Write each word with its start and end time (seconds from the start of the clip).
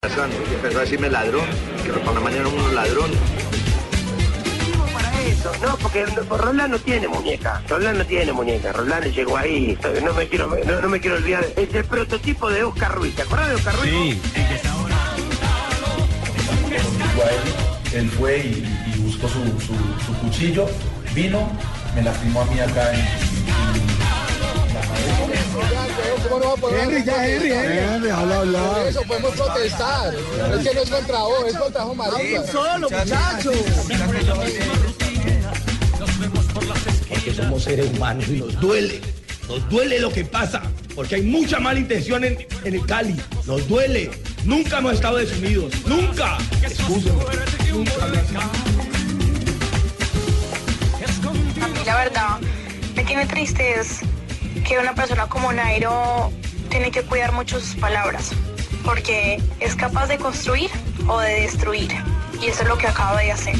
Y 0.00 0.54
empezó 0.54 0.78
a 0.78 0.82
decirme 0.82 1.10
ladrón, 1.10 1.44
que 1.84 1.90
por 1.90 2.14
la 2.14 2.20
mañana 2.20 2.46
un 2.46 2.72
ladrón. 2.72 3.10
para 4.92 5.22
eso, 5.22 5.50
no, 5.60 5.76
porque 5.76 6.06
Roland 6.06 6.70
no 6.70 6.78
tiene 6.78 7.08
muñeca, 7.08 7.60
Roland 7.68 7.98
no 7.98 8.04
tiene 8.06 8.32
muñeca, 8.32 8.72
Roland 8.72 9.12
llegó 9.12 9.36
ahí, 9.36 9.76
no 10.04 10.14
me 10.14 10.28
quiero, 10.28 10.56
no, 10.66 10.80
no 10.80 10.88
me 10.88 11.00
quiero 11.00 11.16
olvidar, 11.16 11.44
es 11.56 11.74
el 11.74 11.84
prototipo 11.84 12.48
de 12.48 12.62
Oscar 12.62 12.94
Ruiz, 12.94 13.16
¿te 13.16 13.22
acuerdas 13.22 13.48
de 13.48 13.54
Oscar 13.56 13.74
Ruiz? 13.80 13.90
Sí. 13.90 14.20
Él 17.92 18.08
fue 18.10 18.38
y, 18.38 18.92
y 18.94 18.98
buscó 19.00 19.28
su, 19.28 19.42
su, 19.60 19.74
su 20.06 20.14
cuchillo, 20.20 20.66
vino, 21.12 21.50
me 21.96 22.02
lastimó 22.02 22.42
a 22.42 22.44
mí 22.44 22.60
acá 22.60 22.94
en, 22.94 23.00
en 23.00 24.74
la 24.74 24.80
cabeza. 24.80 26.07
¿Cómo 26.22 26.38
no 26.40 26.46
va 26.46 26.52
a 26.52 26.56
poder 26.56 26.80
Henry, 26.80 27.04
ya, 27.04 27.28
Henry, 27.28 27.52
Henry. 27.52 27.78
Henry, 27.78 28.10
habla, 28.10 28.38
habla. 28.40 28.88
Eso 28.88 29.02
podemos 29.02 29.30
protestar. 29.32 30.14
Es 30.14 30.68
que 30.68 30.74
no 30.74 30.82
es 30.82 30.90
contra 30.90 31.18
vos, 31.18 31.44
es 31.46 31.56
contra 31.56 31.84
vos, 31.84 31.96
marica. 31.96 32.46
Solo, 32.46 32.88
muchachos. 32.90 33.56
Porque 37.08 37.34
somos 37.34 37.62
seres 37.62 37.90
humanos 37.90 38.28
y 38.28 38.40
nos 38.40 38.60
duele. 38.60 39.00
Nos 39.48 39.68
duele 39.70 39.98
lo 40.00 40.12
que 40.12 40.24
pasa, 40.24 40.62
porque 40.94 41.14
hay 41.16 41.22
mucha 41.22 41.58
mala 41.58 41.78
intención 41.78 42.22
en, 42.24 42.46
en 42.64 42.74
el 42.74 42.84
Cali. 42.84 43.16
Nos 43.46 43.66
duele. 43.66 44.10
Nunca 44.44 44.78
hemos 44.78 44.94
estado 44.94 45.16
desunidos. 45.16 45.72
Nunca. 45.86 46.36
Excúsenme. 46.62 47.24
Nunca. 47.72 48.04
A 51.60 51.68
mí 51.68 51.80
la 51.84 51.96
verdad 51.96 52.38
me 52.94 53.04
tiene 53.04 53.26
triste 53.26 53.80
es 53.80 54.00
que 54.68 54.78
una 54.78 54.94
persona 54.94 55.26
como 55.28 55.50
Nairo 55.50 56.30
tiene 56.68 56.90
que 56.90 57.02
cuidar 57.02 57.32
mucho 57.32 57.58
sus 57.58 57.74
palabras, 57.76 58.32
porque 58.84 59.42
es 59.60 59.74
capaz 59.74 60.08
de 60.08 60.18
construir 60.18 60.70
o 61.06 61.18
de 61.20 61.40
destruir, 61.40 61.90
y 62.42 62.48
eso 62.48 62.62
es 62.62 62.68
lo 62.68 62.76
que 62.76 62.86
acaba 62.86 63.18
de 63.18 63.32
hacer. 63.32 63.56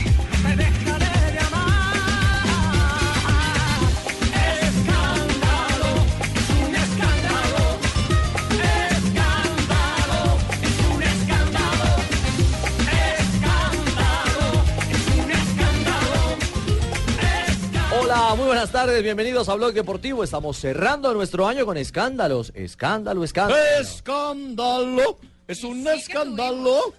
Hola, 18.20 18.34
muy 18.34 18.46
buenas 18.46 18.72
tardes, 18.72 19.00
bienvenidos 19.00 19.48
a 19.48 19.54
Blog 19.54 19.72
Deportivo. 19.72 20.24
Estamos 20.24 20.58
cerrando 20.58 21.14
nuestro 21.14 21.46
año 21.46 21.64
con 21.64 21.76
escándalos. 21.76 22.50
Escándalo, 22.52 23.22
escándalo. 23.22 23.60
Escándalo. 23.80 25.18
Es 25.46 25.62
un 25.62 25.86
escándalo. 25.86 26.94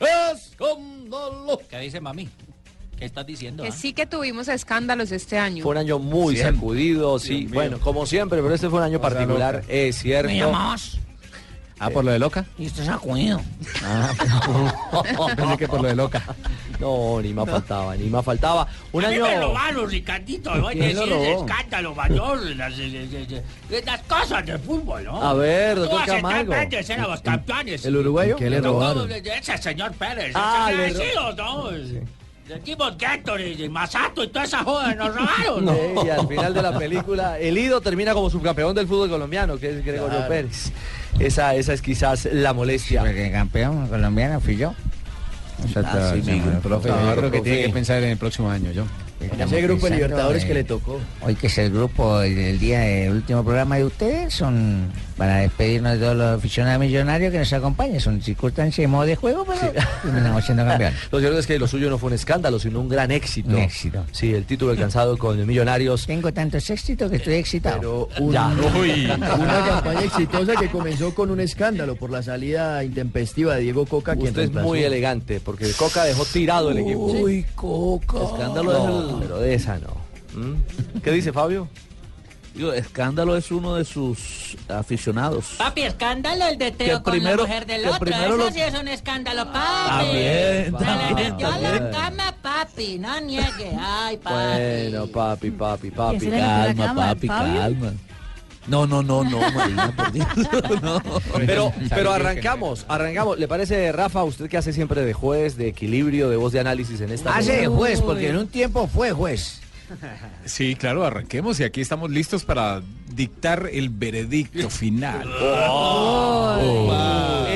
Escándalo. 0.00 1.60
¿Qué 1.68 1.78
dice 1.78 2.00
mami? 2.00 2.28
¿Qué 2.98 3.04
estás 3.04 3.24
diciendo? 3.26 3.62
Que 3.62 3.68
ah? 3.68 3.72
sí 3.72 3.92
que 3.92 4.06
tuvimos 4.06 4.48
escándalos 4.48 5.12
este 5.12 5.38
año. 5.38 5.62
Fue 5.62 5.70
un 5.70 5.78
año 5.78 6.00
muy 6.00 6.34
Siempre. 6.34 6.56
sacudido, 6.56 7.18
sí. 7.20 7.46
Bueno, 7.46 7.78
como 7.78 8.04
siempre, 8.04 8.42
pero 8.42 8.52
este 8.52 8.68
fue 8.68 8.80
un 8.80 8.86
año 8.86 9.00
particular, 9.00 9.54
loca. 9.54 9.66
es 9.68 9.98
cierto. 9.98 10.32
¿Me 10.32 10.38
llamabas? 10.38 10.98
Ah, 11.78 11.90
por 11.90 12.04
lo 12.04 12.10
de 12.10 12.18
loca. 12.18 12.44
Y 12.58 12.66
usted 12.66 12.84
sacudido. 12.84 13.40
Pensé 15.36 15.56
que 15.58 15.68
por 15.68 15.80
lo 15.80 15.88
de 15.88 15.94
loca. 15.94 16.24
No, 16.80 17.20
ni 17.20 17.32
más 17.34 17.48
faltaba, 17.48 17.94
ni 17.96 18.08
más 18.08 18.24
faltaba. 18.24 18.66
Un 18.92 19.04
A 19.04 19.08
mí 19.08 19.14
año. 19.16 19.24
me 19.24 19.40
robaron, 19.40 19.90
Ricardito. 19.90 20.54
Las, 20.54 20.74
las- 22.56 23.84
las 23.84 24.00
cosas 24.02 24.46
del 24.46 24.58
fútbol, 24.58 25.04
¿no? 25.04 25.22
A 25.22 25.34
ver, 25.34 25.78
doctor 25.78 26.06
Camargo. 26.06 26.52
veces 26.52 26.90
éramos 26.90 27.20
campeones. 27.20 27.84
¿El 27.84 27.96
uruguayo? 27.96 28.36
¿Qué 28.36 28.48
le 28.50 28.60
No, 28.60 28.72
robaron? 28.72 29.10
Ese 29.12 29.58
señor 29.58 29.92
Pérez. 29.92 30.32
Ah, 30.34 30.70
ese 30.72 30.76
le 30.76 30.88
ro- 31.14 31.20
agradecido, 31.26 31.32
¿no? 31.34 31.70
Decimos 32.48 32.98
Gatorade, 32.98 33.68
Masato 33.68 34.24
y 34.24 34.28
toda 34.28 34.44
esa 34.44 34.64
joda 34.64 34.92
nos 34.96 35.14
robaron, 35.14 35.64
¿no? 35.64 35.72
Sí, 35.72 36.06
y 36.06 36.10
al 36.10 36.26
final 36.26 36.52
de 36.52 36.62
la 36.62 36.76
película, 36.76 37.38
el 37.38 37.56
Ido 37.56 37.80
termina 37.80 38.12
como 38.12 38.28
subcampeón 38.28 38.74
del 38.74 38.88
fútbol 38.88 39.08
colombiano, 39.08 39.56
que 39.56 39.68
es 39.70 39.84
Gregorio 39.84 40.16
Claro. 40.16 40.28
Pérez. 40.28 40.72
Esa, 41.20 41.54
esa 41.54 41.72
es 41.74 41.80
quizás 41.82 42.24
la 42.32 42.52
molestia. 42.52 43.02
Porque 43.02 43.30
campeón 43.30 43.86
colombiano 43.86 44.40
fui 44.40 44.56
yo. 44.56 44.74
Ah, 45.76 46.12
sí, 46.14 46.30
mi 46.30 46.40
Profe, 46.62 46.88
yo 46.88 46.94
Claro, 46.94 47.16
creo 47.16 47.30
que 47.30 47.40
tiene 47.40 47.62
que 47.64 47.68
pensar 47.70 48.02
en 48.02 48.10
el 48.10 48.16
próximo 48.16 48.50
año, 48.50 48.70
yo. 48.72 48.84
Ese 49.20 49.60
grupo 49.62 49.86
de 49.86 49.96
Libertadores 49.96 50.44
que 50.44 50.54
le 50.54 50.64
tocó. 50.64 50.98
Hoy 51.20 51.34
que 51.34 51.48
es 51.48 51.58
el 51.58 51.70
grupo, 51.70 52.22
el, 52.22 52.38
el 52.38 52.58
día 52.58 52.80
del 52.80 53.12
último 53.12 53.44
programa 53.44 53.76
de 53.76 53.84
ustedes, 53.84 54.32
son 54.32 54.90
para 55.20 55.36
despedirnos 55.36 55.92
de 55.92 55.98
todos 55.98 56.16
los 56.16 56.38
aficionados 56.38 56.80
millonarios 56.80 57.30
que 57.30 57.38
nos 57.40 57.52
acompañan. 57.52 58.00
Son 58.00 58.22
circunstancias 58.22 58.82
y 58.82 58.86
modo 58.86 59.04
de 59.04 59.16
juego, 59.16 59.44
pero 59.44 59.70
terminamos 60.02 60.42
siendo 60.46 60.64
campeones. 60.64 60.98
Lo 61.12 61.20
cierto 61.20 61.38
es 61.38 61.46
que 61.46 61.58
lo 61.58 61.68
suyo 61.68 61.90
no 61.90 61.98
fue 61.98 62.06
un 62.06 62.14
escándalo, 62.14 62.58
sino 62.58 62.80
un 62.80 62.88
gran 62.88 63.10
éxito. 63.10 63.50
Un 63.50 63.58
éxito. 63.58 64.02
Sí, 64.12 64.32
el 64.32 64.46
título 64.46 64.70
alcanzado 64.70 65.18
con 65.18 65.46
Millonarios. 65.46 66.06
Tengo 66.06 66.32
tantos 66.32 66.70
éxitos 66.70 67.10
que 67.10 67.18
estoy 67.18 67.34
excitado. 67.34 67.76
Pero 67.78 68.08
un- 68.18 68.32
Ya. 68.32 68.46
una 69.38 69.66
campaña 69.66 70.04
exitosa 70.04 70.54
que 70.58 70.70
comenzó 70.70 71.14
con 71.14 71.30
un 71.30 71.40
escándalo 71.40 71.96
por 71.96 72.10
la 72.10 72.22
salida 72.22 72.82
intempestiva 72.82 73.56
de 73.56 73.60
Diego 73.60 73.84
Coca, 73.84 74.14
quien 74.14 74.28
Usted 74.28 74.40
es 74.40 74.46
reemplazó. 74.46 74.68
muy 74.68 74.82
elegante, 74.82 75.38
porque 75.40 75.70
Coca 75.72 76.04
dejó 76.04 76.24
tirado 76.24 76.70
el 76.70 76.78
equipo. 76.78 77.04
Uy, 77.12 77.44
Coca. 77.54 78.22
escándalo 78.24 78.72
es 78.72 79.12
el... 79.14 79.20
Pero 79.20 79.38
de 79.38 79.52
esa 79.54 79.78
no. 79.80 80.00
¿Mm? 80.40 81.00
¿Qué 81.02 81.10
dice 81.12 81.30
Fabio? 81.30 81.68
Digo, 82.54 82.72
escándalo 82.72 83.36
es 83.36 83.50
uno 83.52 83.76
de 83.76 83.84
sus 83.84 84.56
aficionados. 84.68 85.54
Papi, 85.56 85.82
escándalo 85.82 86.46
el 86.48 86.58
de 86.58 86.72
Teo 86.72 87.02
con 87.02 87.12
la 87.14 87.18
primero- 87.20 87.42
mujer 87.46 87.64
del 87.64 87.86
otro, 87.86 88.00
primero 88.00 88.26
eso 88.26 88.36
lo- 88.36 88.50
sí 88.50 88.60
es 88.60 88.74
un 88.78 88.88
escándalo, 88.88 89.46
También, 89.46 90.72
también, 90.72 91.38
también. 91.38 91.90
cama, 91.92 92.34
papi, 92.42 92.98
no 92.98 93.20
niegue. 93.20 93.70
Ay, 93.80 94.18
Bueno, 94.22 95.06
papi, 95.06 95.50
papi, 95.52 95.90
papi. 95.92 96.18
¿Quién 96.18 96.34
era 96.34 96.66
el 96.66 96.74
que 96.76 96.82
Calma, 96.82 97.06
papi, 97.14 97.26
¿Fabio? 97.28 97.60
calma. 97.60 97.92
No, 98.66 98.86
no, 98.86 99.02
no, 99.02 99.24
no, 99.24 99.38
Marina, 99.52 99.92
por 99.96 100.12
Dios. 100.12 100.26
No. 100.82 101.00
Pero, 101.46 101.72
pero 101.88 102.12
arrancamos, 102.12 102.84
arrancamos. 102.88 103.38
¿Le 103.38 103.48
parece, 103.48 103.90
Rafa, 103.92 104.22
usted 104.24 104.48
que 104.48 104.56
hace 104.58 104.72
siempre 104.72 105.02
de 105.04 105.12
juez, 105.12 105.56
de 105.56 105.68
equilibrio, 105.68 106.28
de 106.28 106.36
voz 106.36 106.52
de 106.52 106.60
análisis 106.60 107.00
en 107.00 107.10
esta... 107.10 107.34
Hace 107.34 107.56
de 107.62 107.66
juez, 107.68 108.00
porque 108.02 108.28
en 108.28 108.36
un 108.36 108.48
tiempo 108.48 108.86
fue 108.86 109.12
juez. 109.12 109.60
Sí, 110.44 110.76
claro, 110.76 111.04
arranquemos 111.04 111.58
y 111.60 111.64
aquí 111.64 111.80
estamos 111.80 112.10
listos 112.10 112.44
para 112.44 112.82
dictar 113.14 113.68
el 113.72 113.88
veredicto 113.90 114.70
final. 114.70 115.28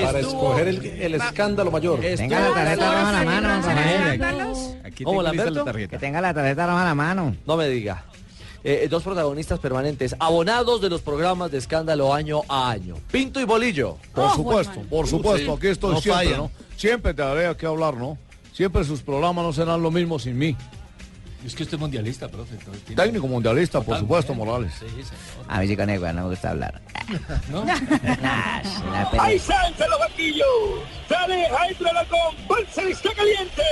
Para 0.04 0.20
escoger 0.20 0.68
el, 0.68 1.14
escándalo 1.14 1.70
mayor. 1.70 2.00
Tenga 2.00 2.40
la 2.40 2.54
tarjeta 2.54 2.92
roja 2.92 3.08
en 3.08 3.14
la 3.14 3.24
mano, 3.24 3.48
Rafael. 3.48 4.22
Aquí 4.84 5.04
¿Cómo, 5.04 5.22
tengo 5.22 5.32
lista 5.32 5.44
Lamberto? 5.44 5.54
la 5.54 5.64
tarjeta. 5.64 5.98
tenga 5.98 6.20
la 6.20 6.34
tarjeta 6.34 6.66
roja 6.66 6.80
en 6.80 6.88
la 6.88 6.94
mano. 6.94 7.36
No 7.46 7.56
me 7.56 7.68
diga. 7.68 8.04
Eh, 8.62 8.86
dos 8.88 9.02
protagonistas 9.02 9.58
permanentes, 9.58 10.16
abonados 10.18 10.80
de 10.80 10.88
los 10.88 11.02
programas 11.02 11.50
de 11.50 11.58
escándalo 11.58 12.14
año 12.14 12.42
a 12.48 12.70
año. 12.70 12.96
Pinto 13.10 13.40
y 13.40 13.44
Bolillo. 13.44 13.98
Por 14.14 14.30
supuesto, 14.34 14.80
por 14.88 15.06
supuesto, 15.06 15.52
aquí 15.54 15.66
estoy 15.66 15.94
No 15.94 16.00
siempre, 16.00 16.24
fallan. 16.24 16.38
¿no? 16.38 16.50
Siempre 16.76 17.12
te 17.12 17.22
daré 17.22 17.56
que 17.56 17.66
hablar, 17.66 17.94
¿no? 17.94 18.16
Siempre 18.52 18.84
sus 18.84 19.02
programas 19.02 19.44
no 19.44 19.52
serán 19.52 19.82
lo 19.82 19.90
mismo 19.90 20.18
sin 20.18 20.38
mí. 20.38 20.56
Es 21.44 21.54
que 21.54 21.62
usted 21.62 21.74
es 21.74 21.80
mundialista, 21.80 22.26
profe. 22.28 22.56
Técnico 22.94 23.26
mundialista, 23.26 23.80
por 23.82 23.98
supuesto, 23.98 24.34
Morales. 24.34 24.72
A 25.46 25.60
mí 25.60 25.68
sí 25.68 25.76
con 25.76 25.90
igual, 25.90 26.16
no 26.16 26.22
me 26.22 26.30
gusta 26.30 26.50
hablar. 26.50 26.80
¡Ahí 29.20 29.38
salta 29.38 29.86
los 29.88 29.98
banquillos! 29.98 30.46
¡Sale 31.08 31.46
Jaime 31.50 31.90
con 32.08 32.48
bolsa 32.48 32.82
está 32.82 33.12
caliente! 33.12 33.62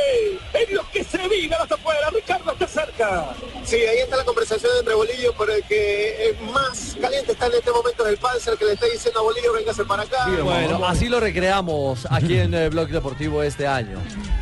¡En 0.52 0.74
lo 0.74 0.82
que 0.90 1.02
se 1.02 1.16
vive 1.28 1.54
hasta 1.54 1.74
afuera! 1.74 2.10
¡Ricardo 2.12 2.52
está 2.52 2.66
cerca! 2.66 3.34
Sí, 3.64 3.76
ahí 3.76 3.98
está 4.00 4.16
la 4.18 4.24
conversación 4.24 4.70
entre 4.78 4.94
Bolillo, 4.94 5.32
por 5.34 5.50
el 5.50 5.62
que 5.64 6.28
eh, 6.30 6.36
más 6.52 6.96
caliente 7.00 7.32
está 7.32 7.46
en 7.46 7.54
este 7.54 7.70
momento 7.70 8.06
el 8.06 8.18
Panzer, 8.18 8.58
que 8.58 8.66
le 8.66 8.72
está 8.72 8.86
diciendo 8.86 9.20
a 9.20 9.22
Bolillo, 9.22 9.52
véngase 9.54 9.84
para 9.84 10.02
acá. 10.02 10.28
Bueno, 10.42 10.84
así 10.86 11.08
lo 11.08 11.20
recreamos 11.20 12.06
aquí 12.10 12.36
en 12.36 12.52
el 12.52 12.70
Blog 12.70 12.88
Deportivo 12.88 13.42
este 13.42 13.66
año. 13.66 13.98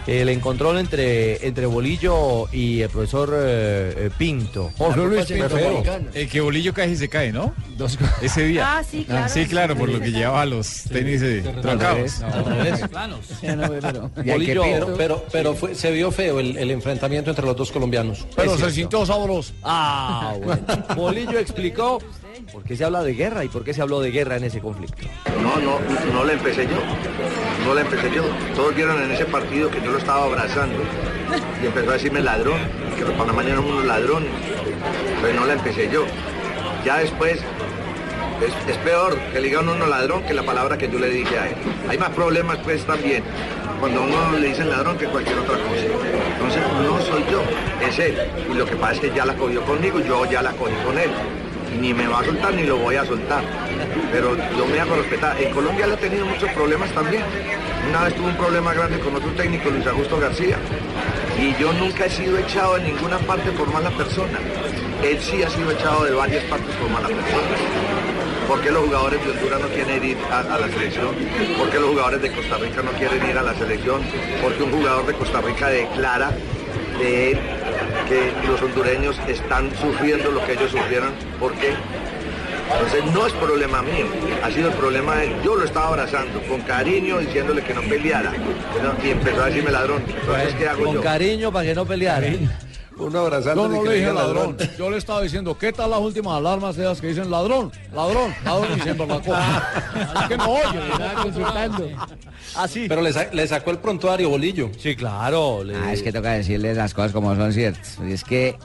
El 0.07 0.29
encontrón 0.31 0.79
entre, 0.79 1.47
entre 1.47 1.67
Bolillo 1.67 2.49
y 2.51 2.81
el 2.81 2.91
profesor 2.91 3.20
eh, 3.33 3.95
eh, 4.07 4.11
Pinto. 4.17 4.71
Jorge 4.79 5.01
La 5.01 5.07
Luis 5.07 5.27
Pinto. 5.27 5.57
El 6.15 6.29
que 6.29 6.41
bolillo 6.41 6.73
cae 6.73 6.91
y 6.91 6.97
se 6.97 7.09
cae, 7.09 7.33
¿no? 7.33 7.55
Ese 8.23 8.45
día. 8.45 8.79
Ah, 8.79 8.85
sí, 8.85 9.05
claro. 9.05 9.29
sí, 9.33 9.47
claro, 9.47 9.77
por 9.77 9.89
lo 9.89 10.01
que 10.01 10.11
llevaba 10.13 10.45
los 10.47 10.85
tenis 10.85 11.21
eh, 11.23 11.43
trancados. 11.63 12.21
Bolillo, 14.25 14.63
pero, 14.63 14.95
pero, 14.97 15.25
pero 15.33 15.55
fue- 15.55 15.75
se 15.75 15.91
vio 15.91 16.11
feo 16.11 16.41
el, 16.41 16.57
el 16.57 16.71
enfrentamiento 16.71 17.31
entre 17.31 17.45
los 17.47 17.57
dos 17.57 17.71
colombianos. 17.73 18.27
Pero 18.37 18.57
se 18.57 18.71
sintió 18.71 19.05
sabroso. 19.07 19.53
Ah, 19.63 20.35
bueno. 20.43 20.63
Bolillo 20.97 21.39
explicó 21.39 21.99
por 22.51 22.65
qué 22.65 22.77
se 22.77 22.85
habla 22.85 23.03
de 23.03 23.15
guerra 23.15 23.45
y 23.45 23.49
por 23.49 23.65
qué 23.65 23.73
se 23.73 23.83
habló 23.83 24.01
de 24.01 24.11
guerra 24.11 24.37
en 24.37 24.45
ese 24.45 24.61
conflicto. 24.61 25.03
No, 25.43 25.57
no, 25.57 25.79
no 26.13 26.25
la 26.25 26.33
empecé 26.33 26.67
yo. 26.67 26.79
No 27.65 27.75
la 27.75 27.83
empecé 27.83 28.11
yo. 28.15 28.25
Todos 28.55 28.75
vieron 28.75 29.03
en 29.03 29.11
ese 29.11 29.25
partido 29.25 29.71
que 29.71 29.81
yo 29.83 29.93
lo 29.93 29.99
estaba 29.99 30.25
abrazando. 30.25 30.79
Y 31.63 31.67
empezó 31.67 31.91
a 31.91 31.93
decirme 31.95 32.21
ladrón, 32.21 32.59
que 32.97 33.05
los 33.05 33.15
panameños 33.15 33.53
eran 33.53 33.65
unos 33.65 33.85
ladrones. 33.85 34.31
Pero 35.23 35.41
no 35.41 35.47
la 35.47 35.53
empecé 35.55 35.89
yo. 35.91 36.05
Ya 36.85 36.99
después 36.99 37.41
es, 38.69 38.77
peor 38.79 39.19
que 39.33 39.41
le 39.41 39.49
diga 39.49 39.61
a 39.61 39.63
uno 39.63 39.87
ladrón 39.87 40.23
que 40.23 40.35
la 40.35 40.43
palabra 40.43 40.79
que 40.79 40.91
yo 40.91 40.99
le 40.99 41.09
dije 41.09 41.39
a 41.39 41.49
él. 41.49 41.55
Hay 41.89 41.99
más 41.99 42.11
problemas 42.11 42.59
pues 42.59 42.85
también 42.85 43.23
cuando 43.79 44.03
uno 44.03 44.39
le 44.39 44.49
dicen 44.49 44.69
ladrón 44.69 44.97
que 44.99 45.07
cualquier 45.07 45.39
otra 45.39 45.57
cosa. 45.57 45.85
Entonces 46.33 46.63
no 46.83 47.01
soy 47.01 47.23
yo, 47.31 47.43
es 47.87 47.99
él. 47.99 48.17
Y 48.51 48.55
lo 48.55 48.65
que 48.65 48.77
pasa 48.77 48.95
es 48.95 49.01
que 49.01 49.13
ya 49.15 49.25
la 49.25 49.35
cogió 49.35 49.63
conmigo, 49.63 50.01
yo 50.01 50.25
ya 50.31 50.43
la 50.43 50.53
cogí 50.53 50.75
con 50.85 50.99
él. 50.99 51.11
Ni 51.79 51.95
me 51.95 52.07
va 52.07 52.21
a 52.21 52.25
soltar 52.25 52.55
ni 52.55 52.65
lo 52.65 52.77
voy 52.79 52.97
a 52.97 53.05
soltar. 53.05 53.43
Pero 54.13 54.37
yo 54.37 54.67
me 54.67 54.81
hago 54.81 54.97
respetar. 54.97 55.41
En 55.41 55.53
Colombia 55.53 55.87
le 55.87 55.95
he 55.95 55.97
tenido 55.99 56.27
muchos 56.27 56.51
problemas 56.51 56.91
también. 56.93 57.23
Una 57.89 58.05
vez 58.05 58.15
tuve 58.15 58.29
un 58.29 58.37
problema 58.37 58.75
grande 58.75 58.99
con 58.99 59.15
otro 59.15 59.31
técnico, 59.33 59.71
Luis 59.71 59.87
Augusto 59.87 60.19
García. 60.19 60.57
Y 61.39 61.55
yo 61.61 61.73
nunca 61.73 62.07
he 62.07 62.11
sido 62.11 62.39
echado 62.39 62.77
en 62.77 62.85
ninguna 62.85 63.19
parte 63.19 63.51
por 63.53 63.73
mala 63.73 63.91
persona. 63.91 64.39
Él 65.03 65.19
sí 65.21 65.43
ha 65.43 65.49
sido 65.49 65.71
echado 65.71 66.05
de 66.05 66.13
varias 66.13 66.45
partes 66.45 66.75
por 66.77 66.91
mala 66.91 67.09
persona. 67.09 68.01
¿Por 68.47 68.61
qué 68.63 68.71
los 68.73 68.85
jugadores 68.85 69.25
de 69.25 69.31
Honduras 69.31 69.61
no 69.61 69.69
quieren 69.69 70.05
ir 70.05 70.19
a, 70.31 70.41
a 70.41 70.59
la 70.59 70.69
selección? 70.69 71.15
¿Por 71.57 71.71
qué 71.71 71.79
los 71.79 71.91
jugadores 71.91 72.21
de 72.21 72.33
Costa 72.33 72.57
Rica 72.59 72.83
no 72.83 72.91
quieren 72.93 73.31
ir 73.31 73.39
a 73.39 73.43
la 73.43 73.55
selección? 73.55 74.03
Porque 74.43 74.63
un 74.65 74.73
jugador 74.73 75.07
de 75.07 75.13
Costa 75.15 75.41
Rica 75.41 75.69
declara 75.69 76.33
de 76.99 77.31
él 77.31 77.41
que 78.09 78.33
los 78.47 78.61
hondureños 78.63 79.17
están 79.29 79.71
sufriendo 79.77 80.31
lo 80.31 80.45
que 80.45 80.53
ellos 80.53 80.71
sufrieron. 80.71 81.11
¿Por 81.39 81.53
qué? 81.55 81.73
Entonces 82.73 83.05
no 83.13 83.27
es 83.27 83.33
problema 83.33 83.83
mío, 83.83 84.07
ha 84.45 84.51
sido 84.51 84.69
el 84.69 84.75
problema 84.75 85.17
de 85.17 85.27
él. 85.27 85.33
Yo 85.45 85.57
lo 85.57 85.65
estaba 85.65 85.89
abrazando 85.89 86.41
con 86.43 86.61
cariño, 86.63 87.19
diciéndole 87.19 87.63
que 87.63 87.75
no 87.75 87.83
peleara. 87.83 88.33
Pero- 88.75 88.95
Y 89.05 89.11
empezó 89.11 89.43
a 89.43 89.47
decirme 89.47 89.73
ladrón. 89.73 90.03
Entonces, 90.07 90.55
¿qué 90.55 90.69
hago 90.69 90.85
Con 90.85 90.95
yo? 90.95 91.03
cariño 91.03 91.51
para 91.53 91.65
que 91.67 91.75
no 91.75 91.85
peleara. 91.85 92.29
Uno 93.01 93.21
abrazando. 93.21 93.63
Yo 93.63 93.69
no 93.69 93.85
le 93.85 93.95
dije 93.97 94.13
ladrón. 94.13 94.57
Yo 94.79 94.91
le 94.91 94.99
estaba 94.99 95.23
diciendo, 95.23 95.57
¿qué 95.59 95.73
tal 95.73 95.91
las 95.91 96.01
últimas 96.01 96.35
alarmas 96.37 96.77
esas 96.79 97.01
que 97.01 97.09
dicen 97.09 97.31
ladrón, 97.31 97.73
ladrón, 97.95 98.35
ladrón 98.45 98.79
y 98.79 98.81
siempre 98.83 99.07
la 99.07 99.21
cosa? 99.21 99.69
Es 100.23 100.29
que 100.29 100.37
no 100.37 100.51
oye. 100.53 100.89
Estaba 100.93 101.23
consultando. 101.23 101.89
Así. 102.57 102.87
Pero 102.89 103.01
le, 103.03 103.13
sa- 103.13 103.29
le 103.33 103.47
sacó 103.49 103.71
el 103.71 103.79
prontuario, 103.79 104.29
Bolillo. 104.29 104.71
Sí, 104.79 104.95
claro. 104.97 105.65
le- 105.65 105.77
Ah, 105.77 105.93
es 105.93 106.03
que 106.03 106.13
toca 106.13 106.33
decirles 106.33 106.77
las 106.77 106.95
cosas 106.95 107.13
como 107.13 107.35
son 107.35 107.53
ciertas. 107.53 107.99
Es 108.01 108.23
que 108.25 108.57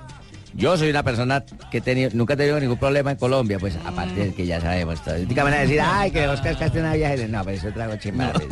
yo 0.55 0.77
soy 0.77 0.89
una 0.89 1.03
persona 1.03 1.43
que 1.69 1.79
he 1.79 1.81
tenido, 1.81 2.09
nunca 2.13 2.33
he 2.33 2.37
tenido 2.37 2.59
ningún 2.59 2.77
problema 2.77 3.11
en 3.11 3.17
Colombia, 3.17 3.57
pues 3.59 3.77
aparte 3.85 4.27
de 4.27 4.33
que 4.33 4.45
ya 4.45 4.61
sabemos 4.61 5.03
todo. 5.03 5.17
Y 5.17 5.25
van 5.25 5.53
a 5.53 5.57
decir, 5.57 5.81
ay, 5.81 6.11
que 6.11 6.25
vos 6.27 6.39
cascaste 6.39 6.79
una 6.79 6.93
viaje. 6.93 7.27
No, 7.27 7.43
pero 7.43 7.57
eso 7.57 7.71
trago 7.73 7.95
chimbares. 7.97 8.47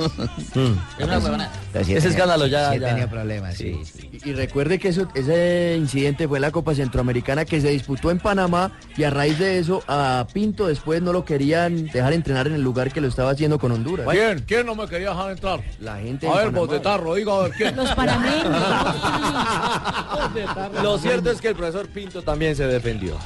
Es 0.98 1.06
una 1.06 1.20
huevonada. 1.20 1.52
Entonces, 1.68 1.88
sí 1.88 1.94
he 1.94 1.98
Ese 1.98 2.10
escándalo 2.10 2.48
ya- 2.48 2.72
sí 2.72 2.78
he 2.78 2.80
tenido 2.80 3.08
problemas, 3.08 3.56
sí. 3.56 3.82
Y, 4.12 4.30
y 4.30 4.34
recuerde 4.34 4.80
que 4.80 4.90
eso, 4.90 5.08
ese 5.16 5.76
incidente 5.78 6.28
fue 6.28 6.40
la 6.40 6.52
Copa 6.52 6.76
Centroamericana 6.76 7.46
que 7.46 7.62
se 7.62 7.70
disputó 7.70 8.12
en 8.12 8.20
Panamá 8.20 8.72
y 8.98 9.04
a 9.04 9.10
raíz 9.10 9.40
de 9.40 9.60
eso 9.60 9.82
a 9.88 10.28
Pinto 10.34 10.68
después 10.68 11.02
no 11.02 11.14
lo 11.14 11.26
querían 11.26 11.88
dejar 11.88 12.14
entrenar 12.14 12.48
en 12.48 12.54
el 12.54 12.62
lugar 12.62 12.92
que 12.92 13.02
lo 13.02 13.08
estaba 13.08 13.32
haciendo 13.32 13.60
con 13.60 13.72
Honduras. 13.72 14.08
¿Quién? 14.10 14.44
¿Quién 14.46 14.66
no 14.66 14.76
me 14.76 14.88
quería 14.88 15.10
dejar 15.10 15.32
entrar? 15.32 15.62
La 15.80 15.98
gente 15.98 16.28
A 16.28 16.36
ver, 16.36 16.52
botetarro, 16.52 17.16
diga 17.16 17.34
a 17.36 17.40
ver 17.44 17.52
quién. 17.54 17.76
Los 17.76 17.90
Lo 20.84 20.98
cierto 20.98 21.32
es 21.32 21.42
que 21.42 21.50
el 21.50 21.56
profesor 21.56 21.88
Pinto 21.94 22.24
también 22.24 22.56
se 22.56 22.66
defendió. 22.66 23.18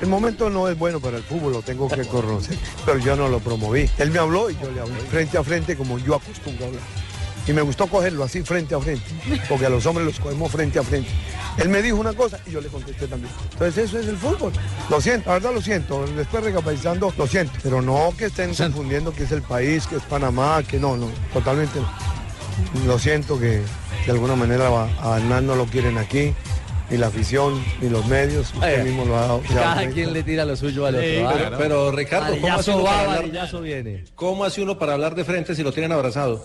El 0.00 0.08
momento 0.08 0.50
no 0.50 0.68
es 0.68 0.78
bueno 0.78 1.00
para 1.00 1.18
el 1.18 1.22
fútbol, 1.22 1.52
lo 1.52 1.62
tengo 1.62 1.88
que 1.88 2.06
conocer, 2.06 2.56
pero 2.86 2.98
yo 2.98 3.16
no 3.16 3.28
lo 3.28 3.40
promoví. 3.40 3.88
Él 3.98 4.10
me 4.10 4.18
habló 4.18 4.50
y 4.50 4.56
yo 4.60 4.70
le 4.70 4.80
hablé 4.80 4.98
frente 5.10 5.38
a 5.38 5.42
frente 5.42 5.76
como 5.76 5.98
yo 5.98 6.14
acostumbro 6.14 6.64
a 6.64 6.68
hablar. 6.68 6.82
Y 7.46 7.52
me 7.52 7.62
gustó 7.62 7.86
cogerlo 7.86 8.24
así 8.24 8.42
frente 8.42 8.74
a 8.74 8.80
frente, 8.80 9.04
porque 9.48 9.66
a 9.66 9.68
los 9.68 9.86
hombres 9.86 10.06
los 10.06 10.18
cogemos 10.18 10.50
frente 10.50 10.78
a 10.78 10.82
frente. 10.82 11.08
Él 11.58 11.68
me 11.68 11.80
dijo 11.80 11.96
una 11.96 12.12
cosa 12.12 12.38
y 12.44 12.50
yo 12.50 12.60
le 12.60 12.68
contesté 12.68 13.06
también. 13.06 13.32
Entonces 13.52 13.84
eso 13.84 13.98
es 13.98 14.08
el 14.08 14.16
fútbol. 14.16 14.52
Lo 14.90 15.00
siento, 15.00 15.28
la 15.28 15.34
verdad 15.34 15.54
lo 15.54 15.62
siento. 15.62 16.04
Después 16.06 16.42
recapacitando, 16.42 17.12
lo 17.16 17.26
siento. 17.26 17.52
Pero 17.62 17.80
no 17.80 18.12
que 18.18 18.26
estén 18.26 18.52
confundiendo 18.54 19.12
que 19.12 19.22
es 19.24 19.32
el 19.32 19.42
país, 19.42 19.86
que 19.86 19.96
es 19.96 20.02
Panamá, 20.02 20.62
que 20.64 20.78
no, 20.78 20.96
no, 20.96 21.08
totalmente 21.32 21.78
no. 21.78 21.88
Lo 22.84 22.98
siento 22.98 23.38
que 23.38 23.62
de 24.06 24.12
alguna 24.12 24.34
manera 24.34 24.68
a 24.68 25.14
a 25.14 25.18
Hernán 25.18 25.46
no 25.46 25.54
lo 25.54 25.66
quieren 25.66 25.98
aquí, 25.98 26.34
ni 26.90 26.96
la 26.98 27.08
afición, 27.08 27.62
ni 27.80 27.88
los 27.88 28.06
medios. 28.06 28.52
Usted 28.54 28.80
Eh, 28.80 28.84
mismo 28.84 29.04
lo 29.04 29.16
ha 29.16 29.20
dado. 29.22 29.42
Cada 29.52 29.88
quien 29.88 30.12
le 30.12 30.22
tira 30.22 30.44
lo 30.44 30.56
suyo 30.56 30.86
al 30.86 30.94
otro. 30.96 31.06
Sí, 31.08 31.24
pero, 31.32 31.58
pero, 31.58 31.92
Ricardo, 31.92 32.36
¿cómo 32.40 32.54
hace, 32.54 32.70
uno 32.70 32.84
para 32.84 33.00
hablar, 33.00 33.62
viene. 33.62 34.04
¿cómo 34.14 34.44
hace 34.44 34.62
uno 34.62 34.78
para 34.78 34.92
hablar 34.94 35.14
de 35.14 35.24
frente 35.24 35.54
si 35.54 35.62
lo 35.62 35.72
tienen 35.72 35.92
abrazado? 35.92 36.44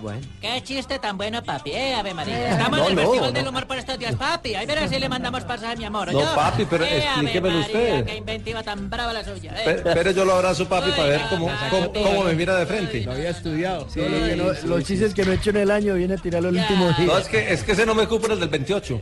Bueno. 0.00 0.20
Qué 0.40 0.60
chiste 0.64 0.98
tan 0.98 1.16
bueno, 1.16 1.42
papi, 1.42 1.70
eh, 1.70 1.94
Ave 1.94 2.14
María. 2.14 2.50
Estamos 2.50 2.78
No, 2.78 2.84
en 2.86 2.90
el 2.90 2.96
no, 2.96 3.02
Festival 3.02 3.32
no. 3.32 3.38
del 3.38 3.48
Humor 3.48 3.66
por 3.66 3.78
estos 3.78 3.98
días, 3.98 4.14
papi. 4.16 4.54
Ahí 4.56 4.66
verás 4.66 4.90
si 4.90 4.98
le 4.98 5.08
mandamos 5.08 5.44
pasaje 5.44 5.74
a 5.74 5.76
mi 5.76 5.84
amor. 5.84 6.12
No, 6.12 6.20
papi, 6.34 6.64
pero 6.68 6.84
Eh, 6.84 6.98
explíquemelo 6.98 7.60
usted. 7.60 8.04
Qué 8.04 8.16
inventiva 8.16 8.62
tan 8.62 8.90
brava 8.90 9.12
la 9.12 9.22
suya. 9.24 9.52
eh. 9.56 9.62
Pe- 9.64 9.94
Pero 9.94 10.10
yo 10.10 10.24
lo 10.24 10.32
abrazo, 10.34 10.68
papi, 10.68 10.90
para 10.90 11.04
ver 11.08 11.20
cómo, 11.30 11.48
cómo, 11.70 11.92
cómo 11.92 12.24
me 12.24 12.32
mira 12.34 12.56
de 12.56 12.66
frente. 12.66 13.02
Lo 13.04 13.12
había 13.12 13.30
estudiado. 13.30 13.86
los 14.64 14.84
chistes 14.84 15.14
que 15.14 15.24
no 15.24 15.32
he 15.32 15.36
hecho 15.36 15.50
en 15.50 15.56
el 15.58 15.70
año 15.70 15.94
viene 15.94 16.14
a 16.14 16.18
tirarlo 16.18 16.48
el 16.48 16.56
último 16.56 16.90
día. 16.92 17.06
No, 17.06 17.18
es 17.18 17.28
que, 17.28 17.52
es 17.52 17.62
que 17.62 17.72
ese 17.72 17.86
no 17.86 17.94
me 17.94 18.08
cupo 18.08 18.26
el 18.26 18.40
del 18.40 18.48
28. 18.48 19.00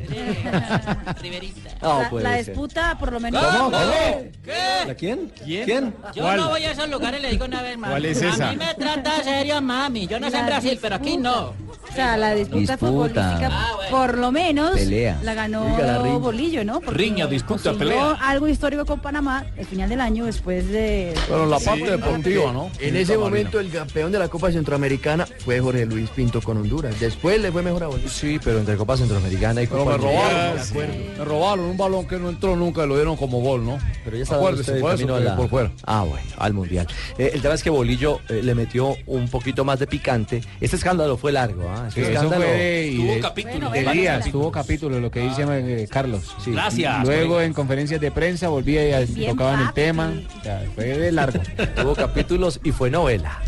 No, 1.81 2.03
la, 2.13 2.21
la 2.23 2.37
disputa, 2.37 2.97
por 2.99 3.13
lo 3.13 3.21
menos. 3.21 3.43
¿Cómo? 3.45 3.71
¿Cómo? 3.71 4.23
¿Qué? 4.45 4.53
¿La 4.87 4.95
quién? 4.95 5.33
¿Quién? 5.45 5.95
Yo 6.15 6.37
no 6.37 6.51
voy 6.51 6.65
a 6.65 6.73
esos 6.73 6.89
lugares, 6.89 7.21
le 7.23 7.31
digo 7.31 7.45
una 7.47 7.63
vez 7.63 7.79
más. 7.79 7.91
¿Cuál 7.91 8.05
es 8.05 8.23
a 8.23 8.51
mí 8.51 8.57
me 8.57 8.75
trata 8.75 9.23
serio, 9.23 9.61
mami. 9.63 10.07
Yo 10.07 10.21
no 10.21 10.31
sé 10.31 10.39
en 10.39 10.51
La 10.51 10.61
Brasil, 10.75 10.79
pero 10.83 10.95
aquí 10.97 11.17
no. 11.17 11.53
O 11.91 11.95
sea, 11.95 12.17
la 12.17 12.35
disputa, 12.35 12.59
Disputa. 12.59 12.79
futbolística, 12.79 13.49
Ah, 13.53 13.73
por 13.91 14.17
lo 14.17 14.33
menos, 14.33 14.73
Pelea. 14.79 15.19
la 15.23 15.35
ganó 15.35 15.77
la. 15.79 15.99
Bolillo, 15.99 16.65
¿no? 16.65 16.81
Porque 16.81 16.99
Riña, 16.99 17.27
disputa, 17.27 17.75
pelea. 17.75 18.13
algo 18.13 18.49
histórico 18.49 18.87
con 18.87 19.01
Panamá 19.01 19.45
el 19.57 19.67
final 19.67 19.89
del 19.91 20.01
año 20.01 20.25
después 20.25 20.69
de... 20.69 21.13
Pero 21.27 21.45
la 21.47 21.59
Sí. 21.59 21.67
parte 21.67 21.91
deportiva, 21.91 22.53
¿no? 22.53 22.71
En 22.81 22.97
ese 22.97 23.19
momento 23.19 23.61
el 23.61 23.71
campeón 23.71 24.11
de 24.13 24.19
la 24.19 24.29
Copa 24.29 24.51
Centroamericana 24.53 25.27
fue 25.45 25.61
Jorge 25.61 25.85
Luis 25.85 26.09
Pinto 26.11 26.41
con 26.41 26.57
Honduras. 26.59 26.99
Después 27.01 27.41
le 27.43 27.51
fue 27.53 27.63
mejor 27.63 27.83
a 27.83 27.87
Bolivia. 27.89 28.09
Sí, 28.11 28.39
pero 28.43 28.61
entre 28.61 28.77
Copa 28.77 28.97
Centroamericana 28.97 29.63
y 29.63 29.67
Pero 29.67 29.81
Copa 29.85 29.99
me 29.99 30.05
robaron, 30.05 30.57
Mundial. 30.57 31.15
me 31.19 31.25
robaron 31.25 31.65
un 31.67 31.77
balón 31.77 32.07
que 32.07 32.17
no 32.19 32.29
entró 32.31 32.57
nunca 32.57 32.85
y 32.85 32.89
lo 32.89 32.95
dieron 32.95 33.17
como 33.17 33.41
gol, 33.41 33.67
¿no? 33.67 33.79
Pero 34.05 34.17
ya 34.17 34.23
estaba 34.23 34.41
Acuérdese, 34.41 34.71
usted 34.73 34.81
por 34.81 34.91
eso 34.95 34.99
camino 34.99 35.15
a 35.17 35.19
que 35.19 35.25
la- 35.25 35.37
por 35.37 35.49
fuera. 35.51 35.73
Ah, 35.85 36.05
bueno, 36.09 36.27
al 36.39 36.53
Mundial. 36.55 36.87
Eh, 37.19 37.33
el 37.35 37.43
tema 37.43 37.55
es 37.55 37.63
que 37.63 37.71
Bolillo 37.71 38.21
eh, 38.29 38.41
le 38.43 38.55
metió 38.55 38.95
un 39.07 39.29
poquito 39.29 39.65
más 39.65 39.79
de 39.79 39.87
picante. 39.87 40.41
Este 40.63 40.77
escándalo 40.77 41.17
fue 41.17 41.33
largo, 41.33 41.69
¿ah? 41.69 41.87
Este 41.89 42.01
Sí, 42.01 42.13
eso 42.13 42.13
escándalo... 42.13 42.45
fue 42.45 42.87
y 42.93 43.05
de, 43.05 43.83
de 43.83 43.93
días, 43.93 44.31
tuvo 44.31 44.53
capítulo, 44.53 45.01
lo 45.01 45.11
que 45.11 45.21
dice 45.21 45.45
eh, 45.49 45.89
Carlos. 45.91 46.35
Sí. 46.43 46.53
Gracias. 46.53 47.05
Luego 47.05 47.41
en 47.41 47.53
conferencias 47.53 48.01
de 48.01 48.11
prensa 48.13 48.49
volvía 48.49 49.03
y 49.03 49.27
tocaban 49.27 49.61
el 49.61 49.73
tema. 49.73 50.13
O 50.39 50.43
sea, 50.43 50.65
fue 50.75 50.85
de 50.85 51.13
largo. 51.13 51.41
Tuvo 51.77 51.95
capítulos 51.95 52.61
y 52.63 52.71
fue 52.71 52.91
novela. 52.91 53.41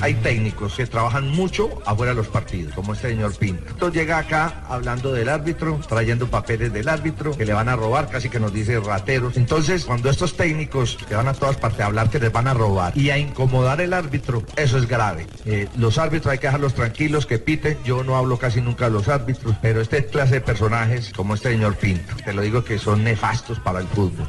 Hay 0.00 0.14
técnicos 0.14 0.74
que 0.74 0.86
trabajan 0.86 1.28
mucho 1.28 1.68
afuera 1.84 2.12
de 2.12 2.16
los 2.16 2.28
partidos, 2.28 2.74
como 2.74 2.92
este 2.92 3.10
señor 3.10 3.34
Pinto. 3.34 3.64
Entonces 3.68 4.00
llega 4.00 4.18
acá 4.18 4.62
hablando 4.68 5.12
del 5.12 5.28
árbitro, 5.28 5.80
trayendo 5.88 6.28
papeles 6.28 6.72
del 6.72 6.88
árbitro, 6.88 7.36
que 7.36 7.44
le 7.44 7.52
van 7.52 7.68
a 7.68 7.76
robar, 7.76 8.08
casi 8.08 8.28
que 8.28 8.40
nos 8.40 8.52
dice 8.52 8.80
rateros. 8.80 9.36
Entonces, 9.36 9.84
cuando 9.84 10.10
estos 10.10 10.36
técnicos 10.36 10.98
que 11.08 11.14
van 11.14 11.28
a 11.28 11.34
todas 11.34 11.56
partes 11.56 11.80
a 11.80 11.86
hablar 11.86 12.10
que 12.10 12.18
les 12.18 12.32
van 12.32 12.48
a 12.48 12.54
robar 12.54 12.96
y 12.96 13.10
a 13.10 13.18
incomodar 13.18 13.80
el 13.80 13.92
árbitro, 13.92 14.42
eso 14.56 14.78
es 14.78 14.86
grave. 14.86 15.26
Eh, 15.44 15.68
los 15.76 15.98
árbitros 15.98 16.32
hay 16.32 16.38
que 16.38 16.46
dejarlos 16.46 16.74
tranquilos, 16.74 17.26
que 17.26 17.38
piten. 17.38 17.78
Yo 17.84 18.04
no 18.04 18.16
hablo 18.16 18.38
casi 18.38 18.60
nunca 18.60 18.86
de 18.86 18.92
los 18.92 19.08
árbitros, 19.08 19.56
pero 19.60 19.80
este 19.80 20.06
clase 20.06 20.34
de 20.34 20.40
personajes, 20.40 21.12
como 21.14 21.34
este 21.34 21.50
señor 21.50 21.76
Pinto, 21.76 22.14
te 22.24 22.32
lo 22.32 22.42
digo 22.42 22.64
que 22.64 22.78
son 22.78 23.04
nefastos 23.04 23.58
para 23.60 23.80
el 23.80 23.86
fútbol. 23.88 24.26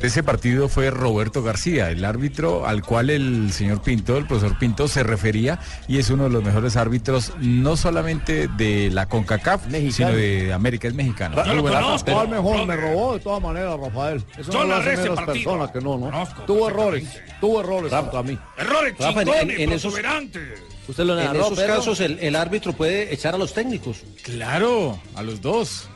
Ese 0.00 0.22
partido 0.22 0.68
fue 0.68 0.90
Roberto 0.90 1.42
García, 1.42 1.90
el 1.90 2.04
árbitro 2.04 2.66
al 2.66 2.82
cual 2.82 3.10
el 3.10 3.52
señor 3.52 3.82
Pinto, 3.82 4.16
el 4.16 4.26
profesor 4.26 4.58
Pinto, 4.58 4.86
se 4.88 5.02
refería 5.02 5.58
y 5.88 5.98
es 5.98 6.10
uno 6.10 6.24
de 6.24 6.30
los 6.30 6.42
mejores 6.44 6.76
árbitros, 6.76 7.32
no 7.40 7.76
solamente 7.76 8.48
de 8.48 8.90
la 8.92 9.06
CONCACAF, 9.06 9.62
sino 9.92 10.12
de 10.12 10.52
América, 10.52 10.88
es 10.88 10.94
mexicano. 10.94 11.42
Yo 11.44 11.54
lo 11.54 11.62
conozco. 11.62 12.12
¿Cuál 12.12 12.28
mejor? 12.28 12.66
Me 12.66 12.76
robó 12.76 13.14
de 13.14 13.20
todas 13.20 13.42
maneras, 13.42 13.78
Rafael. 13.78 14.24
Eso 14.38 14.52
Yo 14.52 14.64
no 14.64 14.80
personas 15.26 15.70
que 15.70 15.80
no, 15.80 15.96
¿no? 15.98 16.06
Conozco 16.10 16.42
Tuvo 16.42 16.68
errores, 16.68 17.08
tuvo 17.40 17.60
errores 17.60 17.92
contra 17.92 18.22
mí. 18.22 18.38
Errores 18.58 18.94
Rafa, 18.98 19.22
en- 19.22 19.50
en 19.50 19.72
esos-. 19.72 19.94
Usted 20.86 21.04
lo 21.04 21.18
En 21.18 21.24
narró, 21.26 21.46
esos 21.46 21.58
Pedro? 21.58 21.76
casos 21.76 22.00
el, 22.00 22.18
el 22.20 22.36
árbitro 22.36 22.72
puede 22.74 23.12
echar 23.14 23.34
a 23.34 23.38
los 23.38 23.54
técnicos. 23.54 24.02
Claro, 24.22 24.98
a 25.14 25.22
los 25.22 25.40
dos. 25.40 25.88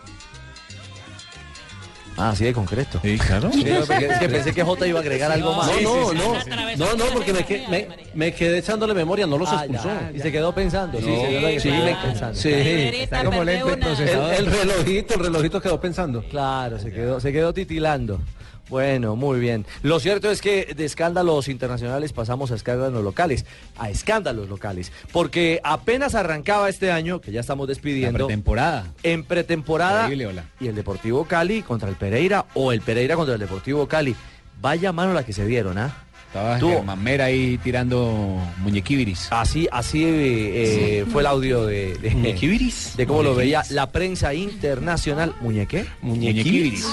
Ah, 2.19 2.31
así 2.31 2.45
de 2.45 2.53
concreto. 2.53 2.99
Sí, 3.03 3.17
claro. 3.17 3.51
Sí, 3.53 3.65
no, 3.65 3.81
porque 3.87 4.07
es 4.07 4.19
que 4.19 4.29
pensé 4.29 4.53
que 4.53 4.63
Jota 4.65 4.87
iba 4.87 4.99
a 4.99 5.03
agregar 5.03 5.31
algo 5.31 5.55
más. 5.55 5.71
No, 5.83 6.13
no, 6.13 6.35
no. 6.35 6.77
No, 6.77 6.95
no, 6.97 7.05
porque 7.13 7.33
me, 7.33 7.45
que- 7.45 7.65
me, 7.69 7.87
me 8.15 8.35
quedé 8.35 8.59
echándole 8.59 8.93
memoria, 8.93 9.27
no 9.27 9.39
los 9.39 9.49
Ah, 9.49 9.65
expulsó. 9.65 9.89
ya, 9.89 10.11
y 10.15 10.21
se 10.21 10.33
quedó 10.33 10.53
pensando. 10.53 10.99
Sí, 10.99 11.07
No, 11.07 11.21
se 11.21 11.29
quedó 11.29 11.49
sí, 11.49 11.61
sí, 11.61 11.71
pensando. 12.03 12.35
sí. 12.35 12.51
Está 12.51 13.25
como 13.25 13.45
lento 13.45 13.71
el 13.71 13.79
procesador. 13.79 14.35
El, 14.35 14.47
el 14.47 14.53
relojito, 14.53 15.15
el 15.15 15.21
relojito 15.21 15.61
quedó 15.63 15.81
pensando. 15.81 16.23
Claro, 16.25 16.79
se 16.79 16.91
quedó, 16.91 17.21
se 17.21 17.33
quedó 17.33 17.55
titilando. 17.55 18.21
Bueno, 18.69 19.17
muy 19.17 19.41
bien. 19.41 19.65
Lo 19.83 20.01
cierto 20.01 20.31
es 20.31 20.41
que 20.41 20.75
de 20.77 20.85
escándalos 20.85 21.49
internacionales 21.49 22.13
pasamos 22.13 22.51
a 22.51 22.55
escándalos 22.55 23.03
locales, 23.03 23.47
a 23.79 23.91
escándalos 23.91 24.49
locales, 24.49 24.93
porque 25.13 25.61
apenas 25.65 26.15
arrancaba 26.15 26.69
este 26.69 26.93
año, 26.93 27.21
que 27.21 27.33
ya 27.33 27.41
estamos 27.41 27.69
despidiendo. 27.69 28.19
La 28.19 28.27
pretemporada. 28.27 28.93
En 29.03 29.25
pretemporada. 29.25 30.03
Terrible, 30.05 30.27
hola. 30.27 30.45
Y 30.61 30.69
el 30.69 30.75
Deportivo 30.75 31.25
Cali 31.25 31.63
contra 31.63 31.89
el 31.89 31.97
Pereira 31.97 32.47
o 32.55 32.73
el 32.73 32.81
Pereira 32.81 33.17
contra 33.17 33.35
el 33.35 33.41
Deportivo 33.41 33.87
Cali. 33.87 34.15
Vaya 34.61 34.93
mano 34.93 35.13
la 35.13 35.25
que 35.25 35.33
se 35.33 35.47
dieron, 35.47 35.79
¿ah? 35.79 36.08
Estaba 36.29 36.59
Tuvo- 36.59 36.73
Germán 36.77 37.03
Mera 37.03 37.25
ahí 37.25 37.59
tirando 37.65 38.39
muñequibiris. 38.59 39.29
Así, 39.31 39.67
así 39.73 40.05
eh, 40.07 41.07
fue 41.11 41.23
el 41.23 41.27
audio 41.27 41.65
de, 41.65 41.97
de, 41.99 42.11
Muñequibiris. 42.11 42.93
de 42.99 43.07
cómo 43.07 43.23
lo 43.23 43.35
veía 43.35 43.59
Muñequibiris. 43.59 43.75
la 43.77 43.91
prensa 43.91 44.35
internacional. 44.35 45.35
¿Muñequé? 45.41 45.87
Muñequibiris. 46.03 46.87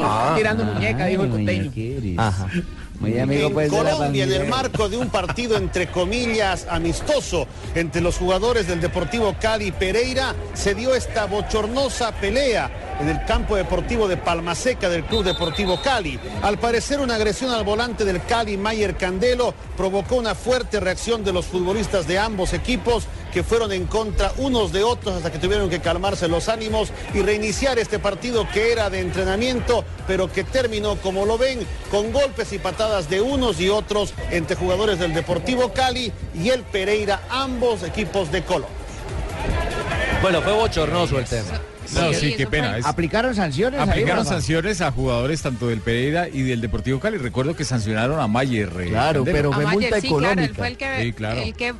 Ah. 0.00 0.34
tirando 0.36 0.64
muñeca, 0.64 1.06
dijo 1.06 1.24
el 1.24 1.30
costeño. 1.30 1.72
Ajá. 2.18 2.48
Muy 3.00 3.16
amigo, 3.18 3.50
pues, 3.50 3.70
Colombia, 3.70 4.24
en 4.24 4.32
el 4.32 4.48
marco 4.48 4.88
de 4.88 4.96
un 4.96 5.08
partido 5.08 5.56
entre 5.56 5.88
comillas 5.88 6.66
amistoso 6.68 7.46
entre 7.76 8.00
los 8.00 8.16
jugadores 8.16 8.66
del 8.66 8.80
Deportivo 8.80 9.36
Cali 9.40 9.70
Pereira, 9.70 10.34
se 10.54 10.74
dio 10.74 10.94
esta 10.96 11.26
bochornosa 11.26 12.12
pelea 12.12 12.96
en 13.00 13.08
el 13.08 13.24
campo 13.24 13.54
deportivo 13.54 14.08
de 14.08 14.16
Palmaseca 14.16 14.88
del 14.88 15.04
Club 15.04 15.22
Deportivo 15.22 15.80
Cali. 15.80 16.18
Al 16.42 16.58
parecer 16.58 16.98
una 16.98 17.14
agresión 17.14 17.52
al 17.52 17.62
volante 17.62 18.04
del 18.04 18.20
Cali, 18.24 18.56
Mayer 18.56 18.96
Candelo, 18.96 19.54
provocó 19.76 20.16
una 20.16 20.34
fuerte 20.34 20.80
reacción 20.80 21.22
de 21.22 21.32
los 21.32 21.46
futbolistas 21.46 22.08
de 22.08 22.18
ambos 22.18 22.52
equipos 22.52 23.06
que 23.32 23.42
fueron 23.42 23.72
en 23.72 23.86
contra 23.86 24.32
unos 24.38 24.72
de 24.72 24.82
otros 24.82 25.16
hasta 25.16 25.30
que 25.32 25.38
tuvieron 25.38 25.68
que 25.70 25.80
calmarse 25.80 26.28
los 26.28 26.48
ánimos 26.48 26.90
y 27.14 27.20
reiniciar 27.20 27.78
este 27.78 27.98
partido 27.98 28.46
que 28.52 28.72
era 28.72 28.90
de 28.90 29.00
entrenamiento, 29.00 29.84
pero 30.06 30.32
que 30.32 30.44
terminó, 30.44 30.96
como 30.96 31.26
lo 31.26 31.38
ven, 31.38 31.60
con 31.90 32.12
golpes 32.12 32.52
y 32.52 32.58
patadas 32.58 33.08
de 33.10 33.20
unos 33.20 33.60
y 33.60 33.68
otros 33.68 34.14
entre 34.30 34.56
jugadores 34.56 34.98
del 34.98 35.14
Deportivo 35.14 35.72
Cali 35.72 36.12
y 36.34 36.48
el 36.50 36.62
Pereira, 36.62 37.20
ambos 37.30 37.82
equipos 37.82 38.30
de 38.32 38.42
Colo. 38.42 38.66
Bueno, 40.22 40.42
fue 40.42 40.52
bochornoso 40.52 41.18
el 41.18 41.24
tema. 41.24 41.60
No, 41.94 42.12
Sí, 42.12 42.34
qué 42.36 42.46
pena. 42.46 42.76
es- 42.76 42.84
¿Aplicaron 42.84 43.34
sanciones? 43.34 43.80
Aplicaron 43.80 44.26
sanciones 44.26 44.80
a 44.82 44.90
jugadores 44.92 45.40
tanto 45.40 45.68
del 45.68 45.80
Pereira 45.80 46.28
y 46.28 46.42
del 46.42 46.60
Deportivo 46.60 47.00
Cali. 47.00 47.16
Recuerdo 47.16 47.56
que 47.56 47.64
sancionaron 47.64 48.20
a 48.20 48.26
Mayer. 48.26 48.68
eh, 48.80 48.88
Claro, 48.90 49.24
pero 49.24 49.52
fue 49.52 49.64
multa 49.64 49.98
sí, 50.00 50.08
claro, 50.08 50.18
él 50.18 50.24
económica. 50.50 50.54
fue 50.54 50.68
el 50.68 50.76
que, 50.76 51.02
Sí, 51.02 51.12
claro. 51.14 51.40
el 51.40 51.54
que 51.54 51.74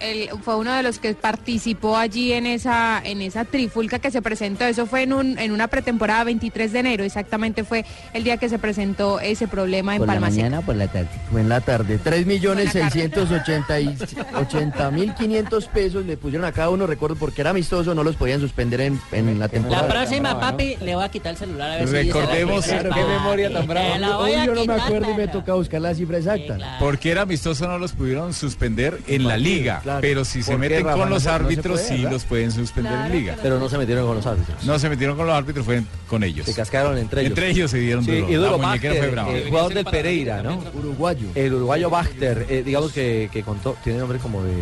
él 0.00 0.28
fue 0.42 0.56
uno 0.56 0.72
de 0.74 0.82
los 0.82 0.98
que 0.98 1.14
participó 1.14 1.96
allí 1.96 2.32
en 2.32 2.46
esa 2.46 3.00
en 3.04 3.22
esa 3.22 3.44
trifulca 3.44 3.98
que 3.98 4.10
se 4.10 4.22
presentó. 4.22 4.64
Eso 4.64 4.86
fue 4.86 5.02
en 5.02 5.12
un 5.12 5.38
en 5.38 5.52
una 5.52 5.68
pretemporada 5.68 6.24
23 6.24 6.72
de 6.72 6.78
enero, 6.78 7.04
exactamente 7.04 7.64
fue 7.64 7.84
el 8.12 8.24
día 8.24 8.36
que 8.36 8.48
se 8.48 8.58
presentó 8.58 9.20
ese 9.20 9.48
problema 9.48 9.94
en 9.94 9.98
¿Por 9.98 10.06
la 10.08 10.14
Palma 10.14 10.30
Seca. 10.30 10.42
mañana 10.44 10.60
por 10.66 10.76
la 10.76 10.88
tarde? 10.88 11.08
Fue 11.30 11.40
en 11.40 11.48
la 11.48 11.60
tarde. 11.60 11.98
3 12.02 12.26
millones 12.26 12.70
Fue 12.72 12.80
en 12.80 12.86
la 12.86 12.90
tarde. 12.90 13.96
680 13.96 14.90
mil 14.90 15.14
500 15.14 15.66
pesos 15.68 16.04
le 16.06 16.16
pusieron 16.16 16.44
a 16.46 16.52
cada 16.52 16.70
uno, 16.70 16.86
recuerdo, 16.86 17.16
porque 17.16 17.40
era 17.40 17.50
amistoso, 17.50 17.94
no 17.94 18.02
los 18.04 18.16
podían 18.16 18.40
suspender 18.40 18.80
en, 18.80 19.00
en 19.12 19.34
la 19.38 19.46
La 19.46 19.48
temporada. 19.48 19.88
próxima, 19.88 20.38
papi, 20.38 20.76
le 20.80 20.94
voy 20.94 21.04
a 21.04 21.08
quitar 21.08 21.32
el 21.32 21.38
celular 21.38 21.70
a 21.70 21.76
ver 21.76 21.88
si 21.88 21.94
la 21.94 22.00
Recordemos- 22.02 22.64
fecha, 22.64 22.78
Claro, 22.80 22.94
qué 22.94 23.04
memoria 23.04 23.52
tan 23.52 23.66
brava. 23.66 23.98
La 23.98 24.06
a 24.16 24.44
yo 24.46 24.54
no 24.54 24.64
me 24.64 24.74
acuerdo 24.74 25.10
y 25.10 25.14
me 25.16 25.28
toca 25.28 25.54
buscar 25.54 25.80
la 25.80 25.94
cifra 25.94 26.18
exacta. 26.18 26.56
claro. 26.56 26.76
Porque 26.78 27.10
era 27.10 27.22
amistoso 27.22 27.66
no 27.66 27.78
los 27.78 27.92
pudieron 27.92 28.32
suspender 28.34 28.98
en 29.06 29.26
la 29.26 29.36
liga, 29.36 29.80
claro. 29.88 30.00
pero 30.02 30.24
si 30.24 30.42
se 30.42 30.52
¿Por 30.52 30.60
qué, 30.60 30.68
meten 30.68 30.84
Rafa? 30.86 30.98
con 30.98 31.10
los 31.10 31.24
no 31.24 31.30
árbitros 31.32 31.80
puede, 31.80 31.88
sí 31.88 31.96
¿verdad? 31.96 32.12
los 32.12 32.24
pueden 32.24 32.52
suspender 32.52 32.92
en 33.06 33.12
liga. 33.12 33.36
Pero 33.42 33.58
no 33.58 33.68
se 33.68 33.78
metieron 33.78 34.06
con 34.06 34.16
los 34.16 34.26
árbitros. 34.26 34.64
No 34.64 34.78
se 34.78 34.88
metieron 34.88 35.16
con 35.16 35.26
los 35.26 35.34
árbitros, 35.36 35.64
fue 35.64 35.82
con 36.06 36.22
ellos. 36.24 36.46
Se 36.46 36.54
cascaron 36.54 36.96
entre 36.98 37.20
ellos. 37.22 37.30
Entre 37.30 37.50
ellos 37.50 37.70
se 37.70 37.78
dieron 37.78 38.04
Sí, 38.04 38.16
duro. 38.16 38.30
y 38.30 38.34
duro 38.34 38.50
La 38.52 38.56
muñequera 38.66 38.92
Bachter, 38.94 38.98
fue 38.98 39.10
brava. 39.10 39.32
el 39.32 39.48
jugador 39.48 39.74
del 39.74 39.84
Pereira, 39.84 40.42
¿no? 40.42 40.62
Uruguayo. 40.74 41.28
El 41.34 41.54
uruguayo 41.54 41.90
Bachter, 41.90 42.46
eh, 42.48 42.62
digamos 42.64 42.92
que, 42.92 43.28
que 43.32 43.42
contó, 43.42 43.76
tiene 43.82 43.98
nombre 43.98 44.18
como 44.18 44.42
de... 44.42 44.52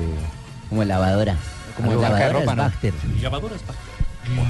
Como 0.69 0.85
lavadora. 0.85 1.37
Como 1.77 1.93
lavadora 1.93 2.29
ropa, 2.33 2.51
es 2.53 2.57
¿no? 2.57 2.63
Bacter. 2.63 2.95
Llamadoras 3.21 3.61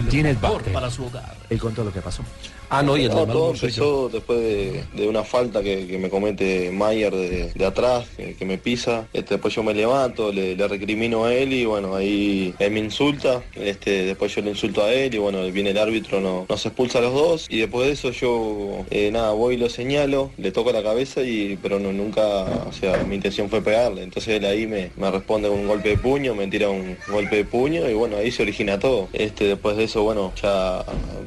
Tienes 0.09 0.38
para 0.73 0.90
su 0.90 1.04
hogar. 1.04 1.37
Él 1.50 1.59
contó 1.59 1.85
lo 1.85 1.93
que 1.93 2.00
pasó. 2.00 2.23
Ah, 2.69 2.83
no, 2.83 2.97
y 2.97 3.05
el 3.05 3.11
No, 3.11 3.21
del 3.21 3.29
todo 3.29 3.50
empezó 3.53 4.09
después 4.09 4.41
de, 4.41 4.85
de 4.95 5.07
una 5.07 5.23
falta 5.23 5.62
que, 5.62 5.87
que 5.87 5.99
me 5.99 6.11
comete 6.11 6.73
Mayer 6.73 7.15
de, 7.15 7.53
de 7.55 7.65
atrás, 7.65 8.07
que, 8.17 8.35
que 8.35 8.45
me 8.45 8.59
pisa. 8.59 9.07
Este, 9.12 9.35
después 9.35 9.55
yo 9.55 9.62
me 9.62 9.73
levanto, 9.73 10.33
le, 10.33 10.57
le 10.57 10.67
recrimino 10.69 11.25
a 11.25 11.33
él 11.33 11.53
y 11.53 11.65
bueno, 11.65 11.95
ahí 11.95 12.55
él 12.59 12.71
me 12.73 12.81
insulta. 12.81 13.43
Este, 13.55 14.05
después 14.05 14.35
yo 14.35 14.43
le 14.43 14.50
insulto 14.50 14.83
a 14.83 14.93
él 14.93 15.15
y 15.15 15.19
bueno, 15.19 15.45
viene 15.53 15.71
el 15.71 15.79
árbitro, 15.79 16.21
no, 16.21 16.47
nos 16.49 16.67
expulsa 16.67 16.99
a 16.99 17.03
los 17.03 17.15
dos. 17.15 17.47
Y 17.49 17.59
después 17.59 17.87
de 17.87 17.93
eso 17.93 18.11
yo, 18.11 18.85
eh, 18.91 19.11
nada, 19.12 19.31
voy 19.31 19.55
y 19.55 19.59
lo 19.59 19.69
señalo, 19.71 20.33
le 20.37 20.50
toco 20.50 20.73
la 20.73 20.83
cabeza 20.83 21.23
y 21.23 21.57
pero 21.62 21.79
no, 21.79 21.93
nunca, 21.93 22.23
o 22.67 22.73
sea, 22.73 23.05
mi 23.05 23.15
intención 23.15 23.49
fue 23.49 23.62
pegarle. 23.62 24.03
Entonces 24.03 24.35
él 24.38 24.45
ahí 24.45 24.67
me, 24.67 24.91
me 24.97 25.09
responde 25.12 25.49
con 25.49 25.61
un 25.61 25.69
golpe 25.69 25.91
de 25.91 25.99
puño, 25.99 26.35
me 26.35 26.49
tira 26.49 26.69
un 26.69 26.97
golpe 27.09 27.37
de 27.37 27.45
puño 27.45 27.88
y 27.88 27.95
bueno, 27.95 28.17
ahí 28.17 28.33
se 28.33 28.43
origina 28.43 28.81
todo. 28.81 29.09
Este, 29.12 29.45
después 29.45 29.76
de 29.76 29.85
eso, 29.85 30.03
bueno, 30.03 30.33
ya 30.43 30.85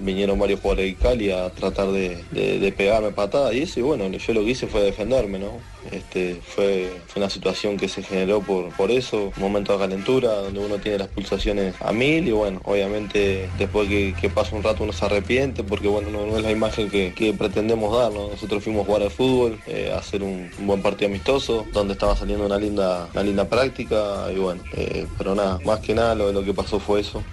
vinieron 0.10 0.40
varios 0.40 0.60
jugadores 0.60 0.86
de 0.88 0.96
Cali 0.96 1.32
a 1.32 1.50
tratar 1.50 1.88
de, 1.92 2.74
pegarme 2.76 3.12
patada 3.12 3.54
y 3.54 3.62
eso 3.62 3.80
y 3.80 3.84
bueno, 3.84 4.08
yo 4.10 4.34
lo 4.34 4.44
que 4.44 4.52
hice 4.52 4.68
fue 4.68 4.82
defenderme, 4.82 5.40
¿no? 5.40 5.52
Este, 5.92 6.42
fue, 6.44 6.92
fue 7.08 7.22
una 7.22 7.30
situación 7.30 7.78
que 7.78 7.88
se 7.88 8.04
generó 8.04 8.42
por, 8.42 8.70
por 8.76 8.92
eso, 8.92 9.32
un 9.36 9.42
momento 9.42 9.74
de 9.74 9.80
calentura 9.80 10.34
donde 10.36 10.60
uno 10.60 10.78
tiene 10.78 10.98
las 10.98 11.08
pulsaciones 11.08 11.76
a 11.80 11.92
mil 11.92 12.28
y 12.28 12.32
bueno, 12.32 12.62
obviamente 12.66 13.50
después 13.58 13.88
que, 13.88 14.14
que 14.20 14.30
pasa 14.30 14.56
un 14.56 14.64
rato 14.64 14.84
uno 14.84 14.94
se 14.94 15.06
arrepiente 15.06 15.64
porque 15.64 15.88
bueno, 15.88 16.10
no, 16.10 16.38
es 16.38 16.44
la 16.44 16.52
imagen 16.52 16.90
que, 16.90 17.36
pretendemos 17.38 17.96
dar, 17.96 18.12
¿no? 18.12 18.30
Nosotros 18.30 18.64
fuimos 18.64 18.84
a 18.84 18.86
jugar 18.86 19.04
al 19.04 19.12
fútbol, 19.12 19.60
eh, 19.68 19.92
a 19.94 20.00
hacer 20.00 20.24
un, 20.24 20.50
un 20.60 20.68
buen 20.68 20.82
partido 20.82 21.08
amistoso, 21.08 21.66
donde 21.72 21.94
estaba 21.94 22.16
saliendo 22.16 22.46
una 22.46 22.58
linda, 22.58 23.08
una 23.14 23.24
linda 23.24 23.48
práctica 23.48 24.28
y 24.34 24.38
bueno, 24.38 24.62
eh, 24.74 25.08
pero 25.18 25.36
nada, 25.36 25.60
más 25.66 25.80
que 25.80 25.94
nada 25.94 26.16
lo, 26.16 26.32
lo 26.32 26.44
que 26.44 26.54
pasó 26.54 26.80
fue 26.80 27.02
eso. 27.02 27.24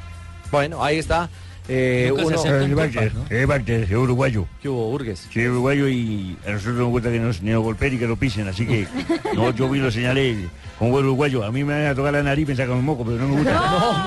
Bueno, 0.51 0.83
ahí 0.83 0.99
está. 0.99 1.29
Eh, 1.69 2.13
uno, 2.13 2.45
el 2.45 2.75
Barter, 2.75 3.15
¿no? 3.15 3.23
Eh, 3.23 3.41
el 3.41 3.47
Barter, 3.47 3.87
el 3.91 3.97
uruguayo. 3.97 4.47
¿Qué 4.63 4.69
hubo, 4.69 4.91
Burgues? 4.91 5.27
Sí, 5.33 5.47
uruguayo 5.47 5.89
y 5.89 6.37
a 6.47 6.53
nosotros 6.53 6.77
nos 6.77 6.89
gusta 6.89 7.11
que 7.11 7.19
nos, 7.19 7.43
ni 7.43 7.51
nos 7.51 7.63
golpeen 7.63 7.95
y 7.95 7.99
que 7.99 8.07
nos 8.07 8.19
pisen, 8.19 8.47
así 8.49 8.67
que 8.67 8.87
no, 9.35 9.51
yo 9.53 9.69
vi 9.69 9.81
lo 9.81 9.91
señalé 9.91 10.49
con 10.79 10.91
buen 10.91 11.05
uruguayo. 11.05 11.45
A 11.45 11.51
mí 11.51 11.65
me 11.65 11.75
van 11.75 11.87
a 11.87 11.95
tocar 11.95 12.13
la 12.13 12.23
nariz 12.23 12.45
y 12.45 12.49
me 12.51 12.57
sacan 12.57 12.77
un 12.77 12.85
moco, 12.85 13.05
pero 13.05 13.19
no 13.19 13.29
me 13.29 13.37
gusta. 13.37 13.53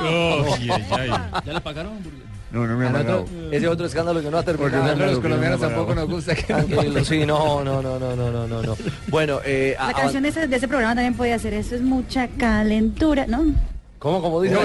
No, 0.04 0.46
no, 0.46 0.56
sí, 0.56 0.68
ya, 0.68 1.06
ya. 1.06 1.42
¿Ya 1.46 1.54
le 1.54 1.62
pagaron, 1.62 2.02
Burgues? 2.04 2.30
No, 2.52 2.66
no 2.66 2.78
me 2.78 2.88
han 2.88 2.94
pagado. 2.94 3.26
Ese 3.52 3.68
otro 3.68 3.86
escándalo 3.86 4.22
que 4.22 4.32
no 4.32 4.38
ha 4.40 4.44
terminado. 4.44 4.88
Porque 4.88 5.06
los 5.06 5.20
colombianos 5.20 5.60
tampoco 5.60 5.94
nos 5.94 6.10
gusta 6.10 6.36
que 6.36 6.54
nos 6.54 7.08
Sí, 7.08 7.26
no, 7.26 7.64
no, 7.64 7.82
no, 7.82 8.00
no, 8.00 8.16
no, 8.16 8.48
no, 8.48 8.62
no. 8.62 8.78
Bueno, 9.08 9.40
eh, 9.46 9.76
La 9.80 9.94
canción 9.94 10.24
de 10.24 10.30
ese, 10.30 10.68
programa 10.68 10.96
también 10.96 11.14
podía 11.14 11.38
ser 11.38 11.54
eso, 11.54 11.76
es 11.76 11.82
mucha 11.82 12.28
calentura, 12.28 13.28
¿no? 13.28 13.54
¿Cómo, 14.00 14.22
cómo 14.22 14.42
dice? 14.42 14.56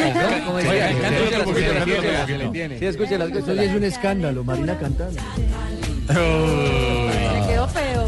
Sí, 2.79 2.87
escúchela, 2.87 3.25
escúchela. 3.25 3.63
es 3.65 3.75
un 3.75 3.85
escándalo, 3.85 4.45
Marina 4.45 4.79
cantando. 4.79 5.21
Se 6.07 7.49
quedó 7.49 7.69
feo. 7.69 8.05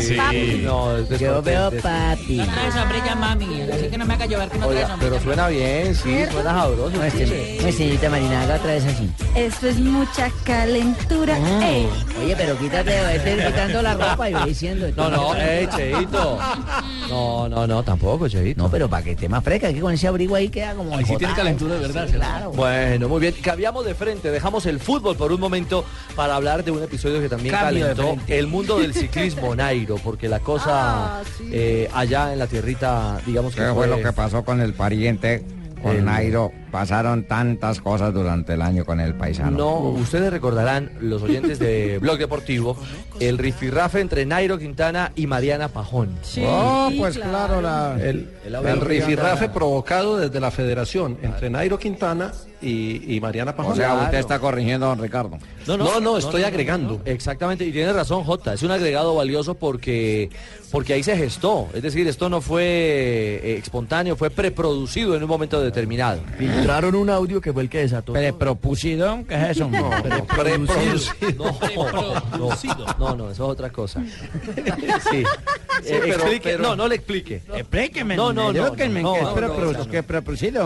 Sí, 0.00 0.14
papi. 0.14 0.62
No, 0.64 0.96
es 0.96 1.08
Yo 1.18 1.42
veo 1.42 1.70
papi. 1.82 2.36
No 2.36 2.46
traes 2.46 2.76
hombre 2.76 2.98
ya 3.04 3.14
mami, 3.16 3.62
así 3.62 3.88
que 3.88 3.98
no 3.98 4.06
me 4.06 4.14
haga 4.14 4.26
llover 4.26 4.48
que 4.50 4.58
no 4.58 4.68
traes 4.68 4.90
hombre. 4.90 5.08
Pero 5.08 5.20
suena 5.20 5.48
bien, 5.48 5.94
sí, 5.96 6.24
suena 6.30 6.50
sabroso. 6.52 6.82
Pues, 6.82 6.94
no, 6.94 7.04
este, 7.04 7.58
pues, 7.60 7.74
señorita 7.74 8.10
Marina, 8.10 8.42
haga 8.42 8.54
otra 8.56 8.72
vez 8.74 8.84
así. 8.84 9.10
Esto 9.34 9.66
es 9.68 9.80
mucha 9.80 10.30
calentura. 10.44 11.36
Oye, 12.22 12.36
pero 12.36 12.56
quítate, 12.56 13.00
vete 13.02 13.46
quitando 13.46 13.82
la 13.82 13.94
ropa 13.94 14.30
y 14.30 14.34
voy 14.34 14.48
diciendo. 14.48 14.86
No, 14.96 15.10
no, 15.10 15.34
eh, 15.36 15.68
cheito. 15.74 16.38
No, 17.08 17.48
no, 17.48 17.66
no, 17.66 17.82
tampoco, 17.82 18.28
Cheito. 18.28 18.62
No, 18.62 18.70
pero 18.70 18.88
para 18.88 19.02
que 19.02 19.12
esté 19.12 19.28
más 19.28 19.42
fresca, 19.42 19.72
que 19.72 19.80
con 19.80 19.92
ese 19.92 20.06
abrigo 20.08 20.34
ahí 20.34 20.48
queda 20.48 20.74
como... 20.74 20.96
Ahí 20.96 21.04
sí 21.04 21.16
tiene 21.16 21.34
calentura 21.34 21.74
de 21.74 21.80
verdad. 21.80 22.06
Sí, 22.06 22.12
claro. 22.14 22.50
Bueno, 22.52 23.08
muy 23.08 23.20
bien. 23.20 23.34
Cambiamos 23.42 23.84
de 23.84 23.94
frente, 23.94 24.30
dejamos 24.30 24.66
el 24.66 24.78
fútbol 24.80 25.16
por 25.16 25.32
un 25.32 25.40
momento 25.40 25.84
para 26.14 26.34
hablar 26.36 26.64
de 26.64 26.70
un 26.70 26.82
episodio 26.82 27.20
que 27.20 27.28
también 27.28 27.54
Cambio 27.54 27.94
calentó 27.94 28.16
el 28.28 28.46
mundo 28.46 28.78
del 28.78 28.94
ciclismo, 28.94 29.54
Nairo, 29.54 29.96
porque 29.96 30.28
la 30.28 30.40
cosa 30.40 31.22
eh, 31.50 31.88
allá 31.94 32.32
en 32.32 32.38
la 32.38 32.46
tierrita, 32.46 33.20
digamos 33.26 33.54
que 33.54 33.62
¿Qué 33.62 33.72
fue 33.72 33.86
lo 33.86 33.96
que 34.00 34.12
pasó 34.12 34.44
con 34.44 34.60
el 34.60 34.74
pariente, 34.74 35.44
con 35.82 35.96
El- 35.96 36.04
Nairo? 36.04 36.52
Pasaron 36.70 37.24
tantas 37.24 37.80
cosas 37.80 38.12
durante 38.12 38.54
el 38.54 38.62
año 38.62 38.84
con 38.84 39.00
el 39.00 39.14
paisano. 39.14 39.56
No, 39.56 39.78
ustedes 39.90 40.30
recordarán, 40.32 40.90
los 41.00 41.22
oyentes 41.22 41.58
de 41.58 41.98
Blog 42.00 42.18
Deportivo, 42.18 42.76
el 43.20 43.38
rifirrafe 43.38 44.00
entre 44.00 44.26
Nairo 44.26 44.58
Quintana 44.58 45.12
y 45.16 45.26
Mariana 45.26 45.68
Pajón. 45.68 46.16
Oh, 46.44 46.90
pues 46.98 47.16
claro, 47.18 47.60
la... 47.62 47.96
El, 48.00 48.30
El 48.44 48.54
el 48.54 48.80
rifirrafe 48.80 49.48
provocado 49.48 50.16
desde 50.18 50.40
la 50.40 50.50
federación 50.50 51.18
entre 51.22 51.50
Nairo 51.50 51.78
Quintana 51.78 52.32
y, 52.60 53.14
y 53.14 53.20
Mariana 53.20 53.54
Pajón. 53.54 53.72
O 53.72 53.76
sea, 53.76 53.94
usted 53.94 54.08
Claro. 54.08 54.18
está 54.18 54.38
corrigiendo 54.38 54.86
a 54.86 54.88
don 54.90 55.00
Ricardo. 55.00 55.38
No, 55.66 56.00
no, 56.00 56.18
estoy 56.18 56.42
agregando. 56.44 57.00
Exactamente, 57.04 57.64
y 57.64 57.72
tiene 57.72 57.92
razón 57.92 58.24
Jota, 58.24 58.54
es 58.54 58.62
un 58.62 58.70
agregado 58.70 59.14
valioso 59.14 59.54
porque, 59.54 60.30
porque 60.70 60.94
ahí 60.94 61.02
se 61.02 61.16
gestó, 61.16 61.68
es 61.74 61.82
decir, 61.82 62.06
esto 62.08 62.28
no 62.28 62.40
fue 62.40 62.62
eh, 62.64 63.58
espontáneo, 63.62 64.16
fue 64.16 64.30
preproducido 64.30 65.14
en 65.16 65.22
un 65.22 65.28
momento 65.28 65.60
determinado. 65.60 66.20
Filtraron 66.58 66.94
un 66.94 67.10
audio 67.10 67.40
que 67.40 67.52
fue 67.52 67.62
el 67.62 67.68
que 67.70 67.78
desató. 67.78 68.12
¿Prepropusido? 68.12 69.24
¿Qué 69.28 69.34
es 69.34 69.50
eso? 69.50 69.68
No, 69.68 69.90
no, 69.90 69.90
no, 72.38 72.54
no, 72.98 73.14
no, 73.16 73.30
eso 73.30 73.32
es 73.32 73.40
otra 73.40 73.70
cosa. 73.70 74.02
Sí. 75.10 75.24
Sí, 75.82 75.92
Eh, 75.94 76.00
pero- 76.02 76.14
explique- 76.24 76.40
pero- 76.50 76.62
no, 76.62 76.76
no 76.76 76.88
le 76.88 76.96
explique. 76.96 77.42
Explíqueme. 77.54 78.16
No, 78.16 78.32
no, 78.32 78.52
no, 78.52 78.72
¿qué 78.72 78.88
no, 78.88 79.16
es 79.16 79.22
no, 79.22 79.36
prepro- 79.36 79.48
no, 79.72 79.84
no. 79.84 79.92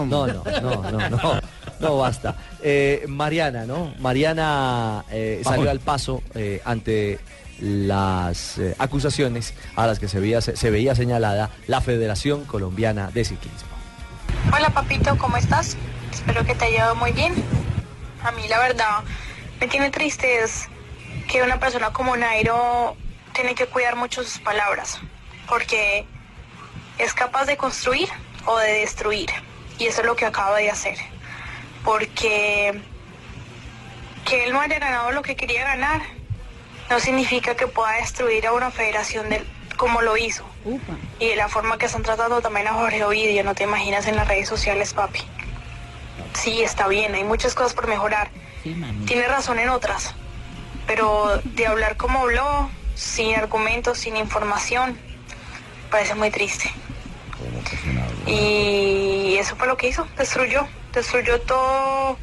No, 0.09 0.27
no, 0.27 0.43
no, 0.63 0.91
no, 0.91 1.09
no, 1.11 1.41
no 1.81 1.97
basta. 1.99 2.35
Eh, 2.63 3.05
Mariana, 3.09 3.67
¿no? 3.67 3.93
Mariana 3.99 5.05
eh, 5.11 5.43
salió 5.45 5.71
al 5.71 5.81
paso 5.81 6.23
eh, 6.35 6.63
ante 6.65 7.19
las 7.61 8.59
eh, 8.59 8.75
acusaciones 8.79 9.53
a 9.77 9.87
las 9.87 9.99
que 9.99 10.09
se 10.09 10.19
veía, 10.19 10.41
se, 10.41 10.57
se 10.57 10.71
veía 10.71 10.95
señalada 10.95 11.51
la 11.67 11.81
Federación 11.83 12.45
Colombiana 12.45 13.11
de 13.13 13.25
Ciclismo. 13.25 13.72
Hola 14.55 14.69
papito, 14.69 15.17
¿cómo 15.17 15.39
estás? 15.39 15.79
Espero 16.13 16.45
que 16.45 16.55
te 16.55 16.67
haya 16.67 16.85
ido 16.85 16.95
muy 16.95 17.13
bien. 17.13 17.33
A 18.23 18.33
mí 18.33 18.47
la 18.49 18.59
verdad 18.59 19.03
me 19.59 19.67
tiene 19.67 19.91
triste 19.91 20.43
es 20.43 20.69
que 21.27 21.43
una 21.43 21.59
persona 21.59 21.91
como 21.95 22.15
Nairo 22.19 22.95
tiene 23.33 23.55
que 23.55 23.67
cuidar 23.67 23.97
mucho 23.97 24.23
sus 24.23 24.41
palabras, 24.41 25.01
porque 25.49 26.05
es 26.99 27.15
capaz 27.15 27.47
de 27.47 27.57
construir 27.57 28.11
o 28.45 28.59
de 28.59 28.73
destruir, 28.81 29.31
y 29.79 29.87
eso 29.87 30.03
es 30.03 30.07
lo 30.07 30.17
que 30.17 30.27
acaba 30.27 30.59
de 30.59 30.71
hacer, 30.71 30.99
porque 31.83 32.79
que 34.27 34.45
él 34.45 34.53
no 34.53 34.61
haya 34.61 34.79
ganado 34.79 35.13
lo 35.13 35.23
que 35.23 35.35
quería 35.35 35.65
ganar 35.65 36.03
no 36.91 37.01
significa 37.01 37.57
que 37.57 37.69
pueda 37.69 37.93
destruir 37.93 38.47
a 38.47 38.53
una 38.53 38.71
federación 38.71 39.31
del, 39.31 39.47
como 39.79 40.03
lo 40.03 40.19
hizo. 40.19 40.52
Y 41.19 41.29
de 41.29 41.37
la 41.37 41.49
forma 41.49 41.79
que 41.79 41.87
están 41.87 42.03
tratando 42.03 42.41
también 42.41 42.69
a 42.69 42.75
Jorge 42.75 43.05
Ovidio, 43.05 43.45
no 43.45 43.55
te 43.55 43.65
imaginas 43.65 44.07
en 44.07 44.17
las 44.17 44.29
redes 44.29 44.49
sociales, 44.49 44.95
papi. 44.95 45.21
Sí, 46.35 46.63
está 46.63 46.89
bien, 46.89 47.15
hay 47.15 47.25
muchas 47.25 47.55
cosas 47.55 47.75
por 47.75 47.89
mejorar. 47.89 48.31
Tiene 49.07 49.27
razón 49.27 49.59
en 49.59 49.69
otras, 49.69 50.15
pero 50.87 51.41
de 51.45 51.67
hablar 51.67 51.97
como 51.97 52.21
habló, 52.21 52.71
sin 52.95 53.35
argumentos, 53.35 53.99
sin 53.99 54.17
información, 54.17 54.99
parece 55.91 56.15
muy 56.15 56.31
triste. 56.31 56.71
Y 58.27 59.37
eso 59.39 59.57
fue 59.57 59.67
lo 59.67 59.77
que 59.77 59.89
hizo, 59.89 60.07
destruyó, 60.17 60.67
destruyó 60.93 61.41
todo 61.41 62.17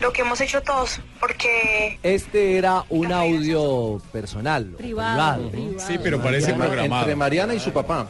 lo 0.00 0.12
que 0.12 0.22
hemos 0.22 0.40
hecho 0.40 0.60
todos, 0.62 1.00
porque 1.20 1.98
Este 2.02 2.58
era 2.58 2.84
un 2.90 3.12
audio 3.12 4.00
personal, 4.12 4.66
privado. 4.76 5.50
Sí, 5.78 5.98
pero 6.02 6.20
parece 6.20 6.48
Mariana- 6.52 6.66
programado. 6.66 7.02
Entre 7.02 7.16
Mariana 7.16 7.54
y 7.54 7.60
su 7.60 7.72
papá. 7.72 8.06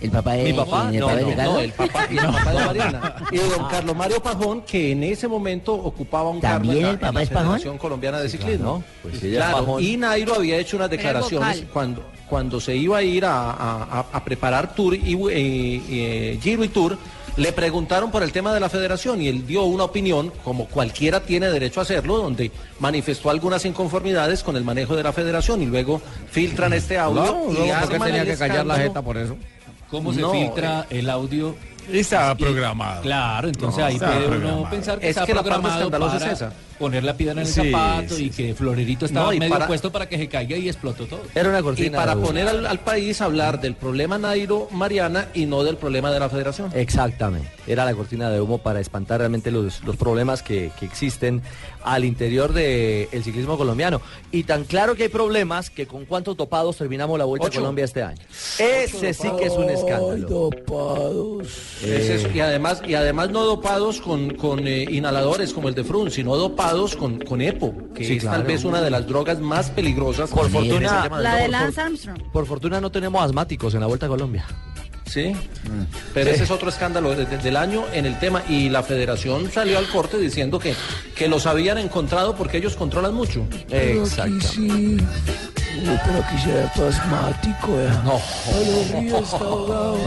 ¿El 0.00 0.12
papá 0.12 0.34
de 0.34 0.44
Mi 0.44 0.52
papá, 0.52 0.90
el 0.92 1.00
no, 1.00 1.06
papá 1.06 1.16
de 1.16 1.22
no, 1.24 1.28
Ricardo? 1.30 1.52
no, 1.54 1.58
el 1.58 1.72
papá, 1.72 2.06
y 2.08 2.16
el 2.18 2.24
papá 2.26 2.52
de 2.52 2.66
Mariana. 2.66 3.14
Y 3.32 3.36
don 3.38 3.68
Carlos 3.68 3.96
Mario 3.96 4.22
Pajón, 4.22 4.62
que 4.62 4.92
en 4.92 5.02
ese 5.02 5.26
momento 5.26 5.74
ocupaba 5.74 6.30
un 6.30 6.40
cargo 6.40 6.58
¿También 6.58 6.76
en 6.76 6.82
la, 6.84 6.90
el 6.90 6.98
papá 6.98 7.08
en 7.08 7.14
la 7.16 7.22
es 7.22 7.28
Pajón? 7.30 7.46
Federación 7.46 7.78
Colombiana 7.78 8.20
de 8.20 8.28
Ciclismo. 8.28 8.84
pues 9.02 9.18
Claro, 9.18 9.56
Pajón. 9.58 9.82
y 9.82 9.96
Nairo 9.96 10.34
había 10.36 10.56
hecho 10.58 10.76
unas 10.76 10.88
declaraciones 10.90 11.64
cuando, 11.72 12.04
cuando 12.28 12.60
se 12.60 12.76
iba 12.76 12.98
a 12.98 13.02
ir 13.02 13.24
a, 13.24 13.50
a- 13.50 13.82
a- 14.00 14.06
a 14.12 14.24
preparar 14.24 14.72
Tour 14.72 14.94
y, 14.94 15.14
eh, 15.14 15.82
eh, 15.90 16.38
Giro 16.40 16.62
y 16.62 16.68
Tour. 16.68 16.96
Le 17.38 17.52
preguntaron 17.52 18.10
por 18.10 18.22
el 18.24 18.32
tema 18.32 18.52
de 18.52 18.58
la 18.60 18.68
federación 18.68 19.22
y 19.22 19.28
él 19.28 19.46
dio 19.46 19.62
una 19.62 19.84
opinión, 19.84 20.32
como 20.44 20.66
cualquiera 20.66 21.20
tiene 21.20 21.48
derecho 21.50 21.78
a 21.78 21.84
hacerlo, 21.84 22.16
donde 22.16 22.50
manifestó 22.80 23.30
algunas 23.30 23.64
inconformidades 23.64 24.42
con 24.42 24.56
el 24.56 24.64
manejo 24.64 24.96
de 24.96 25.04
la 25.04 25.12
federación 25.12 25.62
y 25.62 25.66
luego 25.66 26.02
filtran 26.30 26.72
este 26.72 26.98
audio. 26.98 27.22
No, 27.24 27.52
y 27.64 27.70
¿por 27.70 27.88
qué 27.90 27.98
tenía 28.00 28.24
que 28.24 28.36
callar 28.36 28.66
la 28.66 28.76
jeta 28.76 29.02
por 29.02 29.16
eso? 29.16 29.36
¿Cómo 29.88 30.12
se 30.12 30.20
No, 30.20 30.32
filtra 30.32 30.86
el 30.90 31.08
audio? 31.08 31.54
Estaba 31.90 32.34
programado. 32.34 33.02
Claro, 33.02 33.48
entonces 33.48 33.78
No, 33.78 33.86
ahí 33.86 33.98
puede 33.98 34.16
uno 34.18 34.26
programado. 34.26 34.70
pensar 34.70 34.98
que 34.98 35.08
Es 35.08 35.16
está 35.16 35.24
que 35.26 35.32
la 35.34 35.42
parte 35.42 35.68
escandalosa 35.68 36.18
para 36.18 36.26
es 36.26 36.32
esa. 36.32 36.52
Poner 36.78 37.04
la 37.04 37.16
piedra 37.16 37.32
en 37.32 37.38
el 37.40 37.46
Sí, 37.46 37.70
zapato 37.72 38.14
sí, 38.14 38.24
y 38.26 38.30
que 38.30 38.54
Florerito 38.54 39.06
estaba 39.06 39.26
No, 39.26 39.32
y 39.32 39.38
medio 39.38 39.52
para- 39.54 39.66
puesto 39.66 39.90
para 39.92 40.08
que 40.08 40.16
se 40.18 40.28
caiga 40.28 40.56
y 40.56 40.68
explotó 40.68 41.06
todo. 41.06 41.20
Era 41.34 41.48
una 41.48 41.60
Y 41.60 41.62
cortina. 41.62 41.98
para 41.98 42.12
de 42.12 42.18
humo. 42.18 42.26
poner 42.28 42.48
al, 42.48 42.66
al 42.66 42.78
país 42.80 43.20
a 43.20 43.24
hablar 43.26 43.60
del 43.60 43.74
problema 43.74 44.18
Nairo 44.18 44.68
Mariana 44.70 45.28
y 45.34 45.46
no 45.46 45.64
del 45.64 45.76
problema 45.76 46.10
de 46.10 46.20
la 46.20 46.28
federación. 46.28 46.70
Exactamente. 46.74 47.48
Era 47.66 47.84
la 47.84 47.94
cortina 47.94 48.30
de 48.30 48.40
humo 48.40 48.58
para 48.58 48.80
espantar 48.80 49.18
realmente 49.18 49.50
los, 49.50 49.82
los 49.84 49.96
problemas 49.96 50.42
que, 50.42 50.70
que 50.78 50.86
existen 50.86 51.42
al 51.84 52.04
interior 52.04 52.52
del 52.52 53.08
ciclismo 53.24 53.56
colombiano. 53.56 54.00
Y 54.32 54.44
tan 54.44 54.64
claro 54.64 54.94
que 54.94 55.04
hay 55.04 55.08
problemas 55.08 55.70
que 55.70 55.86
con 55.86 56.04
cuántos 56.04 56.36
dopados 56.36 56.76
terminamos 56.76 57.18
la 57.18 57.24
Vuelta 57.24 57.48
a. 57.48 57.50
Colombia 57.50 57.84
este 57.84 58.02
año. 58.02 58.20
Ese 58.58 59.14
sí 59.14 59.28
que 59.38 59.46
es 59.46 59.52
un 59.54 59.68
escándalo. 59.70 60.50
Es 61.82 62.08
eso. 62.10 62.28
Y 62.34 62.40
además, 62.40 62.82
y 62.86 62.94
además 62.94 63.30
no 63.30 63.44
dopados 63.44 64.00
con, 64.00 64.30
con 64.34 64.66
eh, 64.66 64.86
inhaladores 64.90 65.52
como 65.52 65.68
el 65.68 65.74
de 65.74 65.84
Frun, 65.84 66.10
sino 66.10 66.36
dopados 66.36 66.67
con, 66.98 67.18
con 67.20 67.40
EPO, 67.40 67.92
que 67.94 68.04
Sí, 68.04 68.14
es 68.16 68.22
claro. 68.22 68.38
tal 68.38 68.46
vez 68.46 68.64
una 68.64 68.80
de 68.80 68.90
las 68.90 69.06
drogas 69.06 69.40
más 69.40 69.70
peligrosas. 69.70 70.30
Por 70.30 70.50
fortuna- 70.50 71.08
La 71.20 71.34
de 71.36 71.40
doping. 71.42 71.50
Lance 71.52 71.80
Armstrong. 71.80 72.22
Por 72.32 72.46
fortuna 72.46 72.80
no 72.80 72.90
tenemos 72.90 73.22
asmáticos 73.22 73.74
en 73.74 73.80
la 73.80 73.86
Vuelta 73.86 74.06
a 74.06 74.08
Colombia. 74.08 74.44
Sí, 75.06 75.32
pero 76.12 76.28
Sí. 76.28 76.34
ese 76.34 76.44
es 76.44 76.50
otro 76.50 76.68
escándalo 76.68 77.14
desde 77.14 77.38
del 77.38 77.56
año 77.56 77.84
en 77.94 78.04
el 78.04 78.18
tema 78.18 78.42
y 78.46 78.68
la 78.68 78.82
federación 78.82 79.50
salió 79.50 79.78
al 79.78 79.88
corte 79.88 80.18
diciendo 80.18 80.58
que, 80.58 80.74
que 81.16 81.28
los 81.28 81.46
habían 81.46 81.78
encontrado 81.78 82.36
porque 82.36 82.58
ellos 82.58 82.76
controlan 82.76 83.14
mucho. 83.14 83.46
Exacto. 83.70 84.48
Pero 85.84 86.18
aquí 86.24 86.38
se 86.42 86.52
ve 86.52 86.88
asmático, 86.88 87.68
eh. 87.80 87.88
No. 88.04 89.00
río 89.00 89.18
está 89.18 89.36
ahogado. 89.36 89.98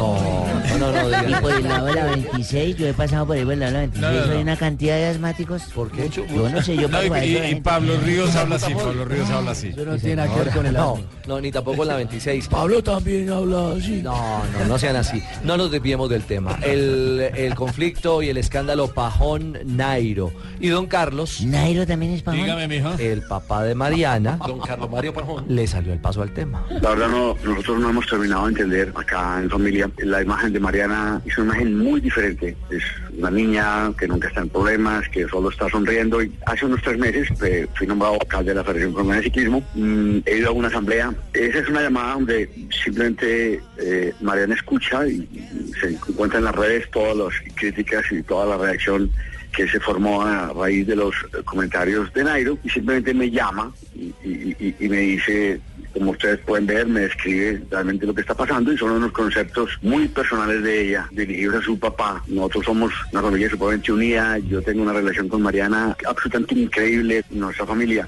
No, 0.79 0.91
no, 0.91 1.09
no, 1.09 1.29
Y 1.29 1.41
por 1.41 1.51
el 1.53 1.63
lado 1.63 1.85
de 1.87 1.95
la 1.95 2.05
26, 2.07 2.75
yo 2.77 2.87
he 2.87 2.93
pasado 2.93 3.25
por 3.25 3.35
ahí 3.37 3.43
por 3.43 3.53
el 3.53 3.59
lado 3.59 3.71
de 3.71 3.77
la 3.77 3.79
26, 3.81 4.01
No, 4.13 4.19
no, 4.21 4.25
no. 4.27 4.33
hay 4.33 4.41
una 4.41 4.57
cantidad 4.57 4.95
de 4.95 5.05
asmáticos. 5.07 5.63
¿Por 5.73 5.91
qué? 5.91 6.09
Yo 6.09 6.49
no 6.49 6.61
sé, 6.61 6.75
yo 6.75 6.83
y, 6.83 6.85
y- 7.25 7.33
la 7.33 7.49
y 7.49 7.55
Pablo 7.61 7.97
Ríos 8.03 8.35
habla 8.35 8.55
así, 8.55 8.73
Pablo 8.73 9.05
Ríos 9.05 9.29
habla 9.29 9.51
así. 9.51 9.69
Eso 9.69 9.85
no 9.85 9.97
tiene 9.97 10.15
nada 10.17 10.33
que 10.33 10.39
ver 10.39 10.49
con 10.53 10.65
el 10.65 10.73
No, 10.73 10.99
no, 11.27 11.41
ni 11.41 11.51
tampoco 11.51 11.83
en 11.83 11.87
la 11.89 11.95
26. 11.95 12.47
Pablo 12.47 12.83
también 12.83 13.29
habla 13.31 13.73
así. 13.77 14.01
No, 14.01 14.13
no, 14.59 14.65
no 14.67 14.79
sean 14.79 14.95
así. 14.95 15.21
No 15.43 15.57
nos 15.57 15.71
desviemos 15.71 16.09
del 16.09 16.23
tema. 16.23 16.57
El, 16.61 17.31
el 17.35 17.55
conflicto 17.55 18.21
y 18.21 18.29
el 18.29 18.37
escándalo 18.37 18.87
Pajón 18.87 19.57
Nairo. 19.65 20.31
Y 20.59 20.69
don 20.69 20.85
Carlos, 20.87 21.41
Nairo 21.41 21.85
también 21.87 22.13
es 22.13 22.21
pajón. 22.23 22.41
Dígame, 22.41 22.67
mijo. 22.67 22.91
el 22.99 23.21
papá 23.23 23.63
de 23.63 23.73
Mariana, 23.75 24.37
Don 24.45 24.59
Carlos 24.59 24.89
Mario 24.89 25.13
Pajón. 25.13 25.45
Salió 25.67 25.93
el 25.93 25.99
paso 25.99 26.21
al 26.21 26.33
tema. 26.33 26.65
La 26.81 26.89
verdad 26.89 27.09
no, 27.09 27.35
nosotros 27.43 27.79
no 27.79 27.89
hemos 27.89 28.07
terminado 28.07 28.45
de 28.45 28.49
entender 28.49 28.91
acá 28.95 29.39
en 29.41 29.49
familia. 29.49 29.89
La 29.97 30.21
imagen 30.21 30.53
de 30.53 30.59
Mariana 30.59 31.21
es 31.25 31.37
una 31.37 31.53
imagen 31.53 31.77
muy 31.77 32.01
diferente. 32.01 32.55
Es 32.69 32.83
una 33.17 33.31
niña 33.31 33.91
que 33.97 34.07
nunca 34.07 34.27
está 34.27 34.41
en 34.41 34.49
problemas, 34.49 35.07
que 35.09 35.27
solo 35.27 35.49
está 35.49 35.69
sonriendo. 35.69 36.21
Y 36.21 36.31
hace 36.45 36.65
unos 36.65 36.81
tres 36.81 36.97
meses 36.97 37.29
eh, 37.43 37.67
fui 37.75 37.87
nombrado 37.87 38.15
alcalde 38.15 38.51
de 38.51 38.55
la 38.55 38.63
Federación 38.63 38.93
Colombiana 38.93 39.21
de 39.21 39.25
Ciclismo. 39.25 39.63
Mm, 39.75 40.17
he 40.25 40.37
ido 40.37 40.49
a 40.49 40.51
una 40.51 40.67
asamblea. 40.67 41.13
Esa 41.33 41.59
es 41.59 41.69
una 41.69 41.81
llamada 41.81 42.13
donde 42.13 42.49
simplemente 42.83 43.61
eh, 43.77 44.13
Mariana 44.21 44.55
escucha 44.55 45.07
y, 45.07 45.27
y 45.31 45.73
se 45.79 45.89
encuentra 45.89 46.39
en 46.39 46.45
las 46.45 46.55
redes 46.55 46.89
todas 46.91 47.15
las 47.15 47.33
críticas 47.55 48.03
y 48.11 48.23
toda 48.23 48.45
la 48.45 48.57
reacción 48.57 49.11
que 49.51 49.67
se 49.67 49.79
formó 49.79 50.21
a 50.23 50.53
raíz 50.53 50.87
de 50.87 50.95
los 50.95 51.15
comentarios 51.45 52.11
de 52.13 52.23
Nairo 52.23 52.57
y 52.63 52.69
simplemente 52.69 53.13
me 53.13 53.29
llama 53.29 53.71
y, 53.95 54.75
me 54.87 54.97
dice, 54.97 55.59
como 55.93 56.11
ustedes 56.11 56.39
pueden 56.39 56.65
ver, 56.67 56.87
me 56.87 57.01
describe 57.01 57.61
realmente 57.69 58.05
lo 58.05 58.13
que 58.13 58.21
está 58.21 58.33
pasando 58.33 58.71
y 58.71 58.77
son 58.77 58.91
unos 58.91 59.11
conceptos 59.11 59.77
muy 59.81 60.07
personales 60.07 60.63
de 60.63 60.81
ella, 60.87 61.07
dirigidos 61.11 61.61
a 61.61 61.65
su 61.65 61.77
papá. 61.77 62.23
Nosotros 62.27 62.65
somos 62.65 62.93
una 63.11 63.21
familia 63.21 63.49
sumamente 63.49 63.91
unida, 63.91 64.37
yo 64.39 64.61
tengo 64.61 64.83
una 64.83 64.93
relación 64.93 65.27
con 65.27 65.41
Mariana 65.41 65.95
absolutamente 66.07 66.55
increíble, 66.55 67.23
nuestra 67.29 67.65
familia, 67.65 68.07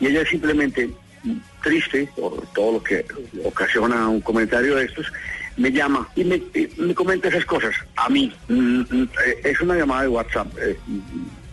y 0.00 0.06
ella 0.06 0.24
simplemente 0.26 0.90
triste 1.62 2.08
por 2.16 2.46
todo 2.52 2.72
lo 2.72 2.82
que 2.82 3.04
ocasiona 3.44 4.08
un 4.08 4.20
comentario 4.20 4.76
de 4.76 4.84
estos, 4.84 5.12
me 5.60 5.70
llama 5.70 6.08
y 6.16 6.24
me, 6.24 6.42
me 6.78 6.94
comenta 6.94 7.28
esas 7.28 7.44
cosas. 7.44 7.74
A 7.96 8.08
mí, 8.08 8.32
mm, 8.48 8.80
mm, 8.80 9.08
eh, 9.26 9.40
es 9.44 9.60
una 9.60 9.74
llamada 9.76 10.02
de 10.02 10.08
WhatsApp. 10.08 10.48
eh, 10.58 10.78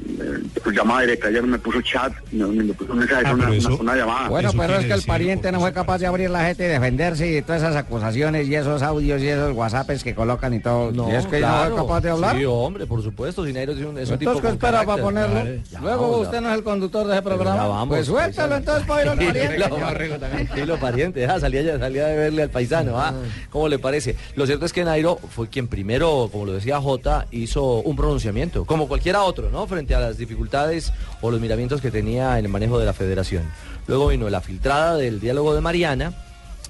eh, 0.05 0.39
pues 0.63 0.75
llamada 0.75 1.01
directa, 1.01 1.29
no 1.29 1.43
me 1.47 1.59
puso 1.59 1.81
chat, 1.81 2.13
no, 2.31 2.47
me 2.49 2.73
puso 2.73 2.91
un 2.93 2.99
mensaje, 2.99 3.23
Ah, 3.25 3.33
una, 3.33 3.43
pero 3.45 3.57
eso- 3.57 3.69
una- 3.69 3.77
una 3.81 3.95
llamada. 3.95 4.29
Bueno, 4.29 4.51
pero 4.57 4.75
es 4.77 4.85
que 4.85 4.93
el 4.93 5.01
pariente 5.03 5.51
no 5.51 5.59
fue 5.59 5.73
capaz 5.73 5.97
de 5.99 6.07
abrir 6.07 6.29
la 6.29 6.45
gente 6.45 6.65
y 6.65 6.67
defenderse 6.67 7.37
y 7.37 7.41
todas 7.41 7.61
esas 7.61 7.75
acusaciones 7.75 8.47
y 8.47 8.55
esos 8.55 8.81
audios 8.81 9.21
y 9.21 9.27
esos 9.27 9.55
whatsapps 9.55 10.03
que 10.03 10.13
colocan 10.15 10.53
y 10.53 10.59
todo. 10.59 11.09
y 11.11 11.15
es 11.15 11.25
que 11.27 11.39
claro. 11.39 11.69
no 11.69 11.75
fue 11.77 11.85
capaz 11.85 12.01
de 12.01 12.09
hablar. 12.11 12.37
Sí, 12.37 12.45
hombre, 12.45 12.85
por 12.85 13.01
supuesto. 13.03 13.45
Sineiro 13.45 13.71
es 13.73 13.79
un, 13.79 13.97
es 13.97 14.09
un 14.09 14.17
tipo 14.17 14.31
Entonces, 14.31 14.41
¿qué 14.41 14.41
con 14.41 14.53
espera 14.53 14.83
para 14.85 15.01
ponerlo? 15.01 15.41
Claro, 15.41 15.55
ya 15.71 15.79
Luego 15.81 16.17
usted 16.19 16.33
ya. 16.33 16.41
no 16.41 16.49
es 16.51 16.57
el 16.57 16.63
conductor 16.63 17.07
de 17.07 17.13
ese 17.13 17.21
programa. 17.21 17.55
Ya 17.57 17.67
vamos, 17.67 17.87
pues 17.95 18.05
suéltalo 18.07 18.55
entonces 18.55 18.85
para 18.87 19.01
ir 19.03 19.09
al 19.09 19.17
pariente. 19.27 19.57
Tranquilo, 19.57 20.19
tranquilo, 20.19 20.77
pariente. 20.79 21.25
Ah, 21.25 21.39
salía, 21.39 21.61
ya- 21.61 21.79
salía 21.79 22.07
de 22.07 22.15
verle 22.17 22.43
al 22.43 22.49
paisano. 22.49 22.99
Ah, 22.99 23.13
¿Cómo 23.49 23.67
le 23.67 23.79
parece? 23.79 24.15
Lo 24.35 24.45
cierto 24.45 24.65
es 24.65 24.73
que 24.73 24.83
Nairo 24.83 25.17
fue 25.17 25.47
quien 25.49 25.67
primero, 25.67 26.29
como 26.31 26.45
lo 26.45 26.53
decía 26.53 26.79
Jota, 26.79 27.27
hizo 27.31 27.81
un 27.81 27.95
pronunciamiento, 27.95 28.65
como 28.65 28.87
cualquiera 28.87 29.21
otro, 29.23 29.49
¿no? 29.49 29.65
Frente 29.67 29.86
a 29.95 29.99
las 29.99 30.17
dificultades 30.17 30.91
o 31.21 31.31
los 31.31 31.39
miramientos 31.39 31.81
que 31.81 31.91
tenía 31.91 32.37
en 32.39 32.45
el 32.45 32.51
manejo 32.51 32.79
de 32.79 32.85
la 32.85 32.93
federación. 32.93 33.43
Luego 33.87 34.07
vino 34.07 34.29
la 34.29 34.41
filtrada 34.41 34.95
del 34.95 35.19
diálogo 35.19 35.55
de 35.55 35.61
Mariana, 35.61 36.13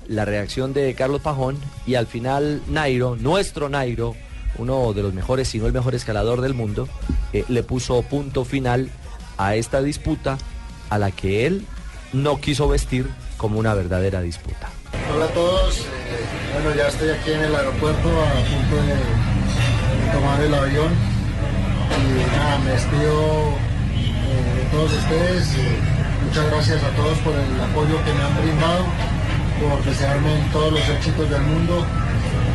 la 0.08 0.26
reacción 0.26 0.74
de 0.74 0.94
Carlos 0.94 1.22
Pajón 1.22 1.58
y 1.86 1.96
al 1.96 2.08
final 2.08 2.62
Nairo, 2.68 3.16
nuestro 3.16 3.70
Nairo, 3.70 4.16
uno 4.58 4.94
de 4.94 5.04
los 5.04 5.14
mejores, 5.14 5.48
si 5.48 5.60
no 5.60 5.68
el 5.68 5.74
mejor 5.74 5.96
escalador 5.96 6.42
del 6.42 6.54
mundo, 6.54 6.88
eh, 7.34 7.44
le 7.48 7.64
puso 7.64 8.02
punto 8.04 8.46
final 8.46 8.90
a 9.38 9.56
esta 9.56 9.82
disputa 9.82 10.38
a 10.90 10.98
la 10.98 11.12
que 11.12 11.46
él 11.46 11.66
no 12.14 12.40
quiso 12.40 12.68
vestir 12.68 13.08
como 13.38 13.60
una 13.60 13.74
verdadera 13.74 14.22
disputa. 14.22 14.70
Hola 15.14 15.26
a 15.26 15.30
todos, 15.30 15.80
eh, 15.80 15.84
bueno 16.54 16.76
ya 16.76 16.88
estoy 16.88 17.10
aquí 17.10 17.32
en 17.32 17.44
el 17.44 17.56
aeropuerto 17.56 18.08
a 18.08 18.34
punto 18.34 18.76
de, 18.78 20.06
de 20.06 20.14
tomar 20.14 20.42
el 20.42 20.54
avión 20.54 21.17
y 21.98 22.38
nada, 22.38 22.60
me 22.60 22.72
despido 22.72 23.54
eh, 23.96 24.54
de 24.58 24.64
todos 24.72 24.94
ustedes, 24.94 25.54
eh, 25.58 25.80
muchas 26.26 26.46
gracias 26.52 26.84
a 26.84 26.90
todos 26.92 27.18
por 27.20 27.34
el 27.34 27.62
apoyo 27.62 28.04
que 28.06 28.14
me 28.14 28.24
han 28.24 28.36
brindado, 28.38 28.86
por 29.60 29.84
desearme 29.84 30.30
todos 30.52 30.74
los 30.74 30.90
éxitos 30.90 31.30
del 31.30 31.42
mundo. 31.42 31.86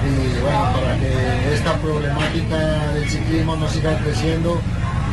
Y 0.05 0.41
bueno, 0.43 0.73
para 0.75 0.99
que 0.99 1.55
esta 1.55 1.75
problemática 1.79 2.93
del 2.95 3.09
ciclismo 3.09 3.57
no 3.57 3.69
siga 3.69 3.97
creciendo 3.99 4.61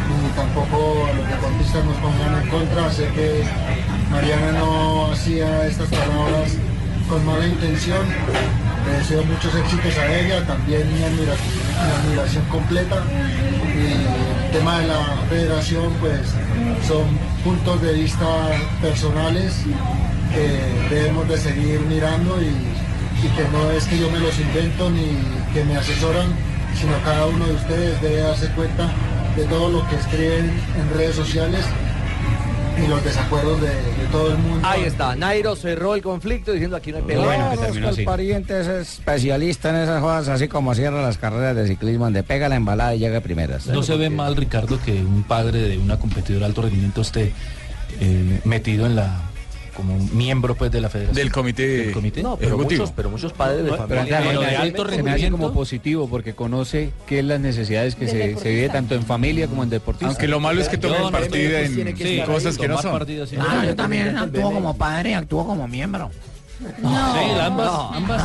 y 0.09 0.35
tampoco 0.35 1.05
a 1.05 1.13
los 1.13 1.29
deportistas 1.29 1.85
nos 1.85 1.95
pongan 1.97 2.41
en 2.41 2.49
contra, 2.49 2.91
sé 2.91 3.07
que 3.09 3.43
Mariana 4.09 4.51
no 4.53 5.11
hacía 5.11 5.67
estas 5.67 5.87
palabras 5.89 6.57
con 7.09 7.25
mala 7.25 7.47
intención. 7.47 8.05
Le 8.85 8.97
deseo 8.99 9.23
muchos 9.23 9.53
éxitos 9.55 9.97
a 9.97 10.19
ella, 10.19 10.45
también 10.45 10.87
mi 10.93 11.03
admiración, 11.03 11.55
mi 11.83 11.91
admiración 12.07 12.45
completa. 12.45 13.03
Y 13.63 14.45
el 14.45 14.51
tema 14.51 14.79
de 14.79 14.87
la 14.87 14.99
federación, 15.29 15.91
pues 15.99 16.21
son 16.87 17.05
puntos 17.43 17.81
de 17.81 17.93
vista 17.93 18.25
personales 18.81 19.63
que 20.33 20.93
debemos 20.93 21.27
de 21.27 21.37
seguir 21.37 21.79
mirando 21.81 22.39
y, 22.41 22.47
y 23.25 23.29
que 23.35 23.43
no 23.51 23.71
es 23.71 23.85
que 23.85 23.97
yo 23.97 24.09
me 24.11 24.19
los 24.19 24.39
invento 24.39 24.89
ni 24.89 25.17
que 25.53 25.63
me 25.65 25.75
asesoran, 25.75 26.27
sino 26.79 26.93
cada 27.03 27.25
uno 27.25 27.45
de 27.45 27.53
ustedes 27.53 28.01
debe 28.01 28.21
darse 28.21 28.47
cuenta 28.49 28.89
de 29.35 29.43
todo 29.45 29.69
lo 29.69 29.87
que 29.89 29.95
escriben 29.95 30.51
en 30.77 30.97
redes 30.97 31.15
sociales 31.15 31.65
y 32.77 32.88
los 32.88 33.03
desacuerdos 33.03 33.62
de, 33.62 33.67
de 33.67 34.08
todo 34.12 34.32
el 34.32 34.38
mundo. 34.38 34.67
Ahí 34.67 34.84
está, 34.84 35.15
Nairo 35.15 35.55
cerró 35.55 35.95
el 35.95 36.01
conflicto 36.01 36.51
diciendo 36.51 36.75
aquí 36.75 36.91
no 36.91 36.97
hay 36.97 37.03
pelea. 37.03 37.25
Bueno, 37.25 37.71
que 37.71 38.01
el 38.01 38.05
pariente 38.05 38.60
es 38.60 38.67
especialista 38.67 39.69
en 39.69 39.77
esas 39.77 40.01
cosas, 40.01 40.29
así 40.29 40.47
como 40.47 40.73
cierra 40.75 41.01
las 41.01 41.17
carreras 41.17 41.55
de 41.55 41.67
ciclismo, 41.67 42.05
donde 42.05 42.23
pega 42.23 42.49
la 42.49 42.55
embalada 42.55 42.95
y 42.95 42.99
llega 42.99 43.15
de 43.15 43.21
primeras. 43.21 43.67
No 43.67 43.84
se 43.84 43.95
ve 43.97 44.10
mal, 44.10 44.36
Ricardo, 44.36 44.79
que 44.79 44.93
un 45.03 45.23
padre 45.23 45.62
de 45.62 45.77
una 45.77 45.97
competidora 45.99 46.45
de 46.45 46.49
alto 46.49 46.62
rendimiento 46.63 47.01
esté 47.01 47.34
eh, 47.99 48.41
metido 48.43 48.86
en 48.86 48.95
la 48.95 49.28
como 49.79 49.97
miembro 50.13 50.55
pues 50.55 50.71
de 50.71 50.81
la 50.81 50.89
federación 50.89 51.15
Del 51.15 51.31
comité, 51.31 51.67
Del 51.67 51.91
comité 51.93 52.21
No, 52.21 52.35
pero 52.37 52.49
ejecutivo. 52.55 52.81
muchos, 52.81 52.93
pero 52.95 53.09
muchos 53.09 53.33
padres 53.33 53.63
de 53.63 53.71
Pero 53.71 53.77
familia. 53.77 54.05
claro, 54.05 54.25
Pero 54.29 54.39
de 54.41 54.45
se 54.47 54.51
me 54.51 54.57
alto 54.57 54.83
hace 54.83 55.31
como 55.31 55.53
positivo 55.53 56.07
porque 56.09 56.33
conoce 56.33 56.91
qué 57.07 57.19
es 57.19 57.25
las 57.25 57.39
necesidades 57.39 57.95
que 57.95 58.07
se, 58.07 58.35
se 58.37 58.49
vive 58.49 58.69
tanto 58.69 58.95
en 58.95 59.03
familia 59.03 59.47
como 59.47 59.63
en 59.63 59.69
deportistas. 59.69 60.09
Aunque 60.09 60.27
lo 60.27 60.39
malo 60.39 60.61
es 60.61 60.69
que 60.69 60.77
tomen 60.77 61.01
no, 61.01 61.11
partido 61.11 61.51
pues, 61.57 61.77
en 61.77 61.87
estar 61.87 62.25
cosas 62.27 62.55
ahí, 62.55 62.61
que 62.61 62.67
no 62.67 62.81
son. 62.81 62.91
partido. 62.91 63.25
Ah, 63.39 63.63
yo 63.65 63.75
también 63.75 64.17
actúo 64.17 64.51
como 64.51 64.77
padre 64.77 65.11
y 65.11 65.13
actúo 65.13 65.45
como 65.45 65.67
miembro. 65.67 66.09
Sí, 66.59 67.39
ambas, 67.41 67.65
No. 67.71 67.91
ambas. 67.93 68.23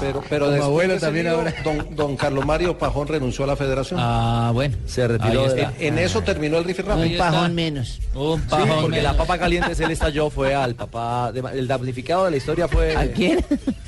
Pero, 0.00 0.22
pero 0.28 0.44
Como 0.46 0.50
después 0.52 0.62
abuelo 0.62 0.94
de 0.94 1.00
también 1.00 1.26
ahora. 1.28 1.52
Don, 1.64 1.96
don 1.96 2.16
Carlos 2.16 2.44
Mario 2.46 2.78
Pajón 2.78 3.08
renunció 3.08 3.44
a 3.44 3.48
la 3.48 3.56
federación. 3.56 3.98
Ah, 4.00 4.50
bueno. 4.52 4.76
Se 4.86 5.08
retiró 5.08 5.48
de 5.52 5.62
la- 5.62 5.72
En 5.78 5.98
eso 5.98 6.22
terminó 6.22 6.58
el 6.58 6.64
rifirrafe. 6.64 7.06
Un 7.12 7.18
pajón 7.18 7.54
menos. 7.54 7.98
Un 8.14 8.40
Sí, 8.40 8.46
pajón 8.48 8.68
porque 8.82 8.96
menos. 8.98 9.02
la 9.12 9.16
papa 9.16 9.38
caliente 9.38 9.74
se 9.74 9.86
le 9.86 9.92
estalló 9.94 10.30
fue 10.30 10.54
al 10.54 10.74
papá, 10.74 11.32
de, 11.32 11.40
el 11.58 11.66
damnificado 11.66 12.24
de 12.26 12.30
la 12.32 12.36
historia 12.36 12.68
fue... 12.68 12.96
¿A 12.96 13.10
quién? 13.10 13.44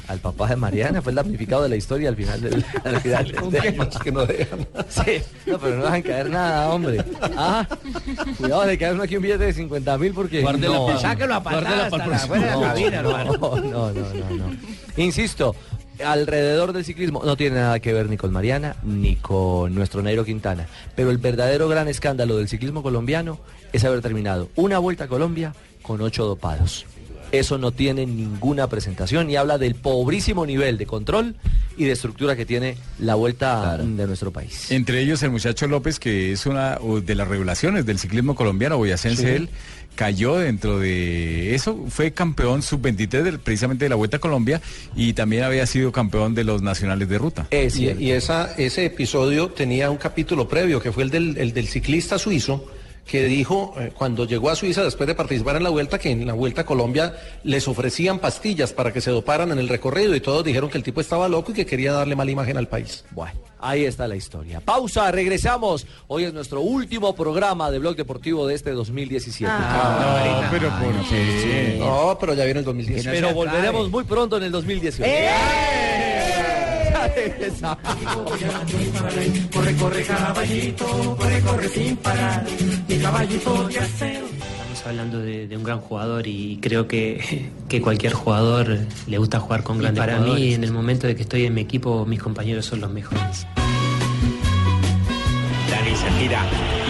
Al 0.08 0.18
papá 0.18 0.48
de 0.48 0.56
Mariana, 0.56 1.00
fue 1.00 1.12
el 1.12 1.16
damnificado 1.16 1.62
de 1.62 1.68
la 1.68 1.76
historia 1.76 2.08
al 2.08 2.16
final 2.16 2.40
del... 2.40 2.64
Al 2.84 3.00
final 3.00 3.24
del 3.50 3.88
que 4.02 4.12
no 4.12 4.26
dejan. 4.26 4.66
Sí, 4.88 5.22
no, 5.46 5.58
pero 5.58 5.76
no 5.76 5.84
dejan 5.84 6.02
caer 6.02 6.30
nada, 6.30 6.68
hombre. 6.70 7.04
Ah, 7.36 7.66
cuidado 8.38 8.62
de 8.66 8.78
caer 8.78 8.94
uno 8.94 9.04
aquí 9.04 9.16
un 9.16 9.22
billete 9.22 9.44
de 9.44 9.52
50 9.52 9.98
mil 9.98 10.12
porque... 10.12 10.42
Guárdela 10.42 10.74
no, 10.74 10.98
Sáquelo 10.98 11.34
a 11.36 11.42
patadas 11.42 11.90
para 11.90 12.04
el 12.04 12.12
hasta 12.12 12.36
la 12.36 12.46
la 12.46 12.52
no, 12.54 12.60
cabina. 12.62 13.02
no, 13.24 13.56
no, 13.60 13.92
no, 13.92 13.92
no. 13.92 14.56
Insisto, 14.96 15.54
alrededor 16.04 16.72
del 16.72 16.84
ciclismo 16.84 17.22
no 17.24 17.36
tiene 17.36 17.56
nada 17.56 17.80
que 17.80 17.92
ver 17.92 18.08
ni 18.08 18.16
con 18.16 18.32
Mariana 18.32 18.76
ni 18.82 19.16
con 19.16 19.74
nuestro 19.74 20.02
Nairo 20.02 20.24
Quintana. 20.24 20.66
Pero 20.94 21.10
el 21.10 21.18
verdadero 21.18 21.68
gran 21.68 21.88
escándalo 21.88 22.36
del 22.36 22.48
ciclismo 22.48 22.82
colombiano 22.82 23.38
es 23.72 23.84
haber 23.84 24.02
terminado 24.02 24.48
una 24.56 24.78
vuelta 24.78 25.04
a 25.04 25.08
Colombia 25.08 25.54
con 25.82 26.00
ocho 26.00 26.24
dopados. 26.24 26.86
Eso 27.32 27.56
no 27.58 27.72
tiene 27.72 28.04
ninguna 28.06 28.68
presentación 28.68 29.30
y 29.30 29.36
habla 29.36 29.56
del 29.58 29.74
pobrísimo 29.74 30.44
nivel 30.46 30.76
de 30.78 30.86
control 30.86 31.34
y 31.78 31.84
de 31.84 31.92
estructura 31.92 32.36
que 32.36 32.44
tiene 32.44 32.76
la 32.98 33.14
vuelta 33.14 33.78
de 33.78 34.06
nuestro 34.06 34.30
país. 34.30 34.70
Entre 34.70 35.00
ellos 35.00 35.22
el 35.22 35.30
muchacho 35.30 35.66
López, 35.66 35.98
que 35.98 36.32
es 36.32 36.44
una 36.46 36.78
de 37.02 37.14
las 37.14 37.26
regulaciones 37.28 37.86
del 37.86 37.98
ciclismo 37.98 38.34
colombiano, 38.34 38.76
boyacense 38.76 39.22
Sí. 39.22 39.28
él, 39.28 39.48
cayó 39.94 40.36
dentro 40.36 40.78
de 40.78 41.54
eso, 41.54 41.84
fue 41.88 42.12
campeón 42.12 42.62
sub-23 42.62 43.22
del- 43.22 43.38
precisamente 43.40 43.84
de 43.86 43.88
la 43.90 43.96
Vuelta 43.96 44.18
a 44.18 44.20
Colombia 44.20 44.60
y 44.96 45.12
también 45.14 45.42
había 45.44 45.66
sido 45.66 45.92
campeón 45.92 46.34
de 46.34 46.44
los 46.44 46.60
nacionales 46.62 47.08
de 47.08 47.18
ruta. 47.18 47.46
Es 47.50 47.76
Y, 47.76 47.78
cierto. 47.78 48.00
y 48.02 48.10
esa, 48.10 48.54
ese 48.56 48.84
episodio 48.86 49.48
tenía 49.48 49.90
un 49.90 49.98
capítulo 49.98 50.48
previo, 50.48 50.80
que 50.80 50.92
fue 50.92 51.02
el 51.04 51.10
del, 51.10 51.36
el 51.38 51.52
del 51.52 51.66
ciclista 51.66 52.18
suizo, 52.18 52.64
que 53.06 53.24
dijo, 53.24 53.74
eh, 53.78 53.92
cuando 53.96 54.24
llegó 54.24 54.50
a 54.50 54.56
Suiza 54.56 54.82
después 54.84 55.06
de 55.06 55.14
participar 55.14 55.56
en 55.56 55.64
la 55.64 55.70
vuelta, 55.70 55.98
que 55.98 56.10
en 56.10 56.26
la 56.26 56.34
vuelta 56.34 56.62
a 56.62 56.64
Colombia 56.64 57.14
les 57.42 57.66
ofrecían 57.68 58.18
pastillas 58.18 58.72
para 58.72 58.92
que 58.92 59.00
se 59.00 59.10
doparan 59.10 59.50
en 59.52 59.58
el 59.58 59.68
recorrido 59.68 60.14
y 60.14 60.20
todos 60.20 60.44
dijeron 60.44 60.70
que 60.70 60.78
el 60.78 60.84
tipo 60.84 61.00
estaba 61.00 61.28
loco 61.28 61.52
y 61.52 61.54
que 61.54 61.66
quería 61.66 61.92
darle 61.92 62.16
mala 62.16 62.30
imagen 62.30 62.56
al 62.56 62.68
país. 62.68 63.04
Bueno, 63.10 63.38
ahí 63.58 63.84
está 63.84 64.06
la 64.06 64.16
historia. 64.16 64.60
Pausa, 64.60 65.10
regresamos. 65.10 65.86
Hoy 66.06 66.24
es 66.24 66.32
nuestro 66.32 66.60
último 66.60 67.14
programa 67.14 67.70
de 67.70 67.78
Blog 67.80 67.96
Deportivo 67.96 68.46
de 68.46 68.54
este 68.54 68.70
2017. 68.70 69.52
no, 69.52 70.50
pero 70.50 70.68
¿por 70.70 71.08
qué? 71.08 71.76
No, 71.78 72.16
pero 72.20 72.34
ya 72.34 72.44
viene 72.44 72.60
el 72.60 72.66
2010. 72.66 73.06
Pero 73.06 73.34
volveremos 73.34 73.90
muy 73.90 74.04
pronto 74.04 74.36
en 74.36 74.44
el 74.44 74.52
2018. 74.52 75.10
Ya 76.92 77.08
regresamos. 77.08 77.78
Corre, 79.52 79.76
corre, 79.76 80.02
caballito, 80.04 81.16
corre, 81.16 81.40
corre 81.40 81.68
sin 81.68 81.96
parar. 81.96 82.44
Mi 82.88 82.98
caballito 82.98 83.68
de 83.68 83.78
acero. 83.78 84.26
Estamos 84.26 84.86
hablando 84.86 85.18
de, 85.20 85.46
de 85.48 85.56
un 85.56 85.64
gran 85.64 85.80
jugador 85.80 86.26
y 86.26 86.58
creo 86.60 86.86
que, 86.88 87.50
que 87.68 87.80
cualquier 87.80 88.12
jugador 88.12 88.78
le 89.06 89.18
gusta 89.18 89.40
jugar 89.40 89.62
con 89.62 89.78
grandes 89.78 90.00
Para 90.00 90.18
mí, 90.18 90.54
en 90.54 90.64
el 90.64 90.72
momento 90.72 91.06
de 91.06 91.14
que 91.16 91.22
estoy 91.22 91.46
en 91.46 91.54
mi 91.54 91.62
equipo, 91.62 92.04
mis 92.06 92.20
compañeros 92.22 92.66
son 92.66 92.80
los 92.80 92.90
mejores. 92.90 93.46
Dani 95.70 95.96
se 95.96 96.10
gira 96.18 96.42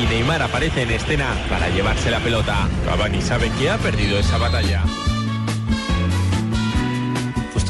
y 0.03 0.07
Neymar 0.07 0.43
aparece 0.43 0.83
en 0.83 0.91
escena 0.91 1.29
para 1.49 1.69
llevarse 1.71 2.11
la 2.11 2.21
pelota. 2.21 2.69
Cavani 2.85 3.21
sabe 3.23 3.51
que 3.59 3.71
ha 3.71 3.79
perdido 3.79 4.19
esa 4.19 4.39
batalla. 4.39 4.83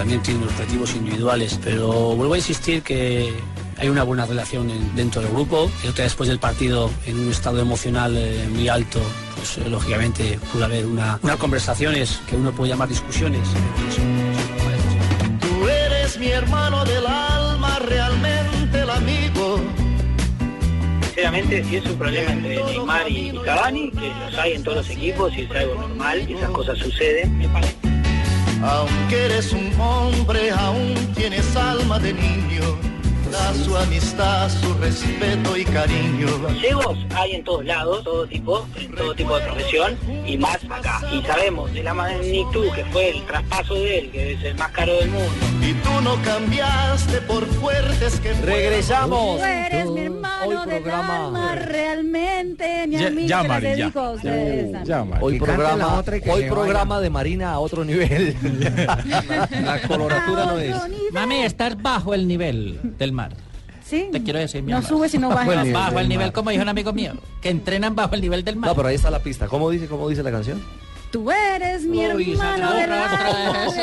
También 0.03 0.21
tienen 0.23 0.43
objetivos 0.43 0.97
individuales. 0.97 1.61
Pero 1.63 1.87
vuelvo 2.17 2.35
a 2.35 2.37
insistir 2.37 2.83
que 2.83 3.33
hay 3.79 3.89
una 3.89 4.03
buena 4.03 4.27
relación 4.27 4.69
en- 4.69 4.97
dentro 4.97 5.23
del 5.23 5.31
grupo. 5.31 5.71
Creo 5.81 5.95
que 5.95 6.03
después 6.03 6.29
del 6.29 6.41
partido, 6.41 6.91
en 7.07 7.21
un 7.21 7.31
estado 7.31 7.61
emocional 7.61 8.17
eh, 8.17 8.49
muy 8.53 8.67
alto, 8.69 8.99
pues 9.37 9.59
eh, 9.59 9.71
lógicamente 9.71 10.41
puede 10.51 10.65
haber 10.65 10.87
una, 10.87 11.21
unas 11.23 11.37
conversaciones 11.37 12.19
que 12.29 12.35
uno 12.35 12.51
puede 12.51 12.71
llamar 12.71 12.89
discusiones. 12.89 13.47
Tú 15.41 15.69
eres 15.69 16.19
mi 16.19 16.27
hermano 16.29 16.85
del 16.85 17.07
alma, 17.07 17.79
realmente 17.79 18.81
el 18.81 18.91
amigo. 18.91 19.61
Sinceramente, 21.05 21.63
si 21.63 21.77
es 21.77 21.85
un 21.87 21.95
problema 21.97 22.33
entre 22.33 22.65
Neymar 22.65 23.09
y 23.09 23.39
Cavani, 23.45 23.91
que 23.93 24.09
los 24.25 24.37
hay 24.37 24.53
en 24.55 24.65
todos 24.65 24.79
los 24.79 24.91
equipos 24.91 25.33
y 25.37 25.43
es 25.43 25.51
algo 25.53 25.75
normal, 25.77 26.29
y 26.29 26.33
esas 26.35 26.51
cosas 26.51 26.77
suceden, 26.79 27.39
me 27.39 27.47
parece. 27.49 27.77
Aunque 28.63 29.25
eres 29.25 29.53
un 29.53 29.73
hombre, 29.81 30.51
aún 30.51 30.95
tienes 31.15 31.57
alma 31.57 31.99
de 31.99 32.13
niño. 32.13 32.92
Da 33.33 33.55
su 33.55 33.75
amistad, 33.75 34.51
su 34.51 34.75
respeto 34.75 35.57
y 35.57 35.65
cariño. 35.65 36.29
Ciegos 36.61 36.99
hay 37.17 37.37
en 37.37 37.45
todos 37.45 37.65
lados, 37.65 38.05
todo 38.05 38.27
tipo, 38.27 38.67
en 38.77 38.95
todo 38.95 39.15
tipo 39.15 39.39
de 39.39 39.45
profesión 39.47 39.97
y 40.27 40.37
más 40.37 40.59
acá. 40.69 41.01
Y 41.11 41.23
sabemos 41.23 41.73
de 41.73 41.83
la 41.83 41.95
magnitud 41.95 42.71
que 42.75 42.85
fue 42.87 43.09
el 43.09 43.25
traspaso 43.25 43.75
de 43.75 44.01
él, 44.01 44.11
que 44.11 44.33
es 44.33 44.45
el 44.45 44.55
más 44.57 44.71
caro 44.73 44.95
del 44.99 45.09
mundo. 45.09 45.33
Y 45.63 45.73
tú 45.73 46.01
no 46.03 46.21
cambiaste 46.23 47.23
por 47.23 47.47
fuertes 47.47 48.21
que. 48.21 48.35
Regresamos. 48.35 49.39
Tú 49.39 49.45
eres 49.47 49.87
mi 49.87 50.01
hermano 50.03 50.67
del 50.67 50.91
alma, 50.91 51.55
realmente, 51.55 52.87
mi 52.87 52.97
amigo, 53.03 53.29
ya, 53.29 53.43
te 53.43 53.49
la 53.49 53.55
Mari, 53.55 53.65
ya. 53.65 53.77
dedico 53.77 54.01
a 54.01 54.11
ustedes. 54.11 54.77
Hoy 55.23 55.39
programa, 55.39 56.05
hoy 56.29 56.51
programa 56.51 57.01
de 57.01 57.09
Marina 57.09 57.53
a 57.53 57.61
otro 57.61 57.83
nivel. 57.83 58.37
la 59.65 59.81
coloratura 59.87 60.45
no 60.45 60.59
es. 60.59 60.77
Mami, 61.13 61.45
estás 61.45 61.81
bajo 61.81 62.13
el 62.13 62.29
nivel 62.29 62.79
del 62.99 63.13
mar. 63.13 63.22
Sí. 63.85 64.09
Te 64.11 64.23
quiero 64.23 64.39
decir, 64.39 64.63
mi 64.63 64.71
No 64.71 64.79
amor. 64.79 64.89
sube 64.89 65.09
sino 65.09 65.29
baja. 65.29 65.41
Bajo 65.47 65.53
el 65.53 65.73
Bajo 65.73 65.89
el 65.89 65.93
nivel, 65.93 65.95
nivel 65.95 66.09
nivel, 66.09 66.33
como 66.33 66.51
dijo 66.51 66.63
un 66.63 66.69
amigo 66.69 66.93
mío, 66.93 67.13
que 67.43 67.51
entrenan 67.51 67.95
bajo 67.95 68.15
el 68.15 68.21
nivel 68.23 68.45
del 68.45 68.57
mar. 68.57 68.71
No, 68.71 68.77
pero 68.77 68.89
ahí 68.89 68.95
está 68.95 69.11
la 69.11 69.19
pista. 69.23 69.49
¿Cómo 69.49 69.69
dice, 69.71 69.87
cómo 69.87 70.09
dice 70.09 70.23
la 70.23 70.31
canción? 70.31 70.63
Tú 71.11 71.31
eres 71.31 71.83
mi 71.83 71.99
Uy, 72.07 72.33
hermano 72.33 72.71
realmente, 72.73 73.77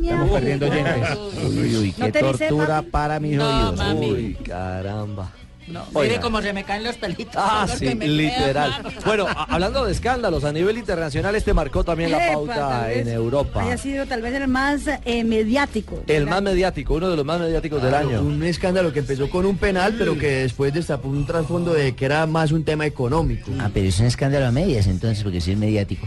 mi 0.00 0.08
Estamos 0.08 0.30
perdiendo 0.30 0.66
oyentes. 0.66 1.18
Uy, 1.44 1.76
uy, 1.76 1.94
No 1.96 2.06
qué 2.06 2.12
dice, 2.12 2.20
tortura 2.48 2.76
papi. 2.78 2.90
para 2.90 3.20
mis 3.20 3.36
No, 3.36 3.46
oídos. 3.48 3.76
mami. 3.76 4.10
Uy, 4.10 4.34
caramba. 4.44 5.30
No, 5.70 5.86
mire 5.94 6.20
cómo 6.20 6.42
se 6.42 6.52
me 6.52 6.64
caen 6.64 6.84
los 6.84 6.96
pelitos. 6.96 7.34
Ah, 7.36 7.66
sí, 7.68 7.94
me 7.94 8.06
literal. 8.06 8.82
quedan. 8.82 8.94
Bueno, 9.04 9.26
hablando 9.48 9.84
de 9.84 9.92
escándalos 9.92 10.44
a 10.44 10.52
nivel 10.52 10.78
internacional, 10.78 11.34
este 11.34 11.54
marcó 11.54 11.84
también 11.84 12.10
la 12.10 12.32
pauta 12.32 12.92
en 12.92 13.04
vez 13.04 13.14
Europa. 13.14 13.62
Haya 13.62 13.76
sido 13.76 14.06
tal 14.06 14.22
vez 14.22 14.34
el 14.34 14.48
más 14.48 14.82
eh, 15.04 15.24
mediático. 15.24 16.02
El 16.06 16.26
más 16.26 16.42
mediático, 16.42 16.94
uno 16.94 17.10
de 17.10 17.16
los 17.16 17.24
más 17.24 17.40
mediáticos 17.40 17.82
del 17.82 17.94
año. 17.94 18.22
Un 18.22 18.42
escándalo 18.42 18.92
que 18.92 19.00
empezó 19.00 19.28
con 19.30 19.46
un 19.46 19.56
penal, 19.56 19.94
pero 19.98 20.18
que 20.18 20.28
después 20.42 20.72
destapó 20.72 21.08
un 21.08 21.26
trasfondo 21.26 21.72
de 21.72 21.94
que 21.94 22.04
era 22.04 22.26
más 22.26 22.52
un 22.52 22.64
tema 22.64 22.86
económico. 22.86 23.50
Ah, 23.60 23.70
pero 23.72 23.88
es 23.88 23.98
un 24.00 24.06
escándalo 24.06 24.46
a 24.46 24.50
medias 24.50 24.86
entonces, 24.86 25.22
porque 25.22 25.40
sí 25.40 25.52
es 25.52 25.58
mediático. 25.58 26.06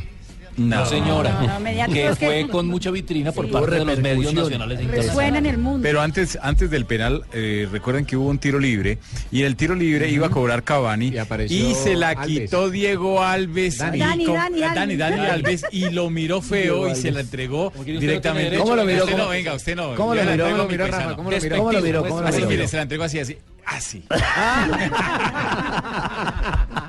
No, 0.58 0.86
señora. 0.86 1.40
No, 1.42 1.60
no, 1.60 1.94
que 1.94 2.14
fue 2.16 2.48
con 2.50 2.68
mucha 2.68 2.92
vitrina 2.92 3.32
por 3.32 3.46
Sí. 3.48 3.52
parte 3.52 3.76
de 3.76 3.86
los 3.86 4.00
medios 4.00 4.34
nacionales 4.34 4.80
e 4.80 4.84
Resuena 4.88 5.38
en 5.40 5.46
el 5.46 5.58
mundo. 5.58 5.80
Pero 5.82 6.02
antes, 6.02 6.38
antes 6.42 6.70
del 6.70 6.86
penal, 6.86 7.24
eh, 7.34 7.68
recuerden 7.72 8.06
que 8.06 8.16
hubo 8.18 8.30
un 8.30 8.38
tiro 8.40 8.60
libre 8.60 9.00
y 9.32 9.42
en 9.42 9.48
el 9.48 9.56
tiro 9.56 9.76
libre 9.76 10.10
iba 10.10 10.28
a 10.28 10.30
cobrar 10.30 10.64
Cavani 10.64 11.08
y, 11.10 11.18
apareció 11.18 11.74
se 11.76 11.96
la 11.96 12.10
Alves. 12.10 12.28
quitó 12.42 12.70
Diego 12.70 13.24
Alves. 13.24 13.78
Dani. 13.80 13.98
y 13.98 14.02
Dani, 14.02 14.26
con- 14.26 14.36
Dani, 14.36 14.60
Dani. 14.60 14.76
Dani, 14.76 14.96
Dani 14.96 15.26
Alves 15.28 15.66
y 15.72 15.90
lo 15.90 16.10
miró 16.10 16.42
feo 16.42 16.90
y 16.90 16.96
se 16.96 17.12
la 17.12 17.22
entregó 17.22 17.68
usted 17.76 17.94
no 17.94 18.00
directamente. 18.00 18.58
¿Cómo 18.58 18.76
lo 18.76 18.82
Usted 18.84 18.94
miró? 18.94 19.06
no, 19.06 19.12
¿Cómo- 19.18 19.30
venga, 19.30 19.54
usted 19.54 19.76
no. 19.76 19.96
cómo 19.96 20.16
lo 20.16 20.24
miró? 20.24 20.44
¿Cómo 20.46 20.58
lo 20.58 20.68
miró. 20.68 20.88
Rafa? 20.88 21.16
¿Cómo 21.16 21.32
lo 21.32 21.38
miró? 21.40 21.58
¿Cómo 21.58 21.72
lo 21.72 21.82
miró? 21.82 22.02
¿Cómo 22.08 22.22
lo 22.22 22.28
Así, 22.28 22.44
mire, 22.46 22.68
se 22.68 22.76
la 22.78 22.84
entregó 22.84 23.04
así, 23.06 23.20
así. 23.20 23.38
Así. 23.66 24.04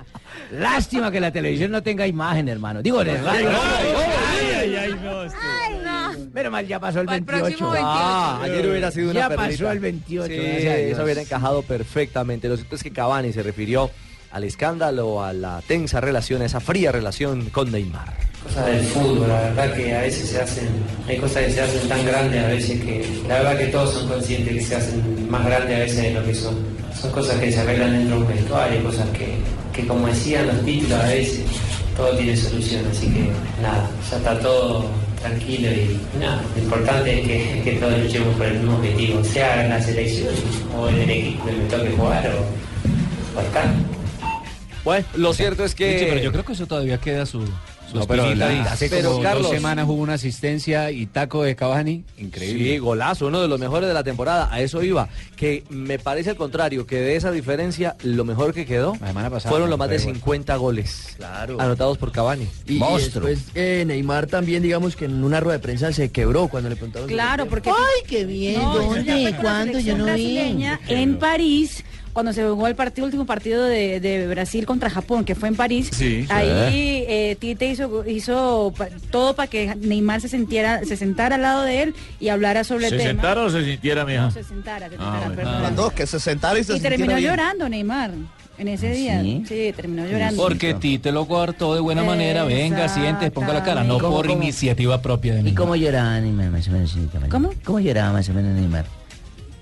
Lástima 0.59 1.11
que 1.11 1.21
la 1.21 1.33
televisión 1.33 1.71
no 1.73 1.83
tenga 1.83 2.07
imagen, 2.07 2.49
hermano. 2.49 2.83
Digo, 2.83 3.03
en 3.03 3.09
el 3.09 3.25
radio. 3.25 3.49
Ay, 3.51 4.55
ay, 4.57 4.77
ay, 4.77 4.95
no. 5.03 6.25
Pero 6.33 6.51
mal, 6.51 6.67
ya 6.67 6.81
pasó 6.81 7.01
el 7.01 7.07
Para 7.07 7.17
el 7.19 7.25
28. 7.25 7.47
próximo 7.47 7.71
28. 7.71 7.89
Ah, 7.93 8.41
ayer 8.43 8.67
hubiera 8.69 8.91
sido 8.91 9.11
una 9.11 9.21
Ya 9.21 9.29
perlita. 9.29 9.51
pasó 9.51 9.71
el 9.71 9.79
28, 9.81 10.27
Sí, 10.29 10.35
gracias 10.37 10.75
a 10.75 10.77
Dios. 10.79 10.93
eso 10.93 11.05
hubiera 11.05 11.21
encajado 11.23 11.63
perfectamente. 11.63 12.49
Lo 12.49 12.57
cierto 12.57 12.77
es 12.77 12.83
que 12.83 12.91
Cavani 12.93 13.33
se 13.33 13.43
refirió 13.43 13.91
al 14.33 14.45
escándalo, 14.45 15.23
a 15.25 15.33
la 15.33 15.63
tensa 15.67 16.01
relación, 16.01 16.43
a 16.43 16.47
esa 16.47 16.61
fría 16.61 16.91
relación 16.93 17.51
con 17.51 17.71
Neymar. 17.71 18.13
Cosas 18.43 18.67
del 18.67 18.81
fútbol, 18.85 19.29
la 19.29 19.41
verdad 19.41 19.75
que 19.75 19.95
a 19.97 20.01
veces 20.03 20.29
se 20.29 20.41
hacen, 20.41 20.69
hay 21.09 21.17
cosas 21.19 21.45
que 21.45 21.51
se 21.53 21.61
hacen 21.63 21.89
tan 21.89 22.05
grandes 22.05 22.45
a 22.45 22.49
veces 22.49 22.81
que 22.81 23.09
la 23.29 23.37
verdad 23.39 23.59
que 23.59 23.67
todos 23.67 23.95
son 23.95 24.09
conscientes 24.09 24.55
que 24.55 24.61
se 24.61 24.77
hacen 24.77 25.31
más 25.31 25.47
grandes 25.47 25.77
a 25.77 25.81
veces 25.81 26.03
de 26.03 26.11
lo 26.13 26.25
que 26.25 26.35
son. 26.35 26.57
Son 27.01 27.11
cosas 27.13 27.39
que 27.41 27.51
se 27.53 27.61
arreglan 27.61 27.93
dentro 27.93 28.17
de 28.17 28.23
un 28.23 28.29
vestuario, 28.29 28.83
cosas 28.85 29.09
que, 29.11 29.37
que 29.75 29.87
como 29.87 30.07
decían 30.07 30.47
los 30.47 30.65
títulos 30.65 31.01
a 31.01 31.07
veces, 31.09 31.45
todo 31.97 32.17
tiene 32.17 32.37
solución, 32.37 32.83
así 32.91 33.07
que 33.07 33.31
nada, 33.61 33.91
ya 34.11 34.17
está 34.17 34.39
todo 34.41 34.85
tranquilo 35.21 35.69
y 35.69 35.99
nada, 36.21 36.43
lo 36.55 36.63
importante 36.63 37.21
es 37.21 37.27
que, 37.27 37.63
que 37.63 37.79
todos 37.79 37.99
luchemos 37.99 38.35
por 38.37 38.47
el 38.47 38.55
mismo 38.59 38.77
objetivo, 38.77 39.25
sea 39.25 39.65
en 39.65 39.71
la 39.71 39.81
selección 39.81 40.35
o 40.79 40.89
en 40.89 40.97
el 41.01 41.11
equipo 41.11 41.47
que 41.47 41.53
me 41.53 41.65
toque 41.65 41.91
jugar 41.91 42.31
o, 42.35 43.39
o 43.39 43.41
acá. 43.41 43.73
Bueno, 44.85 45.07
lo 45.15 45.33
cierto 45.33 45.65
es 45.65 45.75
que... 45.75 45.93
Richie, 45.95 46.07
pero 46.09 46.21
yo 46.21 46.31
creo 46.31 46.45
que 46.45 46.53
eso 46.53 46.67
todavía 46.67 46.99
queda 46.99 47.25
su 47.25 47.43
No, 48.01 48.07
pero 48.07 48.35
la- 48.35 48.63
hace 48.65 48.89
Pero, 48.89 49.11
como 49.13 49.23
Carlos- 49.23 49.43
dos 49.45 49.53
semanas 49.53 49.87
hubo 49.89 49.95
una 50.03 50.15
asistencia 50.15 50.91
y 50.91 51.07
taco 51.07 51.43
de 51.43 51.55
Cavani, 51.57 52.05
increíble. 52.19 52.65
Sí, 52.73 52.79
golazo, 52.79 53.27
uno 53.29 53.41
de 53.41 53.49
los 53.49 53.59
mejores 53.61 53.89
de 53.89 53.95
la 53.95 54.05
temporada. 54.05 54.49
A 54.53 54.61
eso 54.61 54.83
iba. 54.83 55.09
Que 55.37 55.65
me 55.71 55.99
parece 55.99 56.31
al 56.31 56.37
contrario, 56.37 56.87
que 56.87 56.97
de 56.97 57.17
esa 57.17 57.31
diferencia, 57.31 57.97
lo 58.03 58.25
mejor 58.25 58.53
que 58.55 58.67
quedó 58.67 58.95
pasada 58.95 59.41
fueron 59.41 59.71
los 59.71 59.79
más 59.79 59.89
de 59.89 59.97
igual. 59.97 60.15
50 60.15 60.57
goles 60.57 61.15
Claro. 61.17 61.61
anotados 61.61 61.99
por 61.99 62.13
Cavani. 62.13 62.47
Y, 62.67 62.75
y 62.83 62.97
después 62.99 63.39
eh, 63.55 63.85
Neymar 63.87 64.27
también, 64.27 64.63
digamos 64.63 64.97
que 64.97 65.05
en 65.07 65.23
una 65.23 65.41
rueda 65.41 65.59
de 65.59 65.63
prensa 65.63 65.93
se 65.93 66.11
quebró 66.11 66.49
cuando 66.49 66.69
le 66.69 66.77
preguntaron. 66.77 67.09
Claro, 67.09 67.45
el 67.45 67.49
porque... 67.49 67.71
Ay, 67.71 68.03
qué 68.07 68.25
bien, 68.25 68.61
¿dónde? 68.61 69.35
¿Cuándo? 69.41 69.79
Yo 69.81 69.97
no 69.97 70.07
vi. 70.15 70.65
En 70.89 71.19
París, 71.19 71.85
cuando 72.15 72.33
se 72.33 72.43
jugó 72.45 72.67
el 72.69 72.75
partido, 72.77 73.05
último 73.05 73.27
partido 73.27 73.65
de, 73.65 74.01
de 74.01 74.27
Brasil 74.27 74.65
contra 74.65 74.89
Japón, 74.89 75.25
que 75.27 75.35
fue 75.35 75.49
en 75.49 75.57
París, 75.57 75.91
Sí. 75.93 76.25
ahí 76.31 77.05
eh, 77.07 77.37
Tite 77.39 77.67
hizo, 77.69 78.09
hizo 78.09 78.73
pa- 78.75 78.89
todo 79.11 79.35
para 79.35 79.51
que 79.51 79.75
Neymar 79.75 80.21
se 80.23 80.29
sintiera, 80.31 80.83
se 80.85 80.97
sentara 80.97 81.35
al 81.35 81.43
lado 81.43 81.63
de 81.65 81.83
él 81.83 81.95
y 82.21 82.29
hablara 82.29 82.65
sobre 82.65 82.87
el 82.87 82.97
tema. 82.97 83.33
o 83.35 83.51
se 83.51 83.65
sintiera, 83.65 84.07
mija? 84.07 84.23
No, 84.23 84.31
se 84.31 84.43
sentara, 84.45 84.87
se 84.89 84.97
sentara, 84.97 85.31
perdón. 85.35 85.63
Mandó 85.63 85.91
que 85.91 86.07
se 86.07 86.19
sentara 86.21 86.59
y 86.59 86.65
se 86.65 86.77
Y 86.77 86.81
terminó 86.81 87.19
llorando 87.19 87.69
Neymar 87.69 88.13
en 88.59 88.69
ese 88.69 88.93
día. 88.93 89.21
Sí, 89.21 89.73
terminó 89.75 90.07
llorando. 90.07 90.41
Porque 90.41 90.75
Tite 90.75 91.11
lo 91.11 91.25
guardó 91.25 91.75
de 91.75 91.81
buena 91.81 92.05
manera. 92.05 92.45
Venga, 92.45 92.89
siente, 92.89 93.33
ponga 93.33 93.53
la 93.53 93.65
cara. 93.65 93.83
No 93.83 93.99
¿Cómo, 93.99 94.15
por 94.19 94.29
cómo? 94.29 94.41
iniciativa 94.41 95.03
propia 95.03 95.35
de 95.35 95.41
¿Y 95.41 95.43
Neymar. 95.43 95.61
cómo 95.61 95.75
lloraba 95.75 96.21
Neymar 96.21 96.51
más 96.51 96.69
o 96.69 96.71
menos? 96.71 96.93
señorita 96.93 97.19
María? 97.19 97.33
¿Cómo? 97.33 97.51
¿Cómo 97.65 97.81
lloraba 97.81 98.13
más 98.13 98.29
o 98.29 98.33
menos 98.35 98.53
Neymar? 98.55 98.85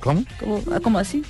¿Cómo? 0.03 0.25
¿Cómo, 0.41 0.61
ah, 0.73 0.81
cómo 0.83 0.99
así? 0.99 1.23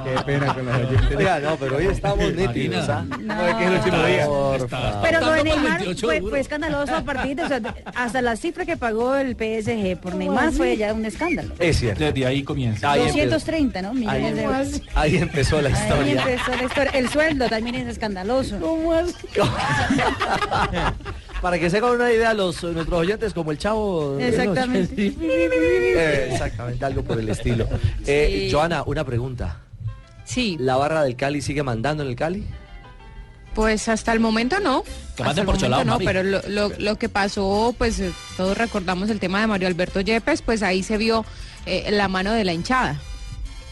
Qué 0.00 0.22
pena 0.24 0.54
con 0.54 0.64
los 0.64 0.74
oyentes. 0.74 1.16
Oiga, 1.16 1.38
no, 1.40 1.56
pero 1.56 1.76
hoy 1.76 1.84
estamos 1.86 2.32
nítidos, 2.32 2.88
¿ah? 2.88 3.04
No. 3.20 3.46
es 3.46 3.54
que 3.56 3.64
es 3.64 3.70
el 3.70 3.76
último 3.76 4.02
día. 4.04 4.26
Pero 5.02 5.20
lo 5.20 5.32
de 5.32 5.42
Tanto 5.42 5.42
por 5.42 5.44
Neymar 5.44 5.84
28 5.84 6.28
fue, 6.30 6.40
escandaloso 6.40 6.96
a 6.96 7.02
partir 7.02 7.36
de, 7.36 7.42
o 7.42 7.48
sea, 7.48 7.60
hasta 7.94 8.22
la 8.22 8.36
cifra 8.36 8.64
que 8.64 8.78
pagó 8.78 9.16
el 9.16 9.36
PSG 9.36 10.00
por 10.00 10.14
Neymar 10.14 10.52
fue 10.52 10.78
ya 10.78 10.94
un 10.94 11.04
escándalo. 11.04 11.54
Es 11.58 11.78
cierto. 11.78 12.04
Desde 12.04 12.24
ahí 12.24 12.42
comienza. 12.42 12.92
Ahí 12.92 13.00
empezó, 13.02 13.18
230, 13.30 13.82
¿no? 13.82 13.92
Millones 13.92 14.24
ahí 14.24 14.32
de 14.32 14.42
euros. 14.42 14.82
ahí 14.94 15.16
empezó 15.16 15.60
la 15.60 15.68
Ahí 15.68 15.74
historia. 15.74 16.22
empezó 16.22 16.56
la 16.56 16.62
historia. 16.64 16.90
El 16.92 17.10
sueldo 17.10 17.48
también 17.50 17.74
es 17.76 17.86
escandaloso. 17.86 18.56
Para 21.40 21.58
que 21.58 21.70
se 21.70 21.78
hagan 21.78 21.92
una 21.92 22.12
idea 22.12 22.34
los 22.34 22.62
nuestros 22.62 23.00
oyentes 23.00 23.32
como 23.32 23.50
el 23.50 23.58
chavo. 23.58 24.16
de 24.16 24.28
Exactamente. 24.28 25.14
Eh, 25.20 26.28
exactamente, 26.32 26.84
algo 26.84 27.02
por 27.02 27.18
el 27.18 27.28
estilo. 27.28 27.66
Eh, 28.06 28.46
Sí. 28.46 28.52
Joana, 28.52 28.82
una 28.86 29.04
pregunta. 29.04 29.56
Sí, 30.24 30.56
¿La 30.60 30.76
barra 30.76 31.02
del 31.02 31.16
Cali 31.16 31.40
sigue 31.42 31.62
mandando 31.62 32.02
en 32.02 32.08
el 32.10 32.16
Cali? 32.16 32.46
pues 33.54 33.88
hasta 33.88 34.12
el 34.12 34.20
momento 34.20 34.60
no. 34.60 34.84
Que 35.16 35.24
Hasta 35.24 35.40
el 35.40 35.46
por 35.46 35.56
momento 35.56 35.84
no, 35.84 35.92
Mari. 35.94 36.04
pero 36.06 36.22
lo, 36.22 36.40
lo- 36.48 36.72
lo 36.78 36.96
que 36.96 37.08
pasó, 37.08 37.74
pues 37.76 37.98
eh, 37.98 38.12
todos 38.36 38.56
recordamos 38.56 39.10
el 39.10 39.18
tema 39.18 39.40
de 39.40 39.48
Mario 39.48 39.66
Alberto 39.66 40.00
Yepes, 40.00 40.40
pues 40.42 40.62
ahí 40.62 40.84
se 40.84 40.96
vio 40.98 41.24
eh, 41.66 41.88
la 41.90 42.06
mano 42.06 42.32
de 42.32 42.44
la 42.44 42.52
hinchada. 42.52 43.00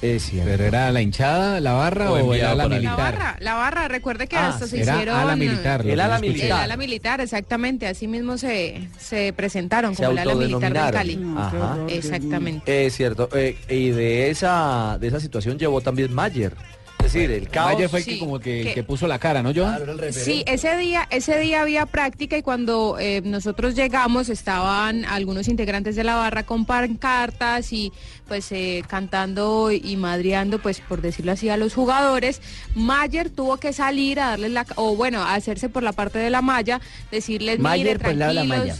Es 0.00 0.26
cierto. 0.26 0.48
¿Pero 0.50 0.64
era 0.64 0.92
la 0.92 1.02
hinchada, 1.02 1.60
la 1.60 1.72
barra 1.72 2.12
O 2.12 2.24
o, 2.28 2.34
el 2.34 2.44
ala 2.44 2.64
ahí. 2.64 2.68
La 2.70 2.76
militar? 2.76 2.96
barra, 2.96 3.36
la 3.40 3.54
barra, 3.54 3.88
recuerde 3.88 4.28
que 4.28 4.36
Ah, 4.36 4.48
hasta 4.50 4.66
se 4.68 4.80
era 4.80 4.94
hicieron... 4.94 5.16
ala 5.16 5.34
militar. 5.34 5.84
El 5.86 5.98
ala 6.00 6.18
militar. 6.20 6.46
El 6.46 6.52
ala 6.52 6.76
militar, 6.76 7.20
exactamente, 7.20 7.86
así 7.88 8.06
mismo 8.06 8.38
se, 8.38 8.88
se 8.98 9.32
presentaron 9.32 9.96
Se 9.96 10.04
como 10.04 10.12
el 10.12 10.18
ala 10.18 10.34
militar 10.36 10.72
del 10.72 10.82
autodenominaron. 10.82 11.36
Cali. 11.36 11.58
Ajá. 11.64 11.78
Exactamente. 11.88 12.86
Es 12.86 12.94
cierto. 12.96 13.28
eh, 13.34 13.56
y 13.68 13.90
de 13.90 14.30
esa, 14.30 14.98
de 15.00 15.08
esa 15.08 15.18
situación 15.20 15.58
llevó 15.58 15.80
también 15.80 16.12
Mayer. 16.14 16.54
Es 17.08 17.12
decir, 17.14 17.30
el 17.30 17.48
caos. 17.48 17.72
Mayer 17.72 17.88
fue 17.88 17.98
el 18.00 18.04
que 18.04 18.12
Sí, 18.12 18.18
como 18.18 18.38
que, 18.38 18.62
que- 18.64 18.74
que 18.74 18.82
puso 18.84 19.06
la 19.06 19.18
cara, 19.18 19.42
¿no, 19.42 19.50
yo? 19.50 19.66
Sí, 20.12 20.44
ese 20.46 20.76
día, 20.76 21.06
ese 21.10 21.38
día 21.40 21.62
había 21.62 21.86
práctica 21.86 22.36
y 22.36 22.42
cuando 22.42 22.96
eh, 23.00 23.20
nosotros 23.24 23.74
llegamos 23.74 24.28
estaban 24.28 25.04
algunos 25.04 25.48
integrantes 25.48 25.96
de 25.96 26.04
la 26.04 26.14
barra 26.16 26.44
con 26.44 26.64
pancartas 26.66 27.72
y 27.72 27.92
pues 28.26 28.52
eh, 28.52 28.82
cantando 28.86 29.70
y 29.72 29.96
madreando, 29.96 30.58
pues 30.60 30.80
por 30.80 31.00
decirlo 31.00 31.32
así, 31.32 31.48
a 31.48 31.56
los 31.56 31.74
jugadores. 31.74 32.40
Mayer 32.74 33.30
tuvo 33.30 33.56
que 33.56 33.72
salir 33.72 34.20
a 34.20 34.30
darles 34.30 34.50
la, 34.52 34.66
o 34.76 34.94
bueno, 34.96 35.22
a 35.22 35.34
hacerse 35.34 35.68
por 35.68 35.82
la 35.82 35.92
parte 35.92 36.18
de 36.18 36.30
la 36.30 36.42
malla, 36.42 36.80
decirles, 37.10 37.58
Mayer, 37.58 37.98
mire, 37.98 37.98
pues, 37.98 38.18
tranquilos. 38.18 38.78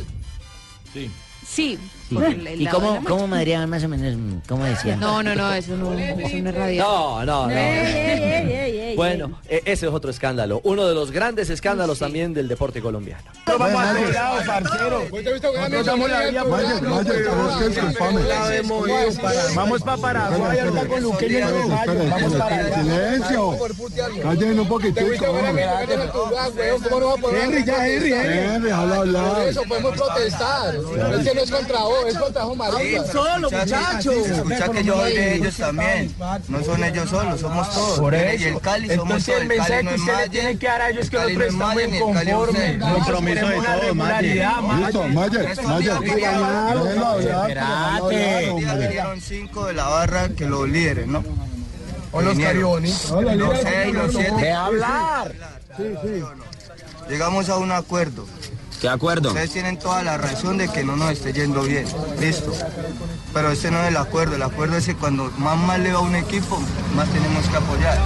Sí. 0.92 1.10
Sí, 1.46 1.78
por 1.78 1.82
el- 1.82 1.82
el 1.82 1.97
¿Y 2.10 2.66
cómo, 2.66 3.02
cómo 3.04 3.26
madreaban 3.28 3.68
más 3.70 3.84
o 3.84 3.88
menos? 3.88 4.42
¿Cómo 4.48 4.64
decían? 4.64 5.00
No, 5.00 5.22
no, 5.22 5.34
no, 5.34 5.52
eso 5.52 5.76
no, 5.76 5.92
eso 5.92 6.38
no 6.42 6.64
es. 6.66 6.78
No, 6.78 7.24
no, 7.24 7.46
no. 7.46 7.54
Bueno, 8.96 9.40
eh, 9.48 9.62
ese 9.64 9.86
es 9.86 9.92
otro 9.92 10.10
escándalo. 10.10 10.60
Uno 10.64 10.86
de 10.86 10.94
los 10.94 11.10
grandes 11.10 11.50
escándalos 11.50 11.98
también 11.98 12.34
del 12.34 12.48
deporte 12.48 12.80
colombiano. 12.80 13.22
Vamos 13.46 13.72
a 13.74 14.44
parcero. 14.46 15.02
Para 19.88 20.28
Paraguay, 20.28 20.58
ahorita 20.58 20.86
con 20.86 21.02
Luqueño 21.02 21.38
en 21.38 21.44
el 21.44 21.68
gallo. 21.68 22.10
Vamos 22.10 22.34
para. 22.34 22.82
Silencio. 22.82 23.48
Un 23.48 24.68
poquitico. 24.68 25.06
Henry, 27.32 27.64
ya, 27.64 27.86
Henry, 27.86 28.12
Henry. 28.12 28.38
Henry, 28.38 28.70
habla 28.70 28.96
hablar. 28.96 29.48
Eso 29.48 29.62
podemos 29.64 29.96
protestar. 29.96 30.74
Es 30.74 31.28
que 31.28 31.34
no 31.34 31.40
es 31.42 31.50
contra 31.50 31.80
vos, 31.84 31.97
es 32.06 32.56
marica. 32.56 33.04
solo, 33.12 33.50
muchachos. 33.50 34.26
Escucha 34.26 34.68
que 34.70 34.84
yo 34.84 34.94
soy 34.96 35.12
de 35.14 35.34
ellos 35.34 35.56
también. 35.56 36.14
No 36.48 36.64
son 36.64 36.84
ellos 36.84 37.11
solos, 37.11 37.40
somos 37.40 37.72
todos. 37.72 37.98
Por 37.98 38.14
Y 38.14 38.44
el 38.44 38.61
Cali 38.61 38.88
somos 38.88 39.02
Entonces 39.02 39.26
todos. 39.26 39.40
el 39.42 39.48
mensaje 39.48 39.70
Cali 39.70 39.84
no 39.84 39.90
que 39.90 39.94
es 39.94 40.00
usted 40.00 40.12
le 40.12 40.18
Mayer, 40.18 40.30
tiene 40.30 40.58
que 40.58 40.66
dar 40.66 40.82
a 40.82 40.90
ellos 40.90 41.04
es 41.04 41.11
que 41.11 41.16
el 41.16 41.22
Cali 41.38 41.44
es 41.44 41.52
inconformes. 41.94 42.48
usted. 42.48 42.80
Compromiso 42.80 43.48
de 43.48 43.56
todos, 43.56 43.96
Mayer. 43.96 44.48
Listo, 44.78 45.08
hablar, 46.26 46.76
hombre. 46.78 48.88
Dieron 48.88 49.20
cinco 49.20 49.66
de 49.66 49.74
la 49.74 49.87
barra 49.88 50.28
que 50.30 50.46
los 50.46 50.68
líderes, 50.68 51.06
¿no? 51.06 51.22
O 52.12 52.22
los 52.22 52.38
caribonitos. 52.38 53.11
Los 53.11 53.58
seis, 53.61 53.94
los 53.94 54.12
siete. 54.12 54.32
De 54.40 54.52
hablar. 54.52 55.32
Sí, 55.76 55.84
sí. 56.02 56.22
Llegamos 57.08 57.48
a 57.48 57.56
un 57.58 57.72
acuerdo. 57.72 58.26
¿Qué 58.80 58.88
acuerdo? 58.88 59.30
Ustedes 59.30 59.50
tienen 59.50 59.76
toda 59.78 60.02
la 60.04 60.16
razón 60.18 60.56
de 60.58 60.68
que 60.68 60.84
no 60.84 60.96
nos 60.96 61.10
esté 61.10 61.32
yendo 61.32 61.62
bien. 61.62 61.84
Listo. 62.20 62.52
Pero 63.34 63.50
ese 63.50 63.70
no 63.70 63.82
es 63.82 63.88
el 63.88 63.96
acuerdo. 63.96 64.36
El 64.36 64.42
acuerdo 64.42 64.76
es 64.76 64.86
que 64.86 64.94
cuando 64.94 65.30
más 65.36 65.56
mal 65.58 65.82
le 65.82 65.92
va 65.92 65.98
a 65.98 66.02
un 66.02 66.14
equipo, 66.14 66.60
más 66.94 67.08
tenemos 67.08 67.46
que 67.48 67.56
apoyar. 67.56 67.98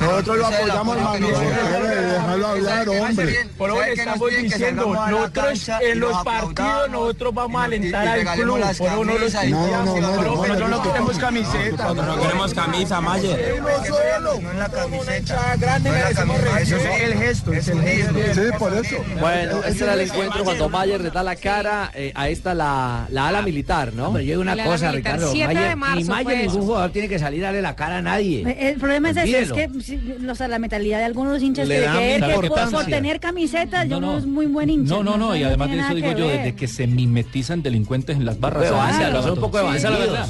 Nosotros 0.00 0.38
lo 0.38 0.48
es 0.48 0.56
apoyamos, 0.56 0.96
nosotros- 0.96 1.40
Déjalo 1.40 2.46
hablar, 2.46 2.88
hombre. 2.88 3.48
Por 3.58 3.68
lo 3.68 3.76
¿Sabe 3.76 3.88
que 3.90 3.94
qué 3.96 4.04
nos 4.06 4.14
estamos 4.14 4.30
diciendo, 4.42 4.94
la 4.94 5.10
nosotros 5.10 5.68
en 5.82 6.00
los 6.00 6.24
partidos 6.24 6.90
nosotros 6.90 7.34
vamos 7.34 7.60
a 7.60 7.64
alentar 7.64 8.08
al 8.08 8.24
club, 8.40 8.58
las 8.58 8.78
por 8.78 8.86
eso 8.88 9.04
no 9.04 9.18
los 9.18 9.32
camisas 9.32 9.44
y 9.44 9.50
No, 9.50 9.66
no, 9.66 9.84
todo. 9.84 10.00
no, 10.00 10.10
Pero 10.10 10.22
no, 10.22 10.36
nosotros 10.46 10.70
no 10.70 10.76
no, 10.78 10.82
queremos 10.82 11.18
camiseta. 11.18 11.94
No 11.94 12.20
queremos 12.22 12.54
camisa, 12.54 13.00
Mayer. 13.02 13.60
No 13.60 13.68
es 13.68 14.56
la 14.56 14.68
camiseta. 14.70 15.56
No 15.56 15.94
es 15.94 16.04
la 16.04 16.12
camiseta. 16.14 16.60
Eso 16.60 16.76
es 16.76 17.00
el 17.02 17.14
gesto. 17.18 17.52
Es 17.52 17.68
el 17.68 17.82
gesto. 17.82 18.14
Sí, 18.34 18.40
por 18.58 18.72
eso. 18.72 18.96
Bueno, 19.20 19.62
este 19.64 19.84
era 19.84 19.92
el 19.94 20.00
encuentro 20.22 20.44
cuando 20.44 20.68
Mayer 20.68 21.00
le 21.00 21.10
da 21.10 21.22
la 21.22 21.36
cara 21.36 21.90
eh, 21.94 22.12
a 22.14 22.28
esta 22.28 22.54
la, 22.54 23.06
la 23.10 23.28
ala 23.28 23.42
militar, 23.42 23.92
¿no? 23.94 24.12
Pero 24.12 24.20
yo 24.24 24.30
digo 24.32 24.42
una 24.42 24.54
La 24.54 24.64
cosa, 24.64 24.90
militar, 24.90 25.14
Ricardo. 25.14 25.32
7 25.32 25.48
de 25.48 25.54
Mayer- 25.54 25.76
marzo 25.76 25.96
ni 25.96 26.04
Mayer 26.04 26.24
fue 26.24 26.36
ningún 26.36 26.56
eso. 26.58 26.66
jugador 26.66 26.90
tiene 26.92 27.08
que 27.08 27.18
salir 27.18 27.42
a 27.44 27.46
darle 27.48 27.62
la 27.62 27.76
cara 27.76 27.98
a 27.98 28.02
nadie. 28.02 28.56
El 28.70 28.76
problema 28.78 29.10
es 29.10 29.16
ese, 29.16 29.40
es 29.42 29.50
Olvídelo. 29.50 29.74
que 29.74 29.82
si, 29.82 30.00
o 30.28 30.34
sea, 30.34 30.48
la 30.48 30.58
mentalidad 30.58 30.98
de 30.98 31.04
algunos 31.04 31.42
hinchas 31.42 31.68
Le 31.68 31.76
que 31.76 31.80
dan 31.82 31.96
creer 31.96 32.20
que 32.20 32.34
por, 32.34 32.44
importancia. 32.44 32.78
por 32.78 32.86
tener 32.86 33.20
camisetas 33.20 33.88
yo 33.88 34.00
No, 34.00 34.18
es 34.18 34.26
muy 34.26 34.46
buen 34.46 34.70
hincha. 34.70 34.94
No, 34.94 35.02
no, 35.02 35.16
no, 35.16 35.34
y 35.36 35.42
además 35.42 35.68
de 35.68 35.74
tiene 35.76 35.82
eso 35.82 35.94
nada 35.94 35.94
digo 36.06 36.14
que 36.14 36.20
yo, 36.20 36.26
ver. 36.28 36.36
desde 36.38 36.54
que 36.56 36.68
se 36.68 36.86
mimetizan 36.86 37.62
delincuentes 37.62 38.16
en 38.16 38.24
las 38.24 38.38
barras. 38.40 38.62
Pero 38.64 38.74
se 38.74 38.78
vándalos, 38.80 39.02
anuncia 39.08 39.22
son 39.22 39.32
un 39.32 39.40
poco 39.40 39.58
de. 39.58 39.76
Esa 39.76 39.76
es 39.76 39.82
la 39.84 39.90
bandidos. 39.90 40.12
verdad. 40.12 40.28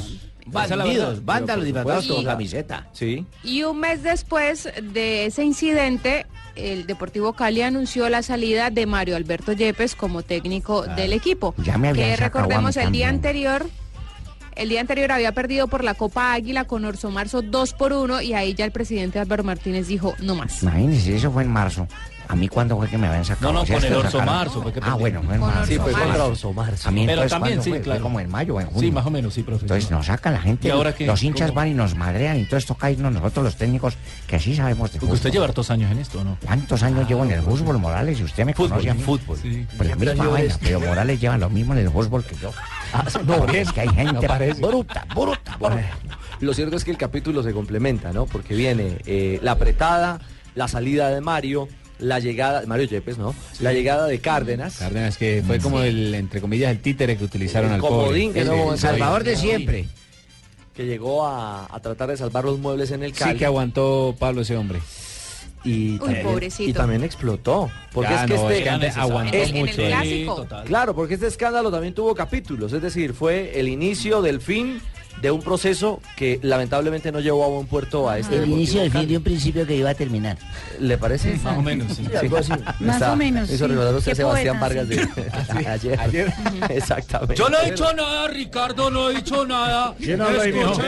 Esa 0.51 0.63
es 0.63 0.69
la 0.71 0.75
Bandidos, 0.77 1.07
verdad. 1.09 1.21
vándalos 1.23 1.65
disfrazados 1.65 2.07
con 2.07 2.25
camiseta. 2.25 2.87
Sí. 2.93 3.25
Y 3.43 3.63
un 3.63 3.79
mes 3.79 4.03
después 4.03 4.67
de 4.81 5.27
ese 5.27 5.43
incidente, 5.45 6.25
el 6.55 6.85
Deportivo 6.85 7.33
Cali 7.33 7.61
anunció 7.61 8.09
la 8.09 8.23
salida 8.23 8.69
de 8.69 8.85
Mario 8.85 9.15
Alberto 9.15 9.53
Yepes 9.53 9.95
como 9.95 10.23
técnico 10.23 10.83
del 10.83 11.13
equipo. 11.13 11.53
Ya 11.63 11.77
me 11.77 11.93
que 11.93 12.15
recordemos 12.15 12.77
el 12.77 12.91
día 12.91 13.09
anterior. 13.09 13.67
El 14.55 14.69
día 14.69 14.81
anterior 14.81 15.11
había 15.13 15.31
perdido 15.31 15.67
por 15.67 15.83
la 15.83 15.93
Copa 15.93 16.33
Águila 16.33 16.65
con 16.65 16.83
Orso 16.83 17.09
Marzo 17.09 17.41
2 17.41 17.73
por 17.73 17.93
1 17.93 18.21
y 18.21 18.33
ahí 18.33 18.53
ya 18.53 18.65
el 18.65 18.71
presidente 18.71 19.17
Álvaro 19.17 19.43
Martínez 19.43 19.87
dijo 19.87 20.13
no 20.19 20.35
más. 20.35 20.61
Imagínense, 20.61 21.15
eso 21.15 21.31
fue 21.31 21.43
en 21.43 21.49
marzo. 21.49 21.87
¿A 22.27 22.35
mí 22.35 22.47
cuándo 22.47 22.77
fue 22.77 22.87
que 22.87 22.97
me 22.97 23.07
habían 23.07 23.25
sacado? 23.25 23.51
No, 23.51 23.59
no, 23.59 23.65
¿Sí 23.65 23.73
con 23.73 23.83
el 23.83 23.93
Orso? 23.93 24.21
Marzo 24.21 24.61
fue 24.61 24.71
que 24.71 24.79
Ah, 24.83 24.95
bueno, 24.95 25.21
fue 25.23 25.35
en 25.35 25.41
marzo. 25.41 25.65
Sí, 25.65 25.77
fue 25.77 25.91
contra 25.91 26.25
Orso 26.25 26.53
Marzo. 26.53 26.87
A 26.87 26.91
mí 26.91 27.01
Pero 27.05 27.23
entonces, 27.23 27.31
también, 27.31 27.55
¿cuándo 27.57 27.63
sí, 27.63 27.69
fue? 27.71 27.79
Fue 27.79 27.83
claro. 27.83 28.01
como 28.03 28.19
en 28.19 28.29
mayo 28.29 28.55
o 28.55 28.61
en 28.61 28.67
junio. 28.67 28.81
Sí, 28.81 28.91
más 28.91 29.05
o 29.05 29.09
menos, 29.11 29.33
sí, 29.33 29.43
profe. 29.43 29.63
Entonces 29.65 29.91
nos 29.91 30.05
sacan 30.05 30.33
la 30.33 30.41
gente, 30.41 30.67
¿Y 30.67 30.71
ahora 30.71 30.93
qué? 30.95 31.05
los 31.07 31.21
hinchas 31.23 31.49
¿Cómo? 31.49 31.57
van 31.57 31.67
y 31.69 31.73
nos 31.73 31.95
madrean, 31.95 32.37
y 32.37 32.41
entonces 32.41 32.65
toca 32.67 32.89
irnos 32.89 33.11
nosotros 33.11 33.43
los 33.45 33.55
técnicos, 33.57 33.95
que 34.27 34.39
sí 34.39 34.55
sabemos 34.55 34.91
de 34.91 34.99
Porque 34.99 34.99
fútbol. 35.07 35.15
usted 35.15 35.31
lleva 35.31 35.45
hartos 35.45 35.69
años 35.71 35.91
en 35.91 35.99
esto, 35.99 36.19
¿o 36.21 36.23
¿no? 36.23 36.37
¿Cuántos 36.45 36.83
años 36.83 37.07
llevo 37.07 37.23
en 37.25 37.31
el 37.31 37.41
fútbol, 37.41 37.77
Morales? 37.79 38.19
Y 38.19 38.23
usted 38.23 38.45
me 38.45 38.53
conoce 38.53 38.89
a 38.89 38.93
mí. 38.93 39.01
fútbol. 39.03 39.37
Sí. 39.41 39.65
Pues 39.75 39.89
la 39.89 39.95
misma 39.95 40.27
vaina, 40.27 40.55
pero 40.61 40.79
Morales 40.79 41.19
lleva 41.19 41.37
lo 41.37 41.49
mismo 41.49 41.73
en 41.73 41.79
el 41.79 41.89
fútbol 41.89 42.23
que 42.23 42.35
yo. 42.35 42.51
no, 43.25 43.45
es 43.47 43.71
que 43.71 43.81
hay 43.81 43.89
gente 43.89 44.27
bruta, 44.59 45.05
bruta, 45.13 45.57
bruta. 45.59 45.81
Lo 46.39 46.53
cierto 46.53 46.75
es 46.75 46.83
que 46.83 46.91
el 46.91 46.97
capítulo 46.97 47.43
se 47.43 47.51
complementa, 47.53 48.11
¿no? 48.13 48.25
Porque 48.25 48.55
viene 48.55 48.97
eh, 49.05 49.39
la 49.43 49.51
apretada, 49.51 50.19
la 50.55 50.67
salida 50.67 51.09
de 51.09 51.21
Mario, 51.21 51.67
la 52.01 52.19
llegada, 52.19 52.63
Mario 52.67 52.85
Yepes, 52.87 53.17
¿no? 53.17 53.33
La 53.61 53.71
llegada 53.73 54.07
de 54.07 54.19
Cárdenas. 54.19 54.77
Cárdenas, 54.77 55.17
que 55.17 55.43
fue 55.47 55.59
como 55.59 55.81
el, 55.81 56.13
entre 56.15 56.41
comillas, 56.41 56.71
el 56.71 56.79
títere 56.79 57.15
que 57.17 57.23
utilizaron 57.23 57.69
El 57.69 57.75
al 57.75 57.81
comodín 57.81 58.29
pobre. 58.31 58.43
que 58.43 58.49
no- 58.49 58.73
El 58.73 58.79
Salvador 58.79 59.23
de 59.23 59.35
siempre. 59.37 59.87
que 60.75 60.85
llegó 60.85 61.25
a, 61.27 61.67
a 61.73 61.79
tratar 61.79 62.09
de 62.09 62.17
salvar 62.17 62.43
los 62.45 62.57
muebles 62.59 62.91
en 62.91 63.03
el 63.03 63.13
Cali. 63.13 63.33
Sí 63.33 63.37
que 63.39 63.45
aguantó 63.45 64.15
Pablo 64.19 64.41
ese 64.41 64.57
hombre. 64.57 64.79
y, 65.63 65.99
también, 65.99 66.23
pobrecito. 66.25 66.69
y 66.69 66.73
también 66.73 67.03
explotó. 67.03 67.69
Porque 67.93 68.09
Ya, 68.11 68.23
es 68.23 68.31
que 68.31 68.35
no, 68.35 68.41
este 68.49 68.57
es 68.57 68.63
que 68.63 68.69
antes 68.69 68.97
aguantó 68.97 69.37
En- 69.37 69.49
en 69.49 69.55
el 69.57 69.61
mucho. 69.61 69.75
clásico. 69.75 70.35
total. 70.37 70.63
Claro, 70.65 70.95
porque 70.95 71.13
este 71.13 71.27
escándalo 71.27 71.69
también 71.69 71.93
tuvo 71.93 72.15
capítulos, 72.15 72.73
es 72.73 72.81
decir, 72.81 73.13
fue 73.13 73.59
el 73.59 73.67
inicio 73.67 74.23
del 74.23 74.41
fin 74.41 74.81
de 75.21 75.29
un 75.31 75.41
proceso 75.41 76.01
que 76.15 76.39
lamentablemente 76.41 77.11
no 77.11 77.19
llevó 77.19 77.43
a 77.45 77.47
buen 77.47 77.67
puerto 77.67 78.09
a 78.09 78.17
este 78.17 78.37
El 78.37 78.49
inicio 78.49 78.81
del 78.81 78.91
fin 78.91 79.07
de 79.07 79.17
un 79.17 79.23
principio 79.23 79.67
que 79.67 79.75
iba 79.75 79.89
a 79.91 79.93
terminar. 79.93 80.37
¿Le 80.79 80.97
parece? 80.97 81.35
Más 81.43 81.57
o 81.57 81.61
menos, 81.61 81.95
sí. 81.95 82.05
Sí, 82.19 82.35
así. 82.35 82.51
Más 82.79 82.95
Está- 82.95 83.13
o 83.13 83.15
menos, 83.15 83.49
Eso 83.49 83.65
sí. 83.65 83.71
recordar 83.71 83.93
usted 83.95 84.15
Sebastián 84.15 84.59
poeta, 84.59 84.81
Vargas 84.81 84.89
de 84.89 85.67
ayer. 85.69 85.99
Ayer. 85.99 86.33
Exactamente. 86.69 87.35
Yo 87.35 87.49
no 87.49 87.59
he 87.59 87.69
dicho 87.71 87.93
nada, 87.93 88.27
Ricardo, 88.29 88.89
no 88.89 89.09
he 89.11 89.15
dicho 89.15 89.45
nada. 89.45 89.95
Yo 89.99 90.17
no 90.17 90.29
lo 90.31 90.43
he 90.43 90.51
dicho. 90.51 90.81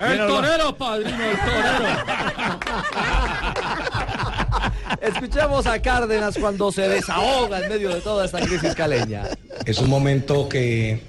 El 0.00 0.18
torero, 0.18 0.76
padrino, 0.76 1.10
el 1.10 1.36
torero. 1.38 1.98
Escuchemos 5.02 5.66
a 5.66 5.80
Cárdenas 5.80 6.36
cuando 6.38 6.70
se 6.72 6.88
desahoga 6.88 7.60
en 7.60 7.68
medio 7.68 7.88
de 7.94 8.00
toda 8.00 8.24
esta 8.24 8.40
crisis 8.40 8.74
caleña. 8.74 9.24
Es 9.64 9.78
un 9.78 9.88
momento 9.88 10.48
que, 10.48 11.02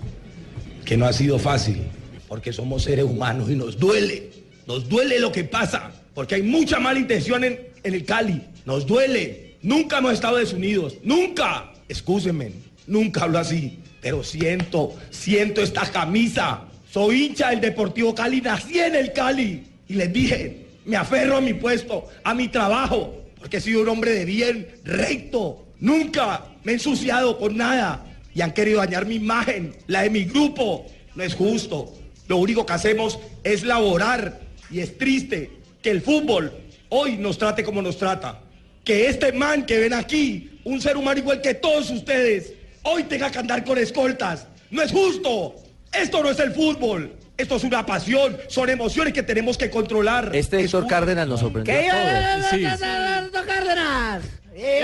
que 0.85 0.97
no 0.97 1.05
ha 1.05 1.13
sido 1.13 1.39
fácil, 1.39 1.87
porque 2.29 2.53
somos 2.53 2.83
seres 2.83 3.05
humanos 3.05 3.49
y 3.49 3.55
nos 3.55 3.77
duele, 3.77 4.29
nos 4.67 4.87
duele 4.87 5.19
lo 5.19 5.31
que 5.31 5.43
pasa, 5.43 5.91
porque 6.13 6.35
hay 6.35 6.43
mucha 6.43 6.79
mala 6.79 6.99
intención 6.99 7.43
en, 7.43 7.67
el 7.83 8.05
Cali, 8.05 8.41
nos 8.65 8.85
duele, 8.85 9.55
nunca 9.61 9.97
hemos 9.97 10.13
estado 10.13 10.37
desunidos, 10.37 10.97
nunca, 11.03 11.73
excúsenme, 11.87 12.51
nunca 12.87 13.23
hablo 13.23 13.39
así, 13.39 13.79
pero 14.01 14.23
siento, 14.23 14.95
siento 15.09 15.61
esta 15.61 15.89
camisa, 15.91 16.65
soy 16.91 17.25
hincha 17.25 17.49
del 17.49 17.61
Deportivo 17.61 18.13
Cali, 18.13 18.41
nací 18.41 18.79
en 18.79 18.95
el 18.95 19.13
Cali. 19.13 19.63
Y 19.87 19.93
les 19.93 20.11
dije, 20.11 20.65
me 20.85 20.97
aferro 20.97 21.37
a 21.37 21.41
mi 21.41 21.53
puesto, 21.53 22.07
a 22.23 22.33
mi 22.33 22.47
trabajo, 22.47 23.23
porque 23.37 23.57
he 23.57 23.61
sido 23.61 23.81
un 23.81 23.89
hombre 23.89 24.11
de 24.11 24.25
bien, 24.25 24.67
recto, 24.83 25.65
nunca 25.79 26.45
me 26.63 26.73
he 26.73 26.75
ensuciado 26.75 27.37
con 27.37 27.57
nada. 27.57 28.05
Y 28.35 28.41
han 28.41 28.53
querido 28.53 28.79
dañar 28.79 29.05
mi 29.05 29.15
imagen, 29.15 29.75
la 29.87 30.03
de 30.03 30.09
mi 30.09 30.25
grupo. 30.25 30.85
No 31.15 31.23
es 31.23 31.33
justo. 31.33 31.93
Lo 32.29 32.37
único 32.37 32.63
que 32.63 32.73
hacemos 32.73 33.19
es 33.43 33.63
laborar 33.63 34.39
y 34.69 34.81
es 34.81 34.97
triste 34.99 35.51
que 35.81 35.89
el 35.89 36.01
fútbol 36.01 36.53
hoy 36.89 37.17
nos 37.17 37.39
trate 37.39 37.63
como 37.63 37.81
nos 37.81 37.97
trata. 37.97 38.39
Que 38.83 39.09
este 39.09 39.33
man 39.33 39.65
que 39.65 39.79
ven 39.79 39.93
aquí, 39.93 40.59
un 40.63 40.79
ser 40.79 40.95
humano 40.95 41.19
igual 41.19 41.41
que 41.41 41.55
todos 41.55 41.89
ustedes, 41.89 42.53
hoy 42.83 43.03
tenga 43.05 43.31
que 43.31 43.39
andar 43.39 43.63
con 43.63 43.79
escoltas. 43.79 44.45
No 44.69 44.83
es 44.83 44.91
justo. 44.91 45.55
Esto 45.91 46.21
no 46.21 46.29
es 46.29 46.39
el 46.39 46.51
fútbol. 46.53 47.15
Esto 47.35 47.55
es 47.55 47.63
una 47.63 47.83
pasión, 47.83 48.37
son 48.47 48.69
emociones 48.69 49.11
que 49.13 49.23
tenemos 49.23 49.57
que 49.57 49.71
controlar. 49.71 50.29
Este 50.35 50.59
Héctor 50.61 50.85
Cárdenas 50.85 51.27
nos 51.27 51.39
sorprendió 51.39 51.73
¡Que 51.73 51.89
a 51.89 52.57
iba 52.57 52.71
todos. 52.77 52.81
el 52.81 52.85
Alberto 52.89 53.39
Cárdenas! 53.47 54.23
¡Que 54.53 54.79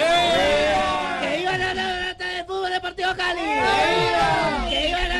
iba 1.43 1.55
el 1.55 2.17
del 2.17 2.45
Fútbol 2.47 2.71
Deportivo 2.71 3.09
Cali! 3.15 3.41
¡Que 4.69 4.87
iba 4.89 5.14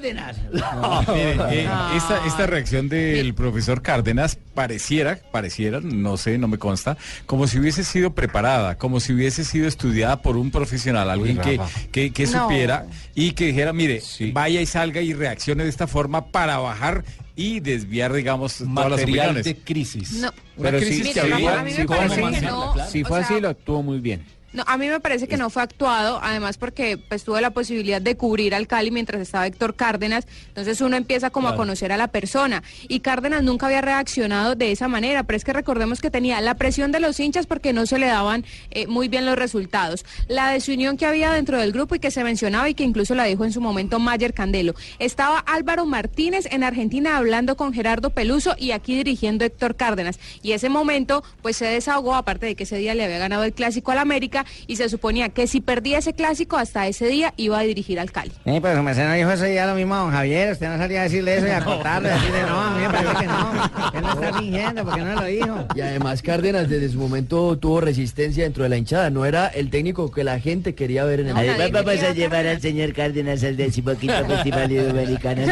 Cárdenas! 0.00 0.36
No, 0.52 1.04
mire, 1.14 1.36
eh, 1.62 1.68
esta, 1.96 2.26
esta 2.26 2.46
reacción 2.46 2.88
del 2.88 3.34
profesor 3.34 3.82
Cárdenas 3.82 4.36
pareciera, 4.54 5.18
pareciera, 5.32 5.80
no 5.80 6.16
sé, 6.16 6.38
no 6.38 6.48
me 6.48 6.58
consta, 6.58 6.96
como 7.26 7.46
si 7.46 7.58
hubiese 7.58 7.84
sido 7.84 8.14
preparada, 8.14 8.76
como 8.78 9.00
si 9.00 9.12
hubiese 9.12 9.44
sido 9.44 9.66
estudiada 9.68 10.22
por 10.22 10.36
un 10.36 10.50
profesional, 10.50 11.08
alguien 11.10 11.38
que, 11.38 11.60
que, 11.92 12.12
que 12.12 12.26
No. 12.26 12.42
supiera 12.44 12.86
y 13.14 13.32
que 13.32 13.46
dijera, 13.46 13.72
mire, 13.72 14.02
vaya 14.32 14.60
y 14.60 14.66
salga 14.66 15.00
y 15.00 15.12
reaccione 15.14 15.64
de 15.64 15.70
esta 15.70 15.86
forma 15.86 16.26
para 16.26 16.58
bajar 16.58 17.04
y 17.34 17.60
desviar, 17.60 18.12
digamos, 18.14 18.56
todas 18.58 18.74
las 18.74 19.00
Material 19.00 19.26
opiniones. 19.36 19.44
de 19.44 19.56
crisis. 19.56 20.12
No. 20.14 20.30
Pero 20.60 20.78
crisis 20.78 21.06
sí, 21.08 21.12
que 21.12 21.22
Mire, 21.22 21.26
sí, 21.26 21.32
había- 21.32 21.60
a 21.60 21.64
mí 21.64 21.70
me 21.70 21.76
sí, 21.76 21.84
parece 21.86 22.16
que 22.20 22.24
así, 22.26 22.46
no, 22.46 22.74
Si 22.90 23.02
o 23.02 23.06
fue 23.06 23.18
así, 23.20 23.28
sea, 23.34 23.40
lo 23.42 23.48
actuó 23.50 23.82
muy 23.82 24.00
bien. 24.00 24.24
No, 24.56 24.64
a 24.66 24.78
mí 24.78 24.88
me 24.88 25.00
parece 25.00 25.28
que 25.28 25.36
no 25.36 25.50
fue 25.50 25.62
actuado, 25.62 26.18
además 26.22 26.56
porque 26.56 26.96
pues 26.96 27.24
tuve 27.24 27.42
la 27.42 27.50
posibilidad 27.50 28.00
de 28.00 28.16
cubrir 28.16 28.54
al 28.54 28.66
Cali 28.66 28.90
mientras 28.90 29.20
estaba 29.20 29.46
Héctor 29.46 29.76
Cárdenas, 29.76 30.26
entonces 30.48 30.80
uno 30.80 30.96
empieza 30.96 31.28
como 31.28 31.48
a 31.48 31.56
conocer 31.56 31.92
a 31.92 31.98
la 31.98 32.08
persona. 32.08 32.62
Y 32.88 33.00
Cárdenas 33.00 33.42
nunca 33.42 33.66
había 33.66 33.82
reaccionado 33.82 34.54
de 34.54 34.72
esa 34.72 34.88
manera, 34.88 35.24
pero 35.24 35.36
es 35.36 35.44
que 35.44 35.52
recordemos 35.52 36.00
que 36.00 36.10
tenía 36.10 36.40
la 36.40 36.54
presión 36.54 36.90
de 36.90 37.00
los 37.00 37.20
hinchas 37.20 37.46
porque 37.46 37.74
no 37.74 37.84
se 37.84 37.98
le 37.98 38.06
daban 38.06 38.46
eh, 38.70 38.86
muy 38.86 39.08
bien 39.08 39.26
los 39.26 39.36
resultados, 39.36 40.06
la 40.26 40.48
desunión 40.48 40.96
que 40.96 41.04
había 41.04 41.32
dentro 41.32 41.58
del 41.58 41.72
grupo 41.72 41.94
y 41.94 41.98
que 41.98 42.10
se 42.10 42.24
mencionaba 42.24 42.70
y 42.70 42.74
que 42.74 42.82
incluso 42.82 43.14
la 43.14 43.24
dijo 43.24 43.44
en 43.44 43.52
su 43.52 43.60
momento 43.60 43.98
Mayer 43.98 44.32
Candelo. 44.32 44.74
Estaba 44.98 45.38
Álvaro 45.40 45.84
Martínez 45.84 46.48
en 46.50 46.64
Argentina 46.64 47.18
hablando 47.18 47.58
con 47.58 47.74
Gerardo 47.74 48.08
Peluso 48.08 48.54
y 48.56 48.70
aquí 48.70 48.94
dirigiendo 48.94 49.44
Héctor 49.44 49.76
Cárdenas. 49.76 50.18
Y 50.42 50.52
ese 50.52 50.70
momento 50.70 51.22
pues 51.42 51.58
se 51.58 51.66
desahogó, 51.66 52.14
aparte 52.14 52.46
de 52.46 52.54
que 52.54 52.62
ese 52.62 52.78
día 52.78 52.94
le 52.94 53.04
había 53.04 53.18
ganado 53.18 53.44
el 53.44 53.52
clásico 53.52 53.92
al 53.92 53.98
América 53.98 54.45
y 54.66 54.76
se 54.76 54.88
suponía 54.88 55.28
que 55.28 55.46
si 55.46 55.60
perdía 55.60 55.98
ese 55.98 56.12
clásico 56.12 56.56
hasta 56.56 56.86
ese 56.86 57.06
día 57.08 57.34
iba 57.36 57.58
a 57.58 57.62
dirigir 57.62 58.00
al 58.00 58.10
Cali. 58.12 58.30
Sí, 58.30 58.58
pero 58.60 58.76
su 58.76 58.82
merced 58.82 59.06
no 59.06 59.14
dijo 59.14 59.30
ese 59.30 59.46
día 59.46 59.66
lo 59.66 59.74
mismo 59.74 59.94
a 59.94 59.98
don 59.98 60.10
Javier. 60.10 60.52
Usted 60.52 60.68
no 60.68 60.78
salía 60.78 61.00
a 61.00 61.04
decirle 61.04 61.36
eso 61.36 61.46
y 61.46 61.50
a 61.50 61.60
contarle, 61.64 62.10
decirle 62.10 62.42
no, 62.42 62.60
a 62.60 62.70
mí 62.70 62.82
me 62.82 62.90
parece 62.90 63.14
que 63.20 63.26
no. 63.26 63.70
Él 63.94 64.02
no 64.02 64.12
está 64.12 64.38
fingiendo 64.38 64.84
porque 64.84 65.00
no 65.00 65.14
lo 65.14 65.24
dijo. 65.24 65.66
Y 65.74 65.80
además 65.80 66.22
Cárdenas 66.22 66.68
desde 66.68 66.88
su 66.88 66.98
momento 66.98 67.56
tuvo 67.58 67.80
resistencia 67.80 68.44
dentro 68.44 68.62
de 68.62 68.68
la 68.68 68.76
hinchada, 68.76 69.10
no 69.10 69.24
era 69.24 69.46
el 69.48 69.70
técnico 69.70 70.10
que 70.10 70.24
la 70.24 70.40
gente 70.40 70.74
quería 70.74 71.04
ver 71.04 71.20
en 71.20 71.28
el 71.28 71.36
Además 71.36 71.72
vamos 71.72 72.02
a 72.02 72.12
llevar 72.12 72.46
al 72.46 72.60
señor 72.60 72.92
Cárdenas 72.92 73.42
al 73.44 73.56
decimoquinto 73.56 74.24
Festival 74.26 74.70
Iberoamericano. 74.70 75.42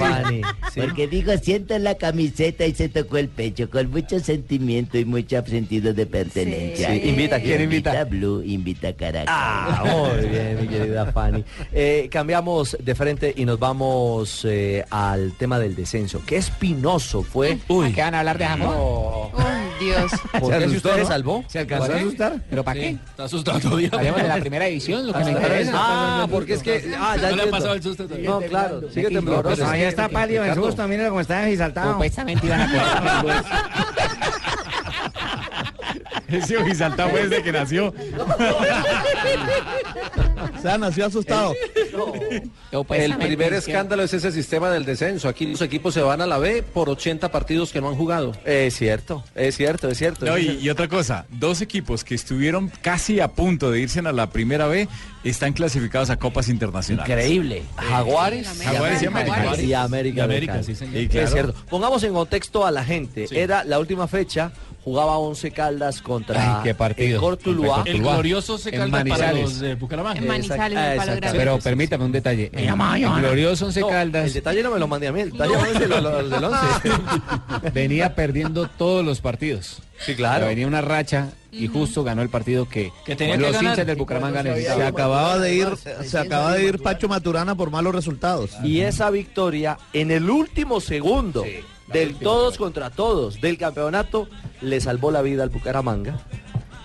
Ah, 0.00 0.22
sí. 0.28 0.80
Porque 0.80 1.06
digo, 1.08 1.36
siento 1.38 1.78
la 1.78 1.96
camiseta 1.96 2.66
y 2.66 2.74
se 2.74 2.88
tocó 2.88 3.18
el 3.18 3.28
pecho 3.28 3.70
con 3.70 3.90
mucho 3.90 4.20
sentimiento 4.20 4.98
y 4.98 5.04
mucho 5.04 5.44
sentido 5.44 5.92
de 5.92 6.06
pertenencia. 6.06 6.90
Sí. 6.90 7.02
Invita, 7.08 7.40
¿quién 7.40 7.62
invita? 7.62 8.04
Blue, 8.04 8.35
invita 8.42 8.92
Caracas. 8.94 9.26
Ah, 9.28 9.84
muy 10.18 10.28
bien, 10.28 10.58
mi 10.60 10.68
querida 10.68 11.12
Fanny. 11.12 11.44
Eh, 11.72 12.08
cambiamos 12.10 12.76
de 12.80 12.94
frente 12.94 13.34
y 13.36 13.44
nos 13.44 13.58
vamos 13.58 14.44
eh, 14.44 14.84
al 14.90 15.32
tema 15.32 15.58
del 15.58 15.74
descenso. 15.74 16.22
Qué 16.26 16.36
espinoso 16.36 17.22
fue. 17.22 17.58
Uy. 17.68 17.92
¿Qué 17.92 18.00
van 18.02 18.14
a 18.14 18.20
hablar 18.20 18.38
de 18.38 18.46
jamón? 18.46 19.30
Dios. 19.78 20.10
¿Por 20.40 20.58
qué 20.58 20.68
si 20.68 20.76
usted 20.76 20.96
se 20.96 21.04
salvó? 21.04 21.44
¿Se 21.48 21.58
alcanzó 21.58 21.92
a 21.92 21.96
asustar? 21.96 22.40
¿Pero 22.48 22.64
para 22.64 22.80
qué? 22.80 22.88
Está 22.90 23.24
asustado 23.24 23.60
todavía. 23.60 23.90
Hablemos 23.92 24.22
de 24.22 24.28
la 24.28 24.36
primera 24.36 24.66
edición, 24.66 25.06
lo 25.06 25.12
que 25.12 25.24
me 25.24 25.32
interesa. 25.32 25.72
Ah, 25.74 26.26
porque 26.30 26.54
es 26.54 26.62
que. 26.62 26.94
Ah, 26.98 27.16
ya 27.16 27.30
No 27.30 27.36
le 27.36 27.42
ha 27.42 27.50
pasado 27.50 27.74
el 27.74 27.82
susto 27.82 28.04
todavía. 28.04 28.30
No, 28.30 28.40
claro, 28.40 28.82
sigue 28.90 29.10
tembloroso. 29.10 29.62
Ya 29.62 29.88
está 29.88 30.08
pálido 30.08 30.44
de 30.44 30.54
susto, 30.54 30.86
mire 30.88 31.08
cómo 31.08 31.20
está 31.20 31.40
desaltado. 31.42 31.92
Supuestamente 31.92 32.46
iban 32.46 32.60
a 32.60 33.20
correr 33.22 33.44
Ese 36.28 36.56
ojisaltado 36.56 37.10
fue 37.10 37.28
desde 37.28 37.42
que 37.42 37.52
nació. 37.52 37.94
O 40.58 40.60
sea, 40.60 40.78
nació 40.78 41.06
asustado. 41.06 41.54
El 42.90 43.16
primer 43.16 43.52
escándalo 43.54 44.02
es 44.02 44.12
ese 44.12 44.32
sistema 44.32 44.70
del 44.70 44.84
descenso. 44.84 45.28
Aquí 45.28 45.46
los 45.46 45.60
equipos 45.62 45.94
se 45.94 46.00
van 46.00 46.20
a 46.20 46.26
la 46.26 46.38
B 46.38 46.62
por 46.62 46.88
80 46.88 47.30
partidos 47.30 47.72
que 47.72 47.80
no 47.80 47.88
han 47.88 47.96
jugado. 47.96 48.32
Es 48.44 48.76
cierto, 48.76 49.24
es 49.34 49.56
cierto, 49.56 49.88
es 49.88 49.98
cierto. 49.98 50.26
No, 50.26 50.38
y, 50.38 50.58
y 50.60 50.70
otra 50.70 50.88
cosa, 50.88 51.26
dos 51.30 51.60
equipos 51.60 52.04
que 52.04 52.14
estuvieron 52.14 52.70
casi 52.82 53.20
a 53.20 53.28
punto 53.28 53.70
de 53.70 53.80
irse 53.80 54.00
a 54.00 54.12
la 54.12 54.28
primera 54.30 54.66
B 54.66 54.88
están 55.24 55.52
clasificados 55.52 56.10
a 56.10 56.16
copas 56.16 56.48
internacionales. 56.48 57.08
Increíble. 57.08 57.62
Jaguares, 57.76 58.48
Jaguares 58.62 59.02
y 59.02 59.06
América. 59.06 59.60
Y 59.60 59.72
América, 59.72 60.18
Y 60.18 60.20
América, 60.20 60.62
sí, 60.62 60.74
señor. 60.74 60.96
Es 60.96 61.32
cierto. 61.32 61.54
Pongamos 61.68 62.02
en 62.04 62.12
contexto 62.12 62.66
a 62.66 62.70
la 62.70 62.84
gente. 62.84 63.26
Era 63.30 63.64
la 63.64 63.78
última 63.78 64.06
fecha, 64.08 64.52
jugaba 64.86 65.18
11 65.18 65.50
Caldas 65.50 66.00
contra 66.00 66.58
Ay, 66.58 66.62
qué 66.62 66.72
partido. 66.72 67.16
el 67.16 67.20
Cortuluá. 67.20 67.82
El 67.84 67.98
glorioso 68.02 68.56
se 68.56 68.68
En 68.68 68.88
calda 68.88 69.04
para 69.04 69.32
los 69.32 69.58
de 69.58 69.74
Bucaramanga. 69.74 70.20
En 70.20 70.28
Manizales, 70.28 70.78
en 70.78 70.84
el 70.92 70.96
Palo 70.96 71.16
Grande. 71.16 71.38
Pero 71.38 71.58
permítame 71.58 72.04
un 72.04 72.12
detalle. 72.12 72.50
El 72.52 72.72
glorioso 73.20 73.66
Once 73.66 73.80
No, 73.80 73.88
Caldas 73.88 74.26
El 74.26 74.32
detalle 74.32 74.62
no 74.62 74.70
me 74.70 74.78
lo 74.78 74.86
mandé 74.86 75.08
a 75.08 75.12
mí, 75.12 75.22
el 75.22 75.32
detalle 75.32 75.54
es 75.74 75.88
lo, 75.88 76.00
lo- 76.00 76.28
del 76.28 76.44
11. 76.44 76.56
venía 77.74 78.14
perdiendo 78.14 78.68
todos 78.68 79.04
los 79.04 79.20
partidos. 79.20 79.82
Sí, 79.98 80.14
claro. 80.14 80.46
Venía 80.46 80.68
una 80.68 80.82
racha 80.82 81.30
y 81.50 81.66
justo 81.66 82.04
ganó 82.04 82.22
el 82.22 82.28
partido 82.28 82.68
que, 82.68 82.92
Que 83.04 83.16
tenía 83.16 83.36
los 83.38 83.46
que 83.48 83.52
ganar. 83.54 83.72
hinchas 83.72 83.86
del 83.88 83.96
Bucaramanga 83.96 84.42
Se 84.44 84.82
acababa 84.84 85.38
de 85.38 85.54
ir, 85.54 85.68
se 86.04 86.16
acaba 86.18 86.52
de 86.54 86.64
ir 86.64 86.80
Pacho 86.80 87.08
Maturana 87.08 87.56
por 87.56 87.70
malos 87.70 87.92
resultados. 87.92 88.50
Y 88.62 88.82
esa 88.82 89.10
victoria 89.10 89.78
en 89.92 90.12
el 90.12 90.30
último 90.30 90.80
segundo 90.80 91.44
del 91.88 92.16
todos 92.16 92.58
contra 92.58 92.90
todos 92.90 93.40
del 93.40 93.58
campeonato 93.58 94.28
le 94.60 94.80
salvó 94.80 95.10
la 95.10 95.22
vida 95.22 95.42
al 95.42 95.50
Bucaramanga. 95.50 96.18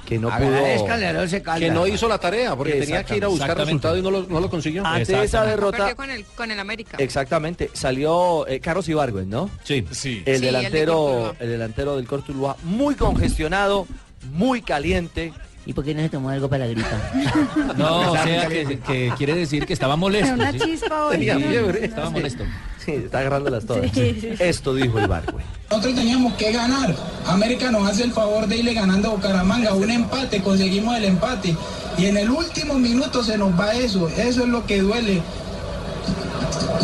Que 0.05 0.19
no 0.19 0.27
pudo. 0.27 1.57
Que 1.57 1.71
no 1.71 1.87
hizo 1.87 2.09
la 2.09 2.17
tarea 2.17 2.53
porque 2.53 2.73
tenía 2.73 3.01
que 3.05 3.15
ir 3.15 3.23
a 3.23 3.29
buscar 3.29 3.57
resultados 3.57 3.97
y 3.97 4.01
no 4.01 4.11
lo, 4.11 4.23
no 4.23 4.41
lo 4.41 4.49
consiguió. 4.49 4.85
Ante 4.85 5.23
esa 5.23 5.45
derrota, 5.45 5.95
con 5.95 6.09
el, 6.09 6.25
con 6.25 6.51
el 6.51 6.59
América. 6.59 6.97
exactamente, 6.99 7.69
salió 7.71 8.45
eh, 8.47 8.59
Carlos 8.59 8.89
Ibargüen, 8.89 9.29
¿no? 9.29 9.49
Sí. 9.63 9.85
Sí. 9.91 10.21
El 10.25 10.25
Sí, 10.25 10.31
el 10.31 10.41
de 10.41 10.47
delantero, 10.47 11.35
el 11.39 11.49
delantero 11.49 11.95
del 11.95 12.07
Cortuluá, 12.07 12.57
muy 12.63 12.95
congestionado, 12.95 13.87
muy 14.33 14.61
caliente. 14.61 15.31
¿Y 15.65 15.73
por 15.73 15.83
qué 15.83 15.93
no 15.93 16.01
se 16.01 16.09
tomó 16.09 16.29
algo 16.29 16.49
para 16.49 16.65
la 16.65 16.71
gripa? 16.71 16.89
No, 17.77 18.11
o 18.11 18.17
sea, 18.17 18.47
que, 18.47 18.79
que 18.79 19.13
quiere 19.17 19.35
decir 19.35 19.65
que 19.65 19.73
estaba 19.73 19.95
molesto. 19.95 20.33
Una 20.33 20.51
¿sí? 20.51 20.59
chispa 20.59 21.05
hoy. 21.05 21.17
Tenía 21.17 21.37
fiebre. 21.37 21.85
Estaba 21.85 22.09
molesto. 22.09 22.43
Sí, 22.83 22.91
está 22.93 23.19
agarrándolas 23.19 23.65
todas. 23.65 23.91
Sí. 23.91 24.29
Esto 24.39 24.73
dijo 24.73 24.99
Ibargüen. 24.99 25.45
Nosotros 25.69 25.95
teníamos 25.95 26.33
que 26.33 26.51
ganar. 26.51 26.95
América 27.27 27.71
nos 27.71 27.87
hace 27.87 28.03
el 28.03 28.11
favor 28.11 28.47
de 28.47 28.57
irle 28.57 28.73
ganando 28.73 29.09
a 29.09 29.11
Bucaramanga. 29.15 29.73
Un 29.73 29.91
empate, 29.91 30.41
conseguimos 30.41 30.97
el 30.97 31.05
empate. 31.05 31.55
Y 31.97 32.05
en 32.05 32.17
el 32.17 32.29
último 32.29 32.79
minuto 32.79 33.23
se 33.23 33.37
nos 33.37 33.57
va 33.59 33.73
eso. 33.73 34.09
Eso 34.09 34.43
es 34.43 34.49
lo 34.49 34.65
que 34.65 34.81
duele. 34.81 35.21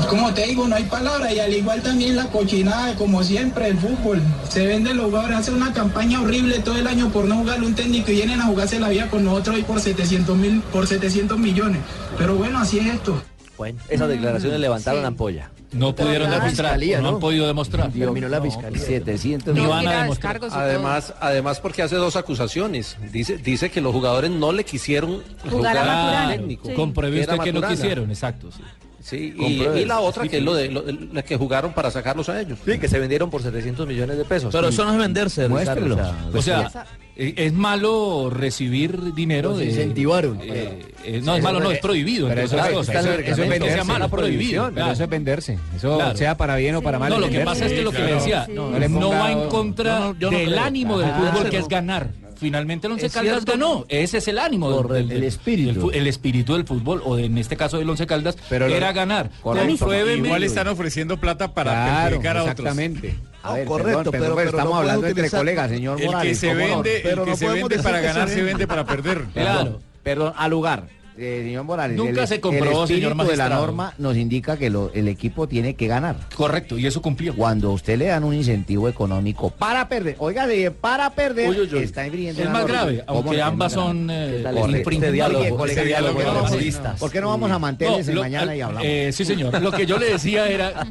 Como 0.09 0.33
te 0.33 0.45
digo, 0.47 0.67
no 0.67 0.75
hay 0.75 0.83
palabra. 0.85 1.33
Y 1.33 1.39
al 1.39 1.53
igual 1.53 1.81
también 1.81 2.15
la 2.15 2.25
cochinada, 2.27 2.95
como 2.95 3.23
siempre, 3.23 3.67
el 3.67 3.77
fútbol. 3.77 4.21
Se 4.49 4.65
venden 4.65 4.97
los 4.97 5.07
jugadores, 5.07 5.37
hacen 5.37 5.55
una 5.55 5.73
campaña 5.73 6.21
horrible 6.21 6.59
todo 6.59 6.77
el 6.77 6.87
año 6.87 7.09
por 7.09 7.25
no 7.25 7.35
jugarle 7.37 7.65
un 7.67 7.75
técnico 7.75 8.11
y 8.11 8.15
vienen 8.15 8.39
a 8.41 8.45
jugarse 8.45 8.79
la 8.79 8.89
vida 8.89 9.09
con 9.09 9.25
nosotros 9.25 9.57
hoy 9.57 9.63
por 9.63 9.79
700 9.81 10.37
mil, 10.37 10.61
por 10.71 10.87
700 10.87 11.37
millones. 11.37 11.81
Pero 12.17 12.35
bueno, 12.35 12.59
así 12.59 12.79
es 12.79 12.87
esto. 12.87 13.21
Bueno, 13.57 13.79
esas 13.89 14.07
declaraciones 14.07 14.59
levantaron 14.59 15.01
Sí. 15.01 15.07
ampolla. 15.07 15.49
No 15.73 15.93
pudieron 15.93 16.29
demostrar, 16.29 16.49
fiscalía, 16.75 16.97
no 17.01 17.03
¿no? 17.09 17.15
han 17.15 17.19
podido 17.19 17.45
demostrar. 17.45 17.91
Terminó 17.91 18.29
la 18.29 18.41
fiscalía. 18.41 18.81
700 18.81 19.53
Ni 19.53 19.63
No, 19.63 19.69
van 19.69 19.85
a 19.87 20.01
demostrar. 20.03 20.39
y. 20.41 20.47
Además, 20.53 21.13
además 21.19 21.59
porque 21.59 21.81
hace 21.81 21.95
dos 21.97 22.15
acusaciones. 22.15 22.95
Dice, 23.11 23.37
dice 23.37 23.69
que 23.69 23.81
los 23.81 23.91
jugadores 23.91 24.31
no 24.31 24.53
le 24.53 24.63
quisieron 24.63 25.23
Jugar 25.41 25.51
jugar 25.51 25.77
a 25.77 25.85
Maturana. 25.85 26.29
técnico. 26.31 26.69
Sí. 26.69 26.73
Compruebe 26.75 27.25
que 27.27 27.39
que 27.39 27.51
no 27.53 27.67
quisieron, 27.67 28.09
exacto. 28.09 28.49
sí. 28.51 28.61
Sí, 28.99 29.33
y, 29.37 29.85
la 29.85 29.99
otra 29.99 30.27
que 30.27 30.37
es 30.37 30.43
lo 30.43 30.53
de 30.53 30.69
lo- 30.69 30.83
la 31.13 31.21
que 31.21 31.37
jugaron 31.37 31.71
para 31.73 31.91
sacarlos 31.91 32.29
a 32.29 32.41
ellos. 32.41 32.57
Sí, 32.65 32.77
que 32.79 32.87
se 32.87 32.99
vendieron 32.99 33.29
por 33.29 33.41
700 33.43 33.87
millones 33.87 34.17
de 34.17 34.25
pesos. 34.25 34.51
Pero 34.51 34.67
eso 34.69 34.83
no 34.85 34.91
es 34.93 34.97
venderse. 34.97 35.47
Ricardo. 35.47 35.97
O 36.33 36.41
sea, 36.41 36.85
eh, 37.15 37.33
es 37.37 37.53
malo 37.53 38.29
recibir 38.29 39.13
dinero 39.13 39.49
Los 39.49 39.59
de... 39.59 39.65
incentivaron. 39.65 40.39
eh, 40.41 40.83
eh, 41.05 41.21
no, 41.23 41.35
es 41.35 41.43
malo, 41.43 41.59
no, 41.59 41.71
es 41.71 41.79
prohibido. 41.79 42.27
Pero 42.27 42.41
eso, 42.41 42.57
es 42.81 42.87
sea 42.87 43.01
venderse. 43.01 43.83
malo, 43.83 44.09
prohibido. 44.09 44.63
Pero 44.65 44.75
claro. 44.75 44.91
eso 44.93 45.03
es 45.03 45.09
venderse. 45.09 45.59
Eso 45.75 45.95
Claro. 45.95 46.17
sea 46.17 46.35
para 46.35 46.55
bien 46.55 46.75
o 46.75 46.81
para 46.81 46.99
mal. 46.99 47.09
No, 47.11 47.19
lo 47.19 47.29
que 47.29 47.39
pasa 47.41 47.65
es 47.67 47.73
que 47.73 47.81
lo 47.83 47.91
que 47.91 48.01
decía, 48.01 48.45
Sí. 48.45 48.53
no, 48.53 48.71
No 48.89 49.09
va 49.09 49.31
en 49.31 49.47
contra 49.49 50.11
del 50.13 50.29
creo. 50.29 50.59
ánimo 50.59 50.97
del 50.99 51.11
fútbol 51.11 51.49
que 51.49 51.57
es 51.57 51.67
ganar. 51.67 52.09
Finalmente 52.39 52.87
el 52.87 52.93
Once 52.93 53.09
Caldas 53.09 53.43
cierto. 53.43 53.51
ganó. 53.53 53.85
Ese 53.89 54.19
es 54.19 54.27
el 54.27 54.37
ánimo 54.39 54.69
del, 54.69 54.77
Correcto. 54.83 55.07
del- 55.09 55.17
El 55.17 55.23
espíritu. 55.23 55.71
del 55.73 55.81
fu- 55.81 55.91
el 55.91 56.07
espíritu 56.07 56.53
del 56.53 56.65
fútbol, 56.65 57.01
o 57.05 57.15
de- 57.15 57.25
en 57.25 57.37
este 57.37 57.57
caso 57.57 57.77
del 57.77 57.89
Once 57.89 58.05
Caldas, 58.07 58.37
Pero 58.49 58.67
lo- 58.67 58.75
era 58.75 58.91
ganar. 58.93 59.29
Correcto. 59.41 59.93
Igual 59.93 60.43
están 60.43 60.67
ofreciendo 60.67 61.17
plata 61.17 61.53
para 61.53 61.71
Claro, 61.71 62.03
perjudicar 62.09 62.37
a 62.37 62.41
otros. 62.43 62.51
exactamente. 62.59 63.15
A 63.43 63.53
ver, 63.53 63.65
correcto, 63.65 63.87
perdón, 63.87 64.03
pero- 64.03 64.11
perdón, 64.11 64.35
pero 64.37 64.49
estamos 64.49 64.73
no 64.73 64.77
hablando 64.79 65.01
puede 65.01 65.09
entre 65.11 65.21
utilizar- 65.23 65.39
colegas, 65.39 65.69
señor 65.69 65.95
El 65.95 66.01
que 66.01 66.05
Morales. 66.07 66.37
se 66.39 66.47
¿cómo 66.47 66.59
no? 66.59 66.65
vende, 66.83 66.99
Pero 67.03 67.09
el 67.21 67.23
que 67.25 67.31
no 67.31 67.37
se 67.37 67.47
vende 67.47 67.79
para 67.79 68.01
que 68.01 68.07
se 68.07 68.13
ganar 68.13 68.29
se 68.29 68.41
vende. 68.43 68.67
para 68.67 68.85
perder. 68.85 69.23
Claro. 69.33 69.79
Perdón, 70.03 70.33
a 70.35 70.47
lugar. 70.47 70.87
Eh, 71.17 71.41
señor 71.45 71.63
Morales, 71.63 71.97
Nunca 71.97 72.21
el, 72.21 72.27
se 72.27 72.39
comprobó, 72.39 72.83
el 72.83 72.87
señor 72.87 73.11
espíritu 73.13 73.31
de 73.31 73.37
la 73.37 73.49
norma 73.49 73.93
nos 73.97 74.15
indica 74.17 74.55
que 74.57 74.69
lo- 74.69 74.91
el 74.93 75.07
equipo 75.07 75.47
tiene 75.47 75.75
que 75.75 75.87
ganar. 75.87 76.15
Correcto, 76.35 76.77
y 76.77 76.85
eso 76.85 77.01
cumplió. 77.01 77.35
Cuando 77.35 77.71
usted 77.71 77.97
le 77.97 78.05
dan 78.05 78.23
un 78.23 78.33
incentivo 78.33 78.87
económico 78.87 79.49
para 79.49 79.87
perder, 79.89 80.15
oiga 80.19 80.47
para 80.79 81.09
perder, 81.11 81.49
Uy, 81.49 81.61
uy, 81.61 81.69
uy. 81.73 81.79
está 81.83 82.05
infringiendo 82.05 82.41
Es 82.43 82.49
más 82.49 82.61
norma. 82.61 82.73
grave, 82.73 83.03
¿Cómo 83.07 83.19
aunque 83.19 83.37
no? 83.37 83.45
Ambas 83.45 83.73
son 83.73 84.09
eh, 84.09 84.33
¿Qué 84.37 84.43
tal 84.43 84.55
Correcto. 84.55 84.67
este 84.67 84.77
infringibles. 84.79 85.13
diálogo? 85.13 85.65
Este 85.65 85.85
diálogo 85.85 86.13
¿por 86.13 86.21
qué 86.21 86.25
no 86.27 86.31
de 86.31 86.35
vamos- 86.37 86.51
periodistas. 86.51 86.99
¿Por 86.99 87.11
qué 87.11 87.21
no 87.21 87.27
vamos 87.29 87.51
a 87.51 87.59
manteles 87.59 88.05
No, 88.05 88.09
en 88.11 88.15
lo- 88.15 88.21
mañana 88.21 88.55
y 88.55 88.61
hablamos? 88.61 88.87
eh, 88.87 89.09
sí, 89.11 89.25
señor. 89.25 89.61
Lo 89.61 89.71
que 89.71 89.85
yo 89.85 89.97
le 89.97 90.11
decía 90.11 90.47
era, 90.47 90.85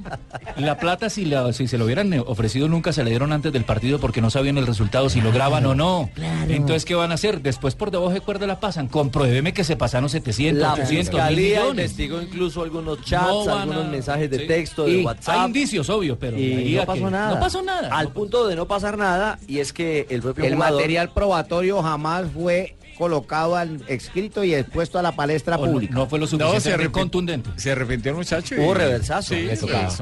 la 0.57 0.79
plata 0.79 1.09
si, 1.11 1.25
la, 1.25 1.53
si 1.53 1.69
se 1.69 1.79
lo 1.79 1.85
hubieran 1.85 2.13
eh, 2.13 2.21
ofrecido 2.21 2.69
nunca 2.69 2.93
se 2.93 3.05
le 3.05 3.11
dieron 3.11 3.33
antes 3.33 3.53
del 3.53 3.65
partido 3.65 3.99
porque 4.01 4.21
no 4.21 4.31
sabían 4.31 4.59
el 4.59 4.67
resultado, 4.67 5.09
si 5.09 5.21
lo 5.21 5.33
graban 5.33 5.65
o 5.67 5.75
no. 5.75 6.11
Entonces, 6.49 6.85
¿qué 6.85 6.95
van 6.95 7.13
a 7.13 7.15
hacer? 7.15 7.41
Después 7.43 7.75
por 7.75 7.91
debajo 7.91 8.11
de 8.11 8.21
cuerda 8.21 8.47
la 8.47 8.61
pasan. 8.61 8.89
Compruébeme 8.89 9.53
que 9.53 9.65
se 9.65 9.77
pasaron 9.77 10.09
700, 10.21 10.63
La 10.63 10.73
800, 10.75 10.91
mil 10.93 11.05
fiscalía 11.05 11.69
investigó 11.69 12.23
incluso 12.23 12.63
algunos 12.63 13.03
chats, 13.03 13.27
No 13.47 13.55
algunos 13.59 13.85
a- 13.87 13.89
mensajes 13.89 14.31
de 14.31 14.39
sí. 14.41 14.47
texto, 14.47 14.85
de 14.85 14.93
Y 15.01 15.05
WhatsApp. 15.05 15.35
Hay 15.39 15.47
indicios, 15.47 15.91
obvio, 15.91 16.19
pero 16.19 16.39
y 16.39 16.75
no 16.77 16.85
pasó 16.87 17.05
que- 17.05 17.11
nada. 17.11 17.35
No 17.35 17.41
pasó 17.41 17.63
nada. 17.63 17.89
Al 17.97 18.09
punto 18.13 18.47
de 18.47 18.57
no 18.57 18.67
pasar 18.67 18.97
nada, 18.99 19.39
y 19.47 19.59
es 19.59 19.73
que 19.73 20.07
el 20.11 20.23
propio 20.23 20.45
El 20.45 20.55
jugador- 20.55 20.75
material 20.77 21.13
probatorio 21.13 21.83
jamás 21.83 22.27
fue 22.33 22.77
colocado 22.97 23.57
al 23.57 23.83
escrito 23.89 24.43
y 24.45 24.55
expuesto 24.55 24.99
a 24.99 25.03
la 25.03 25.13
palestra 25.13 25.57
O 25.57 25.67
no- 25.67 25.73
pública. 25.73 25.95
no 25.95 26.07
fue 26.07 26.19
lo 26.19 26.25
No, 26.25 26.29
se 26.29 26.37
suficientemente 26.37 26.89
arrepin- 26.89 26.93
contundente. 26.93 27.51
Se 27.57 27.71
arrepintió 27.73 28.11
el 28.13 28.17
muchacho. 28.19 28.55
y- 28.55 28.59
Hubo 28.59 28.75
reversazo. 28.75 29.35
Sí. 29.35 29.49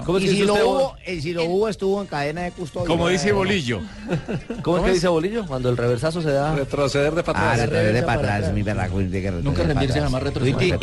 ¿Cómo 0.04 0.18
es 0.18 0.24
Y 0.24 0.28
que 0.28 0.32
si 0.34 0.42
lo 0.44 0.54
hubo, 0.54 0.96
y 1.06 1.20
si 1.20 1.32
lo 1.32 1.44
hubo, 1.44 1.68
estuvo 1.68 2.00
en 2.00 2.06
cadena 2.06 2.42
de 2.42 2.52
custodia. 2.52 2.86
Como 2.86 3.08
dice 3.08 3.32
Bolillo. 3.32 3.80
¿Cómo 4.62 4.78
es 4.78 4.84
que 4.84 4.92
dice 4.92 5.08
Bolillo? 5.08 5.46
Cuando 5.46 5.70
el 5.70 5.76
reversazo 5.76 6.22
se 6.22 6.30
da. 6.30 6.54
Retroceder 6.54 7.14
de 7.14 7.20
Ah, 7.20 7.24
patrón. 7.24 7.50
retroceder 7.56 7.92
de 7.92 7.98
atrás, 8.12 8.52
mi 8.52 8.62
retroceder 8.62 9.32
Nunca 9.42 9.62
rendirse 9.64 10.00
jamás 10.00 10.22
retroceder. 10.22 10.78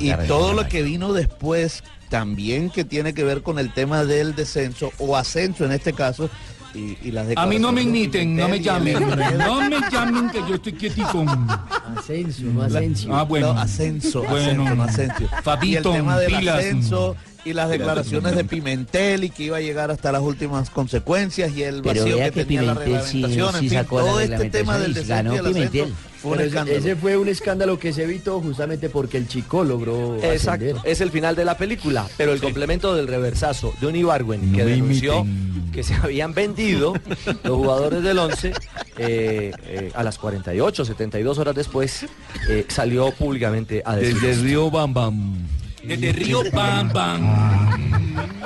y- 0.00 0.12
todo 0.26 0.52
lo 0.54 0.66
que 0.68 0.82
vino 0.82 1.12
después 1.12 1.82
también 2.08 2.68
que 2.70 2.84
tiene 2.84 3.14
que 3.14 3.24
ver 3.24 3.42
con 3.42 3.58
el 3.58 3.72
tema 3.72 4.04
del 4.04 4.34
descenso 4.34 4.92
o 4.98 5.16
ascenso 5.16 5.64
en 5.64 5.72
este 5.72 5.92
caso 5.94 6.28
y, 6.74 6.96
y 7.02 7.10
las 7.10 7.26
A 7.36 7.46
mí 7.46 7.58
no 7.58 7.72
me 7.72 7.82
imiten, 7.82 8.36
no 8.36 8.48
me 8.48 8.60
llamen. 8.60 8.94
No 9.38 9.60
me 9.68 9.80
llamen 9.90 10.30
que 10.30 10.40
yo 10.48 10.54
estoy 10.56 10.72
quietico. 10.72 11.24
Asensio, 11.96 12.50
no 12.52 12.62
Asensio. 12.62 13.14
Ah, 13.14 13.22
bueno. 13.24 13.54
No, 13.54 13.60
ascenso, 13.60 14.22
Bueno. 14.22 14.64
ascenso, 14.64 14.74
no 14.74 14.82
ascenso. 14.82 15.28
Fabito, 15.42 15.90
y 15.90 15.92
el 15.92 15.98
tema 15.98 16.18
del 16.18 16.34
pilas. 16.36 16.58
ascenso 16.58 17.16
y 17.44 17.52
las 17.54 17.70
declaraciones 17.70 18.36
de 18.36 18.44
Pimentel 18.44 19.24
y 19.24 19.30
que 19.30 19.44
iba 19.44 19.56
a 19.56 19.60
llegar 19.60 19.90
hasta 19.90 20.12
las 20.12 20.22
últimas 20.22 20.70
consecuencias 20.70 21.52
y 21.56 21.62
el 21.64 21.82
vacío 21.82 22.16
que 22.16 22.30
que 22.30 22.44
tenía 22.44 22.62
la 22.62 22.74
Pimentel 22.74 23.02
sí- 23.06 23.22
reglamentación, 23.22 23.54
en 23.56 23.60
fin, 23.68 23.74
la 23.78 23.84
todo 23.84 24.20
este 24.20 24.50
tema 24.50 24.78
del 24.78 24.94
descenso 24.94 25.42
Pimentel. 25.44 25.92
fue 26.20 26.30
un 26.32 26.38
Pero 26.38 26.66
ese- 26.66 26.94
fue 26.96 27.16
un 27.16 27.28
escándalo 27.28 27.78
que 27.80 27.92
se 27.92 28.04
evitó 28.04 28.40
justamente 28.40 28.88
porque 28.88 29.16
el 29.18 29.26
chico 29.26 29.64
logró 29.64 30.16
Exacto, 30.22 30.64
ascender. 30.66 30.76
es 30.84 31.00
el 31.00 31.10
final 31.10 31.34
de 31.34 31.44
la 31.44 31.56
película, 31.58 32.06
pero 32.16 32.32
el 32.32 32.40
complemento 32.40 32.94
del 32.94 33.08
reversazo 33.08 33.74
de 33.80 33.86
un 33.88 33.96
Ibargüen 33.96 34.52
que 34.52 34.64
denunció 34.64 35.26
que 35.72 35.82
se 35.82 35.94
habían 35.94 36.34
vendido 36.34 36.92
los 37.42 37.56
jugadores 37.56 38.02
del 38.04 38.18
11 38.18 38.52
eh, 38.98 39.52
eh, 39.66 39.90
a 39.94 40.02
las 40.04 40.18
48, 40.18 40.84
72 40.84 41.38
horas 41.38 41.54
después 41.56 42.06
eh, 42.48 42.66
salió 42.68 43.10
públicamente 43.10 43.82
a 43.84 43.96
decir 43.96 44.20
Desde. 44.20 44.42
Río 44.42 44.70
Bam 44.70 44.92
Bam. 44.94 45.34
Desde 45.84 46.12
Río 46.12 46.42
Bam 46.52 46.92
Bam. 46.92 47.22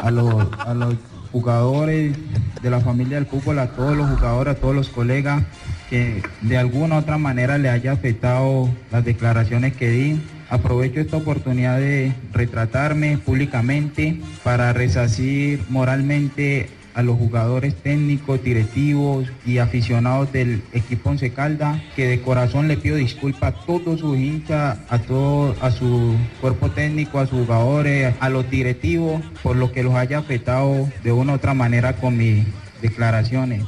a 0.02 0.10
los, 0.10 0.46
a 0.58 0.74
los 0.74 0.94
jugadores 1.32 2.16
de 2.62 2.70
la 2.70 2.80
familia 2.80 3.16
del 3.16 3.26
fútbol, 3.26 3.58
a 3.58 3.68
todos 3.68 3.96
los 3.96 4.08
jugadores, 4.08 4.56
a 4.56 4.58
todos 4.58 4.74
los 4.74 4.88
colegas, 4.88 5.42
que 5.90 6.22
de 6.40 6.56
alguna 6.56 6.96
u 6.96 6.98
otra 6.98 7.18
manera 7.18 7.58
le 7.58 7.68
haya 7.68 7.92
afectado 7.92 8.70
las 8.90 9.04
declaraciones 9.04 9.76
que 9.76 9.90
di. 9.90 10.20
Aprovecho 10.48 11.00
esta 11.00 11.16
oportunidad 11.16 11.78
de 11.78 12.12
retratarme 12.32 13.18
públicamente 13.18 14.20
para 14.44 14.72
resacir 14.72 15.60
moralmente 15.68 16.70
a 16.96 17.02
los 17.02 17.18
jugadores 17.18 17.74
técnicos, 17.74 18.42
directivos 18.42 19.28
y 19.44 19.58
aficionados 19.58 20.32
del 20.32 20.62
equipo 20.72 21.10
Once 21.10 21.30
Calda, 21.30 21.80
que 21.94 22.08
de 22.08 22.22
corazón 22.22 22.68
le 22.68 22.78
pido 22.78 22.96
disculpas 22.96 23.54
a 23.54 23.66
todos 23.66 24.00
sus 24.00 24.16
hinchas, 24.16 24.78
a 24.88 24.98
todo, 24.98 25.54
a 25.60 25.70
su 25.70 26.16
cuerpo 26.40 26.70
técnico, 26.70 27.18
a 27.18 27.26
sus 27.26 27.40
jugadores, 27.40 28.14
a 28.18 28.30
los 28.30 28.48
directivos, 28.48 29.20
por 29.42 29.56
lo 29.56 29.72
que 29.72 29.82
los 29.82 29.94
haya 29.94 30.18
afectado 30.18 30.88
de 31.04 31.12
una 31.12 31.34
u 31.34 31.36
otra 31.36 31.52
manera 31.52 31.96
con 31.96 32.16
mis 32.16 32.46
declaraciones. 32.80 33.62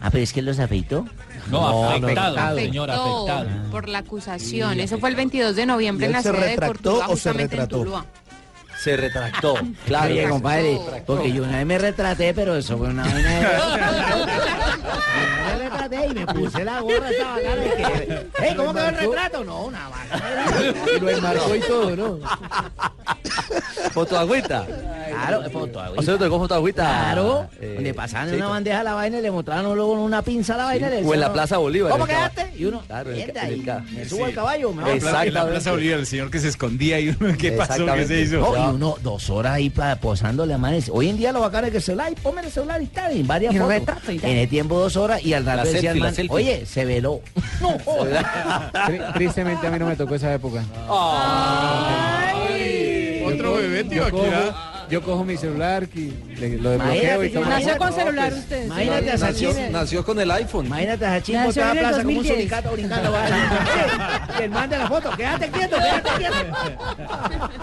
Ah, 0.00 0.08
pero 0.10 0.24
es 0.24 0.32
que 0.32 0.40
los 0.40 0.58
afeitó. 0.58 1.06
No, 1.50 1.90
afectado, 1.90 2.56
señor, 2.56 2.90
afectado. 2.90 3.70
por 3.70 3.88
la 3.90 3.98
acusación. 3.98 4.80
Eso 4.80 4.98
fue 4.98 5.10
el 5.10 5.16
22 5.16 5.54
de 5.54 5.66
noviembre 5.66 6.06
¿Y 6.06 6.08
en 6.08 6.12
la 6.12 6.22
se 6.22 6.30
sede 6.30 6.40
de 6.40 6.46
retractó 6.48 6.90
Cortuluá, 6.92 7.06
o 7.06 7.08
se 7.08 7.12
justamente 7.12 7.42
en 7.42 7.50
retrató? 7.60 7.84
Tuluá. 7.84 8.06
Se 8.84 8.98
retractó, 8.98 9.54
claro. 9.86 10.12
Oye, 10.12 10.28
compadre, 10.28 10.78
porque 11.06 11.32
yo 11.32 11.44
una 11.44 11.56
vez 11.56 11.64
me 11.64 11.78
retraté, 11.78 12.34
pero 12.34 12.54
eso 12.54 12.76
fue 12.76 12.88
una 12.88 13.02
vaina 13.02 13.40
de... 13.40 13.46
Retraté 15.94 16.06
y 16.10 16.14
me 16.14 16.26
puse 16.26 16.64
la 16.64 16.80
gorra 16.80 17.10
esa 17.10 17.24
bacana 17.30 17.56
de 17.56 17.70
que... 17.70 18.26
Hey, 18.38 18.54
¿cómo 18.56 18.74
quedó 18.74 18.88
el 18.88 18.96
retrato? 18.96 19.44
No, 19.44 19.64
una 19.66 19.88
vaina. 19.88 20.74
Y 20.96 21.00
lo 21.00 21.10
enmarcó 21.10 21.54
y 21.54 21.60
todo, 21.60 21.96
¿no? 21.96 22.18
Foto 23.92 24.18
agüita. 24.18 24.66
Claro, 25.10 25.42
foto 25.50 25.80
O 25.96 26.02
sea, 26.02 26.18
tocó 26.18 26.38
foto 26.38 26.54
agüita. 26.54 26.82
Claro, 26.82 27.48
eh, 27.60 27.78
le 27.80 27.94
pasaban 27.94 28.28
en 28.28 28.34
sí, 28.34 28.40
una 28.40 28.48
bandeja 28.48 28.82
la 28.82 28.94
vaina 28.94 29.18
y 29.18 29.22
le 29.22 29.30
mostraron 29.30 29.74
luego 29.76 29.92
una 29.92 30.22
pinza 30.22 30.54
a 30.54 30.58
la 30.58 30.64
vaina. 30.64 30.88
y 30.88 31.02
le 31.02 31.08
o 31.08 31.14
en 31.14 31.20
la 31.20 31.32
Plaza 31.32 31.58
Bolívar. 31.58 31.92
¿Cómo 31.92 32.06
quedaste? 32.06 32.52
Y 32.56 32.64
uno, 32.64 32.82
Claro, 32.86 33.10
en 33.12 33.20
el 33.20 33.30
en 33.30 33.36
el 33.36 33.56
y 33.58 33.62
ca- 33.62 33.84
me 33.92 34.04
Sí. 34.04 34.10
subo 34.10 34.24
al 34.24 34.34
caballo, 34.34 34.72
me 34.72 34.82
En 34.82 35.04
la 35.04 35.24
en. 35.24 35.32
Plaza 35.32 35.70
Bolívar, 35.70 35.98
el 36.00 36.06
señor 36.06 36.30
que 36.30 36.40
se 36.40 36.48
escondía 36.48 36.98
y 37.00 37.08
uno, 37.10 37.34
¿qué 37.38 37.52
pasó? 37.52 37.86
¿Qué 37.86 38.06
se 38.06 38.20
hizo? 38.22 38.40
No, 38.40 38.56
y 38.56 38.74
uno 38.74 38.96
dos 39.02 39.30
horas 39.30 39.54
ahí 39.54 39.70
posándole 40.00 40.54
a 40.54 40.58
manes. 40.58 40.90
Hoy 40.92 41.08
en 41.10 41.16
día 41.16 41.32
lo 41.32 41.40
bacano 41.40 41.66
es 41.66 41.70
que 41.70 41.76
el 41.78 41.82
celular, 41.82 42.10
y 42.12 42.14
ponme 42.16 42.40
el 42.42 42.50
celular 42.50 42.82
y 42.82 42.86
tal, 42.86 43.16
y 43.16 43.22
varias 43.22 43.54
Y 43.54 43.58
fotos. 43.58 43.72
retrato 43.74 44.12
y. 44.12 44.16
En 44.16 44.38
el 44.38 44.48
tiempo 44.48 44.78
dos 44.80 44.96
horas 44.96 45.24
y 45.24 45.32
al 45.34 45.44
rato 45.44 45.64
La 45.64 45.70
decía 45.92 45.92
el 45.92 46.00
man, 46.00 46.14
oye, 46.30 46.66
se 46.66 46.84
veló. 46.84 47.20
No, 47.60 47.76
Tristemente 49.14 49.66
a 49.66 49.70
mí 49.70 49.78
no 49.78 49.86
me 49.86 49.96
tocó 49.96 50.14
esa 50.14 50.32
época. 50.34 50.62
Otro 53.26 53.54
bebé, 53.54 53.84
tío, 53.84 54.02
Yo 54.02 54.04
aquí. 54.06 54.16
cojo, 54.16 54.54
yo 54.90 55.02
cojo 55.02 55.24
mi 55.24 55.36
celular, 55.36 55.88
y 55.94 56.12
le- 56.38 56.58
lo 56.58 56.70
desbloqueo 56.70 57.24
y 57.24 57.30
todo. 57.30 57.44
Nació 57.46 57.78
con 57.78 57.92
celular 57.92 58.28
pues, 58.30 58.42
usted. 58.42 58.64
Imagínate 58.66 59.10
a 59.10 59.16
Nació, 59.16 59.52
Sachin. 59.52 59.72
nació 59.72 60.04
con 60.04 60.20
el 60.20 60.30
iPhone. 60.30 60.66
Imagínate 60.66 61.06
a 61.06 61.10
Sachin 61.14 61.34
toda 61.54 61.72
en 61.72 61.78
plaza 61.78 61.96
como 62.02 62.08
un 62.10 62.14
2010. 62.16 62.34
suricato 62.36 62.70
brincando. 62.72 63.12
va. 63.12 63.26
Y 64.38 64.42
el 64.42 64.50
man 64.50 64.68
de 64.70 64.78
la 64.78 64.86
foto, 64.88 65.10
quédate 65.16 65.48
quieto, 65.50 65.76
quédate 65.76 66.10
quieto. 66.18 66.34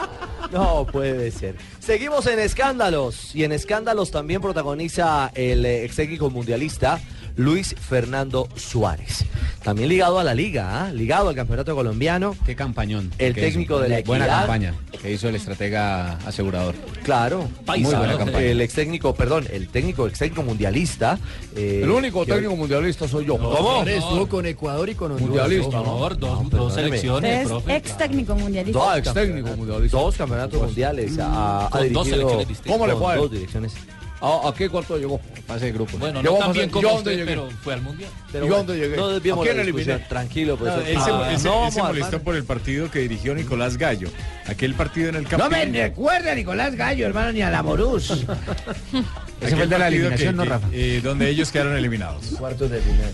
No 0.51 0.85
puede 0.85 1.31
ser. 1.31 1.55
Seguimos 1.79 2.27
en 2.27 2.37
escándalos. 2.39 3.33
Y 3.33 3.45
en 3.45 3.53
escándalos 3.53 4.11
también 4.11 4.41
protagoniza 4.41 5.31
el 5.33 5.65
ex 5.65 5.95
técnico 5.95 6.29
mundialista 6.29 6.99
Luis 7.35 7.75
Fernando 7.79 8.47
Suárez. 8.55 9.25
También 9.63 9.89
ligado 9.89 10.17
a 10.19 10.23
la 10.23 10.33
liga, 10.33 10.85
¿ah? 10.85 10.91
ligado 10.91 11.29
al 11.29 11.35
campeonato 11.35 11.75
colombiano. 11.75 12.35
Qué 12.45 12.55
campañón. 12.55 13.11
El 13.17 13.33
que 13.35 13.41
técnico 13.41 13.75
hizo. 13.75 13.83
de 13.83 13.89
la 13.89 14.01
Buena 14.01 14.25
Equidad. 14.25 14.39
campaña 14.39 14.73
que 15.01 15.11
hizo 15.11 15.29
el 15.29 15.35
estratega 15.35 16.13
asegurador. 16.27 16.75
Claro, 17.03 17.49
Paisa, 17.65 17.87
muy 17.89 17.95
buena 17.97 18.13
¿no? 18.13 18.19
campaña. 18.19 18.45
El 18.45 18.61
ex 18.61 18.73
técnico, 18.73 19.15
perdón, 19.15 19.47
el 19.51 19.67
técnico, 19.67 20.07
ex 20.07 20.19
técnico 20.19 20.43
mundialista. 20.43 21.17
eh, 21.55 21.83
que- 22.25 22.49
mundialista 22.49 23.07
soy 23.07 23.25
yo. 23.25 23.37
¿Cómo? 23.37 23.83
Estuvo 23.83 24.27
con 24.27 24.45
Ecuador 24.45 24.89
y 24.89 24.95
con 24.95 25.11
Honduras. 25.11 25.47
Mundialista. 25.47 25.77
¿no? 25.77 25.97
Por 25.97 26.17
dos, 26.19 26.49
dos 26.49 26.73
selecciones, 26.73 27.47
profe. 27.47 27.75
ex 27.75 27.97
técnico 27.97 28.35
mundialista. 28.35 28.79
Dos, 28.79 28.97
ex 28.97 29.13
técnico 29.13 29.49
mundialista. 29.57 29.97
Dos 29.97 30.15
campeonatos 30.15 30.61
mundiales. 30.61 31.17
Ha, 31.19 31.69
dos 31.91 32.07
selecciones 32.07 32.47
distintas. 32.47 32.71
¿Cómo 32.71 32.87
le 32.87 32.95
fue? 32.95 33.15
Dos 33.15 33.31
direcciones. 33.31 33.73
¿A, 34.21 34.47
a 34.49 34.53
qué 34.53 34.69
cuarto 34.69 34.97
llegó? 34.97 35.19
Fase 35.47 35.65
de 35.65 35.71
grupos. 35.71 35.99
Bueno, 35.99 36.21
Yo 36.21 36.33
no 36.33 36.37
tan 36.37 36.53
bien 36.53 36.69
como 36.69 36.87
¿yo 36.87 36.95
usted, 36.95 37.25
pero 37.25 37.49
fue 37.63 37.73
al 37.73 37.81
mundial. 37.81 38.11
Pero 38.31 38.45
¿Y 38.45 38.49
bueno, 38.49 38.63
dónde 38.63 38.79
llegué? 38.81 38.95
No 38.95 39.07
desviemos 39.09 39.43
¿A 39.43 39.49
la 39.49 39.53
quién 39.55 39.65
discusión. 39.65 39.89
eliminé? 39.95 40.09
Tranquilo, 40.09 40.53
No, 40.53 40.57
profesor. 40.59 40.87
él 40.87 41.01
se, 41.01 41.11
Ah, 41.11 41.31
él 41.31 41.39
se- 41.39 41.47
no 41.47 41.65
él 41.65 41.71
se 41.71 41.81
molestó 41.81 42.21
por 42.21 42.35
el 42.35 42.43
partido 42.43 42.91
que 42.91 42.99
dirigió 42.99 43.33
Nicolás 43.33 43.77
Gallo. 43.77 44.09
Aquel 44.47 44.75
partido 44.75 45.09
en 45.09 45.15
el 45.15 45.27
No 45.37 45.49
me 45.49 45.65
recuerda 45.65 46.31
a 46.33 46.35
Nicolás 46.35 46.75
Gallo, 46.75 47.05
hermano, 47.07 47.31
ni 47.31 47.41
a 47.41 47.49
la 47.49 47.63
Morús. 47.63 48.11
Ese 49.41 49.55
fue 49.55 49.63
el 49.63 49.69
de 49.69 49.79
la 49.79 49.87
eliminación, 49.87 50.35
que- 50.35 50.37
¿no, 50.37 50.45
Rafa? 50.45 50.67
eh, 50.71 51.01
donde 51.03 51.27
ellos 51.29 51.51
quedaron 51.51 51.75
eliminados. 51.75 52.23
Cuartos 52.37 52.69
de 52.69 52.79
final. 52.79 53.11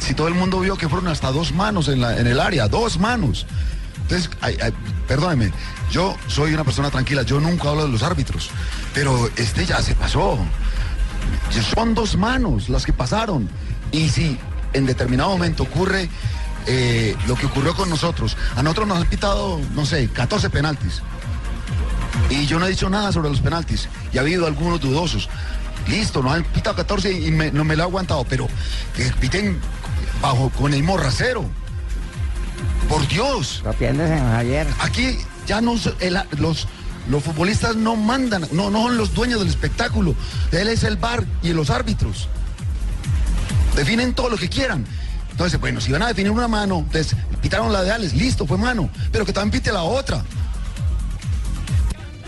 si 0.00 0.14
todo 0.14 0.28
el 0.28 0.34
mundo 0.34 0.60
vio 0.60 0.76
que 0.76 0.88
fueron 0.88 1.08
hasta 1.08 1.30
dos 1.32 1.52
manos 1.52 1.88
en, 1.88 2.00
la- 2.02 2.18
en 2.18 2.26
el 2.26 2.38
área, 2.38 2.68
dos 2.68 2.98
manos. 2.98 3.46
Entonces, 4.02 4.30
ay, 4.40 4.56
perdóneme, 5.08 5.52
yo 5.90 6.16
soy 6.26 6.54
una 6.54 6.64
persona 6.64 6.90
tranquila, 6.90 7.22
yo 7.22 7.40
nunca 7.40 7.70
hablo 7.70 7.84
de 7.86 7.92
los 7.92 8.02
árbitros, 8.02 8.50
pero 8.94 9.30
este 9.36 9.64
ya 9.66 9.80
se 9.82 9.94
pasó. 9.94 10.38
Son 11.74 11.94
dos 11.94 12.16
manos 12.16 12.68
las 12.68 12.84
que 12.84 12.92
pasaron. 12.92 13.48
Y 13.90 14.08
si 14.08 14.38
en 14.72 14.86
determinado 14.86 15.30
momento 15.30 15.64
ocurre 15.64 16.08
eh, 16.66 17.14
lo 17.26 17.34
que 17.34 17.46
ocurrió 17.46 17.74
con 17.74 17.90
nosotros, 17.90 18.36
a 18.56 18.62
nosotros 18.62 18.88
nos 18.88 18.98
han 18.98 19.06
pitado, 19.06 19.60
no 19.74 19.84
sé, 19.84 20.08
14 20.08 20.50
penaltis. 20.50 21.02
Y 22.30 22.46
yo 22.46 22.58
no 22.58 22.66
he 22.66 22.70
dicho 22.70 22.88
nada 22.88 23.12
sobre 23.12 23.28
los 23.28 23.40
penaltis. 23.40 23.88
Y 24.12 24.18
ha 24.18 24.22
habido 24.22 24.46
algunos 24.46 24.80
dudosos. 24.80 25.28
Listo, 25.88 26.22
nos 26.22 26.32
han 26.32 26.44
pitado 26.44 26.76
14 26.76 27.12
y 27.12 27.30
no 27.30 27.64
me 27.64 27.76
lo 27.76 27.82
he 27.82 27.86
aguantado, 27.86 28.24
pero 28.24 28.48
que 28.94 29.04
piten 29.20 29.58
bajo 30.20 30.50
con 30.50 30.72
el 30.72 30.82
morracero. 30.82 31.44
Por 32.88 33.06
Dios. 33.08 33.62
Javier. 34.18 34.66
Aquí 34.80 35.18
ya 35.46 35.60
no 35.60 35.74
el- 36.00 36.20
los, 36.38 36.68
los 37.08 37.22
futbolistas 37.22 37.76
no 37.76 37.96
mandan, 37.96 38.46
no, 38.52 38.70
no 38.70 38.82
son 38.84 38.96
los 38.96 39.14
dueños 39.14 39.40
del 39.40 39.48
espectáculo. 39.48 40.14
Él 40.50 40.68
es 40.68 40.84
el 40.84 40.96
bar 40.96 41.24
y 41.42 41.52
los 41.52 41.70
árbitros. 41.70 42.28
Definen 43.76 44.12
todo 44.14 44.28
lo 44.28 44.36
que 44.36 44.48
quieran. 44.48 44.84
Entonces, 45.30 45.58
bueno, 45.58 45.80
si 45.80 45.90
van 45.92 46.02
a 46.02 46.08
definir 46.08 46.30
una 46.30 46.46
mano, 46.46 46.78
entonces 46.80 47.16
pitaron 47.40 47.72
la 47.72 47.82
de 47.82 47.90
Alex, 47.90 48.12
listo, 48.12 48.46
fue 48.46 48.58
mano, 48.58 48.90
pero 49.10 49.24
que 49.24 49.32
también 49.32 49.50
pite 49.62 49.72
la 49.72 49.82
otra. 49.82 50.22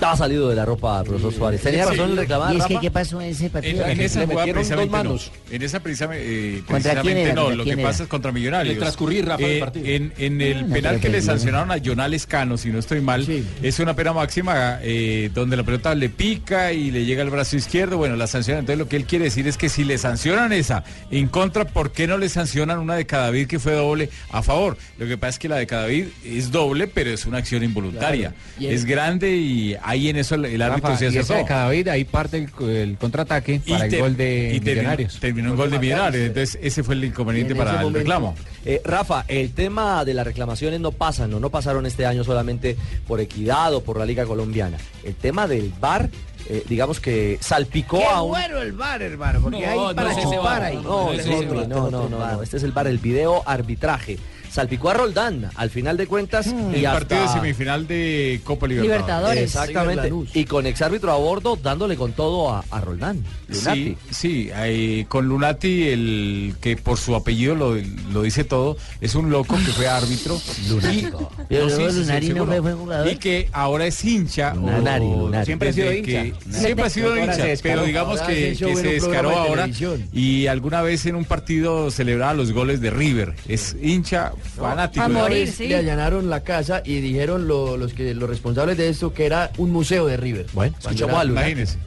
Estaba 0.05 0.16
salido 0.18 0.50
de 0.50 0.55
la 0.57 0.66
ropa 0.66 1.02
profesor 1.02 1.32
Suárez. 1.32 1.62
Tenía 1.62 1.86
razón 1.86 2.11
en 2.11 2.16
reclamar, 2.18 2.55
¿Y 2.55 2.59
es 2.59 2.66
que 2.66 2.78
qué 2.78 2.90
pasó 2.90 3.22
en 3.22 3.28
ese 3.30 3.48
partido? 3.48 3.86
en 3.86 4.00
esa 4.02 4.20
le 4.20 4.26
jugada 4.26 4.52
precisamente 4.52 4.90
no. 4.90 4.96
manos. 4.98 5.32
En 5.50 5.62
esa 5.62 5.80
precisa- 5.82 6.11
eh, 6.12 6.62
¿Contra 6.66 7.00
quién 7.00 7.14
precisamente 7.14 7.22
era? 7.22 7.34
no. 7.34 7.42
¿Contra 7.44 7.57
Lo 7.57 7.64
que 7.64 7.76
pasa 7.78 8.02
es 8.02 8.09
contra 8.11 8.32
Millonarios. 8.32 8.76
Le 8.76 9.22
Rafa, 9.22 9.46
el 9.46 9.61
partido. 9.61 9.86
En, 9.86 10.12
en 10.18 10.40
el 10.42 10.68
no, 10.68 10.74
penal 10.74 10.96
que 11.00 11.09
le 11.09 11.14
perdieron. 11.14 11.22
sancionaron 11.38 11.70
a 11.70 11.76
Jonales 11.82 12.26
Cano, 12.26 12.59
si 12.59 12.68
no 12.68 12.78
estoy 12.80 13.00
mal, 13.00 13.26
es 13.62 13.78
una 13.78 13.96
pena 13.96 14.12
máxima 14.12 14.78
eh, 14.82 15.30
donde 15.32 15.57
la 15.57 15.62
pelota 15.62 15.94
le 15.94 16.11
pica 16.11 16.72
y 16.72 16.90
le 16.90 17.07
llega 17.07 17.22
al 17.22 17.30
brazo 17.30 17.57
izquierdo. 17.57 17.96
Bueno, 17.96 18.16
la 18.16 18.26
sanción. 18.26 18.59
Entonces 18.59 18.78
lo 18.78 18.88
que 18.88 18.96
él 18.96 19.07
quiere 19.07 19.24
decir 19.24 19.48
es 19.48 19.57
que 19.57 19.70
si 19.70 19.84
le 19.84 19.96
sancionan 19.96 20.52
esa 20.52 20.84
en 21.11 21.28
contra, 21.28 21.64
¿por 21.64 21.92
qué 21.92 22.07
no 22.07 22.18
le 22.18 22.28
sancionan 22.28 22.78
una 22.78 22.94
de 22.94 23.07
Cadavid 23.07 23.46
que 23.46 23.59
fue 23.59 23.72
doble 23.72 24.11
a 24.32 24.42
favor? 24.42 24.76
Lo 24.98 25.07
que 25.07 25.16
pasa 25.16 25.30
es 25.30 25.38
que 25.38 25.48
la 25.48 25.57
de 25.57 25.66
Cadavid 25.66 26.07
es 26.26 26.50
doble, 26.50 26.88
pero 26.88 27.09
es 27.11 27.24
una 27.24 27.38
acción 27.38 27.62
involuntaria. 27.64 28.34
Claro. 28.59 28.74
Es 28.74 28.84
grande 28.84 29.34
y 29.36 29.76
ahí 29.95 30.09
en 30.09 30.16
eso 30.16 30.34
el, 30.34 30.45
el 30.45 30.62
árbitro 30.62 30.90
Rafa, 30.90 30.99
se 30.99 31.05
y 31.07 31.09
acertó. 31.09 31.34
de 31.34 31.45
Cadavid, 31.45 31.88
ahí 31.88 32.05
parte 32.05 32.36
el, 32.36 32.68
el 32.68 32.97
contraataque 32.99 33.61
para 33.68 33.88
te- 33.88 33.97
el 33.97 34.03
gol 34.03 34.16
de 34.16 34.53
y 34.55 34.61
terminó- 34.61 34.74
Millonarios. 34.74 35.20
Terminó 35.20 35.51
en 35.51 35.57
gol 35.57 35.70
de 35.70 35.78
Millonarios. 35.78 36.26
Entonces 36.26 36.59
ese 36.62 36.82
fue 36.82 36.95
el 36.95 37.05
inconveniente 37.05 37.53
En 37.53 37.59
para 37.59 37.80
el 37.82 37.92
reclamo. 37.95 38.34
Eh, 38.66 38.80
Rafa, 38.84 39.24
el 39.28 39.53
tema 39.53 40.05
de 40.05 40.14
las 40.14 40.26
reclamaciones 40.26 40.80
no 40.80 40.90
pasan, 40.92 41.30
no, 41.30 41.38
no 41.40 41.51
pasaron 41.51 41.84
este 41.86 42.07
año 42.07 42.24
solamente 42.24 42.76
por 43.07 43.20
equidad 43.20 43.74
o 43.74 43.82
por 43.82 43.99
la 43.99 44.07
Liga 44.07 44.24
Colombiana. 44.24 44.78
El 45.05 45.14
tema 45.14 45.47
del 45.47 45.70
VAR, 45.80 46.09
eh, 46.49 46.62
digamos 46.68 46.99
que 46.99 47.36
salpicó 47.40 47.99
Qué 47.99 48.07
a 48.07 48.22
un... 48.22 48.30
bueno 48.30 48.59
el 48.62 48.72
bar, 48.72 49.03
hermano, 49.03 49.40
porque 49.42 49.61
No, 49.61 49.70
hay 49.70 49.78
no 49.78 49.95
para 49.95 50.12
ese 50.12 50.22
chupar 50.22 50.40
VAR, 50.42 50.62
ahí. 50.62 50.76
No, 50.82 51.12
no, 51.12 51.90
no, 51.90 52.09
no, 52.09 52.09
no, 52.32 52.42
este 52.42 52.57
es 52.57 52.62
el 52.62 52.72
VAR, 52.72 52.86
el 52.86 52.99
video 52.99 53.42
arbitraje. 53.47 54.18
Salpicó 54.55 54.90
a 54.90 54.94
Roldán, 54.94 55.50
al 55.57 55.68
final 55.68 55.96
de 55.96 56.07
cuentas. 56.07 56.46
El 56.46 56.76
y 56.80 56.84
partido 56.84 57.22
de 57.22 57.28
semifinal 57.28 57.88
de 57.88 58.40
Copa 58.44 58.68
Libertadores. 58.68 59.00
Libertadores. 59.00 59.42
Exactamente. 59.42 60.38
Y 60.38 60.44
con 60.44 60.64
exárbitro 60.66 61.11
a 61.11 61.16
bordo 61.16 61.59
dándole 61.61 61.96
con 61.96 62.12
todo 62.12 62.52
a, 62.52 62.64
a 62.70 62.80
Roldán. 62.80 63.24
Lunati. 63.48 63.84
Sí, 63.84 63.96
sí, 64.12 64.50
eh, 64.55 65.07
con 65.09 65.26
Lunati, 65.26 65.88
el 65.88 66.55
que 66.61 66.76
por 66.76 66.98
su 66.98 67.16
apellido 67.16 67.57
lo, 67.57 67.74
lo 68.12 68.22
dice 68.22 68.44
todo, 68.44 68.76
es 69.00 69.16
un 69.16 69.28
loco 69.28 69.57
que 69.57 69.72
fue 69.72 69.88
árbitro. 69.88 70.40
Lunático. 70.68 71.32
Y- 71.36 71.42
Pero 71.48 71.64
no, 71.68 71.70
sí, 71.76 71.82
Lunari 71.98 72.28
no 72.28 72.46
fue- 72.46 72.72
jugador. 72.74 73.09
Y 73.09 73.16
que 73.16 73.48
ahora 73.52 73.86
es 73.86 74.05
hincha. 74.05 74.52
o- 74.52 74.57
Lunari, 74.70 75.05
Lunari. 75.05 75.46
Siempre 75.46 75.70
ha 75.70 75.72
sido 75.72 75.92
hincha. 75.92 76.22
que- 76.22 76.34
siempre 76.52 76.84
ha 76.86 76.90
sido 76.90 77.09
Ahora 77.09 77.24
hincha, 77.24 77.44
pero 77.61 77.82
digamos 77.82 78.20
Ahora 78.20 78.32
que, 78.32 78.55
se 78.55 78.72
descaró 78.82 79.30
de 79.30 79.36
ahora 79.36 79.68
y 80.12 80.46
alguna 80.46 80.80
vez 80.82 81.07
en 81.07 81.16
un 81.16 81.24
partido 81.24 81.90
celebraba 81.90 82.34
los 82.34 82.52
goles 82.52 82.80
de 82.80 82.90
River. 82.90 83.34
Es 83.48 83.76
hincha 83.82 84.30
fanático. 84.45 85.05
A 85.05 85.09
de- 85.09 85.14
morir, 85.14 85.51
sí. 85.53 85.68
Le 85.68 85.76
allanaron 85.76 86.30
la 86.30 86.42
casa 86.45 86.82
y 86.84 87.01
dijeron 87.01 87.49
lo- 87.49 87.76
los 87.76 87.92
que 87.95 88.14
los 88.14 88.28
responsables 88.28 88.76
de 88.76 88.88
esto 88.88 89.12
que 89.12 89.26
era 89.26 89.51
un 89.59 89.70
museo 89.72 90.07
de 90.07 90.16
River. 90.16 90.47
Bueno, 90.53 90.76
escuchamos 90.78 91.16
a 91.16 91.24
Lunati. 91.24 91.51
Imagínese. 91.51 91.78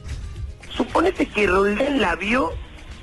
Suponete 0.76 1.26
que 1.26 1.46
Roldán 1.46 2.00
la 2.00 2.14
vio 2.16 2.52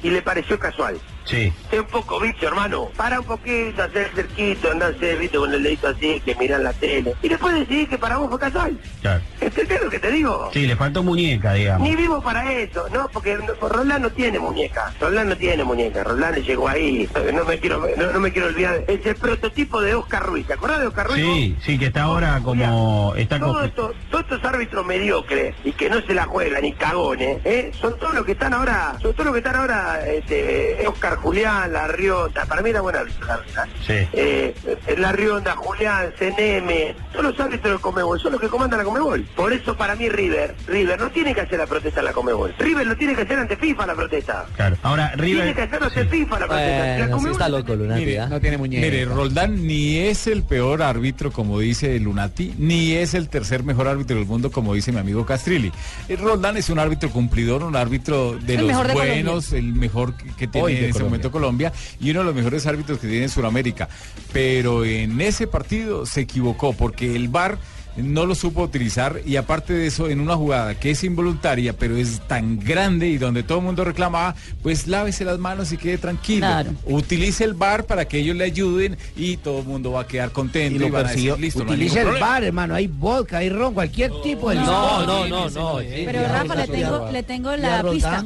y 0.04 0.10
le 0.10 0.22
pareció 0.22 0.58
casual. 0.60 0.98
Sí. 1.26 1.52
Sé 1.70 1.80
un 1.80 1.88
poco 1.88 2.20
bicho, 2.20 2.48
hermano. 2.48 2.90
Para 2.96 3.20
un 3.20 3.26
poquito, 3.26 3.84
hacer 3.84 4.12
cerquito, 4.14 4.72
andarse, 4.72 5.16
viste, 5.16 5.38
con 5.38 5.54
el 5.54 5.64
dedito 5.64 5.88
así, 5.88 6.22
que 6.24 6.36
miran 6.36 6.64
la 6.64 6.74
tele. 6.74 7.14
Y 7.22 7.30
después 7.30 7.56
decís 7.56 7.90
que 7.90 7.98
para 7.98 8.18
vos 8.18 8.30
fue 8.30 8.40
casual. 8.40 8.80
Claro. 9.02 9.22
¿Entendés 9.42 9.82
lo 9.84 9.90
que 9.90 10.00
te 10.00 10.12
digo? 10.12 10.50
Sí, 10.54 10.68
le 10.68 10.76
faltó 10.76 11.04
muñeca, 11.04 11.54
digamos. 11.54 11.88
Ni 11.88 11.96
vivo 11.96 12.22
para 12.22 12.52
eso, 12.54 12.88
¿no? 12.94 13.08
Porque 13.12 13.38
Roldán 13.38 14.04
no 14.04 14.12
tiene 14.12 14.40
muñeca. 14.40 14.94
Roldán 15.00 15.30
no 15.30 15.38
tiene 15.38 15.64
muñeca. 15.64 16.04
Roldán 16.04 16.36
llegó 16.36 16.68
ahí. 16.68 17.10
No 17.34 17.44
me 17.44 17.60
quiero, 17.60 17.88
no, 17.98 18.12
no 18.12 18.20
me 18.20 18.32
quiero 18.32 18.48
olvidar. 18.48 18.84
Es 18.88 19.06
el 19.06 19.16
prototipo 19.16 19.82
de 19.82 19.96
Oscar 19.96 20.26
Ruiz. 20.26 20.46
¿Te 20.48 20.54
acordás 20.54 20.80
de 20.80 20.88
Oscar 20.88 21.08
Ruiz? 21.08 21.26
Sí, 21.26 21.56
sí, 21.62 21.80
que 21.80 21.88
está 21.88 22.04
ahora 22.04 22.40
como... 22.44 23.14
Está 23.16 23.40
Todos 23.40 23.54
como... 23.54 23.66
estos, 23.66 23.96
todos 24.12 24.24
estos 24.26 24.44
árbitros 24.46 24.86
mediocres 24.86 25.56
y 25.64 25.72
que 25.72 25.90
no 25.90 26.02
se 26.02 26.14
la 26.14 26.26
juegan 26.26 26.62
ni 26.62 26.74
cagones, 26.74 27.40
¿eh? 27.46 27.72
son 27.80 27.98
todos 27.98 28.14
los 28.14 28.26
que 28.26 28.34
están 28.34 28.54
ahora, 28.54 28.96
son 29.02 29.14
todos 29.14 29.26
los 29.26 29.34
que 29.34 29.40
están 29.40 29.56
ahora, 29.56 30.06
este, 30.08 30.86
Oscar 30.88 31.15
Julián, 31.18 31.72
La 31.74 31.88
Rionda, 31.88 32.46
para 32.46 32.62
mí 32.62 32.70
era 32.70 32.82
buena 32.82 33.00
árbitro, 33.00 33.26
la 33.28 33.38
verdad. 33.38 33.68
Sí. 33.86 33.94
Eh, 34.14 34.56
La 34.98 35.12
Rionda, 35.12 35.56
Julián, 35.56 36.12
Ceneme, 36.18 36.96
todos 37.12 37.26
los 37.26 37.40
árbitros 37.40 37.74
del 37.74 37.82
Comebol, 37.82 38.20
son 38.20 38.34
los 38.34 38.42
que 38.42 38.48
comandan 38.48 38.80
la 38.80 38.86
Comebol. 38.86 39.24
Por 39.36 39.54
eso 39.54 39.76
para 39.76 39.96
mí 39.96 40.10
River, 40.10 40.56
River 40.68 41.00
no 41.00 41.10
tiene 41.10 41.34
que 41.34 41.42
hacer 41.42 41.60
la 41.60 41.68
protesta 41.68 42.00
en 42.00 42.06
la 42.06 42.14
Comebol. 42.14 42.54
River 42.58 42.88
lo 42.88 42.96
tiene 42.96 43.16
que 43.16 43.22
hacer 43.24 43.40
ante 43.40 43.56
FIFA 43.56 43.86
la 43.88 43.96
protesta. 43.96 44.46
Claro. 44.56 44.78
Ahora, 44.84 45.12
Tiene 45.16 45.24
River... 45.24 45.56
que 45.56 45.62
hacerlo 45.64 45.88
ante 45.88 46.06
FIFA 46.06 46.40
la 46.40 46.48
protesta. 46.48 46.98
La 46.98 47.06
sí 47.06 47.12
Conmebol 47.12 47.32
está 47.32 47.50
loco 47.50 47.76
Lunati, 47.76 48.00
Mire, 48.06 48.20
¿ah? 48.20 48.28
No 48.28 48.42
tiene 48.42 48.58
muñeca. 48.58 48.86
Mire, 48.86 49.06
Roldán 49.06 49.66
ni 49.68 49.98
es 49.98 50.28
el 50.28 50.44
peor 50.44 50.82
árbitro, 50.82 51.32
como 51.32 51.60
dice 51.60 52.00
Lunati, 52.00 52.54
ni 52.58 52.94
es 52.94 53.14
el 53.14 53.30
tercer 53.30 53.64
mejor 53.64 53.88
árbitro 53.88 54.18
del 54.18 54.26
mundo, 54.26 54.52
como 54.52 54.74
dice 54.74 54.92
mi 54.92 55.00
amigo 55.00 55.26
Castrilli. 55.26 55.72
Eh, 56.10 56.16
Roldán 56.16 56.58
es 56.58 56.70
un 56.70 56.80
árbitro 56.80 57.10
cumplidor, 57.10 57.64
un 57.64 57.76
árbitro 57.76 58.38
de 58.38 58.56
El 58.56 58.68
los 58.68 58.88
de 58.88 58.94
buenos, 58.94 59.54
el 59.54 59.74
mejor 59.74 60.16
que, 60.16 60.26
que 60.36 60.48
tiene 60.48 60.68
de 60.68 60.78
en 60.86 60.90
ese. 60.90 61.00
Momento 61.06 61.32
Colombia 61.32 61.72
y 62.00 62.12
uno 62.12 62.20
de 62.20 62.26
los 62.26 62.36
mejores 62.36 62.66
árbitros 62.66 63.00
que 63.00 63.08
tiene 63.08 63.24
en 63.24 63.30
Sudamérica. 63.30 63.90
Pero 64.34 64.86
en 64.86 65.20
ese 65.22 65.48
partido 65.48 66.06
se 66.06 66.22
equivocó 66.22 66.74
porque 66.74 67.16
el 67.16 67.30
VAR 67.30 67.58
no 67.98 68.26
lo 68.26 68.36
supo 68.36 68.62
utilizar 68.64 69.22
y 69.26 69.38
aparte 69.38 69.74
de 69.74 69.88
eso, 69.88 70.10
en 70.10 70.20
una 70.20 70.36
jugada 70.36 70.76
que 70.76 70.92
es 70.92 71.04
involuntaria, 71.04 71.74
pero 71.74 71.96
es 71.96 72.20
tan 72.28 72.60
grande 72.60 73.08
y 73.08 73.18
donde 73.18 73.44
todo 73.44 73.60
el 73.60 73.64
mundo 73.64 73.86
reclamaba, 73.86 74.36
pues 74.62 74.88
lávese 74.88 75.24
las 75.24 75.40
manos 75.40 75.72
y 75.72 75.78
quede 75.78 75.98
tranquilo. 75.98 76.46
Claro. 76.46 76.72
Utilice 76.86 77.44
el 77.44 77.54
bar 77.54 77.86
para 77.86 78.06
que 78.06 78.20
ellos 78.20 78.36
le 78.36 78.44
ayuden 78.44 78.98
y 79.16 79.38
todo 79.38 79.60
el 79.60 79.66
mundo 79.66 79.94
va 79.94 80.02
a 80.02 80.08
quedar 80.08 80.32
contento 80.32 80.76
y, 80.76 80.80
lo 80.80 80.92
van 80.92 81.06
a 81.08 81.10
decir, 81.10 81.40
listo, 81.40 81.64
no 81.64 81.72
Utilice 81.72 81.96
ningún 81.96 82.00
el 82.00 82.04
problema". 82.06 82.28
bar, 82.28 82.44
hermano. 82.44 82.76
Hay 82.76 82.88
vodka, 82.88 83.38
hay 83.38 83.50
ron, 83.50 83.74
cualquier 83.74 84.12
tipo 84.22 84.50
de 84.50 84.56
No, 84.56 85.06
no, 85.06 85.28
no, 85.28 85.50
no. 85.50 85.80
sí. 85.80 85.88
Pero 86.06 86.22
Rafa, 86.28 86.56
le 86.56 87.24
tengo, 87.24 87.56
le 87.56 87.62
la 87.62 87.84
pista. 87.84 88.26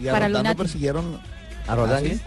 Y 0.00 0.08
a 0.08 0.12
Para 0.12 0.54
persiguieron. 0.54 1.33
¿A 1.66 1.74
Roldán 1.74 2.04
¿Ah, 2.04 2.08
sí? 2.08 2.20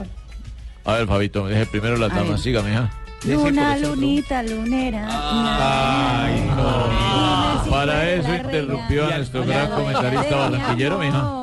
A 0.85 0.93
ver, 0.93 1.07
Fabito, 1.07 1.47
deje 1.47 1.65
primero 1.65 1.97
la 1.97 2.05
A 2.07 2.09
ver. 2.09 2.17
dama, 2.23 2.38
siga, 2.38 2.61
mija. 2.61 2.89
Luna, 3.25 3.77
lunita, 3.77 4.43
lunera. 4.43 5.07
Ay, 5.09 6.43
no. 6.55 7.69
Para 7.69 8.09
eso 8.11 8.33
interrumpió 8.33 9.07
a 9.07 9.17
nuestro 9.17 9.45
gran 9.45 9.69
comentarista 9.71 10.23
de 10.23 10.35
mi 10.49 10.57
barranquillero, 10.57 10.99
mija. 10.99 11.33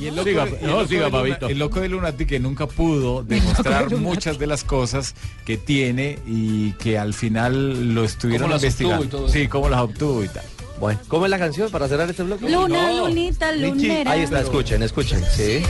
Y 0.00 0.06
el 0.06 0.14
loco, 0.16 0.28
Siga, 0.28 0.42
el 0.44 0.50
no, 0.62 0.66
loco 0.68 0.86
siga, 0.88 1.04
de 1.06 1.10
Luna- 1.10 1.38
el 1.48 1.58
loco 1.58 1.80
de 1.80 1.88
Lunati 1.88 2.26
que 2.26 2.38
nunca 2.38 2.66
pudo 2.66 3.24
demostrar 3.24 3.90
muchas 3.96 4.38
de 4.38 4.46
las 4.46 4.62
cosas 4.62 5.14
que 5.44 5.56
tiene 5.56 6.18
y 6.26 6.72
que 6.74 6.98
al 6.98 7.14
final 7.14 7.94
lo 7.94 8.04
estuvieron 8.04 8.44
¿Cómo 8.48 8.54
las 8.54 8.62
investigando. 8.62 9.28
sí, 9.28 9.48
cómo 9.48 9.68
las 9.68 9.80
obtuvo 9.80 10.22
y 10.22 10.28
tal. 10.28 10.44
Bueno, 10.80 11.00
¿cómo 11.08 11.24
es 11.26 11.30
la 11.30 11.38
canción 11.38 11.70
para 11.70 11.88
cerrar 11.88 12.08
este 12.08 12.22
bloque? 12.22 12.48
Luna, 12.48 12.92
lunita, 12.92 13.52
lunera. 13.52 14.12
Ahí 14.12 14.22
está, 14.22 14.40
escuchen, 14.40 14.82
escuchen. 14.82 15.24
Sí. 15.34 15.62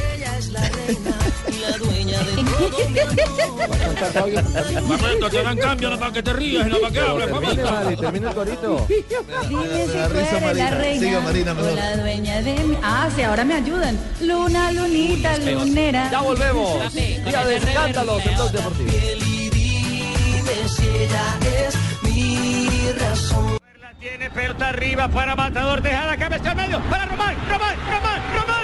Fabito, 4.99 5.31
te 5.31 5.43
dan 5.43 5.57
cambio, 5.57 5.91
no 5.91 5.99
para 5.99 6.13
que 6.13 6.23
te 6.23 6.33
rías, 6.33 6.67
no 6.69 6.79
para 6.79 6.93
que 6.93 7.01
hables, 7.01 7.31
Mari, 7.31 7.97
termina 7.97 8.29
el 8.29 8.35
corito. 8.35 8.87
Dime 9.49 9.87
si 9.87 9.93
tú 9.93 9.99
eres 9.99 10.57
la 10.57 10.71
reina 10.71 11.07
Siga, 11.07 11.21
Marina, 11.21 11.55
mejor. 11.55 11.73
la 11.73 11.97
dueña 11.97 12.43
de 12.43 12.55
mi... 12.65 12.77
Ah, 12.83 13.09
sí, 13.15 13.23
ahora 13.23 13.45
me 13.45 13.55
ayudan. 13.55 13.99
Luna, 14.21 14.73
lunita, 14.73 15.39
lunera. 15.39 16.11
Ya 16.11 16.21
volvemos. 16.21 16.93
Día 16.95 17.45
de 17.45 17.57
escándalos 17.57 18.27
en 18.27 18.35
Blog 18.35 18.53
Deportivo. 18.53 18.91
La 22.99 23.15
tiene 24.01 24.31
pelota 24.31 24.69
arriba 24.69 25.09
para 25.09 25.35
Matador, 25.35 25.83
deja 25.83 26.07
la 26.07 26.17
cabeza 26.17 26.51
al 26.51 26.57
medio, 26.57 26.81
para 26.83 27.07
Román, 27.07 27.35
Román, 27.49 27.77
Román, 27.91 28.23
Román. 28.35 28.58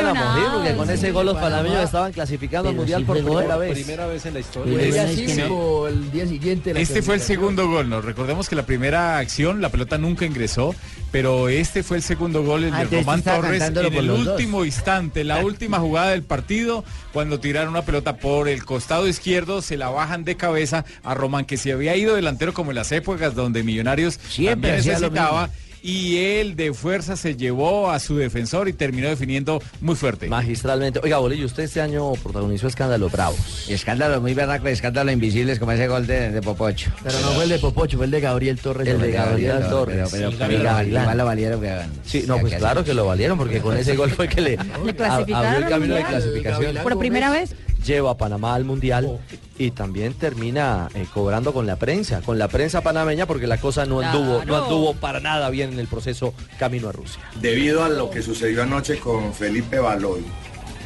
Iban 0.00 0.06
a 0.06 0.10
emocionado. 0.20 0.50
morir 0.50 0.50
porque 0.54 0.76
con 0.76 0.90
ese 0.90 1.12
gol 1.12 1.26
los 1.26 1.36
panameños 1.36 1.84
estaban 1.84 2.12
clasificando 2.12 2.68
al 2.68 2.74
Mundial 2.76 3.04
por 3.04 3.16
primera 3.22 3.56
vez. 3.56 3.72
Primera 3.72 4.06
vez 4.06 4.26
en 4.26 4.34
la 4.34 4.40
historia. 4.40 4.80
El 4.80 4.92
día 4.92 5.08
Sí. 5.08 5.26
cinco, 5.28 5.88
el 5.88 6.10
día 6.10 6.26
siguiente. 6.26 6.74
la 6.74 6.80
Este 6.80 7.02
fue 7.02 7.14
el 7.16 7.20
segundo 7.20 7.68
gol, 7.68 7.88
¿no? 7.88 8.00
Recordemos 8.00 8.48
que 8.48 8.56
la 8.56 8.66
primera 8.66 9.18
acción, 9.18 9.60
la 9.60 9.68
pelota 9.68 9.98
nunca 9.98 10.24
ingresó, 10.24 10.74
pero 11.12 11.48
este 11.48 11.82
fue 11.82 11.96
el 11.98 12.02
segundo 12.02 12.42
gol, 12.42 12.64
el 12.64 12.74
Ah, 12.74 12.84
de 12.84 12.98
Román 12.98 13.22
Torres, 13.22 13.62
en 13.62 13.76
el 13.94 14.10
último 14.10 14.64
instante, 14.64 15.24
la 15.24 15.38
última 15.44 15.78
jugada 15.78 16.10
del 16.10 16.22
partido, 16.22 16.84
cuando 17.12 17.38
tiraron 17.40 17.70
una 17.70 17.82
pelota 17.82 18.16
por 18.16 18.48
el 18.48 18.64
costado 18.64 19.06
izquierdo, 19.08 19.62
se 19.62 19.76
la 19.76 19.88
bajan 19.90 20.24
de 20.24 20.36
cabeza 20.36 20.84
a 21.02 21.14
Román, 21.14 21.44
que 21.44 21.56
se 21.56 21.72
había 21.72 21.96
ido 21.96 22.14
delantero 22.16 22.52
como 22.52 22.70
en 22.70 22.76
las 22.76 22.90
épocas 22.92 23.34
donde 23.34 23.62
Millonarios 23.62 24.18
Siempre 24.28 24.52
también 24.54 24.74
hacía 24.80 24.92
lo 24.98 25.10
necesitaba. 25.10 25.46
mismo. 25.48 25.63
Y 25.86 26.16
él 26.16 26.56
de 26.56 26.72
fuerza 26.72 27.14
se 27.14 27.36
llevó 27.36 27.90
a 27.90 27.98
su 27.98 28.16
defensor 28.16 28.70
y 28.70 28.72
terminó 28.72 29.06
definiendo 29.10 29.62
muy 29.82 29.94
fuerte. 29.94 30.28
Magistralmente. 30.28 30.98
Oiga, 31.02 31.18
Bolillo, 31.18 31.44
usted 31.44 31.64
este 31.64 31.82
año 31.82 32.10
protagonizó 32.14 32.68
escándalos 32.68 33.12
bravos. 33.12 33.66
Y 33.68 33.74
escándalos 33.74 34.22
muy 34.22 34.32
berracos, 34.32 34.70
escándalos 34.70 35.12
invisibles 35.12 35.58
como 35.58 35.72
ese 35.72 35.86
gol 35.86 36.06
de, 36.06 36.30
de 36.30 36.40
Popocho. 36.40 36.90
Pero 37.02 37.20
no 37.20 37.28
fue 37.32 37.44
el 37.44 37.50
de 37.50 37.58
Popocho, 37.58 37.98
fue 37.98 38.06
el 38.06 38.12
de 38.12 38.20
Gabriel 38.22 38.58
Torres. 38.58 38.88
El 38.88 38.98
de 38.98 39.12
Gabriel 39.12 39.56
Pero- 39.58 39.68
Torres. 39.68 39.94
Pero, 40.10 40.30
Sí, 40.30 40.36
pero, 40.38 40.38
Gabriel 40.62 40.62
pero 40.94 41.00
igual 41.02 41.18
lo 41.18 41.24
valieron 41.26 41.60
que 41.60 41.78
Sí, 42.06 42.24
no, 42.26 42.38
pues 42.38 42.54
claro 42.54 42.82
que 42.82 42.94
lo 42.94 43.04
valieron, 43.04 43.36
porque 43.36 43.60
con 43.60 43.76
ese 43.76 43.94
gol 43.94 44.10
fue 44.10 44.26
que 44.26 44.40
le, 44.40 44.54
a- 44.58 44.92
clasificaron 44.96 45.34
abrió 45.34 45.58
el 45.66 45.68
camino 45.68 45.94
de 45.96 46.04
clasificación. 46.04 46.76
Por 46.82 46.98
primera 46.98 47.30
vez. 47.30 47.54
Lleva 47.84 48.12
a 48.12 48.16
Panamá 48.16 48.54
al 48.54 48.64
Mundial 48.64 49.20
y 49.58 49.70
también 49.72 50.14
termina 50.14 50.88
eh, 50.94 51.06
cobrando 51.12 51.52
con 51.52 51.66
la 51.66 51.76
prensa, 51.76 52.22
con 52.22 52.38
la 52.38 52.48
prensa 52.48 52.80
panameña, 52.80 53.26
porque 53.26 53.46
la 53.46 53.58
cosa 53.58 53.84
no 53.84 54.00
anduvo, 54.00 54.44
no 54.44 54.56
anduvo 54.56 54.94
para 54.94 55.20
nada 55.20 55.50
bien 55.50 55.72
en 55.74 55.78
el 55.78 55.86
proceso 55.86 56.32
camino 56.58 56.88
a 56.88 56.92
Rusia. 56.92 57.20
Debido 57.40 57.84
a 57.84 57.88
lo 57.88 58.10
que 58.10 58.22
sucedió 58.22 58.62
anoche 58.62 58.98
con 58.98 59.34
Felipe 59.34 59.78
Baloy, 59.78 60.24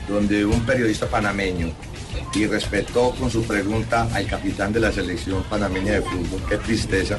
donde 0.08 0.44
un 0.44 0.60
periodista 0.66 1.06
panameño 1.06 1.70
irrespetó 2.34 3.12
con 3.12 3.30
su 3.30 3.44
pregunta 3.44 4.08
al 4.12 4.26
capitán 4.26 4.72
de 4.72 4.80
la 4.80 4.92
selección 4.92 5.42
panameña 5.44 5.92
de 5.92 6.02
fútbol, 6.02 6.42
qué 6.48 6.56
tristeza. 6.58 7.18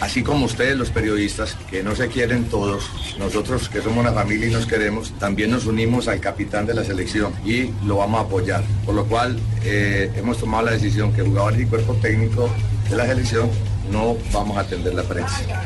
Así 0.00 0.22
como 0.22 0.44
ustedes 0.44 0.76
los 0.76 0.90
periodistas, 0.90 1.56
que 1.70 1.82
no 1.82 1.96
se 1.96 2.08
quieren 2.08 2.44
todos, 2.44 2.90
nosotros 3.18 3.68
que 3.68 3.80
somos 3.80 3.98
una 3.98 4.12
familia 4.12 4.48
y 4.48 4.50
nos 4.52 4.66
queremos, 4.66 5.12
también 5.18 5.50
nos 5.50 5.66
unimos 5.66 6.06
al 6.08 6.20
capitán 6.20 6.66
de 6.66 6.74
la 6.74 6.84
selección 6.84 7.32
y 7.44 7.70
lo 7.86 7.96
vamos 7.96 8.20
a 8.20 8.24
apoyar. 8.24 8.62
Por 8.84 8.94
lo 8.94 9.06
cual 9.06 9.38
eh, 9.64 10.10
hemos 10.16 10.38
tomado 10.38 10.66
la 10.66 10.72
decisión 10.72 11.12
que 11.12 11.22
jugadores 11.22 11.60
y 11.60 11.66
cuerpo 11.66 11.94
técnico 11.94 12.50
de 12.90 12.96
la 12.96 13.06
selección 13.06 13.50
no 13.90 14.16
vamos 14.32 14.56
a 14.56 14.60
atender 14.60 14.94
la 14.94 15.02
prensa 15.02 15.64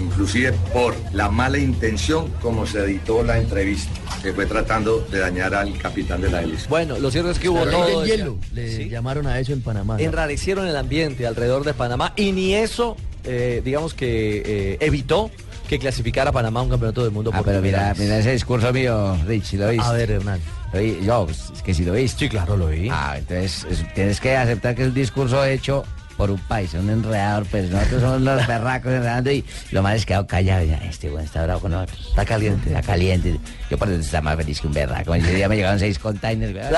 inclusive 0.00 0.52
por 0.72 0.94
la 1.12 1.28
mala 1.30 1.58
intención 1.58 2.28
como 2.42 2.66
se 2.66 2.80
editó 2.80 3.22
la 3.22 3.38
entrevista, 3.38 3.90
que 4.22 4.32
fue 4.32 4.46
tratando 4.46 5.00
de 5.10 5.18
dañar 5.18 5.54
al 5.54 5.76
capitán 5.78 6.20
de 6.20 6.30
la 6.30 6.42
hélice. 6.42 6.68
Bueno, 6.68 6.98
lo 6.98 7.10
cierto 7.10 7.30
es 7.30 7.38
que 7.38 7.48
hubo 7.48 7.60
Pero 7.64 7.70
todo. 7.70 8.04
el 8.04 8.10
hielo. 8.10 8.38
Le 8.52 8.88
llamaron 8.88 9.26
a 9.26 9.38
eso 9.38 9.52
en 9.52 9.62
Panamá. 9.62 9.96
¿no? 9.96 10.00
Enrarecieron 10.02 10.66
el 10.66 10.76
ambiente 10.76 11.26
alrededor 11.26 11.64
de 11.64 11.74
Panamá 11.74 12.12
y 12.16 12.32
ni 12.32 12.54
eso, 12.54 12.96
eh, 13.24 13.62
digamos 13.64 13.94
que 13.94 14.42
eh, 14.44 14.76
evitó 14.80 15.30
que 15.68 15.78
clasificara 15.78 16.30
Panamá 16.30 16.60
a 16.60 16.62
un 16.64 16.68
campeonato 16.70 17.02
del 17.02 17.10
mundo. 17.12 17.30
Ah, 17.32 17.38
por 17.38 17.46
pero 17.46 17.60
mira, 17.62 17.94
mira 17.98 18.18
ese 18.18 18.32
discurso 18.32 18.72
mío, 18.72 19.16
Rich, 19.26 19.54
¿lo 19.54 19.68
viste? 19.70 19.86
A 19.86 19.92
ver, 19.92 20.10
Hernán. 20.10 20.40
Yo, 21.04 21.24
pues, 21.26 21.50
es 21.54 21.62
que 21.62 21.72
si 21.72 21.84
lo 21.84 21.92
viste. 21.92 22.18
Sí, 22.24 22.28
claro, 22.28 22.56
lo 22.56 22.66
vi. 22.66 22.88
Ah, 22.90 23.14
entonces 23.16 23.64
es- 23.70 23.94
tienes 23.94 24.20
que 24.20 24.36
aceptar 24.36 24.74
que 24.74 24.82
es 24.82 24.88
un 24.88 24.94
discurso 24.94 25.44
hecho 25.44 25.84
por 26.16 26.30
un 26.30 26.38
país, 26.38 26.72
un 26.74 26.90
enredador, 26.90 27.44
pues 27.46 27.70
nosotros 27.70 28.00
somos 28.02 28.20
los 28.20 28.46
berracos 28.46 28.92
enredando 28.92 29.30
y 29.32 29.44
lo 29.72 29.82
más 29.82 29.96
es 29.96 30.06
quedado 30.06 30.26
callado. 30.26 30.64
Ya, 30.64 30.76
este 30.78 31.10
güey 31.10 31.24
está 31.24 31.42
bravo 31.44 31.60
con 31.60 31.70
nosotros. 31.72 32.06
Está 32.10 32.24
caliente, 32.24 32.68
está 32.68 32.82
caliente. 32.82 33.38
Yo 33.70 33.78
por 33.78 33.88
eso 33.88 34.00
está 34.00 34.20
más 34.20 34.36
feliz 34.36 34.60
que 34.60 34.66
un 34.66 34.72
berraco. 34.74 35.14
Ese 35.14 35.34
día 35.34 35.48
me 35.48 35.56
llegaron 35.56 35.78
seis 35.78 35.98
containers. 35.98 36.54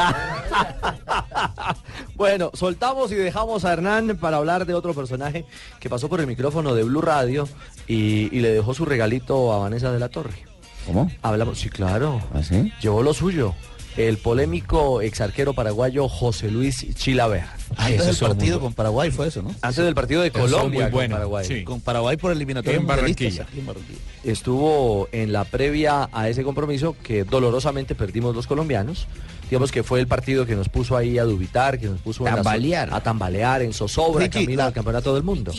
Bueno, 2.14 2.50
soltamos 2.54 3.12
y 3.12 3.14
dejamos 3.14 3.64
a 3.64 3.72
Hernán 3.72 4.16
para 4.20 4.38
hablar 4.38 4.66
de 4.66 4.74
otro 4.74 4.94
personaje 4.94 5.44
que 5.80 5.90
pasó 5.90 6.08
por 6.08 6.20
el 6.20 6.26
micrófono 6.26 6.74
de 6.74 6.82
Blue 6.84 7.02
Radio 7.02 7.48
y, 7.86 8.34
y 8.36 8.40
le 8.40 8.50
dejó 8.52 8.74
su 8.74 8.84
regalito 8.84 9.52
a 9.52 9.58
Vanessa 9.58 9.92
de 9.92 9.98
la 9.98 10.08
Torre. 10.08 10.44
¿Cómo? 10.86 11.10
Hablamos, 11.22 11.58
sí, 11.58 11.68
claro. 11.68 12.22
¿Ah, 12.32 12.42
sí? 12.42 12.72
Llevó 12.80 13.02
lo 13.02 13.12
suyo. 13.12 13.54
El 13.96 14.18
polémico 14.18 15.00
exarquero 15.00 15.54
paraguayo 15.54 16.06
José 16.06 16.50
Luis 16.50 16.86
Chilaver. 16.96 17.44
Antes 17.78 18.04
del 18.06 18.16
partido 18.28 18.60
con 18.60 18.74
Paraguay 18.74 19.10
fue 19.10 19.28
eso, 19.28 19.42
¿no? 19.42 19.54
Antes 19.62 19.82
del 19.84 19.94
partido 19.94 20.20
de 20.20 20.30
Colombia 20.30 20.80
muy 20.82 20.82
con 20.82 20.92
bueno, 20.92 21.14
Paraguay. 21.14 21.46
sí. 21.46 21.64
Con 21.64 21.80
Paraguay 21.80 22.18
por 22.18 22.30
eliminatoria 22.30 22.78
Barranquilla. 22.80 23.46
en 23.56 23.66
Barranquilla. 23.66 23.98
Estuvo 24.22 25.08
en 25.12 25.32
la 25.32 25.44
previa 25.44 26.10
a 26.12 26.28
ese 26.28 26.44
compromiso 26.44 26.94
que 27.02 27.24
dolorosamente 27.24 27.94
perdimos 27.94 28.34
los 28.36 28.46
colombianos. 28.46 29.06
Digamos 29.50 29.70
que 29.70 29.82
fue 29.82 30.00
el 30.00 30.06
partido 30.08 30.44
que 30.46 30.56
nos 30.56 30.68
puso 30.68 30.96
ahí 30.96 31.18
a 31.18 31.24
dubitar, 31.24 31.78
que 31.78 31.86
nos 31.86 32.00
puso 32.00 32.24
Tambalear. 32.24 32.92
a 32.92 33.00
tambalear 33.00 33.62
en 33.62 33.72
zozobra, 33.72 34.24
Ricky, 34.24 34.40
camino 34.40 34.58
la- 34.58 34.66
al 34.66 34.72
campeonato 34.72 35.14
del 35.14 35.22
mundo. 35.22 35.52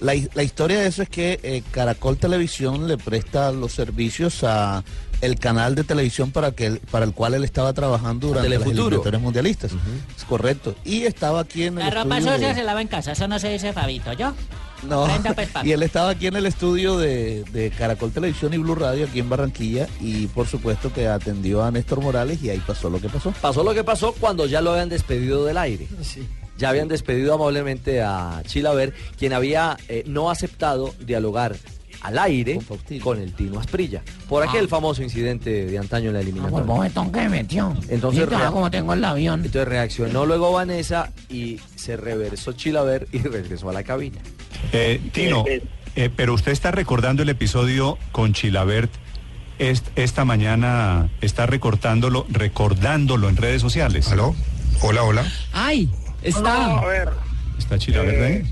La, 0.00 0.14
la 0.34 0.42
historia 0.42 0.80
de 0.80 0.86
eso 0.88 1.02
es 1.02 1.08
que 1.08 1.38
eh, 1.42 1.62
Caracol 1.70 2.16
Televisión 2.16 2.88
le 2.88 2.96
presta 2.98 3.52
los 3.52 3.72
servicios 3.72 4.42
a 4.42 4.82
el 5.22 5.38
canal 5.38 5.74
de 5.74 5.84
televisión 5.84 6.30
para 6.32 6.50
que 6.52 6.66
él- 6.66 6.80
para 6.90 7.04
el 7.06 7.14
cual 7.14 7.32
él 7.34 7.44
estaba 7.44 7.72
trabajando 7.72 8.28
durante 8.28 8.50
las 8.50 8.66
eliminatorias 8.66 9.22
mundialistas. 9.22 9.72
Es 10.16 10.24
correcto. 10.24 10.74
Y 10.84 11.04
estaba 11.04 11.40
aquí 11.40 11.62
en 11.64 11.78
el 11.78 11.84
La 11.84 12.02
ropa 12.02 12.20
sucia 12.20 12.48
de- 12.48 12.54
se 12.54 12.62
lava 12.64 12.82
en 12.82 12.88
casa, 12.88 13.12
eso 13.12 13.26
no 13.28 13.38
se 13.38 13.48
dice 13.50 13.72
Fabito, 13.72 14.12
¿yo? 14.12 14.34
No. 14.88 15.06
Pues. 15.34 15.48
Y 15.64 15.70
él 15.72 15.82
estaba 15.84 16.10
aquí 16.10 16.26
en 16.26 16.34
el 16.34 16.44
estudio 16.44 16.98
de, 16.98 17.44
de 17.52 17.70
Caracol 17.70 18.10
Televisión 18.10 18.52
y 18.52 18.58
Blue 18.58 18.74
Radio 18.74 19.06
aquí 19.06 19.20
en 19.20 19.28
Barranquilla 19.28 19.86
y 20.00 20.26
por 20.26 20.48
supuesto 20.48 20.92
que 20.92 21.06
atendió 21.06 21.62
a 21.62 21.70
Néstor 21.70 22.00
Morales 22.00 22.42
y 22.42 22.50
ahí 22.50 22.60
pasó 22.66 22.90
lo 22.90 23.00
que 23.00 23.08
pasó. 23.08 23.32
Pasó 23.40 23.62
lo 23.62 23.72
que 23.74 23.84
pasó 23.84 24.12
cuando 24.18 24.44
ya 24.46 24.60
lo 24.60 24.72
habían 24.72 24.88
despedido 24.88 25.44
del 25.44 25.56
aire. 25.58 25.86
Ya 26.58 26.68
habían 26.68 26.88
despedido 26.88 27.32
amablemente 27.34 28.02
a 28.02 28.42
Chilaver, 28.46 28.92
quien 29.18 29.32
había 29.32 29.76
eh, 29.88 30.02
no 30.06 30.30
aceptado 30.30 30.92
dialogar 31.00 31.56
al 32.02 32.18
aire 32.18 32.58
con, 33.02 33.20
el 33.20 33.32
Tino 33.32 33.58
Asprilla, 33.60 34.02
por 34.28 34.42
aquel 34.46 34.64
Ah. 34.66 34.68
famoso 34.68 35.02
incidente 35.02 35.66
de 35.66 35.78
antaño 35.78 36.08
en 36.08 36.14
la 36.14 36.18
Por 36.20 36.28
eliminatoria. 36.28 36.60
el 36.60 36.66
bofetón 36.66 37.12
que 37.12 37.20
me 37.20 37.28
metió. 37.28 37.76
Entonces, 37.88 38.28
rea- 38.28 38.50
cómo 38.50 38.70
tengo 38.70 38.92
el 38.92 39.04
avión. 39.04 39.40
entonces 39.44 39.68
reaccionó 39.68 40.26
luego 40.26 40.52
Vanessa 40.52 41.12
y 41.28 41.58
se 41.76 41.96
reversó 41.96 42.52
Chilaver 42.52 43.06
y 43.12 43.18
regresó 43.22 43.70
a 43.70 43.72
la 43.72 43.82
cabina. 43.84 44.18
Eh, 44.72 45.00
Tino, 45.12 45.44
eh, 45.46 46.10
pero 46.16 46.34
usted 46.34 46.52
está 46.52 46.70
recordando 46.70 47.22
el 47.22 47.28
episodio 47.28 47.98
con 48.12 48.32
Chilabert 48.32 48.90
est- 49.58 49.86
esta 49.96 50.24
mañana, 50.24 51.08
está 51.20 51.46
recortándolo, 51.46 52.26
recordándolo 52.30 53.28
en 53.28 53.36
redes 53.36 53.62
sociales. 53.62 54.08
¿Aló? 54.10 54.34
Hola, 54.80 55.04
hola. 55.04 55.24
Ay, 55.52 55.88
está. 56.22 56.78
a 56.80 56.84
ver. 56.86 57.10
¿Está 57.58 57.78
Chilabert 57.78 58.20
ahí? 58.22 58.42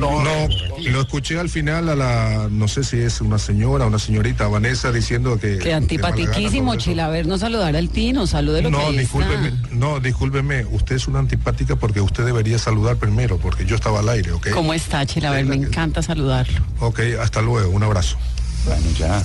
No, 0.00 0.22
no, 0.22 0.48
lo 0.90 1.00
escuché 1.00 1.38
al 1.38 1.48
final 1.48 1.88
a 1.88 1.94
la, 1.94 2.48
no 2.50 2.66
sé 2.66 2.82
si 2.84 2.98
es 2.98 3.20
una 3.20 3.38
señora, 3.38 3.86
una 3.86 3.98
señorita, 3.98 4.48
Vanessa, 4.48 4.90
diciendo 4.90 5.38
que... 5.38 5.58
Que 5.58 5.74
antipatiquísimo, 5.74 6.76
Chilaver, 6.76 7.26
no 7.26 7.38
saludar 7.38 7.76
al 7.76 7.90
Tino, 7.90 8.26
salúdelo 8.26 8.70
No, 8.70 8.90
que 8.90 8.98
discúlpeme, 9.00 9.48
está. 9.48 9.68
no, 9.72 10.00
discúlpeme, 10.00 10.64
usted 10.66 10.96
es 10.96 11.08
una 11.08 11.18
antipática 11.18 11.76
porque 11.76 12.00
usted 12.00 12.24
debería 12.24 12.58
saludar 12.58 12.96
primero, 12.96 13.38
porque 13.38 13.64
yo 13.66 13.76
estaba 13.76 14.00
al 14.00 14.08
aire, 14.08 14.32
¿ok? 14.32 14.50
¿Cómo 14.50 14.72
está, 14.74 15.04
Chilaver? 15.06 15.44
Me 15.44 15.56
encanta 15.56 16.02
saludarlo. 16.02 16.60
Ok, 16.80 17.00
hasta 17.20 17.42
luego, 17.42 17.70
un 17.70 17.82
abrazo. 17.82 18.16
Bueno, 18.64 18.82
ya. 18.98 19.22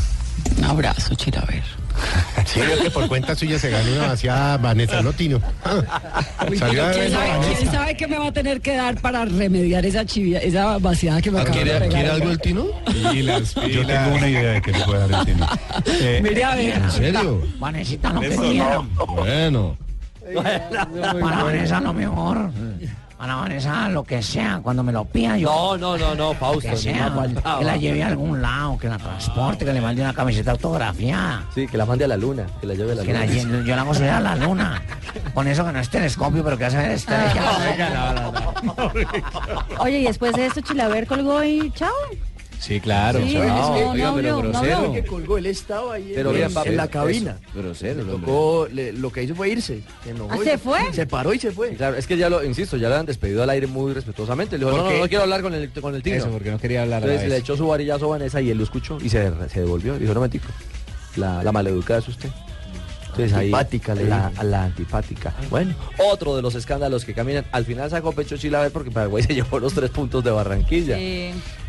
Un 0.58 0.64
abrazo, 0.66 1.16
Chilaver. 1.16 1.64
Sí, 2.46 2.60
es 2.60 2.82
que 2.82 2.92
por 2.92 3.08
cuenta 3.08 3.34
suya 3.36 3.58
se 3.58 3.70
ganó 3.70 3.92
una 3.94 4.08
vaciada 4.10 4.58
Vanessa, 4.58 5.02
no 5.02 5.12
Tino. 5.14 5.38
Uy, 6.50 6.58
Salió 6.58 6.86
a 6.86 6.92
¿quién, 6.92 7.12
sabe, 7.12 7.30
Vanessa. 7.30 7.58
quién 7.58 7.72
sabe 7.72 7.98
qué 7.98 8.08
me 8.08 8.18
va 8.18 8.28
a 8.28 8.32
tener 8.34 8.62
que 8.62 8.76
dar 8.76 9.00
para 9.02 9.26
remediar 9.26 9.86
esa 9.86 10.06
chivia, 10.06 10.40
esa 10.40 10.78
vaciada 10.78 11.22
que 11.22 11.32
me 11.32 11.40
acaba 11.42 11.58
de 11.58 11.64
¿Quiere, 11.64 12.10
algo 12.10 12.30
el 12.30 12.40
Tino? 12.40 12.66
Yo 12.94 13.86
tengo 13.88 14.16
una 14.16 14.28
idea 14.30 14.52
de 14.54 14.62
que 14.62 14.72
le 14.72 14.80
puede 14.82 15.08
dar 15.08 15.20
el 15.22 15.26
Tino. 15.26 15.48
Eh, 15.86 16.20
Mire 16.22 16.44
a 16.44 16.56
ver. 16.56 16.76
¿En 16.76 16.92
serio? 16.92 17.44
No. 17.60 19.06
Bueno. 19.16 19.78
Para 21.22 21.44
Vanessa 21.44 21.80
lo 21.80 21.94
mejor. 21.94 22.52
Para 23.24 23.36
Vanessa 23.36 23.88
lo 23.88 24.04
que 24.04 24.22
sea, 24.22 24.60
cuando 24.62 24.84
me 24.84 24.92
lo 24.92 25.06
pida 25.06 25.38
yo. 25.38 25.48
No, 25.48 25.78
no, 25.78 25.98
no, 25.98 26.14
no, 26.14 26.34
Fausto, 26.34 26.72
Que 26.72 26.76
sea, 26.76 27.10
que 27.58 27.64
la 27.64 27.78
lleve 27.78 28.04
a 28.04 28.08
algún 28.08 28.42
lado, 28.42 28.78
que 28.78 28.90
la 28.90 28.98
transporte, 28.98 29.64
que 29.64 29.72
le 29.72 29.80
mande 29.80 30.02
una 30.02 30.14
camiseta 30.14 30.52
autografiada. 30.52 31.46
Sí, 31.56 31.66
que 31.66 31.78
la 31.78 31.86
mande 31.86 32.04
a 32.04 32.10
la 32.10 32.18
luna, 32.18 32.46
que 32.60 32.68
la 32.68 32.74
lleve 32.74 32.92
a 32.92 32.96
la 32.96 33.04
Que 33.04 33.14
luna. 33.14 33.64
yo 33.64 33.76
la 33.78 33.82
hago 33.84 33.94
subir 33.94 34.10
a 34.10 34.20
la 34.20 34.36
luna. 34.36 34.82
Con 35.34 35.48
eso 35.48 35.66
que 35.66 35.72
no 35.72 35.80
es 35.80 35.90
telescopio, 35.90 36.44
pero 36.44 36.58
que 36.58 36.66
hace 36.66 36.76
ver 36.76 36.92
estrellas. 36.92 37.38
Oye, 39.80 40.00
y 40.00 40.04
después 40.04 40.34
de 40.34 40.48
esto 40.48 40.60
Chilaver 40.60 41.08
colgó 41.08 41.42
y 41.46 41.72
chao. 41.72 41.94
Sí, 42.64 42.80
claro. 42.80 43.20
Sí, 43.20 43.34
no, 43.36 43.42
Oiga, 43.92 44.06
no 44.12 44.16
pero 44.16 44.38
grosero. 44.38 44.94
que 44.94 45.04
colgó, 45.04 45.38
él 45.38 45.48
estaba 45.48 45.96
ahí 45.96 46.14
Pero 46.16 46.32
en, 46.34 46.40
la 46.78 46.84
eso, 46.86 46.90
cabina. 46.90 47.38
grosero, 47.54 48.06
tocó, 48.06 48.70
le- 48.72 48.94
lo 48.94 49.12
que 49.12 49.22
hizo 49.24 49.36
fue 49.36 49.50
irse. 49.50 49.82
Se, 50.06 50.12
enojó 50.12 50.32
¿Ah, 50.32 50.38
y 50.42 50.46
se 50.46 50.58
fue? 50.58 50.94
Se 50.94 51.06
paró 51.06 51.34
y 51.34 51.40
se 51.40 51.52
fue. 51.52 51.76
Claro, 51.76 51.98
es 51.98 52.08
que 52.08 52.16
ya 52.16 52.30
lo, 52.30 52.42
insisto, 52.42 52.78
ya 52.78 52.88
lo 52.88 52.96
han 52.96 53.06
despedido 53.06 53.44
al 53.44 53.50
aire 53.50 53.68
muy 53.68 53.92
respetuosamente. 53.92 54.58
Le 54.58 54.64
dijo, 54.64 54.78
¿Por 54.78 54.86
no, 54.86 54.92
no, 54.94 54.98
no 55.00 55.08
quiero 55.10 55.24
hablar 55.24 55.42
con 55.42 55.54
el, 55.54 55.70
con 55.74 55.94
el 55.94 56.02
Tino. 56.02 56.16
Eso, 56.16 56.30
porque 56.30 56.52
no 56.52 56.58
quería 56.58 56.84
hablar 56.84 57.04
Entonces 57.04 57.28
le 57.28 57.36
echó 57.36 57.58
su 57.58 57.68
varillazo 57.68 58.06
a 58.06 58.10
Vanessa 58.18 58.40
y 58.40 58.50
él 58.50 58.58
lo 58.58 58.64
escuchó 58.64 58.98
y 59.04 59.10
se, 59.10 59.30
se 59.50 59.60
devolvió. 59.60 60.00
Dijo, 60.00 60.14
no 60.14 60.22
me 60.22 60.30
tico. 60.30 60.48
La, 61.18 61.44
la 61.44 61.52
maleducada 61.52 62.00
es 62.00 62.08
usted. 62.08 62.30
Entonces 63.08 63.34
ahí 63.34 63.48
Antipática, 63.54 63.94
le 63.94 64.06
la, 64.06 64.32
la 64.42 64.64
antipática. 64.64 65.36
Bueno, 65.52 65.76
otro 66.12 66.36
de 66.36 66.42
los 66.42 66.56
escándalos 66.56 67.04
que 67.06 67.14
caminan. 67.14 67.46
Al 67.52 67.66
final 67.66 67.90
sacó 67.90 68.12
pecho 68.14 68.38
Chilaver 68.38 68.72
porque 68.72 68.90
Paraguay 68.90 69.22
se 69.28 69.36
llevó 69.36 69.60
los 69.60 69.74
tres 69.74 69.90
puntos 69.92 70.24
de 70.24 70.32
Barranquilla. 70.32 70.98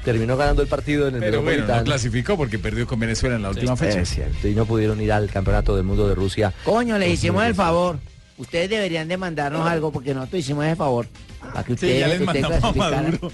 Terminó 0.04 0.36
ganando 0.36 0.62
el 0.62 0.68
partido 0.68 1.08
en 1.08 1.14
el 1.14 1.20
Pero 1.20 1.38
bueno, 1.40 1.42
no 1.42 1.50
Metropolitano. 1.62 1.84
clasificó 1.84 2.36
porque 2.36 2.58
perdió 2.58 2.86
con 2.86 3.00
Venezuela 3.00 3.36
en 3.36 3.42
la 3.42 3.50
última 3.50 3.76
Sí, 3.76 3.84
fecha. 3.86 4.00
Es 4.00 4.08
cierto, 4.10 4.46
y 4.48 4.54
no 4.54 4.66
pudieron 4.66 5.00
ir 5.00 5.10
al 5.12 5.30
Campeonato 5.30 5.74
del 5.76 5.84
Mundo 5.84 6.06
de 6.08 6.14
Rusia. 6.14 6.52
Coño, 6.64 6.98
le 6.98 7.08
hicimos 7.08 7.42
el 7.44 7.54
2018. 7.54 7.56
favor. 7.56 7.98
Ustedes 8.36 8.68
deberían 8.68 9.06
de 9.08 9.16
mandarnos 9.16 9.66
algo 9.66 9.92
porque 9.92 10.12
nosotros 10.12 10.40
hicimos 10.40 10.64
el 10.66 10.76
favor. 10.76 11.06
Para 11.40 11.62
que 11.62 11.68
Sí, 11.68 11.72
ustedes 11.74 12.00
ya 12.00 12.08
les 12.08 12.20
ustedes 12.20 12.42
mandamos 12.42 12.56
a 12.56 12.60
clasificaran. 12.72 13.04
Maduro. 13.12 13.32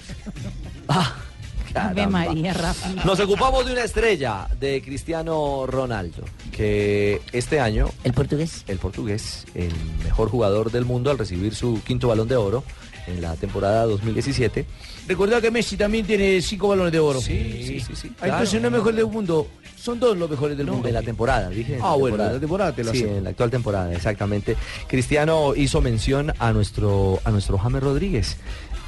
Ave 1.73 2.01
Ave 2.01 2.07
María, 2.07 2.53
Rafa. 2.53 2.89
Nos 3.05 3.19
ocupamos 3.21 3.65
de 3.65 3.71
una 3.71 3.83
estrella 3.85 4.47
de 4.59 4.81
Cristiano 4.81 5.63
Ronaldo, 5.67 6.23
que 6.51 7.21
este 7.31 7.61
año... 7.61 7.89
¿El 8.03 8.11
portugués? 8.11 8.65
El 8.67 8.77
portugués, 8.77 9.45
el 9.55 9.71
mejor 10.03 10.29
jugador 10.29 10.69
del 10.71 10.83
mundo 10.83 11.11
al 11.11 11.17
recibir 11.17 11.55
su 11.55 11.81
quinto 11.85 12.09
balón 12.09 12.27
de 12.27 12.35
oro 12.35 12.63
en 13.11 13.21
la 13.21 13.35
temporada 13.35 13.85
2017. 13.85 14.65
Recuerda 15.07 15.41
que 15.41 15.51
Messi 15.51 15.77
también 15.77 16.05
tiene 16.05 16.41
cinco 16.41 16.67
balones 16.69 16.91
de 16.91 16.99
oro. 16.99 17.19
Sí, 17.21 17.63
sí, 17.65 17.79
sí. 17.79 17.95
sí, 17.95 18.11
Ah, 18.21 18.27
Entonces 18.27 18.61
no 18.61 18.67
es 18.67 18.73
mejor 18.73 18.93
del 18.95 19.05
mundo. 19.07 19.47
Son 19.77 19.99
dos 19.99 20.15
los 20.15 20.29
mejores 20.29 20.55
del 20.57 20.67
No, 20.67 20.73
mundo. 20.73 20.87
de 20.87 20.93
la 20.93 21.01
temporada, 21.01 21.49
dije. 21.49 21.79
Ah, 21.81 21.95
bueno, 21.95 22.17
de 22.17 22.33
la 22.33 22.39
temporada 22.39 22.71
te 22.71 22.83
lo 22.83 22.91
Sí, 22.91 22.97
acepto. 22.99 23.17
en 23.17 23.23
la 23.23 23.29
actual 23.31 23.49
temporada, 23.49 23.91
exactamente. 23.93 24.55
Cristiano 24.87 25.53
hizo 25.55 25.81
mención 25.81 26.33
a 26.37 26.53
nuestro, 26.53 27.19
a 27.23 27.31
nuestro 27.31 27.57
James 27.57 27.81
Rodríguez. 27.81 28.37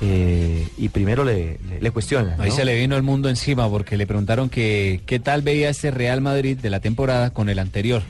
eh, 0.02 0.68
y 0.78 0.90
primero 0.90 1.24
le, 1.24 1.60
le, 1.70 1.80
le 1.82 1.92
cuestionan. 1.92 2.40
Ahí 2.42 2.52
se 2.52 2.66
le 2.66 2.76
vino 2.80 2.96
el 2.98 3.04
mundo 3.04 3.30
encima 3.30 3.70
porque 3.70 3.96
le 3.98 4.06
preguntaron 4.06 4.50
que 4.50 5.02
qué 5.06 5.20
tal 5.20 5.42
veía 5.42 5.70
este 5.70 5.92
Real 5.92 6.20
Madrid 6.22 6.58
de 6.58 6.70
la 6.70 6.80
temporada 6.80 7.30
con 7.32 7.48
el 7.50 7.58
anterior. 7.60 8.02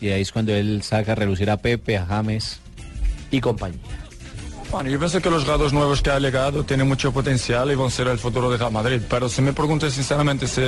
Y 0.00 0.08
ahí 0.10 0.20
es 0.22 0.32
cuando 0.32 0.52
él 0.54 0.82
saca 0.82 1.12
a 1.12 1.14
relucir 1.14 1.50
a 1.50 1.56
Pepe, 1.56 1.96
a 1.96 2.04
James 2.06 2.60
y 3.30 3.40
compañía. 3.40 3.78
Bueno, 4.70 4.88
yo 4.88 5.00
pienso 5.00 5.20
que 5.20 5.28
los 5.30 5.42
jugadores 5.42 5.72
nuevos 5.72 6.00
que 6.00 6.10
ha 6.10 6.20
llegado 6.20 6.62
tienen 6.62 6.86
mucho 6.86 7.10
potencial 7.10 7.72
y 7.72 7.74
van 7.74 7.88
a 7.88 7.90
ser 7.90 8.06
el 8.06 8.20
futuro 8.20 8.48
de 8.48 8.56
Real 8.56 8.70
Madrid. 8.70 9.00
Pero 9.10 9.28
si 9.28 9.42
me 9.42 9.52
preguntas 9.52 9.92
sinceramente 9.92 10.46
si 10.46 10.62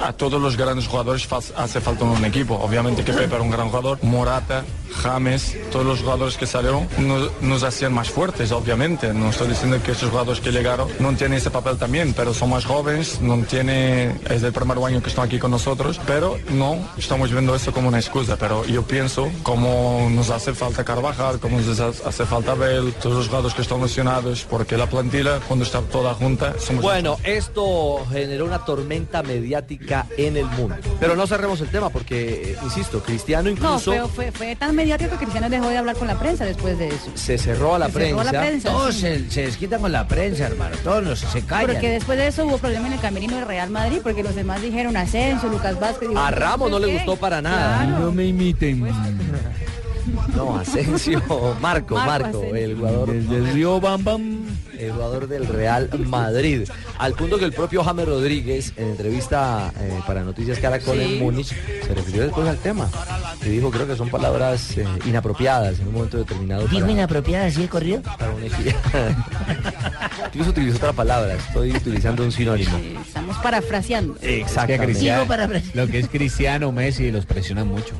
a 0.00 0.12
todos 0.14 0.40
los 0.40 0.56
grandes 0.56 0.88
jugadores 0.88 1.28
hace 1.54 1.80
falta 1.82 2.04
un 2.04 2.24
equipo. 2.24 2.54
Obviamente 2.54 3.04
que 3.04 3.12
Pepe 3.12 3.34
era 3.34 3.42
un 3.42 3.50
gran 3.50 3.68
jugador, 3.68 3.98
Morata, 4.02 4.64
James, 5.02 5.54
todos 5.70 5.84
los 5.84 6.00
jugadores 6.00 6.38
que 6.38 6.46
salieron 6.46 6.88
nos, 6.98 7.30
nos 7.42 7.62
hacían 7.62 7.92
más 7.92 8.08
fuertes, 8.08 8.52
obviamente. 8.52 9.12
No 9.12 9.28
estoy 9.28 9.48
diciendo 9.48 9.78
que 9.84 9.92
esos 9.92 10.08
jugadores 10.08 10.40
que 10.40 10.50
llegaron 10.50 10.88
no 10.98 11.12
tienen 11.14 11.36
ese 11.36 11.50
papel 11.50 11.76
también, 11.76 12.14
pero 12.14 12.32
son 12.32 12.50
más 12.50 12.64
jóvenes, 12.64 13.20
no 13.20 13.36
tiene, 13.44 14.16
es 14.30 14.42
el 14.42 14.52
primer 14.52 14.78
año 14.78 15.02
que 15.02 15.10
están 15.10 15.26
aquí 15.26 15.38
con 15.38 15.50
nosotros, 15.50 16.00
pero 16.06 16.38
no 16.50 16.78
estamos 16.96 17.30
viendo 17.30 17.54
eso 17.54 17.70
como 17.70 17.88
una 17.88 17.98
excusa. 17.98 18.36
Pero 18.38 18.64
yo 18.64 18.82
pienso 18.82 19.30
como 19.42 20.08
nos 20.10 20.30
hace 20.30 20.54
falta 20.54 20.84
Carvajal, 20.84 21.38
como 21.38 21.60
nos 21.60 21.78
hace 21.80 22.24
falta 22.24 22.54
Bale, 22.54 22.92
todos 22.92 23.16
los 23.16 23.26
jugadores 23.26 23.41
que 23.54 23.62
están 23.62 23.80
lesionados, 23.82 24.44
porque 24.48 24.76
la 24.76 24.86
plantilla 24.86 25.40
cuando 25.46 25.64
está 25.64 25.80
toda 25.80 26.14
junta 26.14 26.54
somos 26.58 26.82
Bueno, 26.82 27.16
esto 27.24 28.04
generó 28.10 28.44
una 28.44 28.64
tormenta 28.64 29.22
mediática 29.22 30.06
en 30.16 30.36
el 30.36 30.46
mundo. 30.46 30.76
Pero 31.00 31.16
no 31.16 31.26
cerremos 31.26 31.60
el 31.60 31.68
tema 31.68 31.90
porque, 31.90 32.52
eh, 32.52 32.56
insisto, 32.62 33.02
Cristiano 33.02 33.44
No, 33.44 33.50
incluso 33.50 33.90
pero 33.90 34.08
fue, 34.08 34.30
fue 34.32 34.54
tan 34.56 34.74
mediático 34.76 35.10
que 35.12 35.16
Cristiano 35.24 35.50
dejó 35.50 35.68
de 35.68 35.78
hablar 35.78 35.96
con 35.96 36.06
la 36.08 36.18
prensa 36.18 36.44
después 36.44 36.78
de 36.78 36.88
eso. 36.88 37.10
se 37.14 37.36
cerró 37.38 37.74
a 37.74 37.78
la 37.80 37.86
Se 37.86 37.92
cerró 37.92 38.20
a 38.20 38.22
prensa. 38.22 38.32
la 38.32 38.40
prensa, 38.40 38.68
Todos 38.70 38.94
sí. 38.94 39.00
se, 39.00 39.30
se 39.30 39.42
desquitan 39.42 39.80
con 39.80 39.92
la 39.92 40.06
prensa, 40.06 40.46
hermano. 40.46 40.76
Todos 40.84 41.02
los- 41.04 41.18
se 41.18 41.42
callan. 41.42 41.66
Porque 41.72 41.88
después 41.90 42.16
de 42.18 42.28
eso 42.28 42.46
hubo 42.46 42.58
problema 42.58 42.86
en 42.86 42.92
el 42.94 43.00
camerino 43.00 43.36
del 43.36 43.46
Real 43.46 43.70
Madrid, 43.70 43.98
porque 44.02 44.22
los 44.22 44.34
demás 44.34 44.62
dijeron 44.62 44.96
Asensio, 44.96 45.48
Lucas 45.48 45.78
Vázquez. 45.80 46.10
y 46.12 46.16
A 46.16 46.30
Ramos 46.30 46.70
no 46.70 46.78
le 46.78 46.92
gustó 46.92 47.16
para 47.16 47.42
nada. 47.42 47.84
Claro. 47.86 48.12
me 48.12 48.26
imiten. 48.26 48.86
No, 50.36 50.56
Asensio, 50.58 51.20
Marco, 51.60 51.94
Marco 51.94 51.94
Marco, 51.96 52.38
Asensio. 52.38 52.54
el 52.56 52.76
jugador 52.76 53.12
del 53.12 53.52
Río 53.52 53.80
Bam 53.80 54.02
Bam, 54.04 54.40
el 54.78 54.92
jugador 54.92 55.28
del 55.28 55.46
Real 55.46 55.88
Madrid. 56.06 56.68
Al 56.98 57.14
punto 57.14 57.38
que 57.38 57.44
el 57.44 57.52
propio 57.52 57.84
James 57.84 58.06
Rodríguez, 58.06 58.72
en 58.76 58.88
entrevista 58.90 59.72
eh, 59.78 60.00
para 60.06 60.22
Noticias 60.24 60.58
Caracol 60.58 60.96
Sí. 60.98 61.02
en 61.14 61.18
Múnich, 61.20 61.54
se 61.86 61.94
refirió 61.94 62.22
después 62.22 62.48
al 62.48 62.58
tema. 62.58 62.88
Y 63.44 63.48
dijo, 63.48 63.70
creo 63.70 63.86
que 63.86 63.96
son 63.96 64.08
palabras 64.08 64.76
eh, 64.78 64.84
inapropiadas 65.06 65.78
en 65.80 65.88
un 65.88 65.94
momento 65.94 66.18
determinado. 66.18 66.66
Digo 66.68 66.80
para- 66.80 66.92
inapropiada, 66.92 67.46
así 67.46 67.62
de 67.62 67.68
corrido. 67.68 68.02
para 68.02 68.30
un 68.32 68.42
equipo. 68.42 68.70
Incluso 70.26 70.50
utilizó 70.50 70.76
otra 70.78 70.92
palabra, 70.92 71.34
estoy 71.34 71.72
utilizando 71.72 72.22
un 72.24 72.32
sinónimo. 72.32 72.76
Sí, 72.78 72.96
Estamos 73.06 73.36
parafraseando. 73.38 74.14
Pre- 74.14 75.62
lo 75.74 75.86
que 75.88 75.98
es 75.98 76.08
Cristiano, 76.08 76.72
Messi, 76.72 77.10
los 77.10 77.26
presionan 77.26 77.68
mucho 77.68 77.94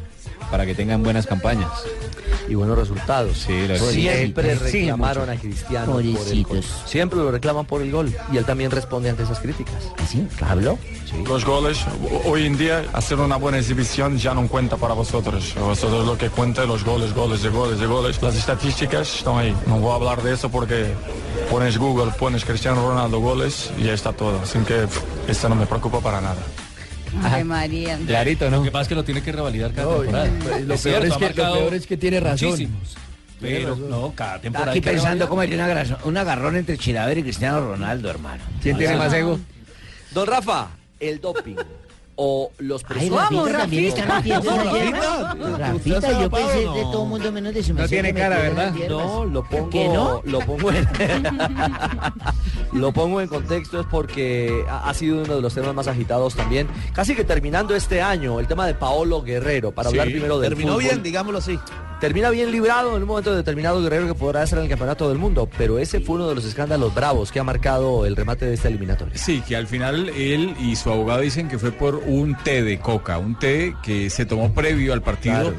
para 0.53 0.67
que 0.67 0.75
tengan 0.75 1.03
buenas 1.03 1.27
campañas. 1.27 1.71
Y 2.49 2.55
buenos 2.55 2.77
resultados. 2.77 3.39
Sí, 3.39 3.67
lo 3.67 3.77
Siempre 3.79 4.55
reclamaron 4.57 5.31
a 5.31 5.37
Cristiano 5.37 5.93
por 5.93 6.03
el 6.03 6.43
gol. 6.45 6.63
Siempre 6.87 7.19
lo 7.19 7.31
reclaman 7.31 7.65
por 7.65 7.81
el 7.81 7.91
gol. 7.91 8.15
Y 8.33 8.37
él 8.37 8.45
también 8.45 8.71
responde 8.71 9.09
ante 9.09 9.23
esas 9.23 9.39
críticas. 9.41 9.75
¿Así? 9.99 10.27
¿Habló? 10.47 10.79
Los 11.27 11.45
goles, 11.47 11.79
ho- 11.87 12.31
hoy 12.31 12.45
en 12.47 12.59
día, 12.59 12.85
hacer 12.93 13.19
una 13.19 13.37
buena 13.37 13.59
exhibición 13.59 14.19
ya 14.19 14.35
no 14.35 14.47
cuenta 14.49 14.77
para 14.77 14.93
vosotros. 14.93 15.55
Vosotros 15.59 16.05
lo 16.07 16.19
que 16.19 16.29
cuenta, 16.29 16.65
los 16.67 16.85
goles, 16.85 17.15
goles, 17.15 17.43
de 17.43 17.49
goles, 17.49 17.79
de 17.81 17.87
goles. 17.87 18.21
Las 18.23 18.35
estadísticas 18.37 19.17
están 19.19 19.39
ahí. 19.39 19.57
No 19.67 19.79
voy 19.79 19.93
a 19.93 19.95
hablar 19.95 20.23
de 20.23 20.35
eso 20.35 20.51
porque 20.51 20.93
pones 21.51 21.79
Google, 21.79 22.13
pones 22.19 22.45
Cristiano 22.45 22.87
Ronaldo 22.89 23.21
goles 23.21 23.71
y 23.79 23.85
ya 23.85 23.95
está 23.95 24.13
todo. 24.13 24.39
Así 24.43 24.59
que 24.61 24.75
pff, 24.87 25.01
esto 25.29 25.49
no 25.49 25.55
me 25.55 25.65
preocupa 25.67 26.01
para 26.01 26.21
nada. 26.21 26.43
Ay, 27.23 27.45
María. 27.45 27.99
Clarito, 28.07 28.51
¿no? 28.51 28.59
Lo 28.59 28.63
que 28.63 28.71
pasa 28.71 28.83
es 28.83 28.89
que 28.89 28.95
lo 28.95 29.05
tiene 29.05 29.23
que 29.23 29.33
revalidar 29.33 29.73
cada 29.73 29.87
No, 29.93 29.99
temporada. 30.01 30.29
y- 30.29 30.65
lo 30.65 30.75
Es 30.75 30.83
peor 30.83 31.03
cierto, 31.03 31.07
es 31.27 31.33
que- 31.35 31.43
lo 31.43 31.53
peor 31.55 31.75
es 31.75 31.87
que 31.87 31.97
tiene 31.97 32.21
razón. 32.21 32.49
muchísimos. 32.51 32.97
Pero 33.41 33.75
no, 33.77 34.13
cada 34.15 34.39
temporada. 34.41 34.71
Aquí 34.71 34.81
pensando 34.81 35.29
cómo 35.29 35.43
tiene 35.43 35.65
un 36.05 36.17
agarrón 36.17 36.57
entre 36.57 36.79
Chilaver 36.79 37.19
y 37.19 37.23
Cristiano 37.25 37.61
Ronaldo, 37.61 38.09
hermano. 38.09 38.45
¿Quién 38.63 38.79
tiene 38.79 38.97
más 38.97 39.13
ego? 39.13 39.39
Don 40.13 40.27
Rafa, 40.29 40.69
el 41.01 41.21
doping 41.21 41.57
o 42.15 42.53
los 42.59 42.85
presuntos- 42.85 43.19
Rafita 43.33 43.59
también 43.59 43.85
está 43.87 44.07
metiendo 44.17 44.51
No. 44.55 45.59
Rafita, 45.59 46.21
yo 46.21 46.31
pensé 46.31 46.59
de 46.59 46.83
todo 46.93 47.05
mundo 47.07 47.33
menos 47.33 47.53
de 47.55 47.63
su 47.65 47.75
No 47.75 47.89
tiene 47.89 48.15
cara, 48.15 48.37
¿verdad? 48.39 48.73
No, 48.89 49.25
lo 49.25 49.43
pongo, 49.49 49.71
¿Qué 49.71 49.89
no? 49.89 50.21
lo 50.25 50.39
pongo 50.41 50.71
en, 50.71 50.87
lo 52.73 52.93
pongo 52.93 53.21
en 53.21 53.29
contexto 53.29 53.81
es 53.81 53.87
porque 53.87 54.65
ha, 54.69 54.93
sido 54.95 55.23
uno 55.23 55.37
de 55.37 55.43
los 55.43 55.55
temas 55.55 55.75
más 55.75 55.89
agitados 55.89 56.35
también. 56.35 56.67
Casi 56.95 57.15
que 57.15 57.25
terminando 57.25 57.75
este 57.75 58.01
año, 58.03 58.41
el 58.41 58.47
tema 58.47 58.67
de 58.67 58.75
Paolo 58.75 59.23
Guerrero, 59.23 59.73
para 59.73 59.91
Sí, 59.91 59.99
hablar 59.99 60.13
primero 60.13 60.39
del 60.39 60.51
Terminó 60.51 60.73
fútbol. 60.75 60.85
bien, 60.85 61.03
digámoslo 61.03 61.39
así. 61.39 61.59
Termina 62.01 62.31
bien 62.31 62.51
librado 62.51 62.97
en 62.97 63.03
un 63.03 63.09
momento 63.09 63.33
determinado 63.33 63.81
Guerrero 63.81 64.09
que 64.09 64.15
podrá 64.15 64.43
estar 64.43 64.59
en 64.59 64.65
el 64.65 64.69
campeonato 64.71 65.09
del 65.09 65.19
mundo, 65.19 65.49
pero 65.57 65.79
ese 65.79 66.01
fue 66.01 66.17
uno 66.17 66.29
de 66.29 66.35
los 66.35 66.45
escándalos 66.45 66.93
bravos 66.95 67.31
que 67.31 67.39
ha 67.39 67.45
marcado 67.45 68.07
el 68.07 68.17
remate 68.17 68.45
de 68.47 68.55
esta 68.55 68.67
eliminatoria. 68.69 69.17
Sí, 69.17 69.41
que 69.47 69.55
al 69.55 69.69
final 69.69 70.09
él 70.09 70.57
y 70.59 70.75
su 70.75 70.91
abogado 70.91 71.21
dicen 71.21 71.49
que 71.49 71.59
fue 71.61 71.71
por 71.71 71.97
un 71.97 72.37
té 72.39 72.63
de 72.65 72.81
coca, 72.81 73.19
un 73.19 73.39
té 73.39 73.77
que 73.85 74.11
se 74.11 74.27
tomó 74.27 74.53
previo 74.53 74.93
al 74.95 75.03
partido, 75.03 75.35
Claro. 75.43 75.55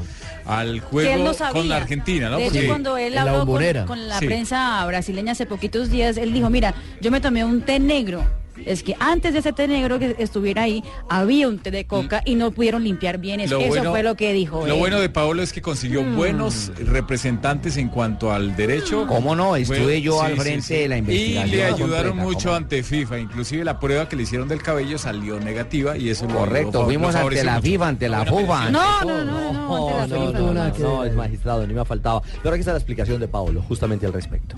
Al 0.46 0.80
juego 0.80 1.32
con 1.52 1.68
la 1.68 1.76
Argentina, 1.76 2.30
¿no? 2.30 2.36
De 2.36 2.46
hecho, 2.46 2.66
cuando 2.66 2.96
él 2.96 3.14
la 3.14 3.22
habló 3.22 3.46
con, 3.86 4.08
la 4.08 4.18
Sí. 4.18 4.26
prensa 4.26 4.84
brasileña 4.86 5.32
hace 5.32 5.46
poquitos 5.46 5.90
días, 5.90 6.16
él 6.16 6.32
dijo, 6.32 6.50
mira, 6.50 6.74
yo 7.00 7.10
me 7.10 7.20
tomé 7.20 7.44
un 7.44 7.62
té 7.62 7.78
negro. 7.78 8.24
Es 8.64 8.82
que 8.82 8.94
antes 9.00 9.32
de 9.32 9.40
ese 9.40 9.52
té 9.52 9.66
negro 9.68 9.98
que 9.98 10.14
estuviera 10.18 10.62
ahí, 10.62 10.82
había 11.08 11.48
un 11.48 11.58
té 11.58 11.70
de 11.70 11.86
coca 11.86 12.22
y 12.24 12.34
no 12.36 12.50
pudieron 12.52 12.84
limpiar 12.84 13.18
bien 13.18 13.40
eso. 13.40 13.54
Lo 13.54 13.60
Eso 13.60 13.68
bueno- 13.68 13.90
fue 13.90 14.02
lo 14.02 14.14
que 14.14 14.32
dijo 14.32 14.66
Lo 14.66 14.74
él. 14.74 14.78
bueno 14.78 15.00
de 15.00 15.08
Paolo 15.08 15.42
es 15.42 15.52
que 15.52 15.60
consiguió 15.60 16.02
Mm. 16.02 16.16
buenos 16.16 16.70
representantes 16.78 17.76
en 17.76 17.88
cuanto 17.88 18.32
al 18.32 18.56
derecho. 18.56 19.06
¿Cómo 19.06 19.34
no? 19.34 19.56
Estuve 19.56 19.78
Bueno, 19.82 19.98
yo 19.98 20.22
al 20.22 20.36
frente 20.36 20.74
de 20.74 20.88
la 20.88 20.98
investigación 20.98 21.48
Y 21.48 21.56
le 21.56 21.64
ayudaron 21.64 22.12
completa, 22.12 22.24
mucho 22.24 22.48
¿cómo? 22.48 22.56
ante 22.56 22.82
FIFA. 22.82 23.18
Inclusive 23.18 23.64
la 23.64 23.78
prueba 23.80 24.08
que 24.08 24.16
le 24.16 24.22
hicieron 24.22 24.48
del 24.48 24.62
cabello 24.62 24.98
salió 24.98 25.38
negativa 25.40 25.96
y 25.96 26.08
eso 26.08 26.26
lo- 26.26 26.34
Correcto, 26.34 26.80
lo, 26.80 26.84
fuimos 26.86 27.14
lo 27.14 27.20
ante 27.20 27.44
la 27.44 27.54
mucho. 27.56 27.62
FIFA, 27.66 27.88
ante 27.88 28.08
la 28.08 28.24
FUFA. 28.24 28.70
No, 28.70 29.00
no, 29.04 29.24
no, 29.24 29.24
no, 29.24 29.52
no, 29.52 30.06
no, 30.06 30.32
no, 30.32 30.54
no, 30.54 30.78
no, 30.78 31.04
es 31.04 31.14
magistrado, 31.14 31.66
ni 31.66 31.74
me 31.74 31.84
faltaba. 31.84 32.22
Pero 32.42 32.54
aquí 32.54 32.60
está 32.60 32.72
la 32.72 32.78
explicación 32.78 33.20
de 33.20 33.28
Paolo, 33.28 33.62
justamente 33.66 34.06
al 34.06 34.12
respecto. 34.12 34.56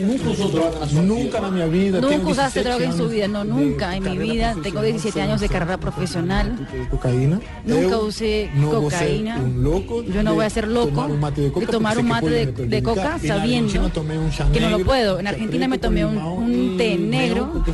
Nunca 0.00 0.30
usó 0.30 0.48
droga 0.48 0.70
na 0.80 0.86
sua 0.88 1.02
Nunca 1.02 1.38
na 1.40 1.50
minha 1.50 1.66
vida. 1.66 2.00
Nunca 2.00 2.16
usaste 2.28 2.60
17 2.62 2.68
droga 2.70 2.84
en 2.86 2.96
su 2.96 3.08
vida, 3.10 3.28
no, 3.32 3.44
nunca 3.44 3.96
en 3.96 4.04
mi 4.04 4.18
vida. 4.18 4.54
Tengo 4.62 4.80
profissional, 4.80 4.82
17 4.92 5.22
años 5.22 5.40
de 5.40 5.48
carrera 5.48 5.78
profesional. 5.78 6.68
cocaína. 6.90 7.40
Nunca 7.64 7.98
usé 7.98 8.50
cocaína. 8.70 9.40
Yo 10.12 10.22
no 10.22 10.34
voy 10.34 10.44
a 10.44 10.50
ser 10.50 10.68
loco 10.68 10.90
tomar 10.90 11.10
un 11.10 11.20
mate 11.20 11.40
de 11.40 11.66
tomar 11.66 11.98
un 11.98 12.08
mate 12.08 12.46
de, 12.46 12.82
coca 12.82 13.18
En 13.22 13.28
sabiendo 13.28 13.90
que 14.52 14.60
no 14.60 14.70
lo 14.70 14.84
puedo. 14.84 15.18
En 15.18 15.26
Argentina 15.26 15.66
me 15.68 15.78
tomé 15.78 16.04
un, 16.04 16.16
un 16.18 16.76
té 16.76 16.96
negro. 16.96 17.64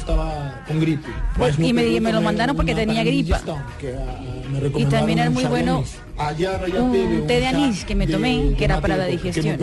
Pues, 1.36 1.58
no 1.58 1.66
y 1.66 1.72
me- 1.72 2.12
lo 2.12 2.20
mandaron 2.20 2.56
porque 2.56 2.74
tenía 2.74 3.02
gripa. 3.04 3.40
ah, 3.46 4.20
y 4.54 4.60
recomendaron 4.60 4.88
también 4.90 5.18
era 5.18 5.30
muy 5.30 5.44
bueno 5.44 5.84
un 6.80 7.26
té 7.26 7.40
de 7.40 7.46
anís 7.46 7.84
que 7.84 7.94
me 7.94 8.06
tomé, 8.06 8.54
que 8.56 8.64
era 8.64 8.80
para 8.80 8.96
la 8.96 9.06
digestión. 9.06 9.58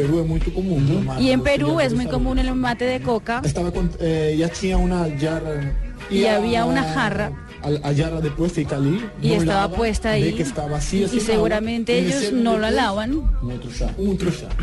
Y 1.19 1.29
en 1.29 1.41
Perú 1.41 1.79
es 1.79 1.93
muy 1.93 2.05
común 2.05 2.39
el 2.39 2.53
mate 2.55 2.85
de 2.85 3.01
coca 3.01 3.41
Estaba 3.43 3.71
con, 3.71 3.91
eh, 3.99 4.35
ya 4.37 4.47
tenía 4.49 4.77
una 4.77 5.07
jarra. 5.19 5.73
Y 6.09 6.25
a- 6.25 6.35
había 6.37 6.65
una 6.65 6.83
jarra 6.83 7.31
al- 7.63 7.81
allá 7.83 8.11
la 8.11 8.21
depuesta 8.21 8.61
de 8.61 8.67
Cali. 8.67 9.05
Y 9.23 9.29
no 9.29 9.33
estaba 9.35 9.61
lava, 9.61 9.75
puesta 9.75 10.11
ahí. 10.11 10.33
que 10.33 10.43
está 10.43 10.67
vacía, 10.67 11.07
y 11.11 11.19
seguramente 11.19 11.97
agua, 11.97 12.09
y 12.09 12.13
ellos 12.13 12.33
no 12.33 12.57
la 12.59 12.69
lavan. 12.69 13.21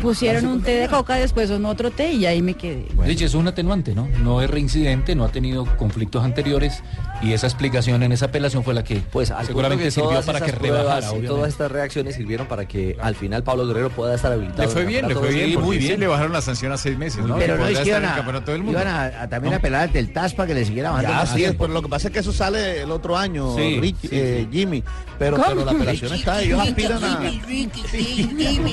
Pusieron 0.01 0.45
un 0.47 0.61
té 0.61 0.71
de 0.71 0.87
coca, 0.87 1.15
después 1.15 1.49
un 1.49 1.65
otro 1.65 1.91
té 1.91 2.13
y 2.13 2.25
ahí 2.25 2.41
me 2.41 2.53
quedé. 2.53 2.87
Dicho, 3.05 3.25
es 3.25 3.33
un 3.33 3.47
atenuante, 3.47 3.93
¿no? 3.93 4.07
No 4.23 4.41
es 4.41 4.49
reincidente, 4.49 5.15
no 5.15 5.25
ha 5.25 5.29
tenido 5.31 5.65
conflictos 5.77 6.23
anteriores 6.23 6.81
y 7.23 7.33
esa 7.33 7.47
explicación 7.47 8.03
en 8.03 8.11
esa 8.11 8.25
apelación 8.25 8.63
fue 8.63 8.73
la 8.73 8.83
que 8.83 8.97
Pues 9.11 9.31
al 9.31 9.45
seguramente 9.45 9.85
que 9.85 9.91
sirvió 9.91 10.21
para 10.21 10.41
que 10.41 10.51
rebajara. 10.51 11.07
y 11.17 11.21
todas 11.25 11.49
estas 11.49 11.71
reacciones 11.71 12.15
sirvieron 12.15 12.47
para 12.47 12.67
que 12.67 12.97
al 13.01 13.15
final 13.15 13.43
Pablo 13.43 13.65
Guerrero 13.67 13.89
pueda 13.89 14.15
estar 14.15 14.31
habilitado. 14.31 14.63
Le 14.63 14.67
fue 14.69 14.81
en 14.81 14.87
bien, 14.87 15.07
le 15.07 15.15
fue 15.15 15.29
bien, 15.29 15.53
porque 15.59 15.81
sí 15.81 15.97
le 15.97 16.07
bajaron 16.07 16.33
la 16.33 16.41
sanción 16.41 16.71
a 16.71 16.77
seis 16.77 16.97
meses, 16.97 17.23
¿no? 17.25 17.37
Pero 17.37 17.57
no 17.57 17.67
es 17.67 17.79
que 17.79 17.89
iban 17.89 18.05
a, 18.05 18.15
campeonato 18.15 18.51
del 18.51 18.63
mundo. 18.63 18.79
iban 18.79 18.87
a, 18.93 19.05
a 19.23 19.29
también 19.29 19.51
No. 19.53 19.57
apelar 19.57 19.83
ante 19.83 19.99
el 19.99 20.11
TAS 20.11 20.33
para 20.33 20.47
que 20.47 20.53
le 20.55 20.65
siguiera 20.65 20.89
bajando 20.91 21.11
Ya, 21.11 21.15
la 21.17 21.25
sí, 21.25 21.29
sanción. 21.31 21.55
pues 21.57 21.71
lo 21.71 21.81
que 21.81 21.89
pasa 21.89 22.07
es 22.09 22.13
que 22.13 22.19
eso 22.19 22.33
sale 22.33 22.81
el 22.81 22.91
otro 22.91 23.17
año, 23.17 23.55
Sí, 23.55 23.79
Ricky, 23.79 24.07
sí, 24.07 24.09
eh, 24.11 24.47
sí. 24.51 24.57
Jimmy. 24.59 24.83
Pero, 25.19 25.37
pero 25.37 25.63
la 25.63 25.71
apelación 25.71 26.13
está, 26.13 26.41
ellos 26.41 26.59
aspiran 26.59 27.03
a. 27.03 27.21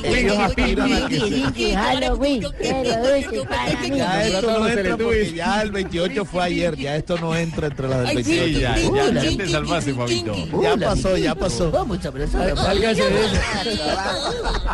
Ellos 0.05 0.39
aspiran 0.39 0.93
a 0.93 1.09
que 1.09 1.19
pero. 2.59 3.97
Ya 3.97 4.27
esto 4.27 4.59
no 4.59 4.69
entra 4.69 4.97
porque 4.97 5.33
ya 5.35 5.63
el 5.63 5.71
28 5.71 6.25
fue 6.25 6.43
ayer, 6.45 6.77
ya 6.77 6.97
esto 6.97 7.19
no 7.19 7.37
entra 7.37 7.67
entre 7.69 7.89
las 7.89 7.99
del 7.99 8.07
Ay, 8.09 8.15
28. 8.17 8.40
Sí, 8.45 8.61
ya, 8.61 8.77
ya, 8.77 9.23
ya 9.23 9.37
te 9.37 9.49
salvaste, 9.49 9.95
Fabito. 9.95 10.35
Ya 10.63 10.77
pasó, 10.77 11.17
ya 11.17 11.35
pasó. 11.35 11.71
Vamos 11.71 12.05
a 12.05 12.09
abrazar. 12.09 12.57
Sálgase 12.57 13.03
de 13.03 13.25
eso. 13.27 13.41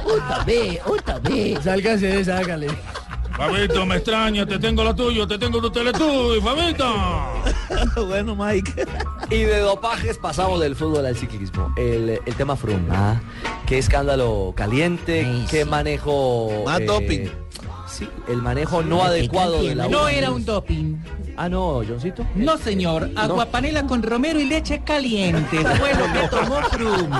Otra 0.04 0.44
vez, 0.44 0.80
otra 0.86 1.18
vez. 1.18 1.64
Sálgase 1.64 2.06
de 2.06 2.20
esa, 2.20 2.38
hágale. 2.38 2.68
Fabito, 3.36 3.84
me 3.84 3.96
extraña, 3.96 4.46
te 4.46 4.58
tengo 4.58 4.82
la 4.82 4.94
tuya, 4.94 5.26
te 5.26 5.38
tengo 5.38 5.60
tu 5.60 6.40
Fabito. 6.40 6.94
bueno, 8.06 8.34
Mike. 8.34 8.86
Y 9.30 9.42
de 9.42 9.58
dopajes 9.58 10.16
pasamos 10.16 10.60
del 10.60 10.74
fútbol 10.74 11.04
al 11.04 11.16
ciclismo. 11.16 11.72
El, 11.76 12.18
el 12.24 12.34
tema 12.34 12.56
Froome. 12.56 12.88
¿ah? 12.90 13.20
Qué 13.66 13.78
escándalo 13.78 14.54
caliente, 14.56 15.26
qué 15.50 15.64
manejo. 15.64 16.62
Más 16.64 16.80
eh, 16.80 16.84
doping. 16.86 17.28
Sí, 17.96 18.06
el 18.28 18.42
manejo 18.42 18.82
no 18.82 19.02
adecuado 19.02 19.62
de 19.62 19.74
la 19.74 19.88
No 19.88 20.06
era 20.06 20.30
un 20.30 20.44
doping. 20.44 20.96
Ah, 21.34 21.48
no, 21.48 21.82
Johncito. 21.86 22.26
No, 22.34 22.58
señor. 22.58 23.10
Aguapanela 23.16 23.86
con 23.86 24.02
romero 24.02 24.38
y 24.38 24.44
leche 24.44 24.82
caliente. 24.84 25.58
Fue 25.78 25.94
lo 25.94 26.12
que 26.12 26.28
tomó 26.28 26.56
Froome. 26.64 27.16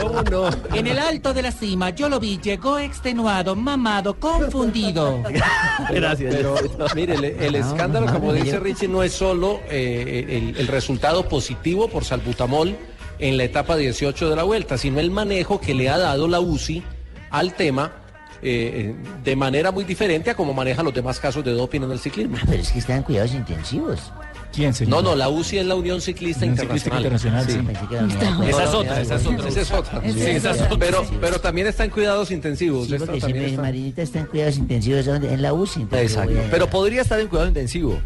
¿Cómo 0.00 0.22
no? 0.22 0.50
En 0.72 0.86
el 0.86 1.00
alto 1.00 1.34
de 1.34 1.42
la 1.42 1.50
cima, 1.50 1.90
yo 1.90 2.08
lo 2.08 2.20
vi. 2.20 2.38
Llegó 2.38 2.78
extenuado, 2.78 3.56
mamado, 3.56 4.14
confundido. 4.20 5.20
Gracias. 5.90 6.32
Pero, 6.32 6.54
mire, 6.94 7.14
el, 7.14 7.24
el 7.24 7.52
No, 7.52 7.58
escándalo, 7.58 8.12
como 8.12 8.32
dice 8.32 8.60
Richie, 8.60 8.86
no 8.86 9.02
es 9.02 9.14
solo 9.14 9.62
eh, 9.68 10.26
el, 10.28 10.56
el 10.56 10.68
resultado 10.68 11.28
positivo 11.28 11.88
por 11.88 12.04
salbutamol 12.04 12.76
en 13.18 13.36
la 13.36 13.42
etapa 13.42 13.76
18 13.76 14.30
de 14.30 14.36
la 14.36 14.44
vuelta, 14.44 14.78
sino 14.78 15.00
el 15.00 15.10
manejo 15.10 15.60
que 15.60 15.74
le 15.74 15.88
ha 15.88 15.98
dado 15.98 16.28
la 16.28 16.38
UCI 16.38 16.84
al 17.30 17.54
tema 17.54 18.03
eh, 18.44 18.94
de 19.24 19.36
manera 19.36 19.70
muy 19.72 19.84
diferente 19.84 20.30
a 20.30 20.34
como 20.34 20.52
maneja 20.54 20.82
los 20.82 20.92
demás 20.94 21.18
casos 21.18 21.44
de 21.44 21.52
doping 21.52 21.80
en 21.82 21.90
el 21.90 21.98
ciclismo. 21.98 22.36
Pero 22.46 22.62
es 22.62 22.70
que 22.70 22.78
están 22.78 22.98
en 22.98 23.02
cuidados 23.02 23.32
intensivos. 23.34 24.12
¿Quién, 24.52 24.72
No, 24.86 25.02
no, 25.02 25.16
la 25.16 25.28
UCI 25.28 25.58
es 25.58 25.66
la 25.66 25.74
Unión 25.74 26.00
Ciclista 26.00 26.44
Unión 26.46 26.56
Ciclista 26.56 26.90
Internacional. 26.96 27.42
Internacional, 27.50 28.10
sí. 28.12 28.48
Esa 28.50 28.62
es 28.64 28.70
otra, 28.74 29.00
esa 29.00 29.14
es 29.16 29.26
otra. 29.26 29.48
Esa 29.48 29.60
es 29.62 29.70
otra. 29.72 29.98
Esa 30.04 30.12
Sí, 30.14 30.20
es 30.20 30.26
esa 30.36 30.50
es 30.52 30.56
otra. 30.60 30.66
otra. 30.74 30.78
Pero, 30.86 31.06
pero 31.20 31.40
también 31.40 31.66
está 31.66 31.82
en 31.84 31.90
cuidados 31.90 32.30
intensivos. 32.30 32.86
Sí, 32.86 32.94
Esta 32.94 33.06
porque 33.06 33.46
está- 33.48 33.62
Marinita 33.62 34.02
está 34.02 34.20
en 34.20 34.26
cuidados 34.26 34.56
intensivos 34.58 35.06
en 35.08 35.42
la 35.42 35.52
UCI. 35.52 35.86
Exacto. 35.90 36.34
Pero 36.52 36.70
podría 36.70 37.02
estar 37.02 37.18
en 37.18 37.26
cuidado 37.26 37.48
intensivo. 37.48 37.98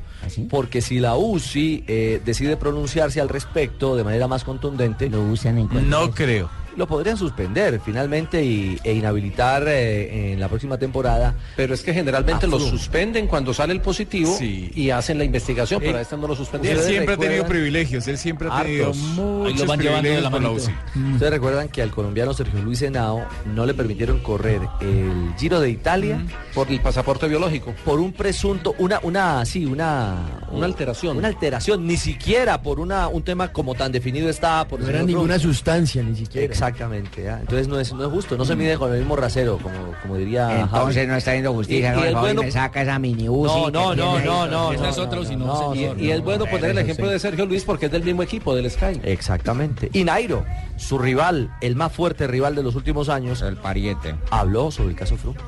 Porque 0.51 0.81
si 0.81 0.99
la 0.99 1.17
UCI 1.17 1.85
eh, 1.87 2.21
decide 2.25 2.57
pronunciarse 2.57 3.21
al 3.21 3.29
respecto 3.29 3.97
de 3.97 4.05
manera 4.05 4.29
más 4.29 4.45
contundente, 4.45 5.09
lo 5.09 5.23
usan 5.23 5.59
en 5.59 5.91
No 5.91 6.11
creo. 6.11 6.51
Lo 6.77 6.87
podrían 6.87 7.17
suspender 7.17 7.81
finalmente 7.85 8.45
y, 8.45 8.79
e 8.85 8.93
inhabilitar 8.93 9.65
eh, 9.67 10.33
en 10.35 10.39
la 10.39 10.47
próxima 10.47 10.79
temporada. 10.79 11.35
Pero 11.57 11.75
es 11.75 11.83
que 11.83 11.93
generalmente 11.93 12.47
a 12.47 12.49
lo 12.49 12.61
suspenden 12.61 13.27
cuando 13.27 13.53
sale 13.53 13.73
el 13.73 13.81
positivo 13.81 14.39
y 14.41 14.91
hacen 14.91 15.19
la 15.19 15.25
investigación, 15.25 15.81
pero 15.81 15.93
Él- 15.95 15.97
a 15.99 16.01
esta 16.03 16.17
no 16.17 16.29
lo 16.29 16.35
Él 16.35 16.39
suspendieron. 16.39 16.85
siempre 16.85 17.15
ha 17.15 17.17
tenido 17.17 17.47
privilegios, 17.47 18.07
él 18.07 18.17
siempre 18.17 18.47
ha 18.49 18.63
tenido 18.63 18.95
muchos 18.95 19.77
privilegios 19.77 20.31
con 20.31 20.41
la 20.41 20.51
UCI. 20.51 20.73
Ustedes 21.15 21.33
recuerdan 21.33 21.69
que 21.69 21.83
al 21.83 21.91
colombiano 21.91 22.33
Sergio 22.33 22.63
Luis 22.63 22.81
Henao 22.83 23.27
no 23.53 23.67
le 23.67 23.75
permitieron 23.75 24.21
correr 24.21 24.61
el 24.81 25.35
Giro 25.37 25.59
de 25.59 25.71
Italia 25.71 26.25
por 26.55 26.71
el 26.71 26.81
pasaporte 26.81 27.27
biológico, 27.27 27.75
por 27.85 27.99
un 27.99 28.13
presunto, 28.13 28.77
una, 28.79 29.01
una, 29.03 29.45
sí, 29.47 29.67
una, 29.67 30.08
Una 30.51 30.67
alteración. 30.67 31.17
una 31.19 31.29
alteración, 31.29 31.87
ni 31.87 31.97
siquiera 31.97 32.61
por 32.63 32.81
una, 32.81 33.09
un 33.09 33.23
tema 33.23 33.49
como 33.53 33.75
tan 33.75 33.93
definido 33.93 34.29
está 34.29 34.67
por 34.67 34.81
No 34.81 34.89
era 34.89 35.03
ninguna 35.03 35.39
sustancia, 35.39 36.03
ni 36.03 36.17
siquiera. 36.17 36.47
Exactamente, 36.47 37.23
¿ya? 37.25 37.41
entonces 37.41 37.69
no 37.69 37.79
es, 37.79 37.93
no 37.93 38.05
es 38.07 38.11
justo, 38.13 38.37
no 38.37 38.45
se 38.45 38.57
mide 38.57 38.77
con 38.79 38.93
el 38.93 38.99
mismo 39.01 39.17
rasero, 39.17 39.59
como, 39.59 39.77
como 40.03 40.17
diría 40.17 40.61
Entonces 40.63 40.95
Javi. 40.97 41.07
no 41.07 41.17
está 41.17 41.33
viendo 41.33 41.53
justicia, 41.53 41.93
Y- 41.93 41.97
no, 41.97 42.05
y 42.05 42.07
el 42.09 42.13
favor, 42.15 42.29
bueno- 42.29 42.43
me 42.43 42.51
saca 42.51 42.83
esa 42.83 42.99
mini 42.99 43.29
UCI. 43.29 43.53
No, 43.55 43.71
no, 43.71 43.95
no, 43.95 44.19
no, 44.21 44.47
no, 44.47 44.73
Esa 44.73 44.89
es 44.89 44.99
otra 44.99 45.17
no, 45.17 45.23
UCI, 45.23 45.37
no, 45.37 45.75
no, 45.75 45.75
y- 45.75 46.11
es 46.11 46.21
bueno 46.23 46.47
poner 46.47 46.71
el 46.71 46.79
ejemplo 46.79 47.07
sí. 47.07 47.13
de 47.13 47.19
Sergio 47.19 47.47
Luis 47.47 47.65
porque 47.65 47.87
es 47.87 47.93
del 47.93 48.05
mismo 48.05 48.23
equipo, 48.23 48.55
del 48.55 48.71
Sky. 48.71 49.01
Exactamente. 49.05 49.91
Y 49.93 50.05
Nairo, 50.05 50.45
su 50.77 50.99
rival, 50.99 51.51
el 51.61 51.77
más 51.77 51.93
fuerte 51.93 52.27
rival 52.27 52.55
de 52.55 52.63
los 52.63 52.75
últimos 52.75 53.09
años, 53.09 53.43
el 53.43 53.57
pariente, 53.57 54.15
habló 54.31 54.71
sobre 54.71 54.91
el 54.91 54.97
caso 54.97 55.17
Froome. 55.17 55.39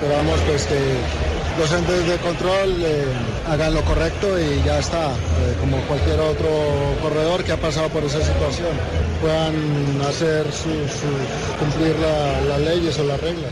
Esperamos 0.00 0.40
pues 0.48 0.64
que 0.64 0.78
los 1.58 1.70
entes 1.72 2.06
de 2.06 2.16
control 2.18 2.74
eh, 2.82 3.04
hagan 3.48 3.74
lo 3.74 3.82
correcto 3.84 4.38
y 4.40 4.62
ya 4.64 4.78
está, 4.78 5.10
eh, 5.10 5.56
como 5.60 5.76
cualquier 5.82 6.18
otro 6.20 6.48
corredor 7.02 7.44
que 7.44 7.52
ha 7.52 7.58
pasado 7.60 7.88
por 7.90 8.02
esa 8.04 8.18
situación, 8.24 8.68
puedan 9.20 10.00
hacer 10.08 10.46
sus- 10.52 11.02
cumplir 11.58 11.94
la- 11.98 12.40
las 12.42 12.60
leyes 12.60 12.98
o 12.98 13.04
las 13.04 13.20
reglas. 13.20 13.50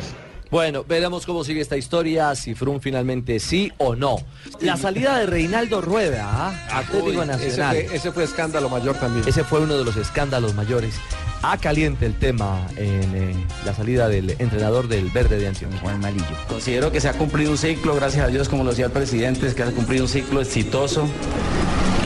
Bueno, 0.50 0.82
veremos 0.88 1.26
cómo 1.26 1.44
sigue 1.44 1.60
esta 1.60 1.76
historia, 1.76 2.34
si 2.34 2.54
Froome 2.54 2.80
finalmente 2.80 3.38
sí 3.40 3.70
o 3.76 3.94
no. 3.94 4.16
La 4.60 4.78
salida 4.78 5.18
de 5.18 5.26
Reinaldo 5.26 5.82
Rueda, 5.82 6.24
¿ah? 6.26 6.68
Atlético 6.78 7.20
Uy, 7.20 7.26
Nacional. 7.26 7.76
Ese 7.76 7.88
fue, 7.88 7.96
ese 7.96 8.12
fue 8.12 8.24
escándalo 8.24 8.70
mayor 8.70 8.96
también. 8.96 9.28
Ese 9.28 9.44
fue 9.44 9.60
uno 9.60 9.76
de 9.76 9.84
los 9.84 9.96
escándalos 9.98 10.54
mayores. 10.54 10.94
A 11.42 11.56
caliente 11.56 12.04
el 12.04 12.14
tema 12.14 12.66
en 12.76 13.14
eh, 13.14 13.46
la 13.64 13.72
salida 13.72 14.08
del 14.08 14.30
entrenador 14.38 14.88
del 14.88 15.08
Verde 15.10 15.38
de 15.38 15.46
Antioquia. 15.46 15.78
Juan 15.78 16.00
Malillo. 16.00 16.24
Considero 16.48 16.90
que 16.90 17.00
se 17.00 17.08
ha 17.08 17.12
cumplido 17.12 17.52
un 17.52 17.58
ciclo, 17.58 17.94
gracias 17.94 18.24
a 18.24 18.28
Dios, 18.28 18.48
como 18.48 18.64
lo 18.64 18.70
decía 18.70 18.86
el 18.86 18.92
presidente, 18.92 19.46
es 19.46 19.54
que 19.54 19.62
se 19.62 19.68
ha 19.68 19.72
cumplido 19.72 20.04
un 20.04 20.08
ciclo 20.08 20.40
exitoso, 20.40 21.08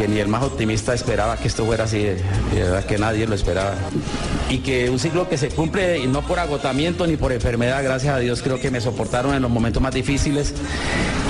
que 0.02 0.08
ni 0.08 0.18
el 0.18 0.26
más 0.26 0.42
optimista 0.42 0.94
esperaba 0.94 1.36
que 1.36 1.46
esto 1.46 1.64
fuera 1.64 1.84
así, 1.84 2.02
de 2.02 2.16
verdad 2.54 2.84
que 2.84 2.98
nadie 2.98 3.24
lo 3.24 3.36
esperaba. 3.36 3.76
Y 4.50 4.58
que 4.58 4.90
un 4.90 4.98
ciclo 4.98 5.28
que 5.28 5.38
se 5.38 5.50
cumple 5.50 6.00
y 6.00 6.08
no 6.08 6.22
por 6.22 6.40
agotamiento 6.40 7.06
ni 7.06 7.16
por 7.16 7.30
enfermedad, 7.30 7.84
gracias 7.84 8.12
a 8.12 8.18
Dios 8.18 8.42
creo 8.42 8.58
que 8.60 8.72
me 8.72 8.80
soportaron 8.80 9.32
en 9.32 9.42
los 9.42 9.50
momentos 9.50 9.80
más 9.80 9.94
difíciles 9.94 10.54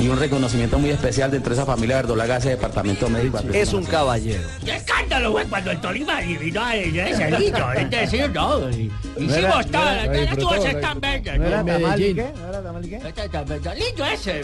y 0.00 0.08
un 0.08 0.18
reconocimiento 0.18 0.78
muy 0.78 0.88
especial 0.88 1.30
dentro 1.30 1.50
de 1.50 1.60
esa 1.60 1.66
familia 1.66 1.96
verdolaga, 1.96 2.38
ese 2.38 2.48
departamento 2.48 3.10
médico. 3.10 3.40
Es 3.52 3.74
un 3.74 3.84
caballero. 3.84 4.42
¡Qué 4.64 4.76
escándalo 4.76 5.32
fue 5.32 5.44
cuando 5.44 5.70
el 5.70 5.80
Tolima 5.82 6.22
eliminó 6.22 6.64
a 6.64 6.74
ese 6.74 7.30
niño! 7.30 7.72
Es 7.74 7.90
decir, 7.90 8.30
no, 8.30 8.70
hicimos 8.70 9.42
las 9.42 9.42
lo 9.42 9.60
están. 9.60 10.14
Este 10.14 10.34
ese, 14.14 14.42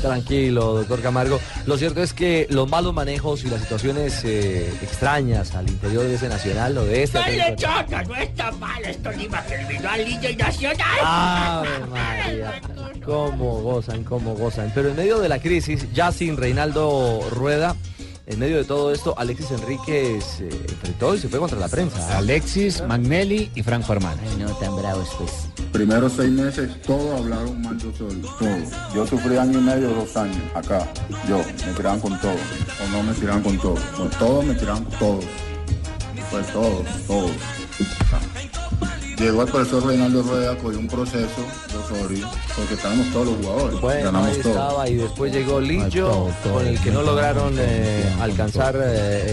Tranquilo, 0.00 0.74
doctor 0.74 1.02
Camargo. 1.02 1.40
Lo 1.66 1.76
cierto 1.76 2.02
es 2.02 2.12
que 2.12 2.46
los 2.50 2.68
malos 2.68 2.94
manejos 2.94 3.44
y 3.44 3.50
las 3.50 3.60
situaciones 3.60 4.24
eh, 4.24 4.72
extrañas 4.82 5.54
al 5.54 5.68
interior 5.68 6.04
de 6.04 6.14
ese 6.14 6.28
nacional 6.28 6.76
o 6.78 6.84
de 6.84 7.02
este 7.02 7.18
No 7.18 7.26
le 7.26 7.56
choca, 7.56 8.02
no 8.02 8.14
que 8.14 9.88
al 9.88 10.04
niño 10.04 10.28
y 10.28 10.36
nacional. 10.36 10.98
Ave 11.02 11.86
María. 11.90 12.60
Cómo 13.04 13.62
gozan, 13.62 14.04
cómo 14.04 14.34
gozan. 14.34 14.70
Pero 14.74 14.90
en 14.90 14.96
medio 14.96 15.18
de 15.20 15.28
la 15.28 15.40
crisis, 15.40 15.90
ya 15.92 16.12
sin 16.12 16.36
Reinaldo 16.36 17.26
Rueda, 17.30 17.74
en 18.30 18.38
medio 18.38 18.58
de 18.58 18.64
todo 18.64 18.92
esto, 18.92 19.14
Alexis 19.18 19.50
Enríquez 19.50 20.24
se 20.24 20.48
enfrentó 20.48 21.14
y 21.14 21.18
se 21.18 21.28
fue 21.28 21.40
contra 21.40 21.58
la 21.58 21.68
prensa. 21.68 22.16
Alexis, 22.16 22.82
Magnelli 22.86 23.50
y 23.54 23.62
Franco 23.62 23.92
Armani. 23.92 24.20
Ay, 24.22 24.36
no 24.38 24.54
tan 24.54 24.76
bravos, 24.76 25.08
pues. 25.18 25.48
Primeros 25.72 26.12
seis 26.16 26.30
meses 26.30 26.70
todos 26.82 27.20
hablaron 27.20 27.60
mal 27.60 27.76
yo 27.78 27.92
solo, 27.92 28.28
todos. 28.38 28.94
Yo 28.94 29.06
sufrí 29.06 29.36
año 29.36 29.58
y 29.58 29.62
medio, 29.62 29.90
dos 29.90 30.16
años, 30.16 30.38
acá. 30.54 30.86
Yo, 31.28 31.38
me 31.38 31.72
tiraban 31.72 32.00
con 32.00 32.20
todo, 32.20 32.32
o 32.32 32.90
no 32.92 33.02
me 33.02 33.12
tiraban 33.14 33.42
con 33.42 33.58
todo. 33.58 33.76
Con 33.96 34.10
todos 34.10 34.44
me 34.44 34.54
tiraban 34.54 34.84
con 34.84 34.98
todos. 34.98 35.24
Pues 36.30 36.46
todos, 36.52 36.86
todos. 37.08 37.32
Llegó 39.20 39.42
el 39.42 39.48
profesor 39.50 39.86
Reinaldo 39.86 40.22
Rueda, 40.22 40.56
cogió 40.56 40.78
un 40.78 40.88
proceso 40.88 41.26
de 41.70 41.76
Osorio, 41.76 42.26
porque 42.56 42.72
estábamos 42.72 43.06
todos 43.12 43.26
los 43.26 43.36
jugadores, 43.36 43.80
Bueno, 43.82 44.04
ganamos 44.06 44.28
ahí 44.30 44.38
estaba 44.40 44.88
y 44.88 44.94
después 44.94 45.32
llegó 45.32 45.60
Lillo, 45.60 46.06
todo, 46.08 46.30
todo, 46.42 46.52
con 46.54 46.66
el 46.66 46.80
que 46.80 46.90
no 46.90 47.02
lograron 47.02 47.54
todo, 47.54 47.62
eh, 47.66 48.06
todo, 48.14 48.22
alcanzar 48.22 48.76
eh, 48.76 48.80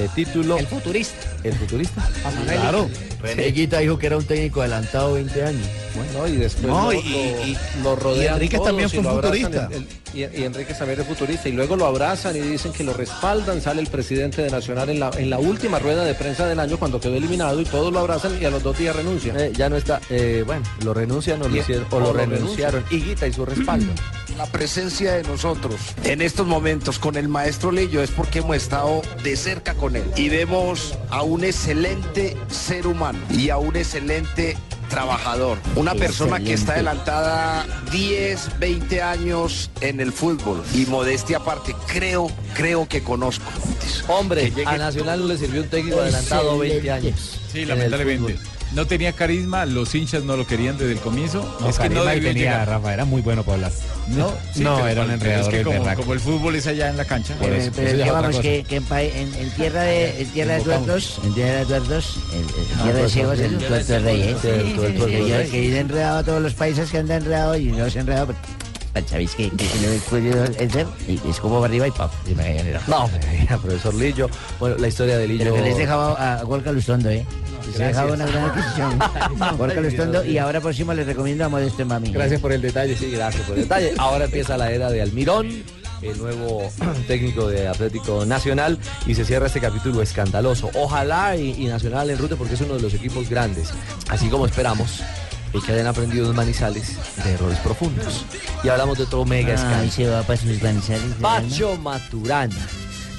eh, 0.04 0.10
título. 0.14 0.58
El 0.58 0.68
futurista. 0.68 1.16
El 1.44 1.54
futurista. 1.54 2.10
Claro. 2.46 2.90
René 3.22 3.48
Higuita 3.48 3.80
dijo 3.80 3.98
que 3.98 4.08
era 4.08 4.18
un 4.18 4.26
técnico 4.26 4.60
adelantado 4.62 5.14
20 5.14 5.44
años. 5.44 5.68
Bueno, 5.96 6.28
y 6.28 6.36
después 6.36 6.68
No, 6.68 6.92
lo, 6.92 6.94
y- 6.94 7.10
lo- 7.10 7.48
y- 7.48 7.58
lo 7.82 7.96
rodean 7.96 8.44
y 8.44 8.50
todos 8.50 8.66
también 8.68 8.88
y 8.88 8.92
fue 8.92 9.00
abrazan, 9.10 9.24
futurista. 9.24 9.70
el- 9.72 9.78
el- 9.78 9.88
y, 10.14 10.40
y 10.42 10.44
Enríquez 10.44 10.78
también 10.78 11.00
es 11.02 11.08
futurista. 11.08 11.50
Y 11.50 11.54
luego 11.54 11.76
lo 11.76 11.86
abrazan 11.88 12.36
y 12.36 12.40
dicen 12.42 12.72
que 12.74 12.84
lo 12.84 12.94
respaldan. 12.94 13.60
Sale 13.62 13.82
el 13.82 13.88
presidente 13.88 14.44
de 14.44 14.52
Nacional 14.52 14.90
en 14.90 15.00
la, 15.00 15.10
en 15.18 15.30
la 15.32 15.40
última 15.40 15.80
rueda 15.80 16.04
de 16.04 16.14
prensa 16.14 16.46
del 16.46 16.60
año 16.60 16.78
cuando 16.78 17.00
quedó 17.00 17.16
eliminado 17.16 17.60
y 17.60 17.66
todos 17.66 17.92
lo 17.92 18.00
abrazan 18.00 18.40
y 18.40 18.46
a 18.46 18.52
los 18.52 18.62
dos 18.62 18.78
días 18.78 18.96
renuncia. 18.96 19.34
Eh, 19.36 19.52
ya 19.56 19.68
no 19.70 19.77
está, 19.78 20.02
eh, 20.10 20.44
bueno, 20.46 20.64
lo 20.84 20.94
renuncian 20.94 21.42
o 21.42 21.48
lo, 21.48 21.56
Y- 21.56 21.60
hicieron, 21.60 21.86
o 21.92 22.00
lo 22.00 22.08
lo 22.08 22.14
renunciaron. 22.14 22.84
Higuita 22.90 23.28
y 23.28 23.34
su 23.34 23.46
respaldo. 23.46 23.92
La 24.38 24.46
presencia 24.46 25.14
de 25.14 25.24
nosotros 25.24 25.76
en 26.04 26.22
estos 26.22 26.46
momentos 26.46 27.00
con 27.00 27.16
el 27.16 27.28
maestro 27.28 27.72
Lillo 27.72 28.04
es 28.04 28.12
porque 28.12 28.40
hemos 28.40 28.56
estado 28.56 29.02
de 29.24 29.36
cerca 29.36 29.74
con 29.74 29.96
él 29.96 30.04
y 30.16 30.30
vemos 30.30 30.96
a 31.10 31.24
un 31.24 31.44
excelente 31.44 32.38
ser 32.50 32.86
humano 32.86 33.18
y 33.32 33.50
a 33.50 33.58
un 33.58 33.76
excelente 33.76 34.56
trabajador. 34.90 35.58
Una 35.76 35.96
persona 35.96 36.40
que 36.40 36.54
está 36.54 36.74
adelantada 36.74 37.66
10, 37.92 38.60
20 38.60 39.02
años 39.02 39.70
en 39.82 40.00
el 40.00 40.14
fútbol 40.14 40.64
y 40.74 40.86
modestia 40.86 41.38
aparte, 41.38 41.76
creo, 41.88 42.28
creo 42.54 42.88
que 42.88 43.04
conozco. 43.04 43.46
Hombre, 44.08 44.54
a 44.66 44.78
Nacional 44.78 45.20
no 45.22 45.26
le 45.28 45.38
sirvió 45.38 45.62
un 45.64 45.68
técnico 45.68 46.00
adelantado 46.00 46.58
20 46.60 46.92
años. 46.92 47.40
Sí, 47.52 47.66
lamentablemente. 47.66 48.38
No 48.74 48.86
tenía 48.86 49.14
carisma, 49.14 49.66
los 49.66 49.96
hinchas 49.96 50.24
no 50.24 50.36
lo 50.36 50.46
querían 50.46 50.78
desde 50.78 50.92
el 50.94 51.00
comienzo. 51.00 51.58
No, 51.62 51.70
es 51.70 51.80
que 51.80 51.90
no 51.90 52.04
debió 52.04 52.30
tenía, 52.30 52.44
llegar. 52.52 52.68
Rafa, 52.68 52.94
era 52.94 53.06
muy 53.06 53.22
bueno 53.22 53.44
para 53.44 53.56
hablar. 53.56 53.72
No, 54.10 54.34
sí, 54.54 54.62
no, 54.64 54.76
pero- 54.76 54.88
era 54.88 55.02
un 55.02 55.08
pero 55.08 55.14
enredador 55.14 55.54
Es 55.54 55.58
que 55.60 55.64
como, 55.64 55.96
como 55.96 56.14
el 56.14 56.20
fútbol 56.20 56.56
es 56.56 56.68
allá 56.68 56.90
en 56.90 56.98
la 56.98 57.06
cancha. 57.06 57.36
Pero, 57.40 57.56
eso, 57.56 57.72
pero 57.76 57.88
eso 57.90 58.02
otra 58.04 58.22
vamos, 58.22 58.40
que, 58.40 58.64
que 58.68 58.76
en, 58.78 58.86
en- 58.92 59.36
en 59.36 59.50
tierra 59.52 59.82
de, 59.84 60.22
en 60.22 60.28
tierra 60.30 60.54
de 60.56 60.62
tuertos, 60.62 61.20
en 61.24 61.34
tierra 61.34 61.60
de 61.60 61.66
tuertos, 61.66 62.20
en, 62.34 62.40
en 62.40 62.46
Ah, 62.46 62.84
tierra 62.84 62.94
de 62.94 63.00
pues, 63.00 63.12
ciegos, 63.14 63.40
el 63.40 63.58
tuerto 63.58 63.96
es 63.96 64.04
rey, 64.04 64.22
¿eh? 64.22 64.36
yo- 65.52 65.58
he 65.58 65.80
enredado 65.80 66.18
a 66.20 66.24
todos 66.24 66.42
los 66.42 66.54
países 66.54 66.90
que 66.92 66.98
han 66.98 67.10
enredado 67.10 67.58
y 67.58 67.66
no 67.66 67.90
se 67.90 68.00
han 68.00 68.08
enredado. 68.08 68.34
¿Sabéis? 69.06 69.36
Y 69.40 71.30
es 71.30 71.40
como 71.40 71.62
para 71.62 71.68
arriba 71.68 71.88
y 71.88 72.32
enredado. 72.32 72.84
No, 72.88 73.10
profesor 73.62 73.94
Lillo. 73.94 74.30
Bueno, 74.60 74.78
la 74.78 74.88
historia 74.88 75.18
de 75.18 75.28
Lillo. 75.28 75.44
Pero 75.44 75.56
que 75.56 75.62
les 75.62 75.78
dejaba 75.78 76.40
a 76.40 76.44
Gorka 76.44 76.72
Lustondo, 76.72 77.10
¿eh? 77.10 77.26
Gracias. 77.76 77.88
dejaba 77.88 78.14
una 78.14 78.26
gran 78.26 78.46
adquisición. 78.46 79.00
Gorka 79.58 79.82
Lustondo 79.82 80.26
y 80.26 80.38
ahora 80.38 80.62
próximo 80.62 80.94
les 80.94 81.06
recomiendo 81.06 81.46
a 81.46 81.50
Modesto 81.50 81.86
Mami. 81.86 82.12
Gracias 82.12 82.40
por 82.40 82.52
el 82.52 82.62
detalle, 82.62 82.96
sí, 82.96 83.12
gracias 83.12 83.44
por 83.46 83.56
el 83.56 83.64
detalle. 83.64 83.94
Ahora 83.98 84.26
empieza 84.26 84.58
la 84.58 84.72
era 84.72 84.90
de 84.90 85.02
Almirón, 85.02 85.64
el 86.02 86.18
nuevo 86.18 86.70
técnico 87.08 87.48
de 87.48 87.68
Atlético 87.68 88.26
Nacional, 88.26 88.80
y 89.06 89.16
se 89.16 89.26
cierra 89.26 89.48
este 89.48 89.60
capítulo 89.60 90.02
escandaloso. 90.02 90.70
Ojalá 90.76 91.36
y, 91.36 91.64
y 91.64 91.66
Nacional 91.68 92.10
en 92.10 92.18
ruta 92.18 92.36
porque 92.36 92.54
es 92.54 92.62
uno 92.62 92.76
de 92.76 92.82
los 92.82 92.94
equipos 92.94 93.30
grandes, 93.30 93.70
así 94.10 94.30
como 94.30 94.46
esperamos. 94.46 95.02
Y 95.54 95.62
que 95.62 95.72
hayan 95.72 95.88
aprendido 95.88 96.30
en 96.30 96.36
Manizales 96.36 96.98
de 97.24 97.32
errores 97.34 97.58
profundos. 97.60 98.26
Y 98.64 98.70
hablamos 98.70 98.98
de 98.98 99.06
otro 99.06 99.26
mega 99.26 99.58
se 99.90 100.08
va 100.08 100.22
para 100.24 100.40
sus 100.40 100.62
manizales. 100.62 101.02
Pacho 101.22 101.76
Maturana. 101.78 102.68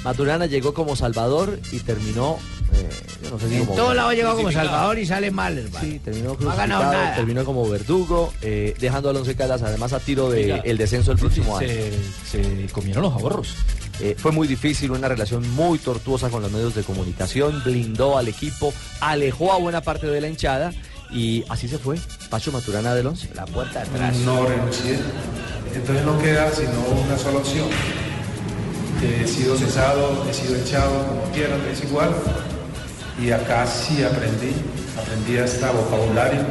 Maturana 0.03 0.45
llegó 0.45 0.73
como 0.73 0.95
Salvador 0.95 1.59
y 1.71 1.79
terminó. 1.79 2.37
eh, 2.73 2.87
yo 3.23 3.31
no 3.31 3.39
sé 3.39 3.49
si 3.49 3.55
En 3.55 3.65
como- 3.65 3.75
todo 3.75 3.93
lado 3.95 4.13
llegó 4.13 4.35
como 4.35 4.51
Salvador 4.51 4.99
y 4.99 5.05
sale 5.05 5.31
mal, 5.31 5.57
hermano. 5.57 5.85
Sí, 5.85 5.99
terminó 5.99 6.37
No 6.39 6.51
ha 6.51 6.55
ganado 6.55 6.81
crucificado, 6.83 6.93
nada. 6.93 7.15
terminó 7.15 7.43
como 7.43 7.67
verdugo, 7.67 8.31
eh, 8.41 8.75
dejando 8.79 9.09
al 9.09 9.17
Once 9.17 9.35
Caldas 9.35 9.61
además 9.63 9.91
a 9.91 9.99
tiro 9.99 10.29
de 10.29 10.43
Oiga, 10.43 10.57
el 10.63 10.77
descenso 10.77 11.11
el 11.11 11.17
próximo 11.17 11.57
año. 11.57 11.67
se, 11.67 11.91
se 12.31 12.67
comieron 12.71 13.03
los 13.03 13.13
ahorros. 13.13 13.55
Eh, 13.99 14.15
fue 14.17 14.31
muy 14.31 14.47
difícil, 14.47 14.91
una 14.91 15.09
relación 15.09 15.49
muy 15.55 15.79
tortuosa 15.79 16.29
con 16.29 16.41
los 16.43 16.51
medios 16.51 16.75
de 16.75 16.83
comunicación, 16.83 17.61
blindó 17.65 18.17
al 18.17 18.27
equipo, 18.29 18.71
alejó 19.01 19.51
a 19.51 19.57
buena 19.57 19.81
parte 19.81 20.07
de 20.07 20.21
la 20.21 20.29
hinchada 20.29 20.71
y 21.11 21.43
así 21.49 21.67
se 21.67 21.79
fue. 21.79 21.97
Pacho 22.29 22.51
Maturana 22.51 22.93
del 22.93 23.07
Once. 23.07 23.27
La 23.33 23.45
puerta 23.45 23.81
atrás. 23.81 24.15
No 24.17 24.45
renuncié. 24.45 24.99
Entonces 25.73 26.05
no 26.05 26.17
queda 26.19 26.51
sino 26.51 26.79
una 27.05 27.17
sola 27.17 27.39
opción. 27.39 27.67
He 29.01 29.27
sido 29.27 29.55
cesado, 29.55 30.25
he 30.29 30.33
sido 30.33 30.55
echado, 30.55 31.05
como 31.07 31.23
quieran, 31.31 31.59
es 31.71 31.83
igual. 31.83 32.13
Y 33.19 33.31
acá 33.31 33.65
sí 33.65 34.03
aprendí, 34.03 34.53
aprendí 34.97 35.37
hasta 35.37 35.71
vocabulario, 35.71 36.41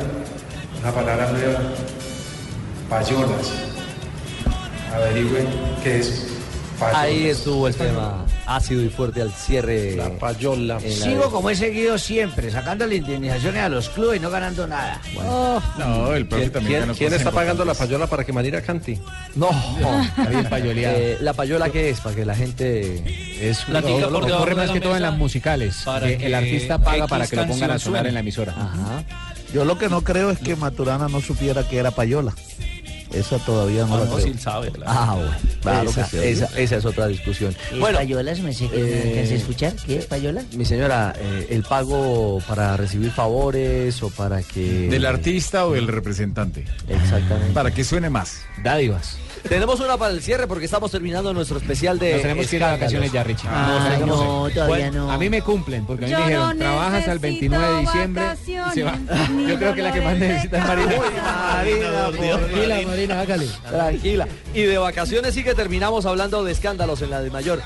una 0.81 0.93
palabra 0.93 1.31
nueva, 1.31 1.61
payolas. 2.89 3.53
Averigüen 4.95 5.47
qué 5.83 5.99
es 6.01 6.26
payolas. 6.79 7.03
Ahí 7.03 7.29
estuvo 7.29 7.68
el 7.68 7.74
tema 7.74 8.24
ácido 8.49 8.82
y 8.82 8.88
fuerte 8.88 9.20
al 9.22 9.32
cierre. 9.32 9.94
La 9.96 10.11
payola. 10.18 10.80
Sigo 10.80 11.30
como 11.30 11.51
he 11.51 11.55
seguido 11.57 11.99
siempre, 11.99 12.51
sacándole 12.51 12.96
indemnizaciones 12.96 13.62
a 13.62 13.68
los 13.68 13.88
clubes 13.90 14.18
y 14.18 14.20
no 14.20 14.30
ganando 14.30 14.66
nada. 14.66 15.01
No, 15.78 16.12
el 16.14 16.26
profe 16.26 16.42
¿Quién, 16.44 16.53
también 16.53 16.72
quién- 16.72 16.80
ganó 16.80 16.94
quién 16.94 17.12
está 17.12 17.30
pagando 17.30 17.64
la 17.64 17.74
payola 17.74 18.07
para 18.07 18.24
que 18.24 18.32
Manira 18.32 18.62
cante? 18.62 18.99
No, 19.34 19.51
Está 20.16 20.30
bien 20.30 20.49
payoleado. 20.49 20.96
Eh, 20.99 21.18
la 21.20 21.32
payola 21.34 21.70
qué 21.70 21.90
es 21.90 22.01
para 22.01 22.16
que 22.16 22.24
la 22.24 22.34
gente 22.34 23.38
Es 23.40 23.68
La 23.68 23.80
lo- 23.80 24.11
lo 24.11 24.18
ocurre 24.18 24.51
de 24.51 24.57
más 24.57 24.70
que 24.70 24.80
todo 24.80 24.96
en 24.96 25.03
las 25.03 25.16
musicales. 25.16 25.82
para 25.84 26.07
que 26.09 26.18
que 26.18 26.26
el 26.26 26.34
artista 26.34 26.78
paga 26.78 26.99
X 26.99 27.09
para 27.11 27.26
que 27.26 27.36
lo 27.36 27.46
pongan 27.46 27.70
a 27.70 27.78
sonar 27.78 28.07
en 28.07 28.14
la 28.14 28.20
emisora. 28.20 28.55
Yo 29.53 29.64
lo 29.64 29.78
que 29.78 29.88
no 29.88 30.03
creo 30.03 30.30
es 30.30 30.38
que 30.38 30.57
Maturana 30.57 31.09
no 31.09 31.20
supiera 31.20 31.66
que 31.66 31.78
era 31.78 31.90
payola. 31.90 32.34
Esa 33.12 33.38
todavía 33.38 33.84
no 33.86 33.94
Ah, 33.94 33.98
la 34.00 34.04
no, 34.04 34.14
creo. 34.16 34.26
sí 34.26 34.38
sabe, 34.38 34.70
claro. 34.70 34.92
Ah, 34.94 35.14
bueno. 35.16 35.30
Claro 35.62 35.90
esa, 35.90 36.04
que 36.09 36.11
sí, 36.11 36.28
esa, 36.28 36.46
esa 36.59 36.76
es 36.76 36.84
otra 36.84 37.06
discusión. 37.06 37.54
¿Qué 37.70 37.78
Bueno, 37.78 37.98
payolas? 37.98 38.40
Me 38.40 38.52
sé 38.52 38.68
que 38.68 38.76
eh, 38.80 39.02
me 39.04 39.11
alcancé 39.11 39.34
a 39.34 39.36
escuchar. 39.36 39.72
¿Qué 39.86 39.96
es 39.98 40.06
payola? 40.06 40.42
mi 40.52 40.64
señora, 40.64 41.14
eh, 41.18 41.46
el 41.50 41.62
pago 41.62 42.40
para 42.46 42.76
recibir 42.76 43.11
favores 43.11 44.02
o 44.02 44.11
para 44.11 44.42
que... 44.42 44.88
¿Del 44.88 45.06
artista 45.06 45.66
o 45.66 45.72
del 45.72 45.88
representante? 45.88 46.64
Exactamente. 46.88 47.52
Para 47.54 47.70
que 47.72 47.84
suene 47.84 48.11
más. 48.11 48.40
Dádivas. 48.62 49.16
Tenemos 49.49 49.80
una 49.80 49.97
para 49.97 50.12
el 50.14 50.22
cierre 50.22 50.47
porque 50.47 50.64
estamos 50.64 50.91
terminando 50.91 51.32
nuestro 51.34 51.59
especial 51.59 51.99
de 51.99 52.12
Nos 52.12 52.22
tenemos 52.22 52.47
que 52.47 52.57
ir 52.57 52.62
de 52.62 52.66
escándalos. 52.66 52.78
vacaciones 52.80 53.12
ya, 53.12 53.24
Richie. 53.24 53.49
Ah, 53.51 53.89
tenemos 53.93 54.18
no, 54.18 54.51
todavía 54.51 54.66
Bueno, 54.66 55.07
no. 55.07 55.12
A 55.12 55.18
mí 55.18 55.30
me 55.30 55.43
cumplen, 55.43 55.84
porque 55.86 56.05
a 56.05 56.09
mí 56.09 56.12
Yo 56.12 56.18
me 56.18 56.24
dijeron, 56.26 56.49
no 56.59 56.64
trabajas 56.64 57.09
al 57.09 57.20
necesito 57.20 57.20
29 57.20 57.74
de 57.74 57.80
diciembre. 57.80 58.22
y 58.70 58.74
se 58.74 58.82
va. 58.82 58.99
vacaciones, 59.09 59.49
Yo 59.49 59.59
creo 59.59 59.74
que 59.74 59.82
la 59.82 59.93
que 59.93 60.01
más 60.01 60.16
necesita 60.16 60.59
es 60.59 60.66
Marina. 60.66 60.93
Marina. 61.55 62.11
Tranquila, 62.39 62.78
Marina, 62.86 63.20
hágale. 63.20 63.47
Tranquila. 63.68 64.28
Y 64.55 64.62
de 64.62 64.78
vacaciones 64.78 65.34
sí 65.34 65.45
que 65.45 65.55
terminamos 65.55 66.07
hablando 66.07 66.45
de 66.45 66.53
escándalos 66.53 67.03
en 67.03 67.11
la 67.11 67.20
de 67.20 67.30
mayor. 67.30 67.62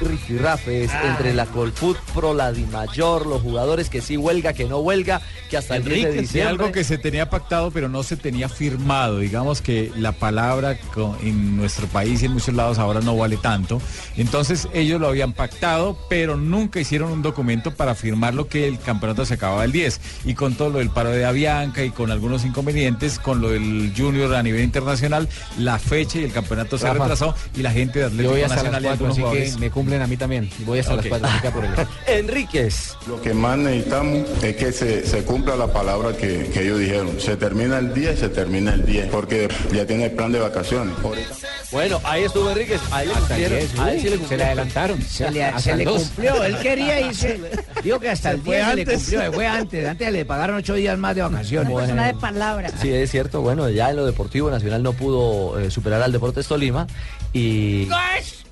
Rifirrafes 0.00 0.90
Ah. 0.92 1.02
entre 1.10 1.34
la 1.34 1.46
Colfoot 1.46 1.98
Pro, 2.14 2.34
la 2.34 2.52
de 2.52 2.66
mayor, 2.66 3.26
los 3.26 3.42
jugadores 3.42 3.88
que 3.88 4.00
sí 4.00 4.16
huelga, 4.16 4.52
que 4.52 4.64
no 4.64 4.78
huelga, 4.78 5.20
que 5.50 5.56
hasta 5.56 5.76
el 5.76 5.84
10 5.84 6.04
de 6.14 6.20
diciembre. 6.22 6.50
algo 6.50 6.72
que 6.72 6.84
se 6.84 6.98
tenía 6.98 7.30
pactado 7.30 7.70
pero 7.70 7.88
no 7.88 8.02
se 8.02 8.16
tenía 8.16 8.48
firmado. 8.48 9.18
Digamos 9.18 9.62
que 9.62 9.92
la 9.96 10.12
palabra 10.12 10.76
en 11.22 11.56
nuestro 11.56 11.86
país 11.88 12.22
y 12.22 12.26
en 12.26 12.32
muchos 12.32 12.54
lados 12.54 12.78
ahora 12.78 13.00
no 13.00 13.16
vale 13.16 13.36
tanto. 13.36 13.80
Entonces 14.16 14.68
ellos 14.72 15.00
lo 15.00 15.08
habían 15.08 15.32
pactado, 15.32 15.98
pero 16.08 16.36
nunca 16.36 16.80
hicieron 16.80 17.12
un 17.12 17.22
documento 17.22 17.72
para 17.74 17.94
firmar 17.94 18.34
lo 18.34 18.48
que 18.48 18.68
el 18.68 18.78
campeonato 18.78 19.24
se 19.24 19.34
acababa 19.34 19.64
el 19.64 19.72
10. 19.72 20.00
Y 20.24 20.34
con 20.34 20.54
todo 20.54 20.70
lo 20.70 20.78
del 20.78 20.90
paro 20.90 21.10
de 21.10 21.24
Avianca 21.24 21.84
y 21.84 21.90
con 21.90 22.10
algunos 22.10 22.44
inconvenientes, 22.44 23.18
con 23.18 23.40
lo 23.40 23.50
del 23.50 23.92
Junior 23.96 24.34
a 24.34 24.42
nivel 24.42 24.62
internacional, 24.62 25.28
la 25.58 25.78
fecha 25.78 26.18
y 26.18 26.24
el 26.24 26.32
campeonato 26.32 26.78
se 26.78 26.86
Rafa, 26.86 26.98
retrasó 27.04 27.34
y 27.56 27.62
la 27.62 27.70
gente 27.72 27.98
de 28.00 28.04
Atlético 28.06 28.30
voy 28.30 28.42
Nacional 28.42 28.82
y 28.82 28.86
4, 28.86 28.90
algunos 28.92 29.12
así 29.12 29.20
que 29.20 29.26
jugadores 29.28 29.58
me 29.58 29.70
cumplen 29.70 30.02
a 30.02 30.06
mí 30.06 30.16
también. 30.16 30.50
Voy 30.66 30.78
hasta 30.78 30.94
Ok. 30.94 30.98
las 31.04 31.08
4, 31.08 31.26
así 31.28 31.40
que 31.40 31.50
por 31.50 31.64
el 31.64 31.70
Enríquez. 32.18 32.96
Lo 33.06 33.20
que 33.20 33.34
más 33.34 33.58
necesitamos 33.58 34.28
es 34.42 34.56
que 34.56 34.72
se, 34.72 35.06
se 35.06 35.24
cumpla 35.24 35.56
la 35.56 35.72
palabra 35.72 36.16
que, 36.16 36.50
que 36.52 36.62
ellos 36.62 36.78
dijeron. 36.78 37.20
Se 37.20 37.36
termina 37.36 37.78
el 37.78 37.92
10, 37.94 38.18
se 38.18 38.28
termina 38.28 38.74
el 38.74 38.84
10, 38.84 39.06
porque 39.08 39.48
ya 39.72 39.86
tiene 39.86 40.06
el 40.06 40.12
plan 40.12 40.32
de 40.32 40.38
vacaciones. 40.40 40.94
Ahorita- 41.08 41.34
Bueno, 41.70 42.00
ahí 42.04 42.24
estuvo 42.24 42.50
Enríquez. 42.50 42.80
Ahí 42.90 43.06
le 43.08 43.12
Hasta 43.14 43.36
el 43.36 43.42
cumplieron. 43.42 43.58
10, 43.58 43.78
a 43.80 43.92
él 43.92 43.98
sí 43.98 44.04
le 44.04 44.10
se 44.12 44.18
cumplieron. 44.18 44.38
le 44.38 44.44
adelantaron. 44.44 45.02
Se 45.02 45.30
le, 45.30 45.44
Hasta 45.44 45.60
se 45.60 45.76
le 45.76 45.84
cumplió, 45.84 46.44
él 46.44 46.58
quería 46.58 47.00
irse. 47.00 47.40
Digo 47.82 47.98
que 48.00 48.10
hasta 48.10 48.30
el 48.32 48.40
fue 48.42 48.56
10 48.56 48.68
se 48.68 48.74
le 48.76 48.82
antes. 48.82 48.98
cumplió, 49.02 49.32
fue 49.32 49.46
antes. 49.46 49.88
Antes 49.88 50.12
le 50.12 50.24
pagaron 50.24 50.56
ocho 50.56 50.74
días 50.74 50.98
más 50.98 51.14
de 51.14 51.22
vacaciones. 51.22 51.68
Una 51.70 51.80
persona 51.80 52.06
de 52.06 52.14
palabra. 52.14 52.70
Sí, 52.80 52.92
es 52.92 53.10
cierto. 53.10 53.40
Bueno, 53.40 53.68
ya 53.70 53.90
en 53.90 53.96
lo 53.96 54.06
deportivo 54.06 54.50
Nacional 54.50 54.82
no 54.82 54.92
pudo 54.92 55.58
eh, 55.58 55.70
superar 55.70 56.02
al 56.02 56.12
Deportes 56.12 56.46
Tolima 56.46 56.86
y 57.32 57.88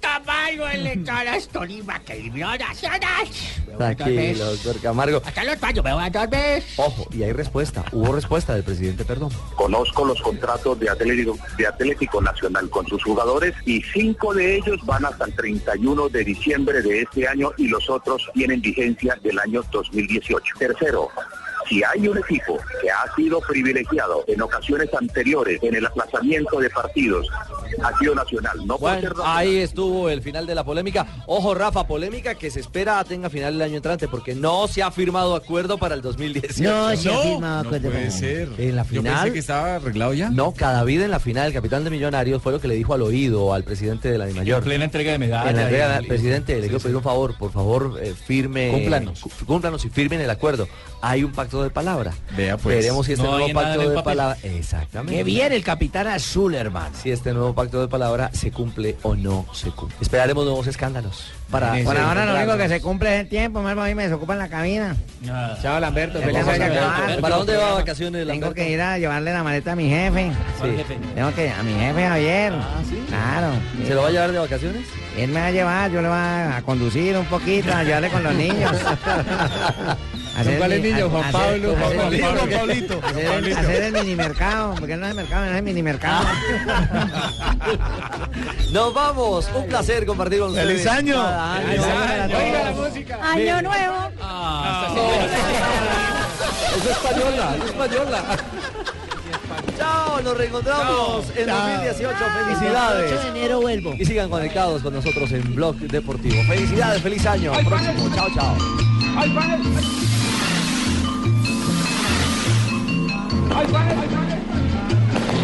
caballo 0.01 0.67
electoras 0.69 1.49
Tolima 1.49 2.01
que 2.01 2.15
vivió 2.17 2.47
nacional. 2.57 3.29
tranquilo, 3.77 4.45
doctor 4.47 4.81
Camargo. 4.81 5.23
Hasta 5.25 5.45
los 5.45 5.57
paños 5.57 5.85
me 5.85 5.93
voy 5.93 6.05
a 6.05 6.11
dormir. 6.11 6.65
Ojo, 6.77 7.07
y 7.13 7.23
hay 7.23 7.33
respuesta. 7.33 7.85
Hubo 7.93 8.13
respuesta 8.13 8.55
del 8.55 8.65
presidente, 8.65 9.05
perdón. 9.05 9.31
Conozco 9.55 10.05
los 10.05 10.21
contratos 10.21 10.79
de 10.81 10.89
Atlético, 10.89 11.37
de 11.57 11.67
Atlético 11.67 12.23
Nacional 12.23 12.69
con 12.71 12.87
sus 12.87 13.03
jugadores 13.05 13.55
y 13.67 13.83
cinco 13.83 14.35
de 14.35 14.57
ellos 14.57 14.85
van 14.85 15.05
hasta 15.05 15.27
el 15.27 15.35
31 15.35 16.09
de 16.09 16.25
diciembre 16.25 16.83
de 16.83 17.03
este 17.03 17.29
año 17.29 17.53
y 17.57 17.69
los 17.69 17.89
otros 17.91 18.29
tienen 18.35 18.61
vigencia 18.61 19.19
del 19.23 19.39
año 19.39 19.63
2018. 19.71 20.55
Tercero, 20.59 21.11
Si 21.71 21.81
hay 21.85 22.07
un 22.09 22.19
equipo 22.19 22.59
que 22.83 22.91
ha 22.91 23.15
sido 23.15 23.41
privilegiado 23.41 24.25
en 24.27 24.43
ocasiones 24.43 24.89
anteriores 24.93 25.63
en 25.63 25.77
el 25.77 25.87
aplazamiento 25.87 26.59
de 26.59 26.69
partidos, 26.69 27.27
ha 27.83 27.97
sido 27.99 28.13
Nacional. 28.17 28.67
No 28.67 28.77
puede 28.77 29.01
Bueno, 29.09 29.23
ahí 29.25 29.59
estuvo 29.59 30.11
el 30.11 30.21
final 30.21 30.47
de 30.49 30.55
la 30.57 30.65
polémica. 30.65 31.07
Ojo, 31.27 31.55
Rafa, 31.55 31.87
polémica 31.87 32.35
que 32.35 32.51
se 32.51 32.59
espera 32.59 33.03
tenga 33.05 33.31
final 33.31 33.55
el 33.55 33.63
año 33.63 33.77
entrante 33.77 34.09
porque 34.09 34.35
no 34.35 34.67
se 34.67 34.83
ha 34.83 34.91
firmado 34.91 35.37
acuerdo 35.37 35.79
para 35.79 35.95
el 35.95 36.03
2018. 36.03 36.63
No 36.65 36.97
se 36.97 37.09
ha 37.09 37.19
firmado 37.23 37.61
acuerdo 37.61 37.89
puede 37.89 37.99
para- 38.07 38.11
ser. 38.11 38.49
En 38.59 38.75
la 38.77 38.83
Yo 38.83 38.89
final. 38.89 39.15
pensé 39.15 39.33
que 39.33 39.39
estaba 39.39 39.77
arreglado 39.77 40.13
ya. 40.13 40.29
No, 40.31 40.53
cada 40.53 40.83
vida 40.83 41.05
en 41.05 41.13
la 41.13 41.21
final, 41.21 41.47
el 41.47 41.53
capitán 41.53 41.85
de 41.85 41.91
Millonarios 41.91 42.43
fue 42.43 42.51
lo 42.51 42.61
que 42.61 42.67
le 42.67 42.75
dijo 42.75 42.95
al 42.95 43.03
oído 43.03 43.55
al 43.55 43.63
presidente 43.63 44.11
de 44.11 44.19
la 44.19 44.27
Dimayor. 44.27 44.59
En 44.59 44.65
plena 44.65 44.85
entrega 44.87 45.13
de 45.13 45.19
medallas. 45.19 45.51
En 45.51 45.57
la 45.57 45.63
entrega, 45.63 46.03
y- 46.03 46.07
presidente, 46.09 46.55
le 46.57 46.63
quiero 46.63 46.81
pedir 46.81 46.97
un 46.97 47.03
favor, 47.05 47.39
por 47.39 47.53
favor, 47.53 47.97
eh, 48.03 48.13
firme. 48.27 48.73
Cúmplanos. 48.73 49.23
Cúmplanos 49.47 49.85
y 49.85 49.89
firmen 49.89 50.21
el 50.21 50.31
acuerdo. 50.31 50.67
Hay 51.01 51.23
un 51.23 51.31
pacto 51.33 51.60
de 51.63 51.71
palabra. 51.71 52.13
Vea, 52.37 52.57
pues. 52.57 52.77
Veremos 52.77 53.07
si 53.07 53.13
este 53.13 53.25
No 53.25 53.39
nuevo 53.39 53.53
pacto 53.53 53.91
de 53.91 54.03
palabra. 54.03 54.37
Exactamente. 54.43 55.17
Qué 55.17 55.25
bien 55.25 55.53
el 55.53 55.65
capitán 55.65 56.07
azul, 56.07 56.55
hermano. 56.55 56.97
Si 57.01 57.11
este 57.11 57.33
nuevo 57.33 57.55
pacto 57.55 57.81
de 57.81 57.89
palabra 57.89 58.31
se 58.33 58.51
cumple 58.51 58.97
o 59.03 59.15
no 59.15 59.47
se 59.53 59.71
cumple. 59.71 59.97
Esperaremos 60.01 60.45
nuevos 60.45 60.67
escándalos. 60.67 61.33
Para 61.51 61.73
Por 61.83 61.97
ahora 61.99 62.25
lo 62.27 62.37
único 62.37 62.57
que 62.57 62.69
se 62.69 62.81
cumple 62.81 63.15
es 63.15 63.21
el 63.23 63.29
tiempo, 63.29 63.61
más 63.61 63.77
a 63.77 63.85
mí 63.85 63.95
me 63.95 64.05
desocupan 64.05 64.39
la 64.39 64.49
cabina. 64.49 64.95
Chao, 65.61 65.81
Lamberto. 65.81 66.21
Feliz 66.21 66.47
año. 66.47 66.65
a. 66.81 67.21
¿Para 67.21 67.37
dónde 67.37 67.57
va 67.57 67.67
de 67.69 67.73
vacaciones, 67.75 68.21
Tengo 68.27 68.47
Lamberto? 68.47 68.55
que 68.55 68.71
ir 68.71 68.81
a 68.81 68.99
llevarle 68.99 69.33
la 69.33 69.43
maleta 69.43 69.73
a 69.73 69.77
mi 69.77 69.89
jefe. 69.89 70.31
Sí. 70.63 70.95
Tengo 71.15 71.35
que 71.35 71.51
a 71.51 71.63
mi 71.63 71.73
jefe 71.75 72.07
Javier. 72.07 72.53
Claro. 73.09 73.49
¿Se 73.87 73.95
lo 73.95 74.03
va 74.03 74.09
a 74.09 74.11
llevar 74.13 74.33
de 74.33 74.39
vacaciones? 74.39 74.87
Él 75.19 75.31
me 75.31 75.41
va 75.41 75.47
a 75.47 75.51
llevar, 75.51 75.91
yo 75.91 76.01
le 76.03 76.09
voy 76.09 76.17
a, 76.17 76.57
a 76.59 76.63
conducir 76.63 77.17
un 77.17 77.27
poquito, 77.27 77.73
a 77.73 77.79
ayudarle 77.79 78.09
con 78.11 78.23
los 78.23 78.35
niños. 78.35 78.71
Mi- 80.47 80.81
niños? 80.81 81.03
a- 81.03 81.11
Juan 81.11 81.33
Pablo, 81.33 81.75
Juan 81.79 81.97
Pablito, 81.99 82.27
hacer- 82.27 82.39
Juan 82.39 82.51
Pablito. 82.61 83.01
Hacer, 83.05 83.83
el- 83.83 83.95
el 83.97 84.03
mini 84.05 84.17
mercado, 84.17 84.75
porque 84.79 84.97
no 84.97 85.07
es 85.07 85.15
mercado, 85.15 85.45
no 85.51 85.57
es 85.57 85.63
mini 85.63 85.83
mercado. 85.83 86.25
Nos 88.73 88.95
vamos. 88.95 89.49
Un 89.55 89.67
placer 89.67 90.07
compartir 90.07 90.39
con 90.39 90.51
ustedes. 90.51 90.69
¡Feliz 90.69 90.87
año! 90.87 91.17
Cada 91.41 92.25
año. 92.25 92.37
Oiga 92.39 92.65
la 92.65 92.73
música. 92.73 93.19
Año 93.23 93.63
nuevo. 93.63 93.97
Es 96.77 96.87
española, 96.87 97.57
es 97.59 97.65
española. 97.71 98.23
Chao, 99.77 100.21
nos 100.23 100.37
reencontramos 100.37 101.27
en 101.37 101.47
Chao. 101.47 101.69
2018. 101.69 102.01
El 102.01 102.17
8 102.17 102.25
Felicidades. 102.45 103.23
de 103.23 103.29
enero 103.29 103.61
vuelvo. 103.61 103.95
Y 103.99 104.05
sigan 104.05 104.29
conectados 104.29 104.83
con 104.83 104.95
nosotros 104.95 105.31
en 105.33 105.55
Blog 105.55 105.77
Deportivo. 105.77 106.43
Felicidades, 106.45 107.03
feliz 107.03 107.27
año. 107.27 107.53
Próximo. 107.53 108.15
Chao, 108.15 108.29
chao. 108.35 108.57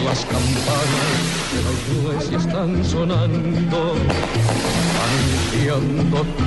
Las 0.05 0.25
campanas 0.25 1.17
de 1.53 1.61
la 1.63 2.13
iglesia 2.13 2.39
están 2.39 2.85
sonando, 2.85 3.95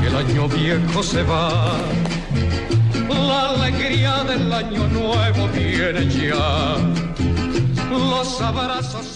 que 0.02 0.08
el 0.08 0.16
año 0.16 0.48
viejo 0.48 1.02
se 1.02 1.24
va. 1.24 1.78
La 3.10 3.50
alegría 3.50 4.24
del 4.24 4.52
año 4.54 4.88
nuevo 4.88 5.48
viene 5.54 6.08
ya. 6.08 6.78
Los 7.90 8.42
abrazos 8.42 9.16